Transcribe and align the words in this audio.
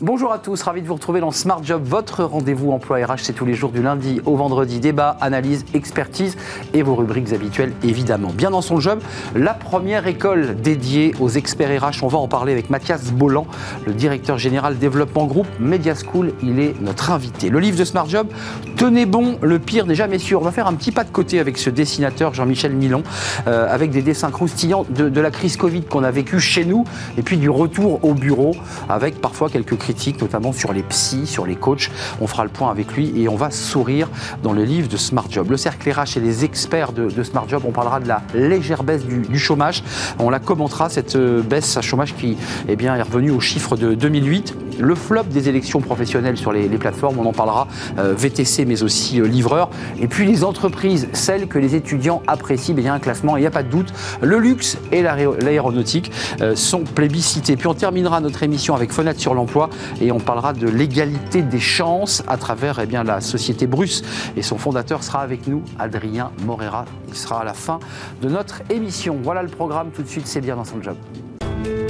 Bonjour 0.00 0.32
à 0.32 0.38
tous, 0.38 0.62
ravi 0.62 0.80
de 0.80 0.86
vous 0.86 0.94
retrouver 0.94 1.18
dans 1.18 1.32
Smart 1.32 1.58
Job, 1.60 1.82
votre 1.84 2.22
rendez-vous 2.22 2.70
emploi 2.70 2.98
RH. 3.04 3.18
C'est 3.22 3.32
tous 3.32 3.44
les 3.44 3.54
jours 3.54 3.72
du 3.72 3.82
lundi 3.82 4.20
au 4.26 4.36
vendredi. 4.36 4.78
Débat, 4.78 5.16
analyse, 5.20 5.64
expertise 5.74 6.36
et 6.72 6.82
vos 6.82 6.94
rubriques 6.94 7.32
habituelles, 7.32 7.72
évidemment. 7.82 8.28
Bien 8.28 8.52
dans 8.52 8.60
son 8.60 8.78
job, 8.78 9.00
la 9.34 9.54
première 9.54 10.06
école 10.06 10.54
dédiée 10.62 11.16
aux 11.18 11.30
experts 11.30 11.82
RH. 11.82 12.04
On 12.04 12.06
va 12.06 12.18
en 12.18 12.28
parler 12.28 12.52
avec 12.52 12.70
Mathias 12.70 13.10
Bolland, 13.10 13.48
le 13.86 13.92
directeur 13.92 14.38
général 14.38 14.78
développement 14.78 15.26
groupe 15.26 15.48
Media 15.58 15.94
School. 15.96 16.32
Il 16.44 16.60
est 16.60 16.80
notre 16.80 17.10
invité. 17.10 17.50
Le 17.50 17.58
livre 17.58 17.76
de 17.76 17.84
Smart 17.84 18.08
Job, 18.08 18.28
Tenez 18.76 19.06
bon, 19.06 19.38
le 19.42 19.58
pire 19.58 19.86
n'est 19.86 19.96
jamais 19.96 20.20
sûr. 20.20 20.40
On 20.40 20.44
va 20.44 20.52
faire 20.52 20.68
un 20.68 20.74
petit 20.74 20.92
pas 20.92 21.02
de 21.02 21.10
côté 21.10 21.40
avec 21.40 21.58
ce 21.58 21.68
dessinateur 21.70 22.32
Jean-Michel 22.32 22.72
Milon, 22.72 23.02
euh, 23.48 23.66
avec 23.68 23.90
des 23.90 24.02
dessins 24.02 24.30
croustillants 24.30 24.86
de, 24.88 25.08
de 25.08 25.20
la 25.20 25.32
crise 25.32 25.56
Covid 25.56 25.82
qu'on 25.82 26.04
a 26.04 26.12
vécu 26.12 26.38
chez 26.38 26.64
nous 26.64 26.84
et 27.16 27.22
puis 27.22 27.38
du 27.38 27.50
retour 27.50 28.04
au 28.04 28.14
bureau 28.14 28.54
avec 28.88 29.20
parfois 29.20 29.48
quelques 29.50 29.76
notamment 30.20 30.52
sur 30.52 30.72
les 30.72 30.82
psys, 30.82 31.26
sur 31.26 31.46
les 31.46 31.56
coachs. 31.56 31.90
On 32.20 32.26
fera 32.26 32.44
le 32.44 32.50
point 32.50 32.70
avec 32.70 32.92
lui 32.94 33.12
et 33.20 33.28
on 33.28 33.36
va 33.36 33.50
sourire 33.50 34.08
dans 34.42 34.52
le 34.52 34.64
livre 34.64 34.88
de 34.88 34.96
Smart 34.96 35.26
Job. 35.30 35.50
Le 35.50 35.56
cercle 35.56 35.90
RH 35.90 36.16
et 36.16 36.20
les 36.20 36.44
experts 36.44 36.92
de, 36.92 37.22
Smart 37.22 37.48
Job, 37.48 37.62
on 37.66 37.72
parlera 37.72 38.00
de 38.00 38.08
la 38.08 38.22
légère 38.34 38.82
baisse 38.82 39.04
du, 39.04 39.38
chômage. 39.38 39.82
On 40.18 40.30
la 40.30 40.40
commentera, 40.40 40.88
cette 40.88 41.16
euh, 41.16 41.42
baisse 41.42 41.76
à 41.76 41.80
chômage 41.80 42.14
qui 42.14 42.36
eh 42.68 42.76
bien, 42.76 42.94
est 42.96 43.02
revenue 43.02 43.30
au 43.30 43.40
chiffre 43.40 43.76
de 43.76 43.94
2008. 43.94 44.54
Le 44.78 44.94
flop 44.94 45.24
des 45.24 45.48
élections 45.48 45.80
professionnelles 45.80 46.36
sur 46.36 46.52
les, 46.52 46.68
plateformes, 46.68 47.18
on 47.18 47.26
en 47.26 47.32
parlera, 47.32 47.66
euh, 47.98 48.14
VTC 48.16 48.64
mais 48.64 48.82
aussi 48.82 49.20
euh, 49.20 49.26
livreurs. 49.26 49.70
Et 50.00 50.06
puis 50.06 50.26
les 50.26 50.44
entreprises, 50.44 51.08
celles 51.12 51.48
que 51.48 51.58
les 51.58 51.74
étudiants 51.74 52.22
apprécient, 52.26 52.74
bien 52.74 52.94
un 52.94 52.98
classement, 52.98 53.36
il 53.36 53.40
n'y 53.40 53.46
a 53.46 53.50
pas 53.50 53.62
de 53.62 53.70
doute. 53.70 53.92
Le 54.22 54.38
luxe 54.38 54.78
et 54.92 55.02
l'aéronautique 55.02 56.12
sont 56.54 56.82
plébiscités. 56.82 57.56
Puis 57.56 57.66
on 57.66 57.74
terminera 57.74 58.20
notre 58.20 58.42
émission 58.42 58.74
avec 58.74 58.92
Fenêtre 58.92 59.20
sur 59.20 59.34
l'emploi 59.34 59.70
et 60.00 60.12
on 60.12 60.18
parlera 60.18 60.52
de 60.52 60.68
l'égalité 60.68 61.42
des 61.42 61.60
chances 61.60 62.22
à 62.26 62.36
travers 62.36 62.78
eh 62.80 62.86
la 63.04 63.20
société 63.20 63.66
Bruce. 63.66 64.02
Et 64.36 64.42
son 64.42 64.58
fondateur 64.58 65.02
sera 65.02 65.20
avec 65.20 65.46
nous, 65.46 65.62
Adrien 65.78 66.30
Morera. 66.44 66.84
Il 67.08 67.14
sera 67.14 67.40
à 67.40 67.44
la 67.44 67.54
fin 67.54 67.78
de 68.22 68.28
notre 68.28 68.62
émission. 68.70 69.18
Voilà 69.22 69.42
le 69.42 69.48
programme, 69.48 69.90
tout 69.90 70.02
de 70.02 70.08
suite, 70.08 70.26
c'est 70.26 70.40
bien 70.40 70.56
dans 70.56 70.64
son 70.64 70.82
job. 70.82 70.96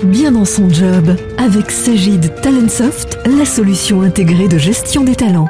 Bien 0.05 0.33
dans 0.33 0.45
son 0.45 0.69
job, 0.69 1.17
avec 1.39 1.71
Sagid 1.71 2.33
Talentsoft, 2.41 3.19
la 3.27 3.45
solution 3.45 4.03
intégrée 4.03 4.49
de 4.49 4.59
gestion 4.59 5.03
des 5.03 5.17
talents. 5.17 5.49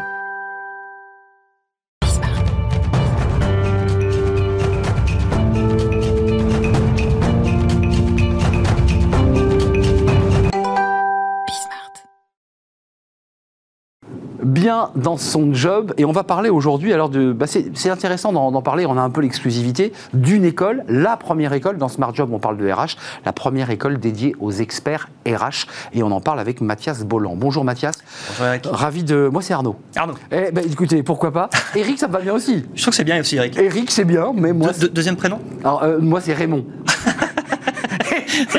Dans 14.95 15.17
son 15.17 15.55
job. 15.55 15.95
Et 15.97 16.05
on 16.05 16.13
va 16.13 16.25
parler 16.25 16.51
aujourd'hui, 16.51 16.93
alors 16.93 17.09
de, 17.09 17.33
bah, 17.33 17.47
c'est 17.47 17.91
intéressant 17.91 18.33
d'en 18.33 18.63
parler, 18.63 18.87
on 18.87 18.97
a 18.97 19.01
un 19.01 19.11
peu 19.11 19.21
l'exclusivité 19.21 19.93
d'une 20.13 20.45
école, 20.45 20.85
la 20.89 21.17
première 21.17 21.53
école, 21.53 21.79
dans 21.79 21.89
Smart 21.89 22.15
Job 22.15 22.31
on 22.33 22.39
parle 22.39 22.57
de 22.57 22.71
RH, 22.71 22.97
la 23.25 23.33
première 23.33 23.71
école 23.71 23.99
dédiée 23.99 24.35
aux 24.41 24.53
experts 24.53 25.09
RH. 25.27 25.67
Et 25.93 26.03
on 26.03 26.11
en 26.11 26.21
parle 26.21 26.41
avec 26.41 26.61
Mathias 26.61 27.05
Bolland. 27.05 27.37
Bonjour 27.37 27.65
Mathias. 27.65 27.95
Bonjour 28.31 28.47
Eric. 28.47 28.67
Ravi 28.71 29.05
de... 29.05 29.29
Moi 29.33 29.43
c'est 29.43 29.55
Arnaud. 29.55 29.77
Arnaud. 29.97 30.15
Eh 30.31 30.51
ben, 30.53 30.65
écoutez, 30.65 31.03
pourquoi 31.03 31.33
pas? 31.33 31.51
Eric, 31.75 31.99
ça 31.99 32.07
va 32.07 32.21
bien 32.21 32.35
aussi. 32.35 32.65
Je 32.75 32.83
trouve 32.83 32.93
que 32.93 32.97
c'est 32.97 33.05
bien 33.05 33.21
aussi 33.21 33.37
Eric. 33.37 33.59
Eric, 33.59 33.91
c'est 33.91 34.05
bien, 34.05 34.33
mais 34.35 34.53
moi... 34.53 34.71
deuxième 34.93 35.17
prénom? 35.17 35.41
Alors, 35.63 35.83
euh, 35.83 35.99
moi 36.01 36.21
c'est 36.21 36.35
Raymond. 36.35 36.65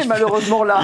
Malheureusement 0.10 0.64
là, 0.64 0.82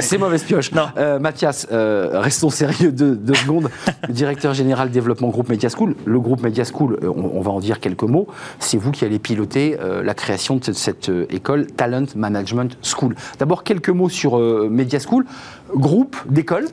c'est 0.00 0.18
mauvaise 0.18 0.44
pioche. 0.44 0.72
Non. 0.72 0.88
Euh, 0.98 1.18
Mathias, 1.18 1.66
euh, 1.72 2.20
restons 2.20 2.50
sérieux 2.50 2.92
deux, 2.92 3.16
deux 3.16 3.34
secondes. 3.34 3.70
directeur 4.08 4.52
général 4.52 4.90
développement 4.90 5.28
groupe 5.28 5.48
Media 5.48 5.70
School. 5.70 5.96
Le 6.04 6.20
groupe 6.20 6.42
Media 6.42 6.64
School, 6.64 6.98
euh, 7.02 7.08
on, 7.08 7.40
va 7.40 7.50
en 7.50 7.60
dire 7.60 7.80
quelques 7.80 8.02
mots. 8.02 8.26
C'est 8.58 8.76
vous 8.76 8.90
qui 8.90 9.04
allez 9.04 9.18
piloter 9.18 9.76
la 10.02 10.14
création 10.14 10.56
de 10.56 10.72
cette, 10.72 11.10
école 11.30 11.66
Talent 11.66 12.06
Management 12.14 12.76
School. 12.82 13.14
D'abord 13.38 13.62
quelques 13.62 13.88
mots 13.88 14.08
sur 14.08 14.38
Media 14.38 14.98
School, 14.98 15.24
groupe 15.74 16.16
d'écoles 16.28 16.68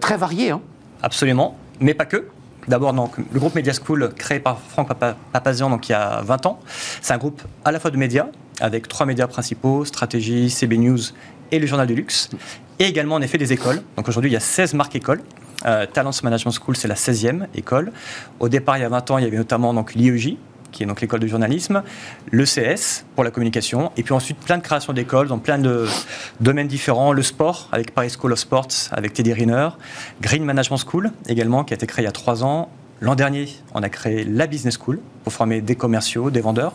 très 0.00 0.16
varié. 0.16 0.50
Hein. 0.50 0.60
Absolument, 1.02 1.56
mais 1.80 1.94
pas 1.94 2.06
que. 2.06 2.28
D'abord, 2.68 2.92
donc, 2.92 3.12
le 3.16 3.40
groupe 3.40 3.54
Media 3.54 3.72
School, 3.72 4.10
créé 4.14 4.40
par 4.40 4.58
Franck 4.58 4.92
Papazian 5.32 5.70
donc, 5.70 5.88
il 5.88 5.92
y 5.92 5.94
a 5.94 6.20
20 6.22 6.46
ans, 6.46 6.60
c'est 7.00 7.14
un 7.14 7.18
groupe 7.18 7.40
à 7.64 7.72
la 7.72 7.80
fois 7.80 7.90
de 7.90 7.96
médias, 7.96 8.26
avec 8.60 8.88
trois 8.88 9.06
médias 9.06 9.26
principaux, 9.26 9.84
Stratégie, 9.84 10.50
CB 10.50 10.78
News 10.78 10.98
et 11.50 11.58
le 11.58 11.66
Journal 11.66 11.86
du 11.86 11.94
Luxe, 11.94 12.30
et 12.78 12.84
également 12.84 13.16
en 13.16 13.22
effet 13.22 13.38
des 13.38 13.52
écoles. 13.52 13.82
Donc 13.96 14.08
aujourd'hui, 14.08 14.30
il 14.30 14.34
y 14.34 14.36
a 14.36 14.40
16 14.40 14.74
marques 14.74 14.96
écoles. 14.96 15.22
Euh, 15.66 15.86
Talents 15.86 16.10
Management 16.22 16.52
School, 16.52 16.76
c'est 16.76 16.88
la 16.88 16.94
16e 16.94 17.46
école. 17.54 17.92
Au 18.38 18.48
départ, 18.48 18.78
il 18.78 18.82
y 18.82 18.84
a 18.84 18.88
20 18.88 19.10
ans, 19.10 19.18
il 19.18 19.24
y 19.24 19.26
avait 19.26 19.36
notamment 19.36 19.74
l'IEJ, 19.94 20.36
qui 20.70 20.82
est 20.82 20.86
donc 20.86 21.00
l'école 21.00 21.20
de 21.20 21.26
journalisme, 21.26 21.82
l'ECS 22.30 23.04
pour 23.14 23.24
la 23.24 23.30
communication, 23.30 23.90
et 23.96 24.02
puis 24.02 24.12
ensuite 24.12 24.38
plein 24.38 24.58
de 24.58 24.62
créations 24.62 24.92
d'écoles 24.92 25.28
dans 25.28 25.38
plein 25.38 25.58
de 25.58 25.86
domaines 26.40 26.68
différents, 26.68 27.12
le 27.12 27.22
sport 27.22 27.68
avec 27.72 27.92
Paris 27.92 28.10
School 28.16 28.32
of 28.32 28.38
Sports 28.38 28.68
avec 28.92 29.14
Teddy 29.14 29.32
Riner, 29.32 29.70
Green 30.20 30.44
Management 30.44 30.78
School 30.78 31.10
également 31.26 31.64
qui 31.64 31.72
a 31.74 31.76
été 31.76 31.86
créé 31.86 32.02
il 32.02 32.06
y 32.06 32.08
a 32.08 32.12
trois 32.12 32.44
ans, 32.44 32.70
L'an 33.00 33.14
dernier, 33.14 33.48
on 33.74 33.82
a 33.84 33.88
créé 33.88 34.24
la 34.24 34.48
Business 34.48 34.76
School 34.76 34.98
pour 35.22 35.32
former 35.32 35.60
des 35.60 35.76
commerciaux, 35.76 36.30
des 36.30 36.40
vendeurs. 36.40 36.72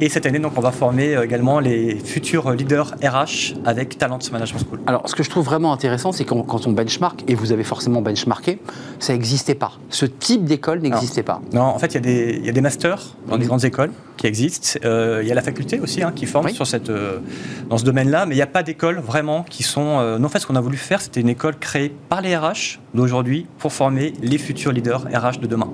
Et 0.00 0.08
cette 0.08 0.26
année, 0.26 0.40
donc, 0.40 0.54
on 0.56 0.60
va 0.60 0.72
former 0.72 1.14
euh, 1.14 1.24
également 1.24 1.60
les 1.60 1.96
futurs 1.96 2.50
leaders 2.50 2.94
RH 3.02 3.54
avec 3.64 3.96
Talent 3.96 4.18
Management 4.32 4.64
School. 4.68 4.80
Alors, 4.86 5.08
ce 5.08 5.14
que 5.14 5.22
je 5.22 5.30
trouve 5.30 5.44
vraiment 5.44 5.72
intéressant, 5.72 6.10
c'est 6.10 6.24
quand, 6.24 6.42
quand 6.42 6.66
on 6.66 6.72
benchmark, 6.72 7.22
et 7.28 7.36
vous 7.36 7.52
avez 7.52 7.62
forcément 7.62 8.02
benchmarké, 8.02 8.58
ça 8.98 9.12
n'existait 9.12 9.54
pas. 9.54 9.72
Ce 9.90 10.06
type 10.06 10.44
d'école 10.44 10.80
n'existait 10.80 11.22
pas. 11.22 11.40
Non, 11.52 11.62
en 11.62 11.78
fait, 11.78 11.94
il 11.94 12.04
y, 12.04 12.46
y, 12.46 12.48
a 12.48 12.52
des 12.52 12.60
masters 12.60 13.14
dans 13.28 13.38
des 13.38 13.46
grandes 13.46 13.64
écoles 13.64 13.92
qui 14.16 14.26
existent. 14.26 14.78
Euh, 14.84 15.20
il 15.22 15.28
y 15.28 15.32
a 15.32 15.34
la 15.34 15.42
faculté 15.42 15.80
aussi 15.80 16.02
hein, 16.02 16.12
qui 16.14 16.26
forme 16.26 16.48
sur 16.50 16.66
cette, 16.66 16.90
euh, 16.90 17.18
dans 17.68 17.78
ce 17.78 17.84
domaine-là, 17.84 18.26
mais 18.26 18.34
il 18.34 18.38
n'y 18.38 18.42
a 18.42 18.46
pas 18.46 18.62
d'école 18.62 18.98
vraiment 18.98 19.42
qui 19.42 19.62
sont. 19.62 20.18
non, 20.18 20.24
en 20.24 20.28
fait, 20.28 20.38
ce 20.38 20.46
qu'on 20.46 20.56
a 20.56 20.60
voulu 20.60 20.76
faire, 20.76 21.00
c'était 21.00 21.20
une 21.20 21.28
école 21.28 21.56
créée 21.58 21.92
par 22.08 22.20
les 22.20 22.36
RH 22.36 22.78
d'aujourd'hui 22.94 23.46
pour 23.58 23.72
former 23.72 24.12
les 24.22 24.38
futurs 24.38 24.72
leaders 24.72 25.04
RH 25.12 25.40
de 25.40 25.46
demain. 25.46 25.70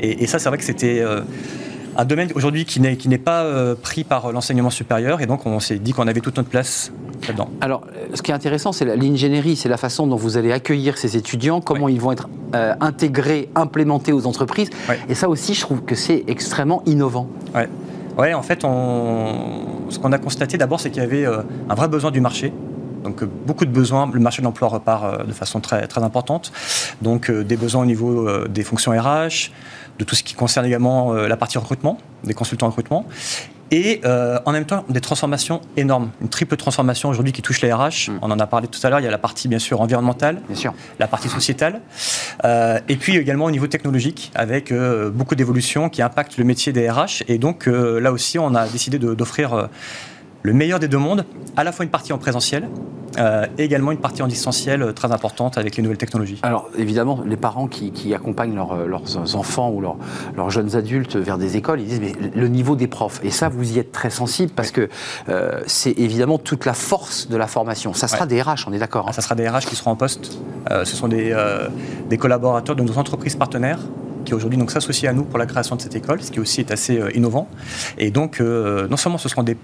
Et, 0.00 0.26
ça, 0.26 0.38
c'est 0.38 0.48
vrai 0.48 0.58
que 0.58 0.64
c'était 0.64 1.00
euh, 1.00 1.22
un 1.96 2.04
domaine 2.04 2.30
aujourd'hui 2.34 2.64
qui 2.64 2.80
n'est, 2.80 2.96
qui 2.96 3.08
n'est 3.08 3.18
pas 3.18 3.44
euh, 3.44 3.74
pris 3.74 4.04
par 4.04 4.32
l'enseignement 4.32 4.70
supérieur, 4.70 5.20
et 5.20 5.26
donc 5.26 5.46
on 5.46 5.60
s'est 5.60 5.78
dit 5.78 5.92
qu'on 5.92 6.06
avait 6.06 6.20
toute 6.20 6.36
notre 6.36 6.48
place 6.48 6.92
là-dedans. 7.26 7.48
Alors, 7.60 7.82
ce 8.14 8.22
qui 8.22 8.30
est 8.30 8.34
intéressant, 8.34 8.72
c'est 8.72 8.84
l'ingénierie, 8.84 9.56
c'est 9.56 9.68
la 9.68 9.76
façon 9.76 10.06
dont 10.06 10.16
vous 10.16 10.36
allez 10.36 10.52
accueillir 10.52 10.98
ces 10.98 11.16
étudiants, 11.16 11.60
comment 11.60 11.88
ils 11.88 12.00
vont 12.00 12.12
être 12.12 12.28
euh, 12.54 12.74
intégrés, 12.80 13.48
implémentés 13.54 14.12
aux 14.12 14.26
entreprises. 14.26 14.70
Et 15.08 15.14
ça 15.14 15.28
aussi, 15.28 15.54
je 15.54 15.60
trouve 15.60 15.82
que 15.82 15.94
c'est 15.94 16.24
extrêmement 16.26 16.82
innovant. 16.86 17.28
Ouais. 17.54 17.68
Ouais, 18.18 18.32
en 18.32 18.42
fait, 18.42 18.64
on... 18.64 19.90
ce 19.90 19.98
qu'on 19.98 20.12
a 20.12 20.18
constaté 20.18 20.56
d'abord, 20.56 20.80
c'est 20.80 20.90
qu'il 20.90 21.02
y 21.02 21.04
avait 21.04 21.26
un 21.26 21.74
vrai 21.74 21.88
besoin 21.88 22.10
du 22.10 22.20
marché. 22.20 22.52
Donc 23.06 23.22
euh, 23.22 23.30
beaucoup 23.46 23.64
de 23.64 23.70
besoins, 23.70 24.10
le 24.12 24.18
marché 24.18 24.42
de 24.42 24.44
l'emploi 24.46 24.68
repart 24.68 25.04
euh, 25.04 25.24
de 25.24 25.32
façon 25.32 25.60
très, 25.60 25.86
très 25.86 26.02
importante. 26.02 26.52
Donc 27.02 27.30
euh, 27.30 27.44
des 27.44 27.56
besoins 27.56 27.82
au 27.82 27.86
niveau 27.86 28.28
des 28.48 28.64
fonctions 28.64 28.90
RH, 28.90 29.52
de 29.98 30.04
tout 30.04 30.16
ce 30.16 30.24
qui 30.24 30.34
concerne 30.34 30.66
également 30.66 31.12
la 31.14 31.36
partie 31.36 31.56
recrutement, 31.56 31.98
des 32.24 32.34
consultants 32.34 32.66
recrutement. 32.66 33.06
Et 33.70 34.00
en 34.04 34.52
même 34.52 34.64
temps, 34.64 34.84
des 34.88 35.00
transformations 35.00 35.60
énormes. 35.76 36.10
Une 36.20 36.28
triple 36.28 36.56
transformation 36.56 37.08
aujourd'hui 37.08 37.32
qui 37.32 37.42
touche 37.42 37.60
les 37.62 37.72
RH. 37.72 38.10
Mm. 38.10 38.18
On 38.22 38.30
en 38.30 38.38
a 38.38 38.46
parlé 38.46 38.68
tout 38.68 38.80
à 38.82 38.90
l'heure. 38.90 39.00
Il 39.00 39.04
y 39.04 39.08
a 39.08 39.10
la 39.10 39.18
partie, 39.18 39.48
bien 39.48 39.58
sûr, 39.58 39.80
environnementale, 39.80 40.40
bien 40.46 40.56
sûr. 40.56 40.74
la 40.98 41.08
partie 41.08 41.28
sociétale, 41.28 41.80
et 42.44 42.96
puis 42.96 43.16
également 43.16 43.46
au 43.46 43.50
niveau 43.50 43.66
technologique, 43.66 44.30
avec 44.34 44.72
beaucoup 45.12 45.34
d'évolutions 45.34 45.88
qui 45.88 46.02
impactent 46.02 46.38
le 46.38 46.44
métier 46.44 46.72
des 46.72 46.88
RH. 46.88 47.24
Et 47.28 47.38
donc, 47.38 47.66
là 47.66 48.12
aussi, 48.12 48.38
on 48.38 48.54
a 48.54 48.66
décidé 48.68 48.98
d'offrir 48.98 49.68
le 50.46 50.52
meilleur 50.52 50.78
des 50.78 50.86
deux 50.86 50.98
mondes, 50.98 51.24
à 51.56 51.64
la 51.64 51.72
fois 51.72 51.84
une 51.84 51.90
partie 51.90 52.12
en 52.12 52.18
présentiel 52.18 52.68
euh, 53.18 53.46
et 53.58 53.64
également 53.64 53.90
une 53.90 53.98
partie 53.98 54.22
en 54.22 54.28
distanciel 54.28 54.80
euh, 54.80 54.92
très 54.92 55.10
importante 55.10 55.58
avec 55.58 55.76
les 55.76 55.82
nouvelles 55.82 55.98
technologies. 55.98 56.38
Alors 56.44 56.68
évidemment, 56.78 57.20
les 57.26 57.36
parents 57.36 57.66
qui, 57.66 58.14
accompagnent 58.14 58.56
euh, 58.56 58.86
leurs 58.86 59.36
enfants 59.36 59.70
ou 59.70 59.80
leurs, 59.80 60.50
jeunes 60.50 60.76
adultes 60.76 61.16
vers 61.16 61.36
des 61.36 61.56
écoles, 61.56 61.80
ils 61.80 61.88
disent 61.88 62.00
mais 62.00 62.12
le 62.32 62.46
niveau 62.46 62.76
des 62.76 62.86
profs, 62.86 63.20
et 63.24 63.30
ça 63.30 63.48
vous 63.48 63.72
y 63.72 63.80
êtes 63.80 63.90
très 63.90 64.10
sensible 64.10 64.52
parce 64.54 64.70
que 64.70 64.88
c'est 65.66 65.98
évidemment 65.98 66.38
toute 66.38 66.64
la 66.64 66.74
force 66.74 67.28
de 67.28 67.36
la 67.36 67.48
formation. 67.48 67.92
Ça 67.92 68.06
sera 68.06 68.26
des 68.26 68.40
RH, 68.40 68.68
on 68.68 68.72
est 68.72 68.78
d'accord 68.78 69.08
hein. 69.08 69.12
Ça 69.12 69.22
sera 69.22 69.34
des 69.34 69.48
RH 69.48 69.66
qui 69.66 69.74
seront 69.74 69.90
en 69.90 69.96
poste. 69.96 70.38
ce 70.70 70.96
sont 70.96 71.08
des, 71.08 71.34
des 72.08 72.18
collaborateurs 72.18 72.76
de 72.76 72.82
nos 72.82 72.98
entreprises 72.98 73.34
partenaires 73.34 73.80
qui 74.24 74.34
aujourd'hui 74.34 74.58
s'associent 74.68 75.10
à 75.10 75.12
nous 75.12 75.24
pour 75.24 75.38
la 75.38 75.46
création 75.46 75.74
de 75.74 75.80
cette 75.80 75.96
école, 75.96 76.22
ce 76.22 76.30
qui 76.30 76.38
aussi 76.38 76.60
est 76.60 76.70
assez 76.70 77.00
innovant. 77.14 77.48
Et 77.98 78.10
donc, 78.10 78.40
non 78.40 78.96
seulement 78.96 79.18
ce 79.18 79.28
seront 79.28 79.42
des 79.42 79.56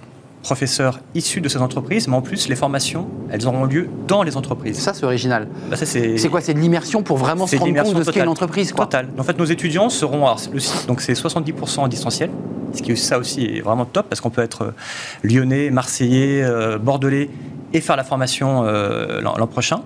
professeurs 0.42 1.00
issus 1.14 1.40
de 1.40 1.48
ces 1.48 1.58
entreprises, 1.58 2.08
mais 2.08 2.16
en 2.16 2.22
plus, 2.22 2.48
les 2.48 2.56
formations, 2.56 3.08
elles 3.30 3.46
auront 3.46 3.64
lieu 3.64 3.88
dans 4.08 4.22
les 4.22 4.36
entreprises. 4.36 4.78
Ça, 4.78 4.92
c'est 4.92 5.04
original. 5.04 5.48
Bah, 5.70 5.76
c'est 5.76 6.28
quoi 6.28 6.40
C'est 6.40 6.54
de 6.54 6.58
l'immersion 6.58 7.02
pour 7.02 7.16
vraiment 7.16 7.46
se 7.46 7.56
rendre 7.56 7.82
compte 7.82 7.94
de 7.94 8.02
ce 8.02 8.10
qu'est 8.10 8.20
une 8.20 8.28
entreprise 8.28 8.72
quoi. 8.72 8.86
Total. 8.86 9.08
En 9.18 9.22
fait, 9.22 9.38
nos 9.38 9.44
étudiants 9.44 9.88
seront. 9.88 10.26
Alors, 10.26 10.40
le 10.52 10.60
site, 10.60 10.86
donc 10.86 11.00
c'est 11.00 11.14
70% 11.14 11.80
en 11.80 11.88
distanciel, 11.88 12.30
ce 12.74 12.82
qui 12.82 12.96
ça 12.96 13.18
aussi 13.18 13.44
est 13.44 13.60
vraiment 13.60 13.84
top 13.84 14.06
parce 14.08 14.20
qu'on 14.20 14.30
peut 14.30 14.42
être 14.42 14.62
euh, 14.62 14.74
lyonnais, 15.22 15.70
marseillais, 15.70 16.42
euh, 16.42 16.78
bordelais 16.78 17.30
et 17.72 17.80
faire 17.80 17.96
la 17.96 18.04
formation 18.04 18.64
euh, 18.64 19.20
l'an 19.20 19.46
prochain 19.46 19.82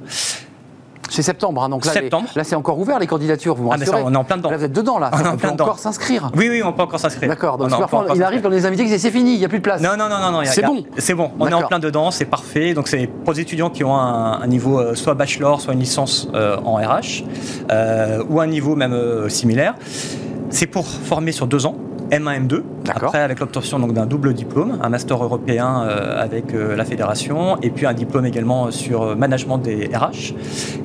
C'est 1.11 1.23
septembre, 1.23 1.63
hein, 1.63 1.69
donc 1.69 1.85
là, 1.85 1.93
Septembre. 1.93 2.29
les- 2.35 2.41
là, 2.41 2.45
c'est 2.45 2.55
encore 2.57 2.79
ouvert 2.79 2.99
les 2.99 3.07
candidatures, 3.07 3.55
vous 3.55 3.69
Ah, 3.73 3.77
mais 3.79 3.87
ça, 3.87 3.97
on 4.05 4.13
est 4.13 4.17
en 4.17 4.25
plein 4.25 4.37
dedans. 4.37 4.51
Là, 4.51 4.57
vous 4.57 4.65
êtes 4.65 4.73
dedans, 4.73 4.99
là. 4.99 5.11
On 5.13 5.17
Ça 5.19 5.33
en 5.33 5.37
peut 5.37 5.49
encore 5.49 5.79
s'inscrire. 5.79 6.31
Oui, 6.37 6.49
oui, 6.51 6.63
on 6.65 6.73
peut 6.73 6.83
encore 6.83 7.01
s'inscrire. 7.01 7.29
D'accord, 7.29 7.59
donc 7.59 7.69
On 7.71 7.75
on 7.77 7.79
parfois, 7.79 8.07
il 8.15 8.23
arrive 8.23 8.43
dans 8.43 8.49
les 8.49 8.67
invités 8.67 8.85
disent 8.85 9.01
c'est 9.01 9.11
fini, 9.11 9.35
il 9.35 9.39
n'y 9.39 9.45
a 9.45 9.49
plus 9.49 9.59
de 9.59 9.63
place. 9.63 9.81
Non, 9.81 9.91
non, 9.99 10.09
non, 10.09 10.19
non, 10.21 10.31
non. 10.33 10.41
C'est 10.45 10.63
bon. 10.63 10.85
C'est 10.99 11.15
bon. 11.15 11.31
On 11.39 11.47
est 11.49 11.55
en 11.55 11.63
plein 11.63 11.79
dedans, 11.79 12.11
c'est 12.11 12.25
parfait. 12.25 12.75
Donc 12.75 12.89
c'est 12.89 13.07
pour 13.07 13.33
les 13.35 13.41
étudiants 13.41 13.71
qui 13.71 13.85
ont 13.85 13.95
un, 13.97 14.41
un 14.43 14.47
niveau 14.47 14.79
euh, 14.81 14.95
soit 14.95 15.15
bachelor, 15.15 15.61
soit 15.61 15.73
une 15.75 15.81
licence 15.81 16.29
euh, 16.35 16.57
en 16.65 16.75
RH, 16.77 17.25
euh, 17.71 18.23
ou 18.29 18.41
un 18.41 18.47
niveau 18.47 18.75
même 18.77 19.29
similaire. 19.29 19.75
C'est 20.51 20.67
pour 20.67 20.87
former 20.87 21.33
sur 21.33 21.47
deux 21.47 21.67
ans. 21.67 21.75
M1, 22.11 22.47
M2, 22.47 22.63
D'accord. 22.85 23.09
après 23.09 23.19
avec 23.21 23.41
l'obtention 23.41 23.79
d'un 23.79 24.07
double 24.07 24.33
diplôme, 24.35 24.79
un 24.83 24.89
master 24.89 25.23
européen 25.23 25.83
euh, 25.87 26.23
avec 26.23 26.55
euh, 26.55 26.77
la 26.77 26.85
fédération, 26.85 27.57
et 27.63 27.71
puis 27.71 27.87
un 27.87 27.95
diplôme 27.95 28.27
également 28.27 28.71
sur 28.71 29.03
euh, 29.03 29.15
management 29.15 29.59
des 29.59 29.87
RH. 29.93 30.35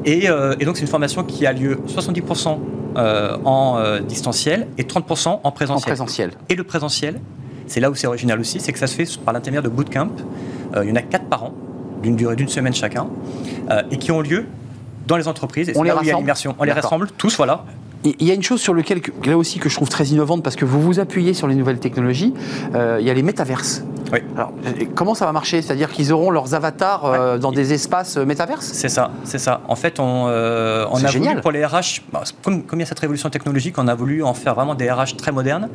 Et, 0.06 0.26
et 0.60 0.66
donc 0.66 0.78
c'est 0.78 0.82
une 0.82 0.88
formation 0.88 1.24
qui 1.24 1.46
a 1.46 1.54
lieu 1.54 1.80
70% 1.88 2.58
euh, 2.98 3.38
en 3.46 4.00
distanciel 4.02 4.68
et 4.78 4.84
30% 4.84 5.28
en 5.28 5.40
En 5.44 5.52
présentiel. 5.52 5.92
présentiel. 5.94 6.32
Et 6.50 6.56
le 6.56 6.64
présentiel, 6.64 7.20
c'est 7.68 7.80
là 7.80 7.90
où 7.90 7.96
c'est 7.96 8.08
original 8.08 8.40
aussi, 8.40 8.60
c'est 8.60 8.74
que 8.74 8.80
ça 8.80 8.88
se 8.88 8.96
fait 8.96 9.06
par 9.24 9.34
l'intermédiaire 9.34 9.64
de 9.64 9.70
bootcamp. 9.70 10.10
Il 10.82 10.90
y 10.90 10.92
en 10.92 10.96
a 10.96 11.02
quatre 11.02 11.26
par 11.26 11.44
an, 11.44 11.54
d'une 12.02 12.16
durée 12.16 12.36
d'une 12.36 12.48
semaine 12.50 12.74
chacun, 12.74 13.08
et 13.92 13.98
qui 13.98 14.12
ont 14.12 14.22
lieu 14.22 14.46
dans 15.08 15.18
les 15.18 15.28
entreprises. 15.28 15.70
Et 15.70 15.74
On 15.78 15.84
les 15.84 15.90
là 15.90 15.98
où 15.98 16.04
il 16.04 16.08
y 16.08 16.12
a. 16.12 16.18
On 16.58 16.64
les 16.64 16.72
rassemble 16.72 17.10
tous, 17.18 17.38
voilà. 17.38 17.66
Il 18.04 18.26
y 18.28 18.32
a 18.32 18.34
une 18.34 18.42
chose 18.44 18.60
sur 18.62 18.74
laquelle, 18.74 19.02
que- 19.02 19.12
là 19.30 19.38
aussi, 19.38 19.60
que 19.60 19.70
je 19.70 19.76
trouve 19.76 19.90
très 19.90 20.06
innovante, 20.06 20.44
parce 20.44 20.56
que 20.56 20.66
vous 20.66 20.82
vous 20.82 21.00
appuyez 21.00 21.34
sur 21.34 21.48
les 21.48 21.56
nouvelles 21.56 21.80
technologies, 21.80 22.34
euh, 22.74 22.98
il 23.00 23.06
y 23.06 23.10
a 23.10 23.14
les 23.14 23.22
métaverses. 23.22 23.84
Oui. 24.12 24.20
Alors, 24.36 24.52
euh, 24.66 24.86
comment 24.96 25.14
ça 25.16 25.26
va 25.26 25.32
marcher? 25.32 25.62
C'est-à-dire 25.62 25.90
qu'ils 25.90 26.12
auront 26.12 26.32
leurs 26.32 26.54
avatars 26.54 27.06
euh, 27.06 27.38
dans 27.38 27.52
des 27.52 27.74
espaces 27.74 28.18
métaverses? 28.18 28.70
C'est 28.74 28.90
ça, 28.90 29.12
c'est 29.24 29.38
ça. 29.38 29.62
En 29.70 29.76
fait, 29.76 30.00
on, 30.00 30.26
euh, 30.28 30.86
a 30.88 31.08
génial. 31.08 31.30
voulu 31.34 31.42
pour 31.42 31.52
les 31.52 31.64
RH, 31.66 32.02
bah, 32.12 32.24
comme, 32.44 32.64
comme 32.64 32.80
il 32.80 32.82
y 32.82 32.86
a 32.86 32.88
cette 32.88 33.00
révolution 33.00 33.30
technologique, 33.30 33.76
on 33.78 33.88
a 33.88 33.96
voulu 33.96 34.24
en 34.24 34.34
faire 34.34 34.56
vraiment 34.56 34.76
des 34.76 34.92
RH 34.92 35.16
très 35.18 35.32
modernes 35.32 35.70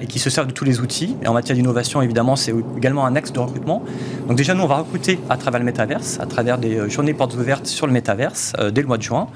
et 0.00 0.06
qui 0.06 0.18
se 0.18 0.30
servent 0.30 0.46
de 0.46 0.52
tous 0.52 0.64
les 0.64 0.80
outils. 0.80 1.16
Et 1.22 1.28
en 1.28 1.32
matière 1.32 1.56
d'innovation, 1.56 2.02
évidemment, 2.02 2.36
c'est 2.36 2.54
également 2.76 3.04
un 3.06 3.16
axe 3.16 3.32
de 3.32 3.40
recrutement. 3.40 3.82
Donc 4.28 4.36
déjà, 4.36 4.54
nous, 4.54 4.62
on 4.62 4.66
va 4.68 4.76
recruter 4.76 5.18
à 5.28 5.36
travers 5.36 5.58
le 5.58 5.64
métaverse, 5.66 6.18
à 6.20 6.26
travers 6.26 6.58
des 6.58 6.88
journées 6.88 7.14
portes 7.14 7.34
ouvertes 7.34 7.66
sur 7.66 7.86
le 7.86 7.92
métaverse 7.92 8.52
dès 8.72 8.80
le 8.82 8.86
mois 8.86 8.98
de 8.98 9.02
juin. 9.02 9.26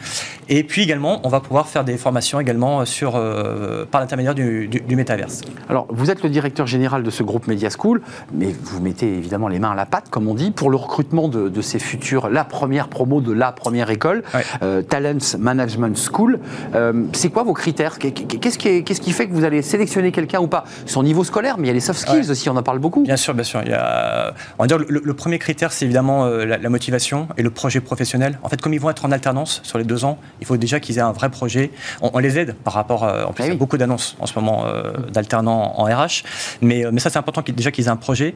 Et 0.52 0.64
puis 0.64 0.82
également, 0.82 1.20
on 1.22 1.28
va 1.28 1.38
pouvoir 1.38 1.68
faire 1.68 1.84
des 1.84 1.96
formations 1.96 2.40
également 2.40 2.84
sur, 2.84 3.14
euh, 3.14 3.84
par 3.88 4.00
l'intermédiaire 4.00 4.34
du, 4.34 4.66
du, 4.66 4.80
du 4.80 4.96
métaverse. 4.96 5.42
Alors, 5.68 5.86
vous 5.90 6.10
êtes 6.10 6.24
le 6.24 6.28
directeur 6.28 6.66
général 6.66 7.04
de 7.04 7.10
ce 7.10 7.22
groupe 7.22 7.46
Media 7.46 7.68
School, 7.70 8.02
mais 8.34 8.52
vous 8.64 8.80
mettez 8.80 9.06
évidemment 9.16 9.46
les 9.46 9.60
mains 9.60 9.70
à 9.70 9.74
la 9.76 9.86
pâte, 9.86 10.08
comme 10.10 10.26
on 10.26 10.34
dit, 10.34 10.50
pour 10.50 10.68
le 10.70 10.76
recrutement 10.76 11.28
de, 11.28 11.48
de 11.48 11.62
ces 11.62 11.78
futurs, 11.78 12.28
la 12.30 12.42
première 12.42 12.88
promo 12.88 13.20
de 13.20 13.32
la 13.32 13.52
première 13.52 13.90
école, 13.90 14.24
Ouais. 14.34 14.42
euh, 14.62 14.82
Talents 14.82 15.36
Management 15.38 15.96
School. 15.96 16.40
Euh, 16.74 17.04
c'est 17.12 17.30
quoi 17.30 17.44
vos 17.44 17.54
critères? 17.54 17.98
Qu'est- 17.98 18.10
Qu'est-ce 18.12 18.58
qui, 18.58 19.12
fait 19.12 19.28
que 19.28 19.32
vous 19.32 19.44
allez 19.44 19.62
sélectionner 19.62 20.10
quelqu'un 20.10 20.40
ou 20.40 20.48
pas? 20.48 20.64
Son 20.84 21.04
niveau 21.04 21.22
scolaire, 21.22 21.58
mais 21.58 21.64
il 21.64 21.68
y 21.68 21.70
a 21.70 21.74
les 21.74 21.80
soft 21.80 22.00
skills 22.00 22.22
Ouais. 22.24 22.30
aussi, 22.30 22.48
on 22.50 22.56
en 22.56 22.62
parle 22.64 22.80
beaucoup. 22.80 23.02
Bien 23.04 23.16
sûr, 23.16 23.34
bien 23.34 23.44
sûr. 23.44 23.60
Il 23.64 23.70
y 23.70 23.74
a, 23.74 24.34
on 24.58 24.64
va 24.64 24.66
dire 24.66 24.78
le, 24.78 25.00
le 25.04 25.14
premier 25.14 25.38
critère, 25.38 25.70
c'est 25.70 25.84
évidemment 25.84 26.24
euh, 26.26 26.44
la, 26.44 26.58
la 26.58 26.68
motivation 26.68 27.28
et 27.36 27.42
le 27.44 27.50
projet 27.50 27.80
professionnel. 27.80 28.38
En 28.42 28.48
fait, 28.48 28.60
comme 28.60 28.74
ils 28.74 28.80
vont 28.80 28.90
être 28.90 29.04
en 29.04 29.12
alternance 29.12 29.60
sur 29.62 29.78
les 29.78 29.84
deux 29.84 30.04
ans, 30.04 30.18
il 30.40 30.46
faut 30.46 30.56
déjà 30.56 30.80
qu'ils 30.80 30.98
aient 30.98 31.02
un 31.02 31.12
vrai 31.12 31.28
projet. 31.30 31.70
On, 32.02 32.10
on 32.14 32.18
les 32.18 32.38
aide 32.38 32.54
par 32.64 32.74
rapport. 32.74 33.04
euh, 33.04 33.24
en 33.24 33.32
plus, 33.32 33.42
Ah 33.44 33.46
il 33.46 33.52
y 33.52 33.54
a 33.54 33.58
beaucoup 33.58 33.76
d'annonces 33.78 34.16
en 34.20 34.26
ce 34.26 34.38
moment 34.38 34.64
euh, 34.66 34.92
d'alternants 35.12 35.74
en 35.78 35.84
RH, 35.84 36.22
mais, 36.62 36.84
euh, 36.84 36.90
mais 36.92 37.00
ça, 37.00 37.10
c'est 37.10 37.18
important 37.18 37.42
qu'ils- 37.42 37.54
déjà 37.54 37.70
qu'ils 37.70 37.86
aient 37.86 37.90
un 37.90 37.96
projet. 37.96 38.34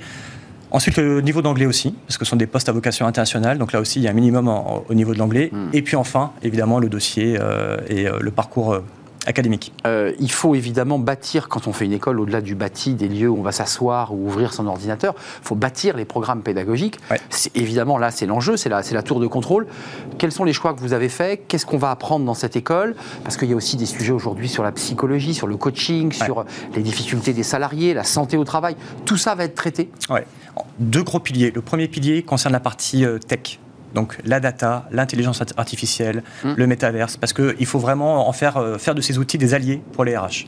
Ensuite, 0.71 0.97
le 0.97 1.21
niveau 1.21 1.41
d'anglais 1.41 1.67
aussi, 1.67 1.95
parce 2.07 2.19
que 2.19 2.25
ce 2.25 2.31
sont 2.31 2.37
des 2.37 2.47
postes 2.49 2.69
à 2.69 2.73
vocation 2.73 3.07
internationale. 3.07 3.59
Donc 3.59 3.73
là 3.73 3.81
aussi, 3.81 4.01
il 4.01 4.03
y 4.03 4.09
a 4.09 4.11
un 4.11 4.15
minimum 4.15 4.49
en- 4.49 4.83
au 4.89 4.95
niveau 4.95 5.15
de 5.15 5.19
l'anglais. 5.19 5.51
Hmm. 5.53 5.69
Et 5.73 5.83
puis 5.83 5.95
enfin, 5.97 6.33
évidemment, 6.43 6.79
le 6.81 6.89
dossier 6.89 7.37
euh, 7.41 7.77
et 7.89 8.07
le 8.21 8.31
parcours 8.33 8.81
académique. 9.27 9.73
Euh, 9.87 10.13
il 10.21 10.31
faut 10.31 10.55
évidemment 10.55 10.99
bâtir, 10.99 11.49
quand 11.49 11.67
on 11.67 11.73
fait 11.73 11.85
une 11.85 11.93
école, 11.93 12.21
au-delà 12.21 12.41
du 12.41 12.55
bâti, 12.55 12.95
des 12.95 13.09
lieux 13.09 13.29
où 13.29 13.39
on 13.39 13.43
va 13.43 13.53
s'asseoir 13.53 14.13
ou 14.15 14.27
ouvrir 14.27 14.53
son 14.53 14.67
ordinateur, 14.67 15.15
il 15.43 15.47
faut 15.47 15.55
bâtir 15.55 15.97
les 15.97 16.05
programmes 16.05 16.43
pédagogiques. 16.43 16.99
Ouais. 17.11 17.21
Évidemment, 17.55 17.99
là, 17.99 18.11
c'est 18.11 18.27
l'enjeu, 18.27 18.57
c'est 18.57 18.69
la, 18.69 18.83
la 18.91 19.03
tour 19.03 19.21
de 19.21 19.27
contrôle. 19.27 19.67
Quels 20.19 20.33
sont 20.33 20.45
les 20.45 20.53
choix 20.53 20.75
que 20.75 20.81
vous 20.81 20.93
avez 20.93 21.09
faits? 21.09 21.43
Qu'est-ce 21.49 21.67
qu'on 21.67 21.79
va 21.79 21.91
apprendre 21.91 22.25
dans 22.25 22.35
cette 22.35 22.57
école? 22.57 22.95
Parce 23.23 23.37
qu'il 23.37 23.49
y 23.49 23.53
a 23.53 23.57
aussi 23.57 23.77
des 23.77 23.87
sujets 23.87 24.13
aujourd'hui 24.13 24.49
sur 24.49 24.63
la 24.63 24.73
psychologie, 24.73 25.35
sur 25.35 25.47
le 25.47 25.57
coaching, 25.57 26.13
Ouais. 26.21 26.25
sur 26.27 26.45
les 26.75 26.83
difficultés 26.83 27.33
des 27.33 27.43
salariés, 27.43 27.95
la 27.95 28.05
santé 28.05 28.37
au 28.37 28.45
travail. 28.45 28.77
Tout 29.05 29.17
ça 29.17 29.35
va 29.35 29.45
être 29.45 29.55
traité. 29.55 29.91
Ouais. 30.11 30.27
Deux 30.79 31.03
gros 31.03 31.19
piliers. 31.21 31.51
Le 31.51 31.61
premier 31.63 31.89
pilier 31.89 32.23
concerne 32.23 32.53
la 32.53 32.61
partie 32.61 33.05
euh, 33.05 33.19
tech. 33.19 33.59
Donc 33.95 34.19
la 34.25 34.41
data, 34.41 34.87
l'intelligence 34.91 35.41
art- 35.41 35.47
artificielle, 35.57 36.23
Mm. 36.45 36.55
le 36.57 36.67
métaverse, 36.67 37.17
parce 37.17 37.33
qu'il 37.33 37.67
faut 37.67 37.79
vraiment 37.79 38.29
en 38.29 38.33
faire, 38.33 38.57
euh, 38.57 38.77
faire 38.79 38.95
de 38.95 39.01
ces 39.01 39.19
outils 39.19 39.39
des 39.39 39.55
alliés 39.55 39.81
pour 39.93 40.05
les 40.05 40.17
RH. 40.17 40.47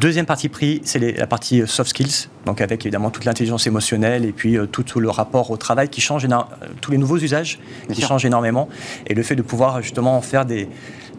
Deuxième 0.00 0.26
partie 0.26 0.48
pris, 0.48 0.80
c'est 0.84 0.98
la 1.16 1.26
partie 1.26 1.60
euh, 1.62 1.66
soft 1.66 1.90
skills, 1.90 2.28
donc 2.46 2.60
avec 2.60 2.84
évidemment 2.84 3.10
toute 3.10 3.24
l'intelligence 3.24 3.66
émotionnelle 3.66 4.24
et 4.24 4.32
puis 4.32 4.56
euh, 4.56 4.66
tout, 4.66 4.82
tout 4.84 5.00
le 5.00 5.10
rapport 5.10 5.50
au 5.50 5.56
travail 5.56 5.88
qui 5.88 6.00
change, 6.00 6.26
tous 6.80 6.90
les 6.92 6.98
nouveaux 6.98 7.18
usages 7.18 7.58
qui 7.92 8.02
changent 8.02 8.24
énormément, 8.26 8.68
et 9.06 9.14
le 9.14 9.22
fait 9.24 9.34
de 9.34 9.42
pouvoir 9.42 9.82
justement 9.82 10.16
en 10.16 10.20
faire 10.22 10.44
des, 10.44 10.68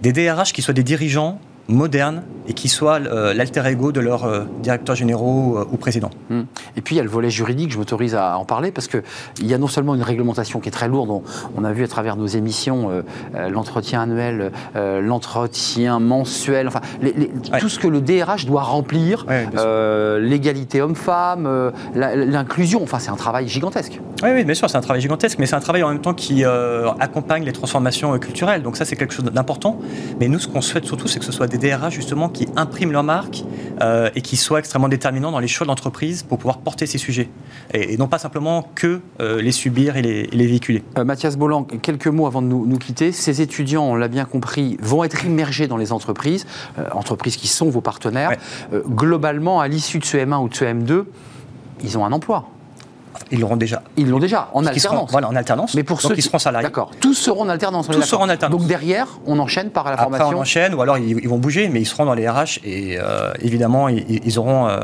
des 0.01 0.13
DRH 0.13 0.53
qui 0.53 0.61
soient 0.61 0.73
des 0.73 0.83
dirigeants 0.83 1.41
modernes 1.69 2.23
et 2.47 2.53
qui 2.53 2.67
soient 2.67 2.99
euh, 2.99 3.33
l'alter 3.35 3.63
ego 3.67 3.91
de 3.91 3.99
leurs 3.99 4.23
euh, 4.25 4.41
directeurs 4.63 4.95
généraux 4.95 5.57
euh, 5.59 5.65
ou 5.71 5.77
présidents. 5.77 6.09
Hmm. 6.31 6.41
Et 6.75 6.81
puis 6.81 6.95
il 6.95 6.97
y 6.97 7.01
a 7.01 7.03
le 7.03 7.09
volet 7.09 7.29
juridique, 7.29 7.71
je 7.71 7.77
m'autorise 7.77 8.15
à 8.15 8.37
en 8.39 8.43
parler, 8.45 8.71
parce 8.71 8.87
qu'il 8.87 9.03
y 9.43 9.53
a 9.53 9.59
non 9.59 9.67
seulement 9.67 9.93
une 9.93 10.01
réglementation 10.01 10.59
qui 10.59 10.67
est 10.69 10.71
très 10.71 10.87
lourde, 10.87 11.21
on, 11.55 11.63
a 11.63 11.71
vu 11.71 11.83
à 11.83 11.87
travers 11.87 12.15
nos 12.15 12.25
émissions 12.25 12.89
euh, 12.89 13.49
l'entretien 13.49 14.01
annuel, 14.01 14.51
euh, 14.75 14.99
l'entretien 14.99 15.99
mensuel, 15.99 16.67
enfin 16.67 16.81
les- 17.03 17.13
les- 17.13 17.29
Ouais. 17.53 17.59
tout 17.59 17.69
ce 17.69 17.77
que 17.79 17.87
le 17.87 18.01
DRH 18.01 18.45
doit 18.47 18.63
remplir, 18.63 19.25
Ouais, 19.27 19.47
euh, 19.57 20.19
l'égalité 20.19 20.81
homme-femme, 20.81 21.71
l'inclusion, 21.95 22.81
enfin 22.83 22.97
c'est 22.99 23.11
un 23.11 23.15
travail 23.15 23.47
gigantesque. 23.47 23.99
Oui, 24.23 24.29
oui, 24.33 24.43
bien 24.43 24.53
sûr, 24.55 24.69
c'est 24.69 24.77
un 24.77 24.81
travail 24.81 25.01
gigantesque, 25.01 25.37
mais 25.39 25.45
c'est 25.45 25.55
un 25.55 25.59
travail 25.61 25.83
en 25.83 25.89
même 25.89 26.01
temps 26.01 26.13
qui 26.15 26.43
accompagne 26.99 27.43
les 27.43 27.53
transformations 27.53 28.17
culturelles. 28.19 28.63
Donc 28.63 28.75
ça, 28.75 28.85
c'est 28.85 28.95
quelque 28.95 29.13
chose 29.13 29.25
d'important. 29.25 29.77
Mais 30.19 30.27
nous, 30.27 30.39
ce 30.39 30.47
qu'on 30.47 30.61
souhaite 30.61 30.85
surtout, 30.85 31.07
c'est 31.07 31.19
que 31.19 31.25
ce 31.25 31.31
soit 31.31 31.47
des 31.47 31.57
DRH 31.59 31.93
justement 31.93 32.29
qui 32.29 32.47
impriment 32.55 32.91
leur 32.91 33.03
marque 33.03 33.43
euh, 33.81 34.09
et 34.15 34.21
qui 34.21 34.37
soient 34.37 34.59
extrêmement 34.59 34.89
déterminants 34.89 35.31
dans 35.31 35.39
les 35.39 35.47
choix 35.47 35.65
de 35.65 35.69
l'entreprise 35.69 36.23
pour 36.23 36.37
pouvoir 36.37 36.59
porter 36.59 36.85
ces 36.85 36.97
sujets 36.97 37.29
et, 37.73 37.93
et 37.93 37.97
non 37.97 38.07
pas 38.07 38.17
simplement 38.17 38.69
que 38.75 39.01
euh, 39.21 39.41
les 39.41 39.51
subir 39.51 39.97
et 39.97 40.01
les, 40.01 40.21
et 40.21 40.35
les 40.35 40.47
véhiculer. 40.47 40.83
Euh, 40.97 41.03
Mathias 41.03 41.37
Bolland, 41.37 41.63
quelques 41.63 42.07
mots 42.07 42.27
avant 42.27 42.41
de 42.41 42.47
nous, 42.47 42.65
nous 42.65 42.77
quitter. 42.77 43.11
Ces 43.11 43.41
étudiants, 43.41 43.83
on 43.83 43.95
l'a 43.95 44.07
bien 44.07 44.25
compris, 44.25 44.77
vont 44.81 45.03
être 45.03 45.25
immergés 45.25 45.67
dans 45.67 45.77
les 45.77 45.91
entreprises, 45.91 46.45
entreprises 46.91 47.37
qui 47.37 47.47
sont 47.47 47.69
vos 47.69 47.81
partenaires. 47.81 48.29
Ouais. 48.71 48.81
Globalement, 48.87 49.59
à 49.59 49.67
l'issue 49.67 49.99
de 49.99 50.05
ce 50.05 50.17
M1 50.17 50.43
ou 50.43 50.49
de 50.49 50.55
ce 50.55 50.65
M2, 50.65 51.05
ils 51.83 51.97
ont 51.97 52.05
un 52.05 52.11
emploi. 52.11 52.49
Ils 53.31 53.39
l'auront 53.39 53.55
déjà. 53.57 53.81
Ils 53.97 54.09
l'ont 54.09 54.19
déjà, 54.19 54.49
en 54.53 54.61
seront- 54.63 54.67
alternance. 54.73 55.11
voilà, 55.11 55.27
en 55.29 55.35
alternance. 55.35 55.75
Mais 55.75 55.83
pour 55.83 56.01
ceux 56.01 56.15
qui- 56.15 56.21
seront 56.21 56.39
salariés. 56.39 56.67
D'accord. 56.67 56.91
Tous 56.99 57.13
seront 57.13 57.43
en 57.43 57.49
alternance. 57.49 57.87
Tous 57.87 58.01
seront 58.01 58.23
en 58.23 58.29
alternance. 58.29 58.59
Donc 58.59 58.67
derrière, 58.67 59.07
on 59.25 59.39
enchaîne 59.39 59.69
par 59.69 59.85
la 59.85 59.91
Après, 59.91 60.03
formation. 60.05 60.37
on 60.37 60.41
enchaîne, 60.41 60.73
ou 60.73 60.81
alors 60.81 60.97
ils, 60.97 61.09
ils 61.21 61.29
vont 61.29 61.37
bouger, 61.37 61.69
mais 61.69 61.81
ils 61.81 61.85
seront 61.85 62.05
dans 62.05 62.13
les 62.13 62.27
RH 62.27 62.59
et 62.63 62.97
euh, 62.99 63.31
évidemment, 63.41 63.87
ils, 63.89 64.05
ils 64.25 64.39
auront 64.39 64.67
euh, 64.67 64.79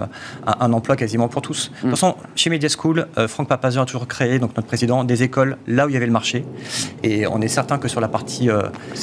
un, 0.48 0.56
un 0.60 0.74
emploi 0.74 0.96
quasiment 0.96 1.28
pour 1.28 1.42
tous. 1.42 1.70
Mm. 1.70 1.74
De 1.76 1.82
toute 1.82 2.00
façon, 2.00 2.16
chez 2.36 2.50
Media 2.50 2.70
School, 2.70 3.08
euh, 3.18 3.28
Franck 3.28 3.48
Papazian 3.48 3.84
a 3.84 3.86
toujours 3.86 4.08
créé, 4.08 4.40
donc 4.40 4.56
notre 4.56 4.68
président, 4.68 5.04
des 5.04 5.24
écoles 5.24 5.58
là 5.68 5.86
où 5.86 5.90
il 5.90 5.94
y 5.94 5.98
avait 5.98 6.06
le 6.06 6.12
marché. 6.12 6.46
Et 7.04 7.28
on 7.28 7.42
est 7.42 7.48
certain 7.48 7.78
que 7.78 7.88
sur 7.88 8.02
la 8.02 8.08
partie 8.08 8.50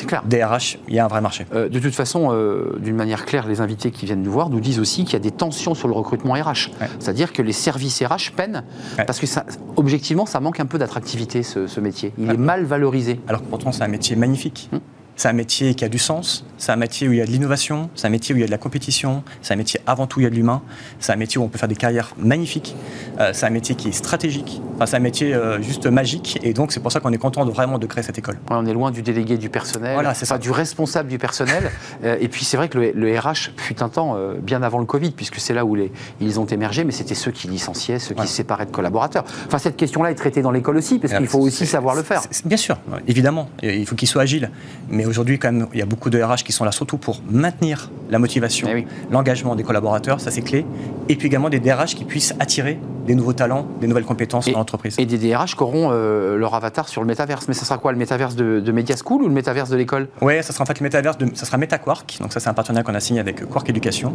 clair. 0.06 0.22
des 0.24 0.42
RH, 0.44 0.78
il 0.88 0.94
y 0.94 0.98
a 0.98 1.04
un 1.04 1.08
vrai 1.08 1.20
marché. 1.20 1.46
De 1.52 1.78
toute 1.78 1.94
façon, 1.94 2.32
d'une 2.78 2.96
manière 2.96 3.24
claire, 3.24 3.46
les 3.48 3.60
invités 3.60 3.90
qui 3.90 4.06
viennent 4.06 4.22
nous 4.22 4.32
voir 4.32 4.48
nous 4.50 4.60
disent 4.60 4.78
aussi 4.78 5.04
qu'il 5.04 5.14
y 5.14 5.16
a 5.16 5.20
des 5.20 5.30
tensions 5.30 5.74
sur 5.74 5.88
le 5.88 5.94
recrutement 5.94 6.34
RH. 6.34 6.70
Ouais. 6.80 6.88
C'est-à-dire 6.98 7.32
que 7.32 7.42
les 7.42 7.52
services 7.52 8.02
RH 8.02 8.32
peinent 8.36 8.62
Ouais. 8.98 9.04
parce 9.04 9.18
que 9.18 9.26
ça, 9.32 9.46
objectivement, 9.76 10.26
ça 10.26 10.40
manque 10.40 10.60
un 10.60 10.66
peu 10.66 10.78
d'attractivité 10.78 11.42
ce, 11.42 11.66
ce 11.66 11.80
métier. 11.80 12.12
Il 12.18 12.30
est 12.30 12.36
mal 12.36 12.64
valorisé. 12.64 13.18
Alors 13.28 13.40
que 13.42 13.46
pourtant, 13.46 13.72
c'est 13.72 13.82
un 13.82 13.88
métier 13.88 14.14
magnifique. 14.14 14.68
Mm. 14.72 14.78
C'est 15.14 15.28
un 15.28 15.32
métier 15.34 15.74
qui 15.74 15.84
a 15.84 15.88
du 15.88 15.98
sens, 15.98 16.44
c'est 16.58 16.72
un 16.72 16.76
métier 16.76 17.06
où 17.06 17.12
il 17.12 17.18
y 17.18 17.20
a 17.20 17.26
de 17.26 17.30
l'innovation, 17.30 17.90
c'est 17.94 18.06
un 18.06 18.10
métier 18.10 18.34
où 18.34 18.38
il 18.38 18.40
y 18.40 18.44
a 18.44 18.46
de 18.46 18.50
la 18.50 18.58
compétition, 18.58 19.22
c'est 19.42 19.52
un 19.52 19.56
métier 19.56 19.78
avant 19.86 20.06
tout 20.06 20.18
où 20.18 20.20
il 20.22 20.24
y 20.24 20.26
a 20.26 20.30
de 20.30 20.34
l'humain, 20.34 20.62
c'est 21.00 21.12
un 21.12 21.16
métier 21.16 21.38
où 21.38 21.44
on 21.44 21.48
peut 21.48 21.58
faire 21.58 21.68
des 21.68 21.76
carrières 21.76 22.14
magnifiques, 22.18 22.74
euh, 23.20 23.30
c'est 23.34 23.46
un 23.46 23.50
métier 23.50 23.74
qui 23.74 23.88
est 23.88 23.92
stratégique, 23.92 24.60
enfin, 24.74 24.86
c'est 24.86 24.96
un 24.96 25.00
métier 25.00 25.34
euh, 25.34 25.60
juste 25.62 25.86
magique 25.86 26.40
et 26.42 26.54
donc 26.54 26.72
c'est 26.72 26.80
pour 26.80 26.90
ça 26.90 27.00
qu'on 27.00 27.12
est 27.12 27.18
content 27.18 27.44
de 27.44 27.50
vraiment 27.50 27.78
de 27.78 27.86
créer 27.86 28.02
cette 28.02 28.18
école. 28.18 28.36
Ouais, 28.50 28.56
on 28.58 28.64
est 28.66 28.72
loin 28.72 28.90
du 28.90 29.02
délégué 29.02 29.36
du 29.36 29.50
personnel, 29.50 29.94
Voilà, 29.94 30.14
c'est 30.14 30.24
ça. 30.24 30.38
du 30.38 30.50
responsable 30.50 31.08
du 31.08 31.18
personnel. 31.18 31.70
Euh, 32.04 32.16
et 32.20 32.28
puis 32.28 32.44
c'est 32.44 32.56
vrai 32.56 32.68
que 32.68 32.78
le, 32.78 32.92
le 32.92 33.16
RH 33.18 33.50
fut 33.56 33.80
un 33.82 33.88
temps 33.88 34.16
bien 34.40 34.62
avant 34.62 34.78
le 34.78 34.86
Covid, 34.86 35.10
puisque 35.12 35.36
c'est 35.38 35.54
là 35.54 35.64
où 35.64 35.74
les, 35.76 35.92
ils 36.20 36.40
ont 36.40 36.46
émergé, 36.46 36.82
mais 36.84 36.90
c'était 36.90 37.14
ceux 37.14 37.30
qui 37.30 37.46
licenciaient, 37.48 37.98
ceux 38.00 38.14
qui 38.14 38.22
Ouais. 38.22 38.26
se 38.26 38.32
séparaient 38.34 38.66
de 38.66 38.70
collaborateurs. 38.72 39.24
Enfin, 39.46 39.58
cette 39.58 39.76
question-là 39.76 40.10
est 40.10 40.14
traitée 40.16 40.42
dans 40.42 40.50
l'école 40.50 40.76
aussi, 40.78 40.98
parce 40.98 41.12
qu'il 41.14 41.26
faut 41.28 41.38
aussi 41.38 41.66
savoir 41.66 41.94
le 41.94 42.02
faire. 42.02 42.22
Bien 42.44 42.56
sûr, 42.56 42.78
évidemment, 43.06 43.50
il 43.62 43.86
faut 43.86 43.94
qu'il 43.94 44.08
soit 44.08 44.22
agile. 44.22 44.50
Mais 44.88 45.01
aujourd'hui, 45.06 45.38
quand 45.38 45.52
même, 45.52 45.66
il 45.72 45.78
y 45.78 45.82
a 45.82 45.86
beaucoup 45.86 46.10
de 46.10 46.20
RH 46.22 46.44
qui 46.44 46.52
sont 46.52 46.64
là 46.64 46.72
surtout 46.72 46.98
pour 46.98 47.20
maintenir 47.30 47.90
la 48.10 48.18
motivation, 48.18 48.68
Eh 48.70 48.74
oui. 48.74 48.86
l'engagement 49.10 49.54
des 49.56 49.62
collaborateurs, 49.62 50.20
ça 50.20 50.30
c'est 50.30 50.42
clé. 50.42 50.66
Et 51.08 51.16
puis 51.16 51.26
également 51.28 51.48
des 51.48 51.60
DRH 51.60 51.94
qui 51.94 52.04
puissent 52.04 52.34
attirer 52.40 52.78
des 53.06 53.14
nouveaux 53.14 53.32
talents, 53.32 53.66
des 53.80 53.86
nouvelles 53.88 54.04
compétences 54.04 54.48
dans 54.48 54.58
l'entreprise. 54.58 54.94
Et 54.98 55.06
des 55.06 55.18
DRH 55.18 55.56
qui 55.56 55.62
auront 55.62 55.88
euh, 55.90 56.36
leur 56.36 56.54
avatar 56.54 56.88
sur 56.88 57.00
le 57.00 57.06
métaverse. 57.06 57.46
Mais 57.48 57.54
ça 57.54 57.64
sera 57.64 57.78
quoi 57.78 57.90
Le 57.92 57.98
métaverse 57.98 58.36
de, 58.36 58.60
de 58.60 58.72
Media 58.72 58.94
School 58.96 59.22
ou 59.22 59.28
le 59.28 59.34
métaverse 59.34 59.70
de 59.70 59.76
l'école? 59.76 60.08
Oui, 60.20 60.34
ça 60.42 60.52
sera 60.52 60.62
en 60.62 60.66
fait 60.66 60.78
le 60.78 60.84
métaverse, 60.84 61.18
de, 61.18 61.26
ça 61.34 61.44
sera 61.46 61.58
MetaQuark. 61.58 62.18
Donc 62.20 62.32
ça, 62.32 62.38
c'est 62.40 62.48
un 62.48 62.54
partenariat 62.54 62.84
qu'on 62.84 62.94
a 62.94 63.00
signé 63.00 63.18
avec 63.20 63.44
Quark 63.48 63.68
Éducation. 63.68 64.14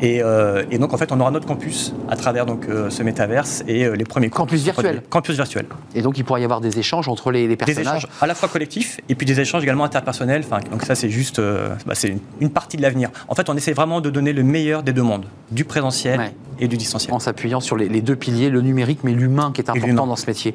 Et, 0.00 0.22
euh, 0.22 0.64
et, 0.70 0.78
donc 0.78 0.92
en 0.92 0.96
fait, 0.96 1.12
on 1.12 1.20
aura 1.20 1.30
notre 1.30 1.46
campus 1.46 1.94
à 2.08 2.16
travers 2.16 2.44
donc, 2.46 2.66
euh, 2.68 2.90
ce 2.90 3.02
métaverse 3.02 3.62
et 3.68 3.88
les 3.96 4.04
premiers 4.04 4.30
campus 4.30 4.62
virtuels. 4.62 5.02
Campus 5.10 5.36
virtuel. 5.36 5.66
Et 5.94 6.02
donc 6.02 6.18
il 6.18 6.24
pourra 6.24 6.40
y 6.40 6.44
avoir 6.44 6.60
des 6.60 6.78
échanges 6.78 7.08
entre 7.08 7.30
les, 7.30 7.46
les 7.46 7.56
personnages. 7.56 7.84
Des 7.84 7.88
échanges 7.98 8.08
à 8.20 8.26
la 8.26 8.34
fois 8.34 8.48
collectifs 8.48 9.00
et 9.08 9.14
puis 9.14 9.26
des 9.26 9.38
échanges 9.40 9.62
également 9.62 9.84
interpersonnels. 9.84 10.23
Enfin, 10.30 10.60
donc 10.70 10.82
ça, 10.82 10.94
c'est 10.94 11.10
juste, 11.10 11.40
bah, 11.86 11.94
c'est 11.94 12.08
une, 12.08 12.20
une, 12.40 12.50
partie 12.50 12.76
de 12.76 12.82
l'avenir. 12.82 13.10
En 13.28 13.34
fait, 13.34 13.48
on 13.48 13.56
essaie 13.56 13.72
vraiment 13.72 14.00
de 14.00 14.10
donner 14.10 14.32
le 14.32 14.42
meilleur 14.42 14.82
des 14.82 14.92
deux 14.92 15.02
mondes, 15.02 15.26
du 15.50 15.64
présentiel 15.64 16.18
ouais. 16.18 16.34
et 16.60 16.68
du 16.68 16.76
distanciel. 16.76 17.14
En 17.14 17.18
s'appuyant 17.18 17.60
sur 17.60 17.76
les, 17.76 17.88
les, 17.88 18.00
deux 18.00 18.16
piliers, 18.16 18.50
le 18.50 18.60
numérique 18.60 19.00
mais 19.04 19.12
l'humain 19.12 19.52
qui 19.52 19.60
est 19.60 19.70
important 19.70 20.06
dans 20.06 20.16
ce 20.16 20.26
métier. 20.26 20.54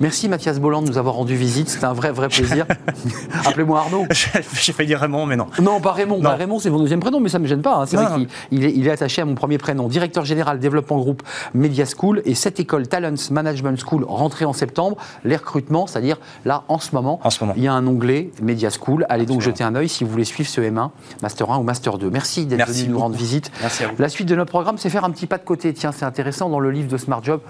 Merci 0.00 0.28
Mathias 0.28 0.58
Bolland 0.58 0.82
de 0.82 0.88
nous 0.88 0.98
avoir 0.98 1.14
rendu 1.14 1.34
visite, 1.36 1.68
c'était 1.68 1.84
un 1.84 1.92
vrai 1.92 2.12
vrai 2.12 2.28
plaisir. 2.28 2.66
Appelez-moi 3.44 3.78
Arnaud. 3.80 4.06
J'ai 4.10 4.72
failli 4.72 4.88
dire 4.88 5.00
Raymond, 5.00 5.26
mais 5.26 5.36
non. 5.36 5.46
Non, 5.60 5.80
pas 5.80 5.92
Raymond. 5.92 6.20
Bah, 6.20 6.36
Raymond, 6.36 6.58
c'est 6.58 6.70
mon 6.70 6.78
deuxième 6.78 7.00
prénom, 7.00 7.20
mais 7.20 7.28
ça 7.28 7.38
ne 7.38 7.44
me 7.44 7.48
gêne 7.48 7.62
pas. 7.62 7.76
Hein. 7.76 7.86
C'est 7.86 7.96
vrai 7.96 8.06
qu'il 8.14 8.28
il 8.50 8.64
est, 8.64 8.72
il 8.72 8.86
est, 8.86 8.90
attaché 8.90 9.22
à 9.22 9.24
mon 9.24 9.34
premier 9.34 9.58
prénom. 9.58 9.88
Directeur 9.88 10.24
général 10.24 10.58
développement 10.58 10.98
groupe 10.98 11.22
Media 11.54 11.84
School 11.86 12.22
et 12.24 12.34
cette 12.34 12.60
école 12.60 12.88
Talents 12.88 13.14
Management 13.30 13.78
School 13.84 14.04
rentrée 14.04 14.44
en 14.44 14.52
septembre. 14.52 14.96
Les 15.24 15.36
recrutements, 15.36 15.86
c'est-à-dire 15.86 16.18
là 16.44 16.64
en 16.68 16.78
ce 16.78 16.94
moment, 16.94 17.20
en 17.22 17.30
ce 17.30 17.42
moment, 17.42 17.54
il 17.56 17.62
y 17.62 17.68
a 17.68 17.72
un 17.72 17.86
onglet 17.86 18.30
Media 18.42 18.70
School. 18.70 19.05
Allez 19.08 19.26
donc 19.26 19.40
jeter 19.40 19.64
un 19.64 19.74
œil 19.74 19.88
si 19.88 20.04
vous 20.04 20.10
voulez 20.10 20.24
suivre 20.24 20.48
ce 20.48 20.60
M1, 20.60 20.90
Master 21.22 21.50
1 21.50 21.58
ou 21.58 21.62
Master 21.62 21.98
2. 21.98 22.10
Merci 22.10 22.46
d'être 22.46 22.68
venu 22.68 22.88
nous 22.88 22.98
rendre 22.98 23.16
visite. 23.16 23.50
Merci 23.60 23.84
à 23.84 23.88
vous. 23.88 23.94
La 23.98 24.08
suite 24.08 24.28
de 24.28 24.34
notre 24.34 24.50
programme, 24.50 24.78
c'est 24.78 24.90
faire 24.90 25.04
un 25.04 25.10
petit 25.10 25.26
pas 25.26 25.38
de 25.38 25.44
côté. 25.44 25.72
Tiens, 25.72 25.92
c'est 25.92 26.04
intéressant 26.04 26.48
dans 26.48 26.60
le 26.60 26.70
livre 26.70 26.88
de 26.88 26.96
Smart 26.96 27.22
Job. 27.22 27.40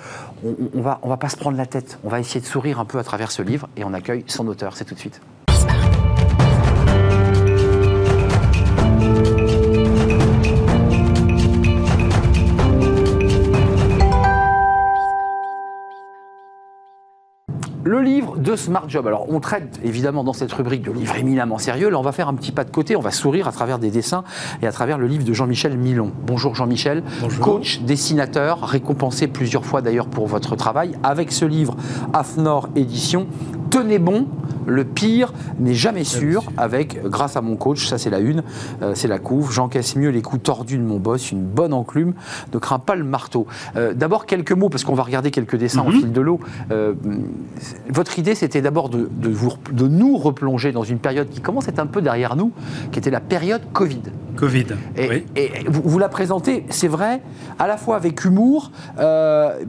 On, 0.45 0.55
on 0.75 0.81
va, 0.81 0.99
on 1.03 1.09
va 1.09 1.17
pas 1.17 1.29
se 1.29 1.37
prendre 1.37 1.57
la 1.57 1.67
tête. 1.67 1.99
On 2.05 2.09
va 2.09 2.21
essayer 2.21 2.41
de 2.41 2.47
sourire 2.47 2.81
un 2.81 2.85
peu 2.85 2.99
à 2.99 3.05
travers 3.05 3.31
ce 3.33 3.43
livre 3.43 3.69
et 3.77 3.85
on 3.85 3.93
accueille 3.95 4.25
son 4.27 4.47
auteur. 4.49 4.77
C'est 4.77 4.85
tout 4.85 4.95
de 4.95 5.01
suite. 5.01 5.21
Le 17.87 18.03
livre 18.03 18.37
de 18.37 18.57
Smart 18.57 18.89
Job. 18.89 19.07
Alors, 19.07 19.27
on 19.29 19.39
traite 19.39 19.79
évidemment 19.85 20.25
dans 20.25 20.33
cette 20.33 20.53
rubrique 20.53 20.83
de 20.83 20.91
livres 20.91 21.15
éminemment 21.15 21.57
sérieux. 21.57 21.89
Là, 21.89 22.01
on 22.01 22.03
va 22.03 22.11
faire 22.11 22.27
un 22.27 22.35
petit 22.35 22.51
pas 22.51 22.65
de 22.65 22.71
côté. 22.73 22.97
On 22.97 23.01
va 23.01 23.13
sourire 23.13 23.47
à 23.47 23.53
travers 23.53 23.79
des 23.79 23.93
dessins 23.93 24.25
et 24.61 24.67
à 24.67 24.73
travers 24.73 24.99
le 24.99 25.07
livre 25.07 25.23
de 25.23 25.33
Jean-Michel 25.33 25.79
Milon. 25.79 26.11
Bonjour 26.27 26.57
Jean-Michel. 26.57 27.05
Coach, 27.41 27.83
dessinateur, 27.83 28.61
récompensé 28.67 29.29
plusieurs 29.29 29.65
fois 29.65 29.83
d'ailleurs 29.83 30.09
pour 30.09 30.27
votre 30.27 30.57
travail. 30.57 30.99
Avec 31.05 31.31
ce 31.31 31.45
livre, 31.45 31.77
AFNOR 32.13 32.71
Édition, 32.75 33.29
Tenez 33.71 33.99
bon, 33.99 34.27
le 34.67 34.85
pire 34.85 35.33
n'est 35.59 35.75
jamais 35.75 36.05
sûr, 36.05 36.45
avec, 36.57 37.03
grâce 37.05 37.37
à 37.37 37.41
mon 37.41 37.57
coach, 37.57 37.87
ça 37.87 37.99
c'est 37.99 38.11
la 38.11 38.19
une, 38.21 38.43
euh, 38.83 38.93
c'est 38.95 39.09
la 39.09 39.19
couve, 39.19 39.53
j'encaisse 39.53 39.97
mieux 39.97 40.11
les 40.11 40.23
coups 40.23 40.43
tordus 40.43 40.79
de 40.79 40.83
mon 40.83 40.99
boss, 40.99 41.31
une 41.33 41.43
bonne 41.45 41.73
enclume, 41.73 42.15
ne 42.53 42.59
crains 42.59 42.79
pas 42.79 42.95
le 42.95 43.05
marteau. 43.05 43.47
Euh, 43.77 43.93
d'abord 43.95 44.27
quelques 44.27 44.53
mots, 44.53 44.69
parce 44.69 44.85
qu'on 44.85 44.95
va 44.95 45.03
regarder 45.03 45.31
quelques 45.31 45.57
dessins 45.57 45.83
Mhm. 45.83 45.89
au 45.89 45.91
fil 45.93 46.13
de 46.13 46.21
l'eau. 46.21 46.41
Euh, 46.71 46.95
votre 47.91 48.19
idée 48.19 48.35
c'était 48.35 48.61
d'abord 48.63 48.89
de, 48.89 49.09
de, 49.11 49.29
vous, 49.29 49.53
de 49.73 49.87
nous 49.89 50.17
replonger 50.17 50.73
dans 50.73 50.85
une 50.85 50.99
période 50.99 51.29
qui 51.29 51.41
commence 51.41 51.67
à 51.69 51.71
être 51.71 51.79
un 51.81 51.87
peu 51.87 52.03
derrière 52.03 52.37
nous, 52.37 52.53
qui 52.93 52.99
était 52.99 53.11
la 53.11 53.21
période 53.21 53.63
Covid. 53.73 54.03
Covid. 54.37 54.67
Et, 54.97 55.09
oui. 55.09 55.27
et 55.35 55.51
vous, 55.67 55.81
vous, 55.85 55.99
la 55.99 56.11
présentez, 56.11 56.67
c'est 56.69 56.89
vrai, 56.89 57.23
à 57.59 57.67
la 57.67 57.79
fois 57.79 57.97
avec 57.97 58.23
humour, 58.25 58.71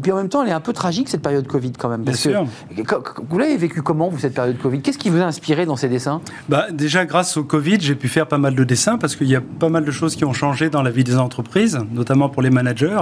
puis 0.01 0.11
en 0.11 0.15
même 0.17 0.27
temps, 0.29 0.43
elle 0.43 0.49
est 0.49 0.53
un 0.53 0.59
peu 0.59 0.73
tragique 0.73 1.07
cette 1.07 1.21
période 1.21 1.47
Covid 1.47 1.71
quand 1.73 1.87
même. 1.89 2.03
Parce 2.03 2.27
Bien 2.27 2.45
que, 2.75 2.83
sûr. 2.83 3.13
Vous 3.29 3.37
l'avez 3.37 3.55
vécu 3.55 3.81
comment, 3.87 4.09
vous, 4.09 4.19
cette 4.19 4.33
période 4.33 4.57
Covid? 4.57 4.81
Qu'est-ce 4.81 4.97
qui 4.97 5.09
vous 5.09 5.21
a 5.21 5.23
inspiré 5.23 5.65
dans 5.65 5.77
ces 5.77 5.87
dessins? 5.87 6.19
Bah, 6.49 6.65
Déjà, 6.73 7.05
grâce 7.05 7.37
au 7.37 7.45
Covid, 7.45 7.77
j'ai 7.79 7.95
pu 7.95 8.09
faire 8.09 8.27
pas 8.27 8.37
mal 8.37 8.53
de 8.53 8.65
dessins 8.65 8.97
parce 8.97 9.15
qu'il 9.15 9.29
y 9.29 9.35
a 9.35 9.39
pas 9.39 9.69
mal 9.69 9.85
de 9.85 9.91
choses 9.91 10.17
qui 10.17 10.25
ont 10.25 10.33
changé 10.33 10.69
dans 10.69 10.81
la 10.83 10.91
vie 10.91 11.05
des 11.05 11.15
entreprises, 11.15 11.79
notamment 11.93 12.27
pour 12.27 12.41
les 12.41 12.49
managers. 12.49 12.99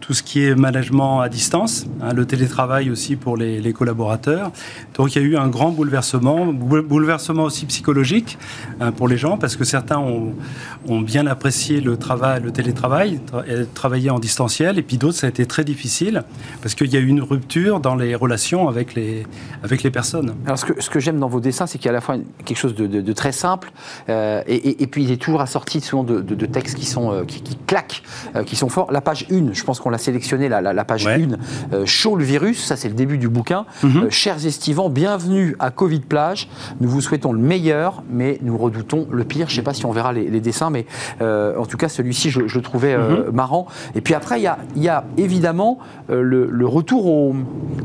Tout 0.00 0.14
ce 0.14 0.22
qui 0.22 0.42
est 0.42 0.54
management 0.54 1.20
à 1.20 1.28
distance, 1.28 1.84
hein, 2.00 2.14
le 2.14 2.24
télétravail 2.24 2.88
aussi 2.88 3.16
pour 3.16 3.36
les, 3.36 3.72
collaborateurs. 3.74 4.52
Donc, 4.94 5.14
il 5.14 5.20
y 5.20 5.22
a 5.22 5.28
eu 5.28 5.36
un 5.36 5.48
grand 5.48 5.70
bouleversement, 5.70 6.46
bouleversement 6.46 7.42
aussi 7.42 7.66
psychologique 7.66 8.38
hein, 8.80 8.90
pour 8.90 9.08
les 9.08 9.18
gens 9.18 9.36
parce 9.36 9.56
que 9.56 9.64
certains 9.64 9.98
ont, 9.98 10.32
bien 11.02 11.26
apprécié 11.26 11.82
le 11.82 11.98
travail, 11.98 12.40
le 12.42 12.52
télétravail, 12.52 13.20
tra 13.26 13.42
travailler 13.74 14.08
en 14.08 14.18
distanciel, 14.18 14.78
et 14.78 14.82
puis 14.82 14.96
d'autres, 14.96 15.18
ça 15.18 15.26
a 15.26 15.30
été 15.30 15.44
très 15.44 15.64
difficile 15.64 16.22
parce 16.62 16.74
qu'il 16.74 16.90
y 16.90 16.96
a 16.96 17.00
eu 17.00 17.06
une 17.06 17.22
rupture 17.22 17.80
dans 17.80 17.96
les 17.96 18.14
relations 18.14 18.68
avec 18.68 18.94
les, 18.94 19.26
avec 19.62 19.82
les 19.82 19.90
personnes. 19.90 20.21
Alors, 20.46 20.58
ce 20.58 20.64
que, 20.64 20.80
ce 20.80 20.90
que 20.90 21.00
j'aime 21.00 21.18
dans 21.18 21.28
vos 21.28 21.40
dessins, 21.40 21.66
c'est 21.66 21.78
qu'il 21.78 21.86
y 21.86 21.88
a 21.88 21.92
à 21.92 21.94
la 21.94 22.00
fois 22.00 22.16
quelque 22.44 22.56
chose 22.56 22.74
de, 22.74 22.86
de, 22.86 23.00
de 23.00 23.12
très 23.12 23.32
simple, 23.32 23.72
euh, 24.08 24.42
et, 24.46 24.54
et, 24.54 24.82
et, 24.82 24.86
puis 24.86 25.04
il 25.04 25.10
est 25.10 25.16
toujours 25.16 25.40
assorti 25.40 25.80
souvent 25.80 26.04
de, 26.04 26.20
de 26.20 26.46
textes 26.46 26.76
qui, 26.76 26.86
sont, 26.86 27.12
euh, 27.12 27.24
qui, 27.24 27.42
qui 27.42 27.56
claquent, 27.56 28.02
euh, 28.36 28.44
qui 28.44 28.56
sont 28.56 28.68
forts. 28.68 28.90
La 28.92 29.00
page 29.00 29.26
1, 29.30 29.52
je 29.52 29.64
pense 29.64 29.80
qu'on 29.80 29.90
l'a 29.90 29.98
sélectionné, 29.98 30.48
la, 30.48 30.60
la, 30.60 30.72
la 30.72 30.84
page 30.84 31.06
ouais. 31.06 31.26
1, 31.72 31.86
chaud 31.86 32.16
le 32.16 32.24
virus, 32.24 32.64
ça 32.64 32.76
c'est 32.76 32.88
le 32.88 32.94
début 32.94 33.18
du 33.18 33.28
bouquin. 33.28 33.64
Mm 33.82 33.88
-hmm. 33.88 34.10
chers 34.10 34.46
estivants, 34.46 34.90
bienvenue 34.90 35.56
à 35.58 35.70
Covid 35.70 36.00
Plage. 36.00 36.48
Nous 36.80 36.88
vous 36.88 37.00
souhaitons 37.00 37.32
le 37.32 37.40
meilleur, 37.40 38.02
mais 38.10 38.38
nous 38.42 38.56
redoutons 38.58 39.06
le 39.10 39.24
pire. 39.24 39.48
Je 39.48 39.54
ne 39.54 39.56
sais 39.56 39.62
pas 39.62 39.74
si 39.74 39.86
on 39.86 39.92
verra 39.92 40.12
les, 40.12 40.28
les 40.28 40.40
dessins, 40.40 40.70
mais 40.70 40.86
en 41.20 41.66
tout 41.66 41.76
cas, 41.76 41.88
celui-ci, 41.88 42.30
je, 42.30 42.46
je, 42.46 42.56
le 42.58 42.62
trouvais 42.62 42.96
mm 42.96 43.02
-hmm. 43.02 43.32
marrant. 43.32 43.64
Et 43.96 44.00
puis 44.00 44.14
après, 44.14 44.36
il 44.40 44.44
y 44.44 44.52
a, 44.54 44.58
y 44.76 44.88
a, 44.88 45.04
évidemment 45.16 45.72
le, 46.08 46.40
le, 46.60 46.66
retour 46.78 47.02
au, 47.06 47.34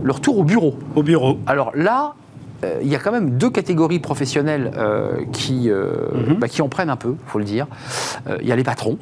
le 0.08 0.12
retour 0.18 0.36
au 0.42 0.44
bureau. 0.44 0.74
Au 0.96 1.04
bureau. 1.04 1.34
Alors 1.46 1.72
là, 1.76 2.14
il 2.82 2.88
y 2.88 2.96
a 2.96 3.00
quand 3.00 3.12
même 3.12 3.32
deux 3.38 3.50
catégories 3.50 4.00
professionnelles 4.00 4.72
euh, 4.78 5.24
qui, 5.32 5.70
euh, 5.70 6.10
mm 6.14 6.34
-hmm. 6.34 6.40
bah, 6.40 6.48
qui 6.48 6.62
en 6.62 6.70
prennent 6.70 6.90
un 6.90 6.96
peu, 6.96 7.14
il 7.24 7.30
faut 7.32 7.40
le 7.40 7.46
dire. 7.46 7.68
Il 8.42 8.48
y 8.48 8.52
a 8.52 8.56
les 8.56 8.64
patrons. 8.64 8.98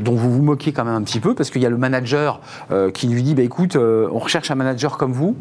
Dont 0.00 0.14
vous 0.14 0.32
vous 0.32 0.42
moquez 0.42 0.72
quand 0.72 0.84
même 0.84 0.94
un 0.94 1.02
petit 1.02 1.20
peu, 1.20 1.34
parce 1.34 1.50
qu'il 1.50 1.62
y 1.62 1.66
a 1.66 1.70
le 1.70 1.76
manager 1.76 2.40
qui 2.94 3.08
lui 3.08 3.22
dit 3.22 3.34
bah, 3.34 3.42
écoute, 3.42 3.76
on 3.76 4.18
recherche 4.18 4.50
un 4.50 4.54
manager 4.54 4.96
comme 4.96 5.12
vous, 5.12 5.36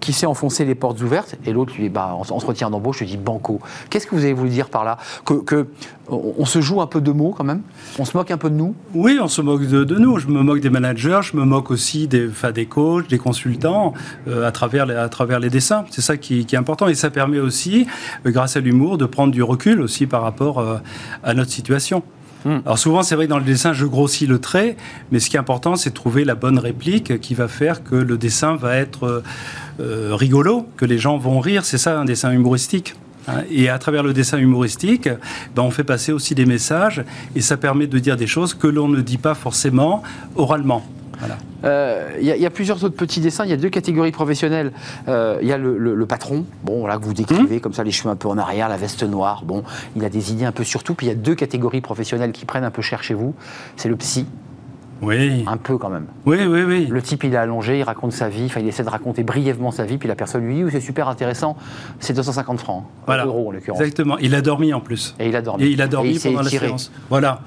qui 0.00 0.12
sait 0.12 0.26
enfoncer 0.26 0.64
les 0.64 0.74
portes 0.74 1.00
ouvertes, 1.00 1.36
et 1.44 1.52
l'autre 1.52 1.74
lui 1.74 1.84
dit 1.84 1.88
bah, 1.88 2.16
entretien 2.30 2.70
d'embauche, 2.70 3.00
je 3.00 3.04
dis 3.04 3.16
banco. 3.16 3.60
Qu'est-ce 3.88 4.06
que 4.06 4.14
vous 4.14 4.24
avez 4.24 4.32
voulu 4.32 4.50
dire 4.50 4.68
par 4.68 4.84
là? 4.84 4.98
Que, 5.24 5.66
on 6.10 6.44
se 6.44 6.60
joue 6.60 6.80
un 6.80 6.86
peu 6.86 7.00
de 7.00 7.12
mots 7.12 7.34
quand 7.36 7.44
même? 7.44 7.62
On 7.98 8.04
se 8.04 8.16
moque 8.16 8.30
un 8.30 8.36
peu 8.36 8.50
de 8.50 8.54
nous? 8.54 8.74
Oui, 8.94 9.18
on 9.22 9.28
se 9.28 9.40
moque 9.40 9.66
de, 9.66 9.96
nous. 9.96 10.18
Je 10.18 10.28
me 10.28 10.42
moque 10.42 10.60
des 10.60 10.70
managers, 10.70 11.20
je 11.22 11.36
me 11.36 11.44
moque 11.44 11.70
aussi 11.70 12.08
des, 12.08 12.28
des 12.54 12.66
coachs, 12.66 13.08
des 13.08 13.18
consultants, 13.18 13.94
euh, 14.28 14.46
à, 14.46 14.52
travers 14.52 14.86
les, 14.86 14.94
à 14.94 15.08
travers 15.08 15.38
les 15.38 15.50
dessins. 15.50 15.84
C'est 15.90 16.00
ça 16.00 16.16
qui, 16.16 16.40
est 16.40 16.54
important. 16.54 16.88
Et 16.88 16.94
ça 16.94 17.10
permet 17.10 17.38
aussi, 17.38 17.86
euh, 18.26 18.30
grâce 18.30 18.56
à 18.56 18.60
l'humour, 18.60 18.98
de 18.98 19.06
prendre 19.06 19.32
du 19.32 19.42
recul 19.42 19.80
aussi 19.80 20.06
par 20.06 20.22
rapport 20.22 20.58
euh, 20.58 20.78
à 21.22 21.34
notre 21.34 21.50
situation. 21.50 22.02
Mmh. 22.44 22.58
Alors 22.64 22.78
souvent, 22.78 23.02
c'est 23.02 23.14
vrai 23.14 23.26
que 23.26 23.30
dans 23.30 23.38
le 23.38 23.44
dessin, 23.44 23.72
je 23.72 23.86
grossis 23.86 24.26
le 24.26 24.38
trait, 24.38 24.76
mais 25.12 25.20
ce 25.20 25.28
qui 25.28 25.36
est 25.36 25.40
important, 25.40 25.76
c'est 25.76 25.90
de 25.90 25.94
trouver 25.94 26.24
la 26.24 26.34
bonne 26.34 26.58
réplique 26.58 27.20
qui 27.20 27.34
va 27.34 27.48
faire 27.48 27.84
que 27.84 27.94
le 27.94 28.16
dessin 28.16 28.56
va 28.56 28.76
être 28.76 29.22
euh, 29.80 30.14
rigolo, 30.14 30.66
que 30.76 30.84
les 30.84 30.98
gens 30.98 31.18
vont 31.18 31.40
rire. 31.40 31.64
C'est 31.64 31.78
ça 31.78 31.98
un 31.98 32.04
dessin 32.04 32.32
humoristique. 32.32 32.94
Et 33.50 33.68
à 33.68 33.78
travers 33.78 34.02
le 34.02 34.12
dessin 34.12 34.38
humoristique, 34.38 35.08
ben, 35.54 35.62
on 35.62 35.70
fait 35.70 35.84
passer 35.84 36.10
aussi 36.10 36.34
des 36.34 36.46
messages 36.46 37.04
et 37.36 37.40
ça 37.40 37.56
permet 37.56 37.86
de 37.86 37.98
dire 37.98 38.16
des 38.16 38.26
choses 38.26 38.54
que 38.54 38.66
l'on 38.66 38.88
ne 38.88 39.00
dit 39.00 39.18
pas 39.18 39.34
forcément 39.34 40.02
oralement. 40.34 40.84
Il 41.22 41.66
euh, 41.66 42.08
y, 42.20 42.26
y, 42.26 42.46
a 42.46 42.50
plusieurs 42.50 42.82
autres 42.84 42.96
petits 42.96 43.20
dessins. 43.20 43.44
Il 43.44 43.50
y 43.50 43.54
a 43.54 43.56
deux 43.56 43.68
catégories 43.68 44.12
professionnelles. 44.12 44.72
Il 45.06 45.10
euh, 45.10 45.38
y 45.42 45.52
a 45.52 45.58
le, 45.58 45.76
le, 45.78 45.94
le, 45.94 46.06
patron, 46.06 46.44
bon, 46.64 46.86
là 46.86 46.98
que 46.98 47.04
vous 47.04 47.14
décrivez, 47.14 47.56
mmh. 47.56 47.60
comme 47.60 47.74
ça, 47.74 47.84
les 47.84 47.90
cheveux 47.90 48.10
un 48.10 48.16
peu 48.16 48.28
en 48.28 48.38
arrière, 48.38 48.68
la 48.68 48.76
veste 48.76 49.02
noire. 49.02 49.44
Bon, 49.44 49.62
il 49.96 50.04
a 50.04 50.08
des 50.08 50.32
idées 50.32 50.44
un 50.44 50.52
peu 50.52 50.64
sur 50.64 50.82
tout. 50.82 50.94
Puis 50.94 51.06
il 51.06 51.10
y 51.10 51.12
a 51.12 51.16
deux 51.16 51.34
catégories 51.34 51.80
professionnelles 51.80 52.32
qui 52.32 52.44
prennent 52.44 52.64
un 52.64 52.70
peu 52.70 52.82
cher 52.82 53.02
chez 53.02 53.14
vous. 53.14 53.34
C'est 53.76 53.88
le 53.88 53.96
psy. 53.96 54.26
Oui. 55.02 55.44
Un 55.46 55.56
peu 55.56 55.78
quand 55.78 55.88
même. 55.88 56.06
Oui, 56.26 56.38
oui, 56.46 56.62
oui. 56.62 56.86
Le 56.86 57.02
type, 57.02 57.24
il 57.24 57.32
est 57.32 57.38
allongé, 57.38 57.78
il 57.78 57.82
raconte 57.82 58.12
sa 58.12 58.28
vie, 58.28 58.44
enfin, 58.46 58.60
il 58.60 58.68
essaie 58.68 58.84
de 58.84 58.90
raconter 58.90 59.22
brièvement 59.22 59.70
sa 59.70 59.84
vie, 59.84 59.96
puis 59.96 60.08
la 60.08 60.14
personne 60.14 60.44
lui 60.44 60.56
dit, 60.56 60.64
oui, 60.64 60.70
c'est 60.72 60.80
super 60.80 61.08
intéressant, 61.08 61.56
c'est 62.00 62.12
250 62.12 62.60
francs, 62.60 62.84
voilà. 63.06 63.24
euros 63.24 63.48
en 63.48 63.52
l'occurrence. 63.52 63.80
Exactement. 63.80 64.18
Il 64.18 64.34
a 64.34 64.42
dormi 64.42 64.74
en 64.74 64.80
plus. 64.80 65.14
Et 65.18 65.28
il 65.28 65.36
a 65.36 65.42
dormi. 65.42 65.64
Et 65.64 65.68
il 65.70 65.80
a 65.80 65.88
dormi 65.88 66.10
Et 66.10 66.12
il 66.12 66.20
pendant 66.20 66.42
la 66.42 66.50
séance. 66.50 66.92
Voilà. 67.08 67.40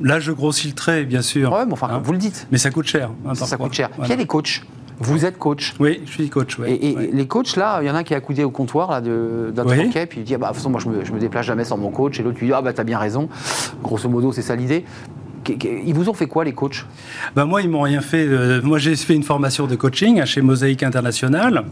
Là, 0.00 0.20
je 0.20 0.32
grossis 0.32 0.68
le 0.68 0.74
trait, 0.74 1.04
bien 1.04 1.22
sûr. 1.22 1.52
Ouais, 1.52 1.66
mais 1.66 1.72
enfin, 1.72 1.88
hein 1.90 2.00
vous 2.02 2.12
le 2.12 2.18
dites. 2.18 2.46
Mais 2.50 2.58
ça 2.58 2.70
coûte 2.70 2.86
cher. 2.86 3.10
Hein, 3.26 3.34
ça, 3.34 3.46
ça 3.46 3.56
coûte 3.56 3.72
cher. 3.72 3.88
Voilà. 3.96 4.08
Il 4.08 4.10
y 4.10 4.12
a 4.12 4.16
les 4.16 4.26
coachs. 4.26 4.62
Vous 4.98 5.26
êtes 5.26 5.38
coach. 5.38 5.74
Oui, 5.78 6.00
je 6.06 6.10
suis 6.10 6.28
coach. 6.30 6.58
Ouais, 6.58 6.72
et, 6.72 6.90
et 6.90 6.96
ouais. 6.96 7.10
les 7.12 7.26
coachs, 7.26 7.56
là, 7.56 7.80
il 7.82 7.86
y 7.86 7.90
en 7.90 7.94
a 7.94 7.98
un 7.98 8.02
qui 8.02 8.14
est 8.14 8.16
accoudé 8.16 8.44
au 8.44 8.50
comptoir 8.50 8.90
là, 8.90 9.00
d'un 9.00 9.66
oui. 9.66 9.82
troquet, 9.82 10.06
puis 10.06 10.20
il 10.20 10.24
dit 10.24 10.34
ah, 10.34 10.38
bah, 10.38 10.46
De 10.48 10.52
toute 10.52 10.58
façon, 10.58 10.70
moi, 10.70 10.80
je 10.80 10.88
me, 10.88 11.04
je 11.04 11.12
me 11.12 11.18
déplace 11.18 11.44
jamais 11.44 11.64
sans 11.64 11.76
mon 11.76 11.90
coach. 11.90 12.18
Et 12.18 12.22
l'autre 12.22 12.38
lui 12.38 12.46
dit 12.46 12.52
Ah, 12.52 12.62
bah, 12.62 12.72
t'as 12.72 12.84
bien 12.84 12.98
raison. 12.98 13.28
Grosso 13.82 14.08
modo, 14.08 14.32
c'est 14.32 14.42
ça 14.42 14.56
l'idée. 14.56 14.84
Ils 15.48 15.94
vous 15.94 16.08
ont 16.08 16.14
fait 16.14 16.26
quoi, 16.26 16.44
les 16.44 16.52
coachs? 16.52 16.84
Ben 17.34 17.44
Moi, 17.44 17.62
ils 17.62 17.68
m'ont 17.68 17.82
rien 17.82 18.00
fait. 18.00 18.26
Euh, 18.26 18.60
moi, 18.62 18.78
j'ai 18.78 18.96
fait 18.96 19.14
une 19.14 19.22
formation 19.22 19.66
de 19.66 19.76
coaching 19.76 20.24
chez 20.24 20.42
Mosaïque 20.42 20.82
International. 20.82 21.64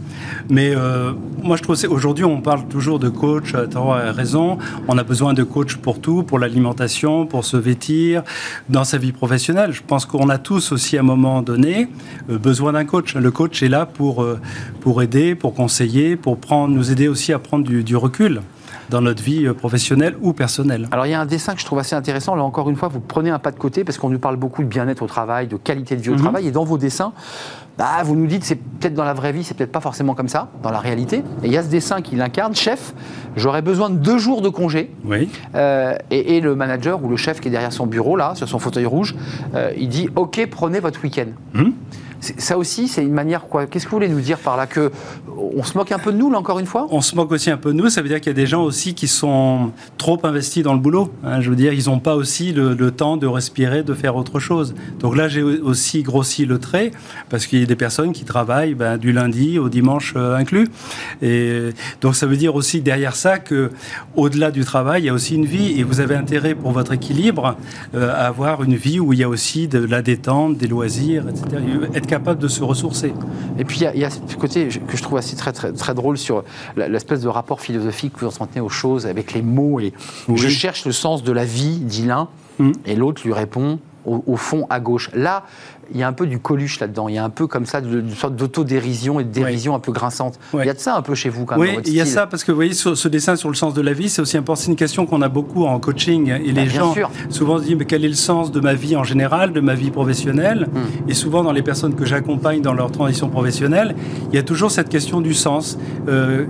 Mais 0.49 0.75
euh, 0.75 1.13
moi, 1.43 1.57
je 1.57 1.63
trouve 1.63 1.77
aujourd'hui, 1.89 2.25
on 2.25 2.41
parle 2.41 2.67
toujours 2.69 2.99
de 2.99 3.09
coach, 3.09 3.53
tu 3.53 3.77
as 3.77 4.13
raison. 4.13 4.59
On 4.89 4.99
a 4.99 5.03
besoin 5.03 5.35
de 5.35 5.43
coach 5.43 5.77
pour 5.77 6.01
tout, 6.01 6.23
pour 6.23 6.39
l'alimentation, 6.39 7.27
pour 7.27 7.45
se 7.45 7.57
vêtir, 7.57 8.23
dans 8.69 8.85
sa 8.85 8.99
vie 8.99 9.13
professionnelle. 9.13 9.73
Je 9.73 9.83
pense 9.87 10.07
qu'on 10.07 10.29
a 10.29 10.39
tous 10.39 10.73
aussi, 10.73 10.97
à 10.97 11.01
un 11.01 11.05
moment 11.05 11.43
donné, 11.43 11.89
euh, 12.31 12.39
besoin 12.39 12.73
d'un 12.73 12.85
coach. 12.85 13.15
Le 13.15 13.31
coach 13.31 13.63
est 13.63 13.69
là 13.69 13.87
pour, 13.87 14.27
pour 14.81 15.03
aider, 15.03 15.35
pour 15.35 15.55
conseiller, 15.55 16.17
pour 16.17 16.39
prendre, 16.39 16.75
nous 16.75 16.91
aider 16.91 17.09
aussi 17.09 17.33
à 17.33 17.39
prendre 17.39 17.65
du 17.65 17.97
recul 17.97 18.41
dans 18.91 19.01
notre 19.01 19.23
vie 19.23 19.47
euh, 19.47 19.55
professionnelle 19.55 20.17
ou 20.21 20.33
personnelle. 20.33 20.89
Alors 20.91 21.07
il 21.07 21.11
y 21.11 21.15
a 21.15 21.21
un 21.21 21.27
dessin 21.27 21.55
que 21.55 21.61
je 21.61 21.67
trouve 21.67 21.79
assez 21.79 21.95
intéressant. 21.95 22.35
Là 22.35 22.43
encore 22.43 22.69
une 22.71 22.77
fois, 22.77 22.89
vous 22.89 23.01
prenez 23.01 23.31
un 23.31 23.39
pas 23.39 23.51
de 23.51 23.59
côté 23.59 23.85
parce 23.85 23.99
qu'on 23.99 24.11
nous 24.11 24.19
parle 24.19 24.37
beaucoup 24.37 24.63
de 24.63 24.69
bien-être 24.69 25.03
au 25.03 25.07
travail, 25.07 25.47
de 25.47 25.57
qualité 25.57 25.97
de 25.97 26.03
vie 26.03 26.11
au 26.11 26.15
mhm. 26.15 26.21
travail. 26.21 26.49
Et 26.49 26.51
dans 26.51 26.65
vos 26.65 26.79
dessins, 26.79 27.13
bah, 27.77 28.03
vous 28.05 28.15
nous 28.15 28.27
dites 28.27 28.45
c'est 28.45 28.57
peut-être 28.57 28.95
dans 28.95 29.05
la 29.05 29.15
vraie 29.15 29.33
vie, 29.33 29.43
c'est 29.43 29.57
peut-être 29.57 29.73
pas 29.73 29.81
forcément 29.81 30.15
comme 30.15 30.29
ça, 30.29 30.49
dans 30.63 30.71
la 30.71 30.79
réalité. 30.79 31.19
Et 31.43 31.47
il 31.47 31.53
y 31.53 31.57
a 31.57 31.63
ce 31.63 31.69
dessin 31.69 32.03
qui 32.03 32.15
l'incarne, 32.17 32.55
chef, 32.55 32.95
j'aurais 33.37 33.63
besoin 33.63 33.91
de 33.91 33.97
deux 33.97 34.19
jours 34.19 34.43
de 34.43 34.49
congé. 34.49 34.91
Oui. 35.05 35.29
Euh, 35.55 35.97
et, 36.11 36.41
le 36.41 36.55
manager 36.55 37.03
ou 37.03 37.09
le 37.09 37.17
chef 37.17 37.41
qui 37.41 37.49
est 37.49 37.51
derrière 37.51 37.73
son 37.73 37.87
bureau, 37.87 38.17
là, 38.17 38.35
sur 38.35 38.49
son 38.49 38.59
fauteuil 38.59 38.87
rouge, 38.87 39.15
euh, 39.55 39.73
il 39.77 39.89
dit 39.89 40.09
Ok, 40.15 40.47
prenez 40.51 40.81
votre 40.81 41.03
week-end. 41.03 41.29
Mhm. 41.55 41.73
Ça 42.39 42.59
aussi, 42.59 42.89
c'est 42.89 43.03
une 43.03 43.13
manière 43.13 43.47
quoi 43.49 43.67
Qu'est-ce 43.67 43.85
que 43.85 43.91
vous 43.91 43.97
voulez 43.97 44.09
nous 44.09 44.21
dire 44.21 44.39
par 44.39 44.57
là 44.57 44.67
que 44.67 44.91
on 45.57 45.63
se 45.63 45.77
moque 45.77 45.93
un 45.93 45.99
peu 45.99 46.13
de 46.13 46.17
nous 46.17 46.31
là 46.31 46.39
encore 46.39 46.59
une 46.59 46.67
fois? 46.67 46.87
On 46.91 47.01
se 47.01 47.15
moque 47.17 47.33
aussi 47.33 47.51
un 47.51 47.57
peu 47.57 47.73
de 47.73 47.77
nous. 47.77 47.89
Ça 47.91 48.03
veut 48.03 48.09
dire 48.09 48.21
qu'il 48.21 48.29
y 48.29 48.31
a 48.31 48.35
des 48.35 48.47
gens 48.47 48.63
aussi 48.63 48.95
qui 48.95 49.09
sont 49.09 49.73
trop 49.99 50.19
investis 50.25 50.63
dans 50.63 50.75
le 50.75 50.81
boulot. 50.81 51.13
Hein. 51.25 51.41
je 51.41 51.51
veux 51.51 51.57
dire, 51.57 51.73
ils 51.73 51.87
n'ont 51.87 51.99
pas 51.99 52.17
aussi 52.17 52.53
le, 52.53 52.75
temps 52.91 53.17
de 53.17 53.27
respirer, 53.27 53.83
de 53.83 53.95
faire 53.95 54.17
autre 54.17 54.39
chose. 54.41 54.75
Donc 55.01 55.17
là, 55.17 55.29
j'ai 55.29 55.43
aussi 55.43 56.03
grossi 56.03 56.47
le 56.47 56.59
trait 56.59 56.91
parce 57.29 57.47
qu'il 57.47 57.61
y 57.61 57.63
a 57.63 57.67
des 57.67 57.77
personnes 57.77 58.13
qui 58.13 58.25
travaillent 58.25 58.75
ben, 58.75 58.97
du 58.97 59.13
lundi 59.13 59.59
au 59.59 59.69
dimanche 59.69 60.15
euh, 60.17 60.37
inclus. 60.37 60.69
Et 61.23 61.71
donc 62.01 62.15
ça 62.17 62.27
veut 62.27 62.37
dire 62.37 62.55
aussi 62.55 62.81
derrière 62.81 63.17
ça 63.17 63.39
que 63.39 63.71
au-delà 64.17 64.51
du 64.51 64.65
travail, 64.65 65.03
il 65.03 65.07
y 65.07 65.09
a 65.09 65.15
aussi 65.15 65.35
une 65.35 65.47
vie 65.47 65.79
et 65.79 65.83
vous 65.83 66.01
avez 66.01 66.15
intérêt 66.15 66.55
pour 66.55 66.73
votre 66.73 66.93
équilibre 66.93 67.57
euh, 67.95 68.11
à 68.13 68.27
avoir 68.27 68.63
une 68.63 68.77
vie 68.77 69.01
où 69.01 69.13
il 69.13 69.19
y 69.19 69.25
a 69.25 69.29
aussi 69.29 69.69
de 69.69 69.79
la 69.79 70.03
détente, 70.03 70.57
des 70.57 70.67
loisirs, 70.67 71.25
etc. 71.29 71.63
Être 71.95 72.07
capable 72.15 72.41
de 72.41 72.47
se 72.47 72.63
ressourcer. 72.63 73.13
Et 73.59 73.65
puis 73.65 73.81
il 73.81 73.99
y, 73.99 74.05
a 74.05 74.11
ce 74.11 74.37
côté 74.37 74.69
que 74.69 74.97
je 74.97 75.03
trouve 75.03 75.19
assez 75.19 75.35
très, 75.35 75.53
très, 75.53 75.73
très 75.73 75.95
drôle 75.95 76.17
sur 76.17 76.45
l'espèce 76.77 77.23
de 77.23 77.29
rapport 77.29 77.61
philosophique 77.61 78.13
que 78.13 78.21
vous 78.21 78.27
entretenez 78.27 78.61
aux 78.61 78.69
choses 78.69 79.05
avec 79.07 79.33
les 79.33 79.43
mots. 79.43 79.81
Et 79.81 79.93
je 80.33 80.49
cherche 80.49 80.87
le 80.87 80.93
sens 80.93 81.25
de 81.25 81.33
la 81.33 81.45
vie, 81.45 81.79
dit 81.79 82.07
l'un, 82.07 82.29
mm. 82.61 82.73
et 82.87 82.95
l'autre 82.95 83.23
lui 83.25 83.33
répond 83.33 83.81
au, 84.07 84.37
fond 84.37 84.67
à 84.71 84.79
gauche. 84.79 85.11
Là, 85.13 85.45
il 85.93 85.99
y 85.99 86.03
a 86.03 86.09
un 86.09 86.13
peu 86.13 86.27
du 86.27 86.39
coluche 86.39 86.81
là-dedans. 86.81 87.09
Il 87.09 87.15
y 87.15 87.19
a 87.19 87.25
un 87.25 87.31
peu 87.31 87.47
comme 87.47 87.67
ça, 87.67 87.81
une 87.81 88.11
sorte 88.11 88.37
d'autodérision 88.37 89.21
et 89.21 89.25
de 89.25 89.31
dérision 89.31 89.75
un 89.75 89.81
peu 89.81 89.93
grinçante. 89.93 90.39
Il 90.53 90.65
y 90.65 90.69
a 90.69 90.75
de 90.75 90.79
ça 90.79 90.97
un 90.97 91.03
peu 91.03 91.15
chez 91.15 91.29
vous 91.29 91.45
quand 91.45 91.59
même. 91.59 91.77
Oui, 91.77 91.83
il 91.87 91.95
y 91.95 92.01
a 92.01 92.07
ça 92.07 92.27
parce 92.27 92.45
que 92.45 92.53
vous 92.53 92.57
voyez, 92.57 92.73
ce 92.75 93.09
dessin 93.09 93.37
sur 93.37 93.49
le 93.49 93.55
sens 93.55 93.75
de 93.75 93.81
la 93.81 93.93
vie, 93.93 94.09
c'est 94.09 94.23
aussi 94.23 94.37
important. 94.37 94.61
C'est 94.61 94.71
une 94.71 94.77
question 94.77 95.07
qu'on 95.07 95.23
a 95.23 95.29
beaucoup 95.29 95.65
en 95.65 95.79
coaching 95.81 96.29
et 96.31 96.53
les 96.53 96.53
bah, 96.53 96.67
gens 96.67 96.95
souvent 97.29 97.59
se 97.59 97.65
disent 97.65 97.77
mais 97.77 97.85
quel 97.85 98.05
est 98.05 98.09
le 98.09 98.15
sens 98.15 98.53
de 98.53 98.61
ma 98.61 98.75
vie 98.75 98.97
en 98.97 99.05
général, 99.05 99.53
de 99.53 99.61
ma 99.61 99.75
vie 99.75 99.91
professionnelle? 99.91 100.69
Hmm. 100.73 101.11
Et 101.11 101.15
souvent 101.15 101.43
dans 101.43 101.53
les 101.53 101.63
personnes 101.63 101.95
que 101.95 102.05
j'accompagne 102.05 102.61
dans 102.61 102.75
leur 102.75 102.91
transition 102.91 103.29
professionnelle, 103.29 103.95
il 104.31 104.37
y 104.37 104.39
a 104.39 104.43
toujours 104.43 104.71
cette 104.71 104.89
question 104.89 105.21
du 105.21 105.35
sens. 105.35 105.79
Euh, 106.09 106.47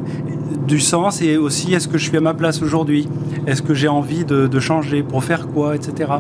du 0.67 0.81
sens 0.81 1.21
et 1.21 1.37
aussi 1.37 1.75
est-ce 1.75 1.89
que 1.89 1.99
je 1.99 2.09
suis 2.09 2.17
à 2.17 2.21
ma 2.21 2.35
place 2.35 2.63
aujourd'hui? 2.63 3.09
Est-ce 3.47 3.63
que 3.63 3.75
j'ai 3.75 3.89
envie 3.89 4.25
de, 4.25 4.47
de, 4.47 4.61
changer 4.61 5.03
Pour 5.03 5.23
faire 5.23 5.49
quoi 5.49 5.77
Etc. 5.77 6.11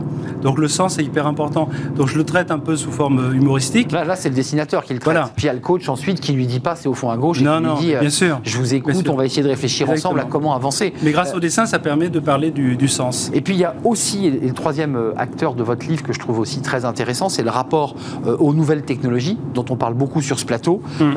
Donc 0.43 0.59
le 0.59 0.69
sens 0.69 0.99
est 0.99 1.05
hyper 1.05 1.27
important. 1.27 1.69
Donc 1.97 2.09
je 2.09 2.19
le 2.19 2.25
traite 2.25 2.51
un 2.51 2.59
peu 2.59 2.77
sous 2.77 2.91
forme 2.93 3.14
humoristique. 3.33 3.93
Là, 3.93 4.05
là 4.05 4.17
c'est 4.17 4.29
le 4.29 4.35
dessinateur 4.35 4.85
qui 4.85 4.95
le 4.95 5.01
traite. 5.01 5.17
Puis 5.37 5.45
il 5.45 5.47
y 5.47 5.51
a 5.51 5.55
le 5.55 5.61
coach 5.61 5.89
ensuite 5.89 6.21
qui 6.21 6.33
lui 6.33 6.47
dit 6.47 6.61
pas 6.61 6.77
c'est 6.77 6.89
au 6.89 6.95
fond 6.95 7.11
à 7.11 7.17
gauche 7.17 7.41
et 7.41 7.45
non, 7.45 7.59
qui 7.59 7.63
non, 7.63 7.75
lui 7.77 7.87
dit 7.87 7.95
bien 7.99 8.11
sûr. 8.11 8.41
je 8.43 8.59
vous 8.59 8.75
écoute, 8.75 9.09
on 9.09 9.17
va 9.17 9.25
essayer 9.25 9.43
de 9.43 9.49
réfléchir 9.49 9.89
ensemble 9.91 10.21
à 10.21 10.25
comment 10.25 10.55
avancer. 10.55 10.93
Mais 11.03 11.13
grâce 11.13 11.33
euh, 11.33 11.37
au 11.37 11.41
dessin, 11.41 11.67
ça 11.67 11.79
permet 11.79 12.09
de 12.09 12.21
parler 12.21 12.51
du, 12.51 12.77
du, 12.77 12.89
sens. 12.89 13.31
Et 13.35 13.41
puis 13.41 13.55
il 13.55 13.61
y 13.61 13.65
a 13.65 13.75
aussi, 13.85 14.27
et 14.27 14.31
le 14.31 14.53
troisième 14.53 14.97
euh, 14.97 15.13
acteur 15.17 15.55
de 15.55 15.63
votre 15.63 15.87
livre 15.87 16.03
que 16.03 16.13
je 16.13 16.19
trouve 16.19 16.39
aussi 16.39 16.61
très 16.61 16.85
intéressant, 16.85 17.29
c'est 17.29 17.43
le 17.43 17.51
rapport 17.51 17.95
euh, 18.27 18.37
aux 18.39 18.55
nouvelles 18.55 18.83
technologies 18.83 19.39
dont 19.55 19.65
on 19.71 19.77
parle 19.77 19.95
beaucoup 19.95 20.23
sur 20.23 20.39
ce 20.39 20.45
plateau. 20.45 20.83
Hum. 21.01 21.15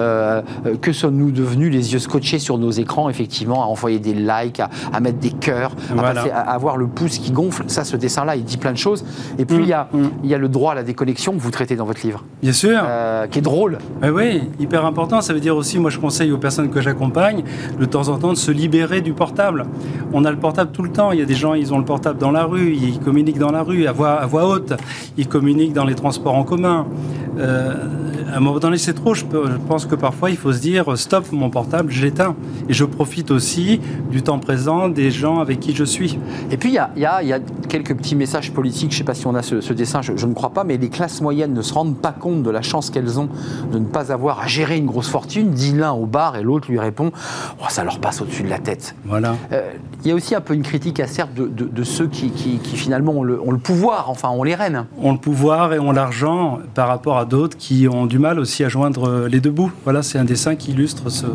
que 0.81 0.91
sommes-nous 0.91 1.31
devenus 1.31 1.71
les 1.71 1.93
yeux 1.93 1.99
scotchés 1.99 2.39
sur 2.39 2.57
nos 2.57 2.71
écrans, 2.71 3.09
effectivement, 3.09 3.63
à 3.63 3.65
envoyer 3.65 3.99
des 3.99 4.13
likes, 4.13 4.59
à, 4.59 4.99
mettre 4.99 5.19
des 5.19 5.31
cœurs, 5.31 5.71
à, 5.97 6.53
avoir 6.53 6.77
le 6.77 6.87
pouce 6.87 7.17
qui 7.17 7.31
gonfle. 7.31 7.63
Ça, 7.67 7.83
ce 7.83 7.95
dessin-là, 7.95 8.35
il 8.35 8.43
dit 8.43 8.57
plein 8.57 8.71
de 8.71 8.77
choses. 8.77 9.05
Et 9.37 9.45
puis, 9.45 9.57
il, 9.57 9.67
y 9.67 9.73
a, 9.73 9.87
mm. 9.91 10.09
il 10.23 10.29
y 10.29 10.35
a 10.35 10.37
le 10.37 10.49
droit 10.49 10.73
à 10.73 10.75
la 10.75 10.83
déconnexion 10.83 11.33
que 11.33 11.39
vous 11.39 11.51
traitez 11.51 11.75
dans 11.77 11.85
votre 11.85 12.05
livre. 12.05 12.23
Bien 12.41 12.53
sûr. 12.53 12.79
Euh, 12.83 13.27
qui 13.27 13.39
est 13.39 13.41
drôle. 13.41 13.77
oui, 14.03 14.41
hyper 14.59 14.85
important. 14.85 15.21
Ça 15.21 15.33
veut 15.33 15.39
dire 15.39 15.55
aussi, 15.55 15.79
moi, 15.79 15.89
je 15.89 15.99
conseille 15.99 16.31
aux 16.31 16.37
personnes 16.37 16.69
que 16.69 16.81
j'accompagne, 16.81 17.43
de 17.79 17.85
temps 17.85 18.09
en 18.09 18.17
temps, 18.17 18.33
de 18.33 18.37
se 18.37 18.51
libérer 18.51 19.01
du 19.01 19.13
portable. 19.13 19.65
On 20.13 20.25
a 20.25 20.31
le 20.31 20.37
portable 20.37 20.71
tout 20.71 20.83
le 20.83 20.91
temps. 20.91 21.11
Il 21.11 21.19
y 21.19 21.21
a 21.21 21.25
des 21.25 21.35
gens, 21.35 21.53
ils 21.53 21.73
ont 21.73 21.79
le 21.79 21.85
portable 21.85 22.19
dans 22.19 22.31
la 22.31 22.43
rue, 22.43 22.73
ils 22.73 22.99
communiquent 22.99 23.39
dans 23.39 23.51
la 23.51 23.63
rue 23.63 23.87
à 23.87 23.91
voix, 23.91 24.13
à 24.13 24.25
voix 24.25 24.47
haute, 24.47 24.73
ils 25.17 25.27
communiquent 25.27 25.73
dans 25.73 25.85
les 25.85 25.95
transports 25.95 26.35
en 26.35 26.43
commun. 26.43 26.87
Euh, 27.37 27.73
à 28.31 28.37
un 28.37 28.39
moment 28.39 28.59
donné, 28.59 28.77
c'est 28.77 28.93
trop. 28.93 29.13
Je, 29.13 29.25
pense 29.67 29.85
que 29.85 29.95
parfois, 29.95 30.29
il 30.29 30.37
faut 30.37 30.51
se 30.51 30.59
dire 30.59 30.97
stop, 30.97 31.31
mon 31.31 31.49
portable, 31.49 31.91
je 31.91 32.03
l'éteins. 32.03 32.35
Et 32.67 32.73
je 32.73 32.83
profite 32.83 33.31
aussi 33.31 33.79
du 34.11 34.21
temps 34.21 34.39
présent 34.39 34.89
des 34.89 35.11
gens 35.11 35.39
avec 35.39 35.59
qui 35.59 35.75
je 35.75 35.83
suis. 35.83 36.19
Et 36.51 36.57
puis, 36.57 36.69
il 36.69 36.75
y 36.75 36.77
a, 36.79 36.91
y 37.23 37.33
a, 37.33 37.39
quelques 37.69 37.95
petits 37.95 38.15
messages 38.15 38.51
politiques. 38.51 38.91
Je 38.91 38.95
ne 38.95 38.97
sais 38.99 39.03
pas 39.03 39.13
si 39.13 39.27
on 39.27 39.35
a 39.35 39.41
ce, 39.41 39.73
dessin, 39.73 40.01
je, 40.01 40.25
ne 40.25 40.33
crois 40.33 40.49
pas, 40.49 40.63
mais 40.63 40.77
les 40.77 40.89
classes 40.89 41.21
moyennes 41.21 41.53
ne 41.53 41.61
se 41.67 41.73
rendent 41.73 41.97
pas 41.97 42.11
compte 42.11 42.43
de 42.43 42.49
la 42.49 42.61
chance 42.61 42.89
qu'elles 42.89 43.19
ont 43.19 43.29
de 43.71 43.79
ne 43.79 43.85
pas 43.85 44.11
avoir 44.11 44.39
à 44.39 44.47
gérer 44.47 44.77
une 44.77 44.85
grosse 44.85 45.09
fortune. 45.09 45.51
Dit 45.51 45.73
l'un 45.73 45.91
au 45.91 46.05
bar 46.05 46.37
et 46.37 46.43
l'autre 46.43 46.69
lui 46.69 46.79
répond 46.79 47.11
oh, 47.59 47.65
ça 47.69 47.83
leur 47.83 47.99
passe 47.99 48.21
au-dessus 48.21 48.43
de 48.43 48.49
la 48.49 48.59
tête. 48.59 48.95
Voilà. 49.05 49.35
Euh, 49.51 49.71
il 50.03 50.09
y 50.09 50.11
a 50.11 50.15
aussi 50.15 50.35
un 50.35 50.41
peu 50.41 50.53
une 50.53 50.63
critique 50.63 50.99
acerbe 50.99 51.33
de, 51.33 51.47
de, 51.47 51.83
ceux 51.83 52.07
qui, 52.07 52.29
qui, 52.29 52.59
finalement 52.75 53.13
ont 53.13 53.23
le, 53.23 53.41
ont 53.41 53.51
le, 53.51 53.57
pouvoir, 53.57 54.09
enfin 54.09 54.29
ont 54.29 54.43
les 54.43 54.55
rênes. 54.55 54.85
Ont 55.01 55.11
le 55.11 55.17
pouvoir 55.17 55.73
et 55.73 55.79
ont 55.79 55.91
l'argent 55.91 56.59
par 56.73 56.87
rapport 56.87 57.17
à 57.17 57.25
d'autres 57.25 57.57
qui 57.57 57.87
ont 57.87 58.05
du 58.05 58.19
mal 58.19 58.39
aussi 58.39 58.63
à 58.63 58.69
joindre 58.69 59.27
les 59.27 59.39
deux 59.39 59.51
bouts. 59.51 59.71
Voilà, 59.83 60.03
c'est 60.03 60.17
un 60.17 60.25
dessin 60.25 60.55
qui 60.55 60.71
illustre 60.71 61.09
ce, 61.09 61.25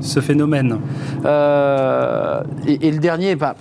ce 0.00 0.20
phénomène. 0.20 0.78
Euh, 1.24 2.42
et, 2.66 2.90
le 2.90 2.98
dernier, 2.98 3.36
bah, 3.36 3.54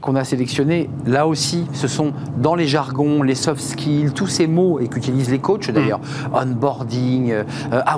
qu'on 0.00 0.16
a 0.16 0.24
sélectionné, 0.24 0.88
là 1.06 1.26
aussi, 1.26 1.64
ce 1.72 1.88
sont 1.88 2.12
dans 2.38 2.54
les 2.54 2.66
jargons, 2.66 3.22
les 3.22 3.34
soft 3.34 3.60
skills, 3.60 4.12
tous 4.12 4.26
ces 4.26 4.46
mots 4.46 4.80
et 4.80 4.88
qu'utilisent 4.88 5.30
les 5.30 5.38
coachs 5.38 5.70
d'ailleurs, 5.70 6.00
mm. 6.00 6.34
onboarding, 6.34 7.32
euh, 7.32 7.44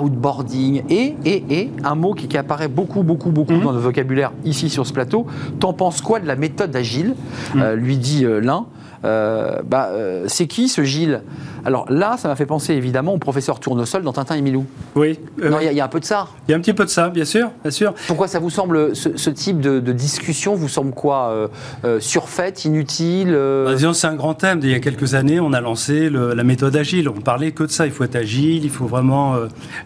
outboarding, 0.01 0.83
et, 0.89 1.15
et, 1.25 1.43
et 1.49 1.71
un 1.83 1.95
mot 1.95 2.13
qui, 2.13 2.37
apparaît 2.37 2.67
beaucoup, 2.67 3.03
beaucoup, 3.03 3.31
beaucoup 3.31 3.53
mm. 3.53 3.63
dans 3.63 3.71
le 3.71 3.79
vocabulaire 3.79 4.31
ici 4.45 4.69
sur 4.69 4.85
ce 4.85 4.93
plateau. 4.93 5.25
T'en 5.59 5.73
penses 5.73 6.01
quoi 6.01 6.19
de 6.19 6.27
la 6.27 6.35
méthode 6.35 6.75
agile? 6.75 7.15
Mm. 7.53 7.61
euh, 7.61 7.75
lui 7.75 7.97
dit 7.97 8.25
l'un. 8.25 8.65
bah, 9.03 9.91
c'est 10.27 10.47
qui 10.47 10.67
ce 10.67 10.83
Gilles? 10.83 11.21
Alors 11.67 11.85
là, 11.89 12.15
ça 12.15 12.29
m'a 12.29 12.37
fait 12.37 12.45
penser 12.45 12.75
évidemment 12.75 13.13
au 13.13 13.17
professeur 13.17 13.59
Tournesol 13.59 14.01
dans 14.01 14.13
Tintin 14.13 14.35
et 14.35 14.41
Milou. 14.41 14.65
Oui. 14.95 15.19
Euh, 15.43 15.49
non, 15.49 15.57
il 15.59 15.73
y, 15.73 15.81
a 15.81 15.83
un 15.83 15.89
peu 15.89 15.99
de 15.99 16.05
ça. 16.05 16.29
Il 16.47 16.51
y 16.51 16.53
a 16.53 16.57
un 16.57 16.61
petit 16.61 16.73
peu 16.73 16.85
de 16.85 16.89
ça, 16.89 17.09
bien 17.09 17.25
sûr, 17.25 17.51
bien 17.61 17.71
sûr. 17.71 17.93
Pourquoi 18.07 18.29
ça 18.29 18.39
vous 18.39 18.49
semble, 18.49 18.95
ce, 18.95 19.29
type 19.29 19.59
de, 19.59 19.79
discussion 19.91 20.55
vous 20.55 20.69
semble 20.69 20.93
quoi 20.93 21.27
euh, 21.27 21.49
euh, 21.83 21.99
Surfaite, 21.99 22.63
inutile 22.63 23.33
bah, 23.33 23.75
Disons, 23.75 23.91
c'est 23.91 24.07
un 24.07 24.15
grand 24.15 24.33
thème. 24.33 24.61
Il 24.63 24.69
y 24.69 24.75
a 24.75 24.79
quelques 24.79 25.13
années, 25.13 25.41
on 25.41 25.51
a 25.51 25.59
lancé 25.59 26.09
la 26.09 26.43
méthode 26.45 26.73
agile. 26.77 27.09
On 27.09 27.19
parlait 27.19 27.51
que 27.51 27.63
de 27.63 27.71
ça. 27.71 27.85
Il 27.85 27.91
faut 27.91 28.05
être 28.05 28.15
agile, 28.15 28.63
il 28.63 28.71
faut 28.71 28.85
vraiment 28.85 29.35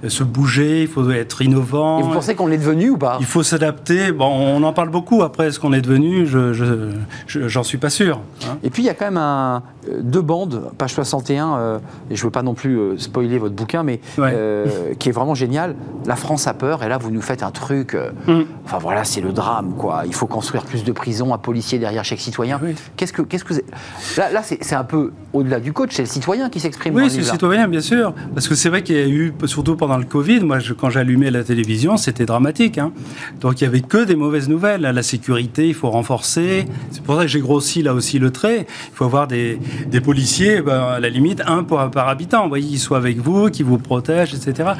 se 0.07 0.23
bouger, 0.23 0.83
il 0.83 0.87
faut 0.87 1.09
être 1.09 1.41
innovant. 1.41 1.99
Et 1.99 2.03
vous 2.03 2.13
pensez 2.13 2.35
qu'on 2.35 2.45
l'est 2.45 2.59
devenu 2.59 2.91
ou 2.91 2.97
pas? 2.99 3.17
Il 3.21 3.25
faut 3.25 3.41
s'adapter. 3.41 4.11
Bon, 4.11 4.27
on 4.27 4.61
en 4.61 4.73
parle 4.73 4.89
beaucoup. 4.89 5.23
Après, 5.23 5.47
est-ce 5.47 5.59
qu'on 5.59 5.73
est 5.73 5.81
devenu 5.81 6.27
Je 6.27 6.91
j'en 7.25 7.63
suis 7.63 7.79
pas 7.79 7.89
sûr. 7.89 8.19
Hein. 8.43 8.59
Et 8.61 8.69
puis, 8.69 8.83
il 8.83 8.85
y 8.85 8.89
a 8.89 8.93
quand 8.93 9.05
même 9.05 9.17
un, 9.17 9.63
deux 9.99 10.21
bandes, 10.21 10.69
page 10.77 10.93
61 10.93 11.57
euh, 11.57 11.70
et 12.09 12.15
je 12.15 12.21
ne 12.21 12.25
veux 12.25 12.31
pas 12.31 12.43
non 12.43 12.53
plus 12.53 12.77
euh, 12.77 12.97
spoiler 12.97 13.37
votre 13.37 13.55
bouquin, 13.55 13.83
mais 13.83 13.99
euh, 14.19 14.93
qui 14.99 15.09
est 15.09 15.11
vraiment 15.11 15.35
génial. 15.35 15.75
La 16.05 16.15
France 16.15 16.47
a 16.47 16.53
peur, 16.53 16.83
et 16.83 16.89
là, 16.89 16.97
vous 16.97 17.11
nous 17.11 17.21
faites 17.21 17.43
un 17.43 17.51
truc. 17.51 17.95
Mm. 18.27 18.41
Enfin 18.65 18.77
voilà, 18.79 19.03
c'est 19.03 19.21
le 19.21 19.31
drame, 19.31 19.73
quoi. 19.77 20.03
Il 20.05 20.13
faut 20.13 20.27
construire 20.27 20.63
plus 20.63 20.83
de 20.83 20.91
prisons, 20.91 21.33
un 21.33 21.37
policier 21.37 21.79
derrière 21.79 22.03
chaque 22.03 22.19
citoyen. 22.19 22.59
Qu'est-ce 22.95 23.13
que, 23.13 23.21
qu'est-ce 23.21 23.43
que 23.43 23.53
là, 24.17 24.31
là 24.31 24.41
c'est 24.43 24.75
un 24.75 24.83
peu 24.83 25.11
au-delà 25.33 25.59
du 25.59 25.73
coach, 25.73 25.91
c'est 25.93 26.03
le 26.03 26.07
citoyen 26.07 26.49
qui 26.49 26.59
s'exprime. 26.59 26.95
Oui, 26.95 27.09
c'est 27.09 27.17
le 27.17 27.23
citoyen, 27.23 27.67
bien 27.67 27.81
sûr, 27.81 28.13
parce 28.33 28.47
que 28.47 28.55
c'est 28.55 28.69
vrai 28.69 28.83
qu'il 28.83 28.95
y 28.95 29.01
a 29.01 29.07
eu, 29.07 29.33
surtout 29.45 29.75
pendant 29.75 29.97
le 29.97 30.05
Covid, 30.05 30.41
moi, 30.41 30.57
quand 30.77 30.89
j'allumais 30.89 31.31
la 31.31 31.43
télévision, 31.43 31.97
c'était 31.97 32.25
dramatique. 32.25 32.77
Hein. 32.77 32.91
Donc 33.39 33.61
il 33.61 33.63
y 33.63 33.67
avait 33.67 33.81
que 33.81 34.03
des 34.03 34.15
mauvaises 34.15 34.49
nouvelles. 34.49 34.81
La 34.81 35.03
sécurité, 35.03 35.67
il 35.67 35.73
faut 35.73 35.89
renforcer. 35.89 36.65
C'est 36.91 37.03
pour 37.03 37.15
ça 37.15 37.21
que 37.21 37.27
j'ai 37.27 37.39
grossi 37.39 37.81
là 37.81 37.93
aussi 37.93 38.19
le 38.19 38.31
trait. 38.31 38.65
Il 38.67 38.95
faut 38.95 39.05
avoir 39.05 39.27
des, 39.27 39.59
des 39.87 40.01
policiers, 40.01 40.61
ben, 40.61 40.81
à 40.81 40.99
la 40.99 41.09
limite, 41.09 41.41
un 41.47 41.60
par 41.63 42.07
habitant. 42.07 42.43
Vous 42.43 42.49
voyez, 42.49 42.67
qu'ils 42.67 42.79
soient 42.79 42.97
avec 42.97 43.17
vous, 43.17 43.49
qui 43.49 43.63
vous 43.63 43.77
protègent, 43.77 44.33
etc. 44.33 44.71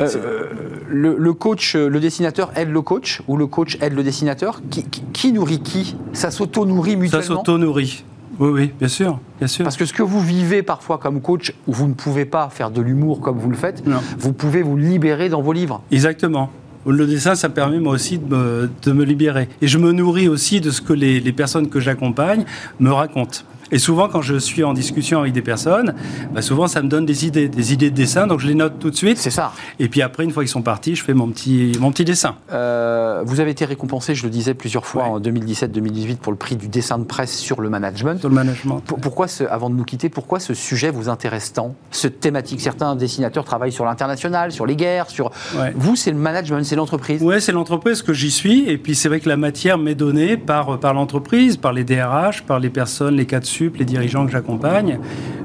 Euh, 0.00 0.44
le, 0.88 1.32
coach, 1.32 1.74
le 1.74 2.00
dessinateur 2.00 2.50
aide 2.56 2.70
le 2.70 2.82
coach 2.82 3.22
ou 3.28 3.36
le 3.36 3.46
coach 3.46 3.76
aide 3.80 3.94
le 3.94 4.02
dessinateur? 4.02 4.60
Qui, 4.70 4.84
qui, 5.12 5.32
nourrit 5.32 5.60
qui? 5.60 5.96
Ça 6.12 6.30
s'auto-nourrit 6.30 6.96
mutuellement? 6.96 7.22
Ça 7.22 7.34
s'auto-nourrit. 7.34 8.04
Oui, 8.38 8.50
oui, 8.52 8.72
bien 8.78 8.88
sûr, 8.88 9.18
bien 9.38 9.48
sûr. 9.48 9.64
Parce 9.64 9.76
que 9.76 9.86
ce 9.86 9.92
que 9.92 10.02
vous 10.02 10.20
vivez 10.20 10.62
parfois 10.62 10.98
comme 10.98 11.20
coach, 11.22 11.54
où 11.66 11.72
vous 11.72 11.88
ne 11.88 11.94
pouvez 11.94 12.26
pas 12.26 12.50
faire 12.50 12.70
de 12.70 12.82
l'humour 12.82 13.20
comme 13.20 13.38
vous 13.38 13.48
le 13.48 13.56
faites, 13.56 13.86
Non. 13.86 13.98
vous 14.18 14.32
pouvez 14.32 14.62
vous 14.62 14.76
libérer 14.76 15.28
dans 15.28 15.40
vos 15.40 15.52
livres. 15.52 15.80
Exactement. 15.90 16.50
Le 16.86 17.06
dessin, 17.06 17.34
ça 17.34 17.48
permet 17.48 17.80
moi 17.80 17.94
aussi 17.94 18.18
de 18.18 18.36
me, 18.36 18.70
de 18.82 18.92
me 18.92 19.04
libérer. 19.04 19.48
Et 19.60 19.66
je 19.66 19.78
me 19.78 19.90
nourris 19.90 20.28
aussi 20.28 20.60
de 20.60 20.70
ce 20.70 20.80
que 20.80 20.92
les, 20.92 21.18
les 21.18 21.32
personnes 21.32 21.68
que 21.68 21.80
j'accompagne 21.80 22.44
me 22.78 22.92
racontent. 22.92 23.40
Et 23.72 23.78
souvent, 23.78 24.08
quand 24.08 24.22
je 24.22 24.36
suis 24.36 24.62
en 24.64 24.72
discussion 24.74 25.20
avec 25.20 25.32
des 25.32 25.42
personnes, 25.42 25.94
bah 26.32 26.42
souvent, 26.42 26.66
ça 26.68 26.82
me 26.82 26.88
donne 26.88 27.06
des 27.06 27.26
idées, 27.26 27.48
des 27.48 27.72
idées 27.72 27.90
de 27.90 27.96
dessin, 27.96 28.26
donc 28.26 28.40
je 28.40 28.46
les 28.46 28.54
note 28.54 28.78
tout 28.78 28.90
de 28.90 28.96
suite. 28.96 29.18
C'est 29.18 29.30
ça. 29.30 29.52
Et 29.78 29.88
puis 29.88 30.02
après, 30.02 30.24
une 30.24 30.30
fois 30.30 30.42
qu'ils 30.42 30.50
sont 30.50 30.62
partis, 30.62 30.94
je 30.94 31.02
fais 31.04 31.14
mon 31.14 31.28
petit, 31.28 31.72
mon 31.80 31.90
petit 31.90 32.04
dessin. 32.04 32.36
Euh, 32.52 33.22
vous 33.24 33.40
avez 33.40 33.50
été 33.50 33.64
récompensé, 33.64 34.14
je 34.14 34.24
le 34.24 34.30
disais 34.30 34.54
plusieurs 34.54 34.86
fois, 34.86 35.04
Ouais. 35.04 35.08
en 35.10 35.20
2017-2018 35.20 36.16
pour 36.18 36.32
le 36.32 36.38
prix 36.38 36.56
du 36.56 36.68
dessin 36.68 36.98
de 36.98 37.04
presse 37.04 37.36
sur 37.36 37.60
le 37.60 37.68
management. 37.70 38.18
Sur 38.20 38.28
le 38.28 38.34
management. 38.34 38.80
Pour- 38.84 38.98
Pourquoi, 39.00 39.28
ce, 39.28 39.44
avant 39.44 39.70
de 39.70 39.74
nous 39.74 39.84
quitter, 39.84 40.08
pourquoi 40.08 40.40
ce 40.40 40.54
sujet 40.54 40.90
vous 40.90 41.08
intéresse 41.08 41.52
tant 41.52 41.74
Cette 41.90 42.20
thématique, 42.20 42.60
certains 42.60 42.94
dessinateurs 42.96 43.44
travaillent 43.44 43.72
sur 43.72 43.84
l'international, 43.84 44.52
sur 44.52 44.66
les 44.66 44.76
guerres, 44.76 45.10
sur... 45.10 45.30
Ouais. 45.58 45.72
Vous, 45.76 45.96
c'est 45.96 46.10
le 46.10 46.16
management, 46.18 46.64
c'est 46.64 46.76
l'entreprise? 46.76 47.22
Ouais, 47.22 47.40
c'est 47.40 47.52
l'entreprise 47.52 48.02
que 48.02 48.12
j'y 48.12 48.30
suis. 48.30 48.68
Et 48.68 48.78
puis 48.78 48.94
c'est 48.94 49.08
vrai 49.08 49.20
que 49.20 49.28
la 49.28 49.36
matière 49.36 49.78
m'est 49.78 49.94
donnée 49.94 50.36
par, 50.36 50.78
par 50.78 50.94
l'entreprise, 50.94 51.56
par 51.56 51.72
les 51.72 51.84
DRH, 51.84 52.42
par 52.44 52.58
les 52.58 52.70
personnes, 52.70 53.16
les 53.16 53.26
cadres 53.26 53.46
les 53.78 53.84
dirigeants 53.84 54.26
que 54.26 54.32
j'accompagne. 54.32 54.98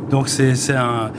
Donc 0.10 0.30
c'est 0.30 0.76
un. 0.76 1.12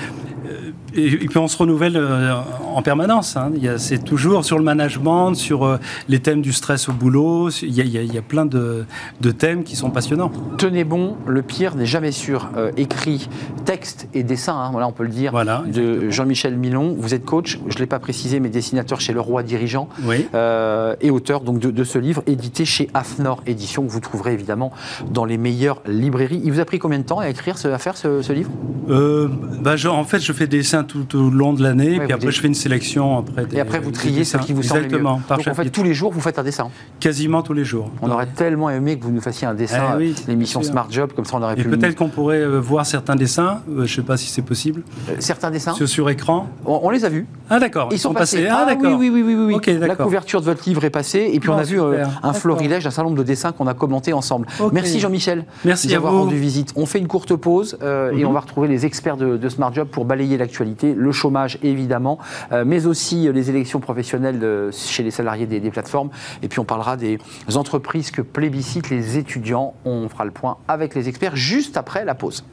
Et, 0.95 1.17
puis 1.17 1.39
on 1.39 1.49
se 1.49 1.57
renouvelle 1.57 1.97
euh, 1.97 2.35
en 2.75 2.83
permanence. 2.83 3.37
hein. 3.37 3.51
C'est 3.79 4.05
toujours 4.05 4.45
sur 4.45 4.59
le 4.59 4.65
management, 4.65 5.35
sur 5.35 5.65
euh, 5.65 5.79
les 6.09 6.21
thèmes 6.21 6.43
du 6.43 6.53
stress 6.53 6.89
au 6.89 6.93
boulot. 6.93 7.51
Il 7.63 7.71
y 7.75 7.81
a, 7.81 7.85
il 7.85 7.91
y 7.91 7.99
a- 7.99 8.03
il 8.03 8.13
y 8.15 8.19
a 8.19 8.23
plein 8.23 8.45
de, 8.47 8.85
de 9.21 9.31
thèmes 9.31 9.65
qui 9.65 9.77
sont 9.77 9.91
passionnants. 9.91 10.31
Tenez 10.59 10.85
bon, 10.85 11.17
le 11.27 11.43
pire 11.43 11.75
n'est 11.77 11.87
jamais 11.87 12.13
sûr. 12.13 12.51
Euh, 12.57 12.71
écrit, 12.77 13.29
texte 13.65 14.09
et 14.15 14.23
dessin, 14.23 14.55
hein, 14.55 14.69
voilà, 14.73 14.87
on 14.89 14.93
peut 14.93 15.05
le 15.05 15.09
dire, 15.11 15.31
Voilà, 15.33 15.63
de 15.73 16.11
Jean-Michel 16.11 16.57
Milon. 16.57 16.95
Vous 16.99 17.15
êtes 17.15 17.25
coach, 17.25 17.59
je 17.69 17.75
ne 17.75 17.81
l'ai 17.81 17.87
pas 17.87 17.99
précisé, 17.99 18.41
mais 18.41 18.49
dessinateur 18.49 19.01
chez 19.01 19.13
Le 19.13 19.21
Roi 19.21 19.43
Dirigeant. 19.43 19.89
Oui. 20.05 20.27
euh, 20.35 20.95
et 21.01 21.11
auteur 21.11 21.41
donc 21.43 21.59
de, 21.59 21.71
de 21.71 21.85
ce 21.85 21.99
livre 21.99 22.23
édité 22.27 22.65
chez 22.65 22.89
Afnor 22.95 23.43
Édition 23.47 23.85
que 23.87 23.91
vous 23.91 24.01
trouverez 24.01 24.33
évidemment 24.33 24.73
dans 25.11 25.25
les 25.25 25.39
meilleures 25.39 25.81
librairies. 25.87 26.41
Il 26.45 26.53
vous 26.53 26.61
a 26.61 26.65
pris 26.65 26.79
combien 26.79 26.99
de 26.99 27.05
temps 27.05 27.19
à 27.21 27.29
écrire, 27.29 27.57
ce- 27.59 27.69
à 27.69 27.79
faire 27.79 27.97
ce, 27.97 28.23
ce 28.23 28.33
livre? 28.33 28.51
Euh, 28.91 29.29
bah, 29.61 29.77
je- 29.77 29.89
en 29.89 30.05
fait, 30.05 30.19
je 30.21 30.33
fais 30.33 30.47
des 30.47 30.59
dessins 30.59 30.82
tout 30.83 31.17
au 31.17 31.31
long 31.31 31.53
de 31.53 31.63
l'année. 31.63 31.99
Ouais, 31.99 32.05
puis 32.05 32.13
après, 32.13 32.31
je 32.31 32.41
fais 32.41 32.49
une 32.49 32.55
sélection. 32.55 33.19
Après 33.19 33.47
des- 33.47 33.57
Et 33.57 33.61
après 33.61 33.79
vous 33.81 33.91
triez 33.91 34.25
ce 34.25 34.37
dessins. 34.37 34.39
qui 34.47 34.53
vous 34.53 34.63
semble 34.63 34.81
le 34.81 34.87
mieux. 34.87 34.95
Exactement, 34.97 35.21
par 35.27 35.39
Donc 35.39 35.49
en 35.49 35.55
fait 35.55 35.71
tous 35.71 35.83
les 35.83 35.95
jours 35.95 36.13
vous 36.13 36.21
faites 36.21 36.39
un 36.39 36.43
dessin. 36.43 36.69
Quasiment 37.01 37.43
tous 37.43 37.53
les 37.53 37.65
jours. 37.65 37.91
On 38.03 38.11
aurait 38.11 38.27
tellement 38.27 38.71
aimé 38.71 38.99
que 38.99 39.05
vous 39.05 39.11
nous 39.13 39.21
fassiez 39.21 39.47
un 39.47 39.55
dessin, 39.55 39.83
Eh 39.95 39.97
oui, 39.99 40.15
euh, 40.17 40.23
l'émission. 40.29 40.63
Smart 40.63 40.87
Job, 40.91 41.13
comme 41.15 41.25
ça 41.25 41.37
on 41.37 41.43
aurait 41.43 41.55
Et 41.59 41.63
pu. 41.63 41.69
peut-être 41.69 41.95
qu'on 41.97 42.09
pourrait 42.09 42.41
euh, 42.41 42.59
voir 42.61 42.87
certains 42.87 43.17
dessins. 43.17 43.61
euh, 43.69 43.77
je 43.79 43.81
ne 43.83 43.87
sais 43.87 44.03
pas 44.03 44.17
si 44.17 44.29
c'est 44.29 44.43
possible. 44.43 44.83
Euh, 45.09 45.15
certains 45.19 45.51
dessins. 45.51 45.75
Sur, 45.75 45.89
sur 45.89 46.09
écran. 46.11 46.49
On, 46.67 46.81
on 46.85 46.91
les 46.91 47.05
a 47.05 47.09
vus. 47.09 47.27
Ah 47.51 47.59
d'accord. 47.59 47.89
Ils 47.93 47.99
sont 47.99 48.15
passés. 48.15 48.47
Ah, 48.51 48.65
d'accord. 48.67 48.97
oui, 48.99 49.11
oui, 49.11 49.23
oui, 49.23 49.35
oui, 49.35 49.55
oui. 49.57 49.79
La 49.81 49.97
couverture 49.97 50.41
de 50.41 50.47
votre 50.47 50.69
livre 50.69 50.85
est 50.85 50.91
passée 50.91 51.31
et 51.33 51.41
puis 51.41 51.49
on 51.51 51.57
Oh, 51.57 51.61
a 51.61 51.63
vu 51.63 51.81
un 52.23 52.33
florilège, 52.33 52.87
un 52.87 52.91
certain 52.91 53.05
nombre 53.09 53.19
de 53.19 53.23
dessins 53.23 53.53
qu'on 53.53 53.67
a 53.67 53.75
commentés 53.75 54.13
ensemble. 54.13 54.47
Merci 54.73 55.01
Jean-Michel 55.01 55.45
Merci 55.65 55.89
d'avoir 55.89 56.13
rendu 56.15 56.37
visite. 56.37 56.73
On 56.77 56.87
fait 56.87 56.99
une 56.99 57.09
courte 57.09 57.35
pause 57.37 57.77
et 57.83 57.85
Mhm. 58.23 58.27
on 58.27 58.33
va 58.33 58.41
retrouver 58.41 58.69
les 58.69 58.87
experts 58.87 59.17
de 59.17 59.49
Smart 59.49 59.73
Job 59.73 59.89
pour 59.89 60.05
balayer 60.05 60.37
l'actualité, 60.37 60.72
le 60.83 61.13
chômage 61.13 61.59
évidemment, 61.63 62.19
euh, 62.53 62.65
mais 62.67 62.87
aussi 62.87 63.29
euh, 63.29 63.33
les 63.33 63.51
élections 63.51 63.81
professionnelles 63.81 64.71
chez 64.73 65.03
les 65.03 65.11
salariés 65.11 65.47
des, 65.47 65.61
des 65.61 65.71
plateformes. 65.71 66.11
Et 66.43 66.49
puis 66.49 66.59
on 66.59 66.65
parlera 66.65 66.97
des 66.97 67.19
entreprises 67.55 68.11
que 68.11 68.23
plébiscitent 68.23 68.91
les 68.91 69.19
étudiants. 69.19 69.75
On 69.85 70.09
fera 70.09 70.25
le 70.25 70.31
point 70.31 70.59
avec 70.69 70.95
les 70.95 71.09
experts 71.09 71.37
juste 71.37 71.77
après 71.77 72.05
la 72.05 72.15
pause. 72.15 72.45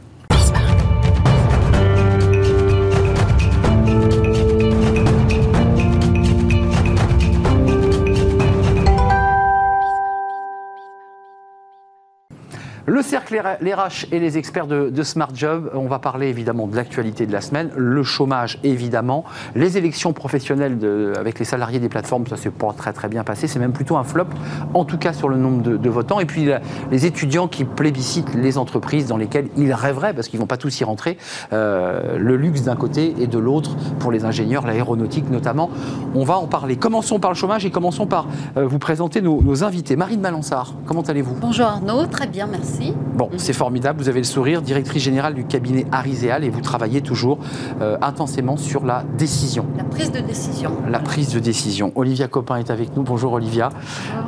Le 12.89 13.04
cercle 13.04 13.39
RH 13.39 14.08
et 14.12 14.17
les 14.17 14.39
experts 14.39 14.65
de, 14.65 14.89
de 14.89 15.04
Smart 15.04 15.30
Job, 15.32 15.69
on 15.75 15.86
va 15.86 15.99
parler 15.99 16.28
évidemment 16.30 16.65
de 16.65 16.75
l'actualité 16.75 17.28
de 17.28 17.32
la 17.32 17.39
semaine, 17.39 17.69
le 17.78 18.02
chômage 18.02 18.58
évidemment, 18.63 19.25
les 19.54 19.78
élections 19.78 20.12
professionnelles 20.12 20.80
avec 21.15 21.38
les 21.38 21.45
salariés 21.45 21.78
des 21.78 21.88
plateformes, 21.88 22.25
ça 22.25 22.36
s'est 22.36 22.49
pas 22.49 22.73
très 22.75 22.91
très 22.91 23.08
bien 23.08 23.23
passé, 23.23 23.45
c'est 23.45 23.60
même 23.60 23.73
plutôt 23.73 23.95
un 23.97 24.04
flop, 24.04 24.25
en 24.73 24.86
tout 24.86 24.97
cas 24.97 25.13
sur 25.13 25.30
le 25.30 25.38
nombre 25.38 25.62
de, 25.62 25.89
votants, 25.89 26.19
et 26.19 26.25
puis 26.25 26.49
les 26.89 27.06
étudiants 27.06 27.47
qui 27.47 27.63
plébiscitent 27.63 28.34
les 28.34 28.58
entreprises 28.58 29.06
dans 29.06 29.17
lesquelles 29.17 29.49
ils 29.56 29.71
rêveraient, 29.71 30.15
parce 30.15 30.28
qu'ils 30.28 30.39
vont 30.39 30.47
pas 30.47 30.58
tous 30.58 30.80
y 30.80 30.84
rentrer, 30.84 31.19
euh, 31.54 32.17
le 32.17 32.38
luxe 32.38 32.63
d'un 32.63 32.75
côté 32.75 33.13
et 33.19 33.28
de 33.28 33.38
l'autre 33.38 33.75
pour 33.99 34.12
les 34.12 34.25
ingénieurs, 34.25 34.65
l'aéronautique 34.65 35.30
notamment. 35.30 35.69
On 36.15 36.23
va 36.23 36.39
en 36.39 36.47
parler. 36.47 36.75
Commençons 36.75 37.19
par 37.19 37.30
le 37.30 37.36
chômage 37.36 37.67
et 37.67 37.69
commençons 37.69 38.08
par 38.08 38.25
euh, 38.58 38.65
vous 38.65 38.80
présenter 38.80 39.21
nos, 39.21 39.43
nos 39.43 39.63
invités. 39.63 39.95
Marine 39.95 40.21
Malansard, 40.21 40.73
comment 40.88 41.02
allez-vous? 41.02 41.36
Bonjour 41.39 41.67
Arnaud, 41.67 42.08
très 42.08 42.25
bien, 42.25 42.47
merci. 42.47 42.79
Bon, 43.15 43.30
c'est 43.38 43.54
formidable, 43.54 44.00
vous 44.02 44.10
avez 44.10 44.20
le 44.20 44.26
sourire, 44.26 44.62
directrice 44.62 45.04
générale 45.04 45.34
du 45.34 45.44
cabinet 45.46 45.86
Ariséal 45.92 46.44
et 46.44 46.50
vous 46.50 46.62
travaillez 46.62 47.02
toujours 47.02 47.39
euh, 47.82 47.98
intensément 48.02 48.56
sur 48.58 48.86
la 48.86 49.04
décision, 49.18 49.65
La 49.78 49.84
prise 49.84 50.12
de 50.12 50.20
décision. 50.20 50.72
la 50.89 51.00
prise 51.00 51.34
de 51.34 51.39
décision. 51.39 51.92
Olivia 51.96 52.28
Copin 52.28 52.56
est 52.58 52.70
avec 52.72 52.96
nous. 52.96 53.04
Bonjour 53.04 53.34
Olivia, 53.34 53.70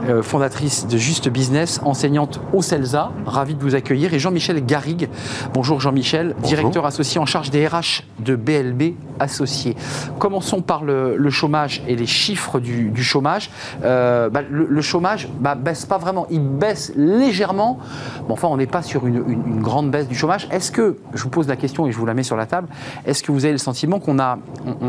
euh, 0.09 0.21
fondatrice 0.21 0.87
de 0.87 0.97
Juste 0.97 1.29
Business, 1.29 1.79
enseignante 1.85 2.41
au 2.53 2.61
CELSA, 2.61 3.11
ravi 3.25 3.55
de 3.55 3.61
vous 3.61 3.75
accueillir. 3.75 4.13
Et 4.13 4.19
Jean-Michel 4.19 4.65
Garrigue, 4.65 5.07
bonjour 5.53 5.79
Jean-Michel, 5.79 6.35
directeur 6.43 6.85
associé 6.85 7.19
en 7.21 7.25
charge 7.25 7.49
des 7.49 7.65
RH 7.67 8.03
de 8.19 8.35
BLB 8.35 8.95
Associés. 9.19 9.75
Commençons 10.19 10.61
par 10.61 10.83
le, 10.83 11.15
le 11.15 11.29
chômage 11.29 11.81
et 11.87 11.95
les 11.95 12.07
chiffres 12.07 12.59
du, 12.59 12.89
du 12.89 13.03
chômage. 13.03 13.49
Euh, 13.83 14.29
bah, 14.29 14.41
le, 14.49 14.65
le 14.67 14.81
chômage 14.81 15.29
bah, 15.39 15.55
baisse 15.55 15.85
pas 15.85 15.97
vraiment, 15.99 16.25
il 16.31 16.41
baisse 16.41 16.91
légèrement. 16.97 17.79
Bon, 18.27 18.35
enfin, 18.41 18.53
on 18.53 18.57
n'est 18.57 18.67
pas 18.67 18.81
sur 18.81 19.05
une, 19.05 19.61
grande 19.61 19.91
baisse 19.91 20.07
du 20.07 20.15
chômage. 20.15 20.47
Est-ce 20.51 20.71
que, 20.71 20.97
je 21.13 21.23
vous 21.23 21.29
pose 21.29 21.47
la 21.47 21.55
question 21.55 21.85
et 21.85 21.91
je 21.91 21.97
vous 21.97 22.05
la 22.05 22.13
mets 22.13 22.23
sur 22.23 22.35
la 22.35 22.45
table, 22.47 22.67
est-ce 23.05 23.21
que 23.21 23.31
vous 23.31 23.45
avez 23.45 23.51
le 23.51 23.59
sentiment 23.59 23.99
qu'on 23.99 24.19
a, 24.19 24.39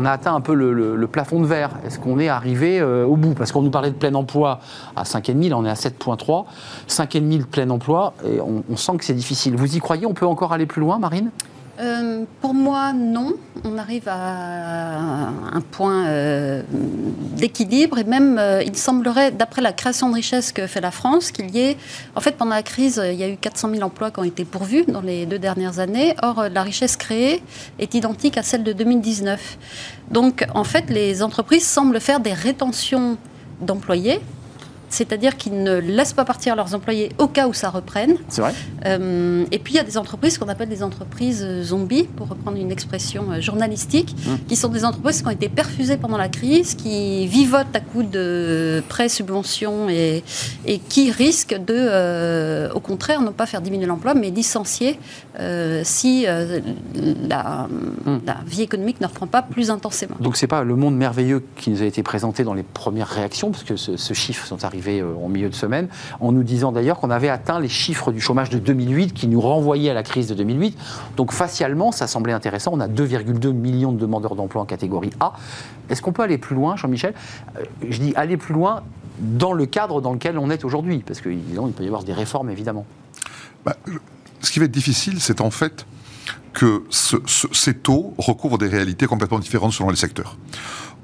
atteint 0.05 0.33
un 0.33 0.41
peu 0.41 0.53
le, 0.53 1.07
plafond 1.07 1.39
de 1.39 1.45
verre? 1.45 1.71
Est-ce 1.85 1.99
qu'on 1.99 2.19
est 2.19 2.29
arrivé 2.29 2.79
euh, 2.79 3.05
au 3.05 3.15
bout? 3.15 3.33
Parce 3.33 3.51
qu'on 3.51 3.61
nous 3.61 3.69
parlait 3.69 3.91
de 3.91 3.95
plein 3.95 4.13
emploi 4.15 4.59
à 4.95 5.03
5,5, 5.03 5.49
là 5.49 5.57
on 5.57 5.65
est 5.65 5.69
à 5.69 5.75
7,3. 5.75 6.45
5,5 6.87 7.37
de 7.37 7.43
plein 7.43 7.69
emploi, 7.69 8.13
et 8.25 8.39
on 8.41 8.75
sent 8.75 8.97
que 8.97 9.05
c'est 9.05 9.13
difficile. 9.13 9.55
Vous 9.55 9.75
y 9.75 9.79
croyez? 9.79 10.05
On 10.05 10.13
peut 10.13 10.25
encore 10.25 10.53
aller 10.53 10.65
plus 10.65 10.81
loin, 10.81 10.97
Marine? 10.97 11.29
Euh, 11.79 12.25
pour 12.39 12.53
moi, 12.53 12.93
non. 12.93 13.33
On 13.63 13.77
arrive 13.77 14.07
à 14.07 15.29
un 15.29 15.61
point 15.61 16.05
euh, 16.05 16.61
d'équilibre 17.37 17.97
et 17.97 18.03
même, 18.03 18.37
euh, 18.37 18.61
il 18.63 18.75
semblerait, 18.75 19.31
d'après 19.31 19.61
la 19.61 19.73
création 19.73 20.09
de 20.09 20.15
richesse 20.15 20.51
que 20.51 20.67
fait 20.67 20.81
la 20.81 20.91
France, 20.91 21.31
qu'il 21.31 21.49
y 21.49 21.59
ait, 21.59 21.77
en 22.15 22.21
fait, 22.21 22.33
pendant 22.33 22.53
la 22.53 22.63
crise, 22.63 23.01
il 23.03 23.17
y 23.17 23.23
a 23.23 23.29
eu 23.29 23.37
400 23.37 23.69
000 23.71 23.81
emplois 23.81 24.11
qui 24.11 24.19
ont 24.19 24.23
été 24.23 24.45
pourvus 24.45 24.83
dans 24.87 25.01
les 25.01 25.25
deux 25.25 25.39
dernières 25.39 25.79
années. 25.79 26.15
Or, 26.21 26.45
la 26.51 26.61
richesse 26.61 26.95
créée 26.95 27.41
est 27.79 27.95
identique 27.95 28.37
à 28.37 28.43
celle 28.43 28.63
de 28.63 28.73
2019. 28.73 29.57
Donc, 30.11 30.45
en 30.53 30.63
fait, 30.63 30.89
les 30.89 31.23
entreprises 31.23 31.65
semblent 31.65 31.99
faire 31.99 32.19
des 32.19 32.33
rétentions 32.33 33.17
d'employés. 33.61 34.19
C'est-à-dire 34.93 35.37
qu'ils 35.37 35.63
ne 35.63 35.75
laissent 35.77 36.13
pas 36.13 36.25
partir 36.25 36.55
leurs 36.55 36.73
employés 36.75 37.09
au 37.17 37.27
cas 37.27 37.47
où 37.47 37.53
ça 37.53 37.69
reprenne. 37.69 38.15
C'est 38.29 38.41
vrai 38.41 38.53
Euh, 38.85 39.45
et 39.51 39.59
puis 39.59 39.73
il 39.73 39.77
y 39.77 39.79
a 39.79 39.83
des 39.83 39.97
entreprises 39.97 40.37
qu'on 40.37 40.49
appelle 40.49 40.69
des 40.77 40.83
entreprises 40.83 41.41
euh, 41.43 41.63
zombies, 41.63 42.03
pour 42.17 42.27
reprendre 42.27 42.57
une 42.57 42.71
expression 42.71 43.23
euh, 43.31 43.41
journalistique, 43.41 44.11
Mmh. 44.13 44.47
qui 44.49 44.55
sont 44.55 44.67
des 44.77 44.83
entreprises 44.85 45.21
qui 45.21 45.27
ont 45.27 45.37
été 45.41 45.49
perfusées 45.49 45.97
pendant 45.97 46.17
la 46.17 46.29
crise, 46.29 46.75
qui 46.75 47.25
vivotent 47.27 47.75
à 47.75 47.79
coups 47.79 48.09
de 48.09 48.83
prêts, 48.89 49.09
subventions 49.09 49.89
et, 49.89 50.23
et 50.65 50.77
qui 50.79 51.11
risquent 51.11 51.57
de, 51.71 51.75
euh, 51.77 52.71
au 52.73 52.79
contraire, 52.79 53.21
non 53.21 53.31
pas 53.31 53.45
faire 53.45 53.61
diminuer 53.61 53.87
l'emploi, 53.87 54.13
mais 54.13 54.29
licencier 54.29 54.99
euh, 55.39 55.81
si 55.83 56.25
la, 56.25 57.67
Mmh. 58.05 58.17
la 58.25 58.37
vie 58.45 58.61
économique 58.61 58.99
ne 59.01 59.07
reprend 59.07 59.27
pas 59.27 59.41
plus 59.41 59.69
intensément. 59.69 60.15
Donc 60.19 60.35
c'est 60.35 60.47
pas 60.55 60.63
le 60.63 60.75
monde 60.75 60.95
merveilleux 60.95 61.41
qui 61.55 61.69
nous 61.71 61.81
a 61.81 61.85
été 61.85 62.03
présenté 62.03 62.43
dans 62.43 62.53
les 62.53 62.63
premières 62.63 63.07
réactions, 63.07 63.49
parce 63.51 63.63
que 63.63 63.75
ce, 63.75 63.95
ce 63.97 64.13
chiffre 64.13 64.45
sont 64.45 64.63
arrivés 64.65 64.82
euh, 64.87 65.13
en 65.23 65.29
milieu 65.29 65.49
de 65.49 65.55
semaine, 65.55 65.87
en 66.19 66.31
nous 66.31 66.43
disant 66.43 66.71
d'ailleurs 66.71 66.99
qu'on 66.99 67.09
avait 67.09 67.29
atteint 67.29 67.59
les 67.59 67.69
chiffres 67.69 68.11
du 68.11 68.21
chômage 68.21 68.49
de 68.49 68.59
2008 68.59 69.13
qui 69.13 69.27
nous 69.27 69.41
renvoyaient 69.41 69.89
à 69.89 69.93
la 69.93 70.03
crise 70.03 70.27
de 70.27 70.33
2008. 70.35 70.77
Donc 71.17 71.31
facialement, 71.31 71.91
ça 71.91 72.07
semblait 72.07 72.33
intéressant. 72.33 72.71
On 72.73 72.79
a 72.79 72.87
2,2 72.87 73.51
millions 73.51 73.91
de 73.91 73.99
demandeurs 73.99 74.35
d'emploi 74.35 74.61
en 74.61 74.65
catégorie 74.65 75.11
A. 75.19 75.33
Est-ce 75.89 76.01
qu'on 76.01 76.13
peut 76.13 76.23
aller 76.23 76.37
plus 76.37 76.55
loin, 76.55 76.75
Jean-Michel? 76.75 77.13
Euh, 77.57 77.63
Je 77.89 77.99
dis 77.99 78.13
aller 78.15 78.37
plus 78.37 78.53
loin 78.53 78.83
dans 79.19 79.53
le 79.53 79.65
cadre 79.65 80.01
dans 80.01 80.13
lequel 80.13 80.37
on 80.37 80.49
est 80.49 80.65
aujourd'hui, 80.65 81.03
parce 81.05 81.21
qu'il 81.21 81.33
il 81.33 81.71
peut 81.71 81.83
y 81.83 81.87
avoir 81.87 82.03
des 82.03 82.13
réformes 82.13 82.49
évidemment. 82.49 82.85
Bah, 83.65 83.75
ce 84.41 84.51
qui 84.51 84.59
va 84.59 84.65
être 84.65 84.71
difficile, 84.71 85.21
c'est 85.21 85.41
en 85.41 85.51
fait 85.51 85.85
que 86.53 86.83
ce- 86.89 87.17
ce- 87.25 87.47
ces 87.51 87.73
taux 87.73 88.13
recouvrent 88.17 88.57
des 88.57 88.67
réalités 88.67 89.07
complètement 89.07 89.39
différentes 89.39 89.73
selon 89.73 89.89
les 89.89 89.95
secteurs. 89.95 90.37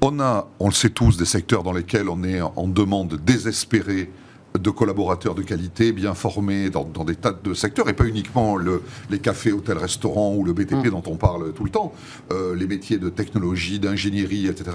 On 0.00 0.18
a, 0.20 0.48
on 0.60 0.66
le 0.68 0.72
sait 0.74 0.90
tous, 0.90 1.16
des 1.16 1.24
secteurs 1.26 1.62
dans 1.62 1.72
lesquels 1.72 2.08
on 2.08 2.22
est 2.24 2.40
en 2.40 2.66
demande 2.68 3.20
désespérée 3.24 4.10
de 4.58 4.70
collaborateurs 4.70 5.34
de 5.34 5.42
qualité 5.42 5.92
bien 5.92 6.14
formés 6.14 6.70
dans, 6.70 6.84
des 7.04 7.14
tas 7.14 7.32
de 7.32 7.54
secteurs 7.54 7.88
et 7.88 7.92
pas 7.92 8.04
uniquement 8.04 8.56
le, 8.56 8.82
les 9.10 9.18
cafés, 9.18 9.52
hôtels, 9.52 9.78
restaurants 9.78 10.34
ou 10.34 10.44
le 10.44 10.52
BTP 10.52 10.86
mm. 10.86 10.90
dont 10.90 11.02
on 11.06 11.16
parle 11.16 11.52
tout 11.52 11.64
le 11.64 11.70
temps, 11.70 11.92
euh, 12.32 12.54
les 12.56 12.66
métiers 12.66 12.98
de 12.98 13.08
technologie, 13.08 13.78
d'ingénierie, 13.78 14.46
etc. 14.46 14.70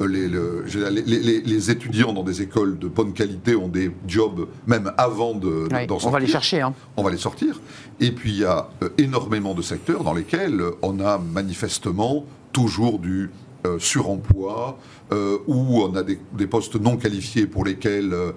Euh, 0.00 0.06
les, 0.06 0.28
les, 0.28 1.40
les, 1.40 1.70
étudiants 1.70 2.12
dans 2.12 2.22
des 2.22 2.42
écoles 2.42 2.78
de 2.78 2.88
bonne 2.88 3.12
qualité 3.12 3.56
ont 3.56 3.68
des 3.68 3.90
jobs 4.06 4.48
même 4.66 4.92
avant 4.98 5.34
de, 5.34 5.68
d'en 5.86 5.98
sortir. 5.98 6.08
On 6.08 6.12
va 6.12 6.20
les 6.20 6.26
chercher. 6.26 6.60
Hein. 6.60 6.74
On 6.96 7.02
va 7.02 7.10
les 7.10 7.16
sortir. 7.16 7.60
Et 8.00 8.12
puis 8.12 8.30
il 8.30 8.38
y 8.38 8.44
a 8.44 8.68
euh, 8.82 8.88
énormément 8.98 9.54
de 9.54 9.62
secteurs 9.62 10.04
dans 10.04 10.14
lesquels 10.14 10.62
on 10.82 11.00
a 11.00 11.18
manifestement 11.18 12.24
toujours 12.52 12.98
du 12.98 13.30
suremploi, 13.78 14.78
euh, 15.12 15.38
où 15.46 15.82
on 15.82 15.94
a 15.94 16.02
des, 16.02 16.46
postes 16.46 16.80
non 16.80 16.96
qualifiés 16.96 17.46
pour 17.46 17.64
lesquels 17.64 18.12
euh, 18.12 18.32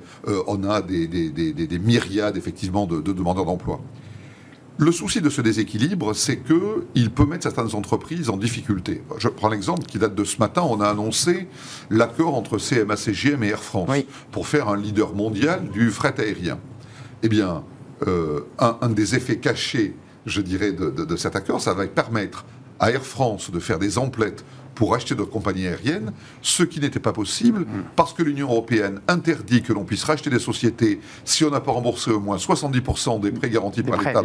on 0.48 0.64
a 0.64 0.82
des, 0.82 1.08
myriades 1.80 2.38
effectivement 2.38 2.86
de, 2.86 3.00
demandeurs 3.00 3.46
d'emploi. 3.46 3.80
Le 4.78 4.92
souci 4.92 5.22
de 5.22 5.30
ce 5.30 5.42
déséquilibre, 5.42 6.14
c'est 6.14 6.40
qu'il 6.44 7.12
peut 7.12 7.26
mettre 7.26 7.44
certaines 7.44 7.74
entreprises 7.76 8.30
en 8.30 8.36
difficulté. 8.36 9.04
Je 9.20 9.30
prends 9.30 9.48
l'exemple 9.48 9.84
qui 9.86 10.00
date 10.00 10.16
de 10.16 10.24
ce 10.26 10.38
matin. 10.40 10.64
On 10.70 10.82
a 10.82 10.90
annoncé 10.90 11.48
l'accord 11.90 12.36
entre 12.36 12.58
CMA 12.58 12.98
CGM 12.98 13.44
et 13.44 13.50
Air 13.50 13.64
France 13.64 13.90
pour 14.32 14.48
faire 14.48 14.68
un 14.68 14.76
leader 14.76 15.16
mondial 15.16 15.70
du 15.70 15.92
fret 15.92 16.16
aérien. 16.18 16.60
Eh 17.24 17.30
bien, 17.30 17.64
euh, 18.06 18.42
un, 18.60 18.90
des 18.90 19.16
effets 19.16 19.38
cachés, 19.38 19.96
je 20.26 20.42
dirais, 20.42 20.74
de, 20.74 20.90
de 20.90 21.16
cet 21.16 21.38
accord, 21.38 21.62
ça 21.62 21.74
va 21.74 21.88
permettre 21.88 22.44
à 22.80 22.92
Air 22.92 23.04
France 23.04 23.52
de 23.52 23.60
faire 23.60 23.80
des 23.80 23.98
emplettes 23.98 24.44
pour 24.76 24.94
acheter 24.94 25.16
d'autres 25.16 25.32
compagnies 25.32 25.68
aériennes, 25.68 26.12
ce 26.42 26.62
qui 26.62 26.80
n'était 26.80 27.00
pas 27.00 27.14
possible 27.14 27.62
mm. 27.62 27.84
parce 27.96 28.14
que 28.14 28.22
l'Union 28.22 28.50
européenne 28.50 29.00
interdit 29.08 29.62
que 29.62 29.74
l'on 29.74 29.86
puisse 29.86 30.04
racheter 30.04 30.30
des 30.30 30.40
sociétés 30.40 31.00
si 31.24 31.44
on 31.46 31.50
n'a 31.50 31.62
pas 31.62 31.72
remboursé 31.72 32.12
au 32.12 32.20
moins 32.20 32.36
70% 32.36 33.22
des 33.22 33.32
prêts 33.32 33.50
garantis 33.50 33.82
par 33.82 33.98
l'État. 33.98 34.22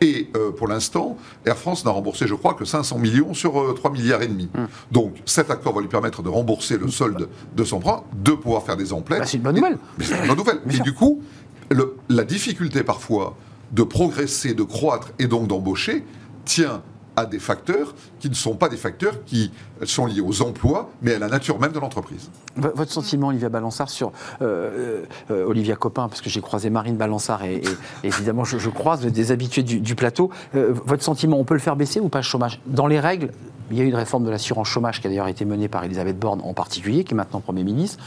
Et 0.00 0.28
euh, 0.36 0.52
pour 0.52 0.68
l'instant, 0.68 1.16
Air 1.46 1.56
France 1.56 1.84
n'a 1.84 1.90
remboursé, 1.90 2.26
je 2.26 2.34
crois, 2.34 2.54
que 2.54 2.64
500 2.64 2.98
millions 2.98 3.34
sur 3.34 3.74
3 3.74 3.90
euh, 3.90 3.94
milliards 3.94 4.22
et 4.22 4.28
demi. 4.28 4.50
Mm. 4.54 4.64
Donc 4.92 5.16
cet 5.24 5.50
accord 5.50 5.74
va 5.74 5.80
lui 5.80 5.88
permettre 5.88 6.22
de 6.22 6.28
rembourser 6.28 6.76
le 6.76 6.88
solde 6.88 7.28
de 7.56 7.64
son 7.64 7.80
prêt, 7.80 7.90
de 8.12 8.32
pouvoir 8.32 8.62
faire 8.62 8.76
des 8.76 8.92
emplettes. 8.92 9.20
Bah, 9.20 9.26
c'est 9.26 9.38
une 9.38 9.42
bonne 9.42 9.56
nouvelle. 9.56 9.78
Mais 9.98 10.04
c'est 10.04 10.18
une 10.20 10.26
bonne 10.26 10.36
nouvelle. 10.36 10.60
Et 10.70 10.78
du 10.80 10.92
coup, 10.92 11.22
le, 11.70 11.96
la 12.08 12.24
difficulté 12.24 12.82
parfois 12.82 13.36
de 13.72 13.82
progresser, 13.82 14.54
de 14.54 14.62
croître 14.62 15.12
et 15.18 15.26
donc 15.26 15.46
d'embaucher 15.46 16.04
tient 16.44 16.82
à 17.20 17.26
des 17.26 17.38
facteurs 17.38 17.94
qui 18.18 18.28
ne 18.28 18.34
sont 18.34 18.54
pas 18.54 18.68
des 18.68 18.76
facteurs 18.76 19.24
qui 19.24 19.50
sont 19.84 20.06
liés 20.06 20.20
aux 20.20 20.42
emplois, 20.42 20.90
mais 21.02 21.14
à 21.14 21.18
la 21.18 21.28
nature 21.28 21.58
même 21.58 21.72
de 21.72 21.78
l'entreprise. 21.78 22.30
Votre 22.56 22.90
sentiment, 22.90 23.28
Olivia 23.28 23.48
Balançard, 23.48 23.90
sur 23.90 24.12
euh, 24.42 25.04
euh, 25.30 25.44
Olivia 25.44 25.76
Copin, 25.76 26.08
parce 26.08 26.20
que 26.20 26.30
j'ai 26.30 26.40
croisé 26.40 26.70
Marine 26.70 26.96
Balançard 26.96 27.44
et, 27.44 27.62
évidemment 28.04 28.44
je, 28.44 28.68
croise 28.68 29.00
des 29.00 29.32
habitués 29.32 29.62
du, 29.62 29.94
plateau. 29.94 30.30
Euh, 30.54 30.74
votre 30.84 31.02
sentiment, 31.02 31.38
on 31.38 31.44
peut 31.44 31.54
le 31.54 31.60
faire 31.60 31.76
baisser 31.76 32.00
ou 32.00 32.08
pas 32.08 32.18
le 32.18 32.24
chômage? 32.24 32.60
Dans 32.66 32.86
les 32.86 33.00
règles, 33.00 33.30
il 33.70 33.76
y 33.76 33.80
a 33.80 33.84
eu 33.84 33.88
une 33.88 33.94
réforme 33.94 34.24
de 34.24 34.30
l'assurance 34.30 34.68
chômage 34.68 35.00
qui 35.00 35.06
a 35.06 35.10
d'ailleurs 35.10 35.28
été 35.28 35.44
menée 35.44 35.68
par 35.68 35.84
Elisabeth 35.84 36.18
Borne 36.18 36.40
en 36.42 36.54
particulier, 36.54 37.04
qui 37.04 37.14
est 37.14 37.16
maintenant 37.16 37.40
Premier 37.40 37.64
ministre. 37.64 38.02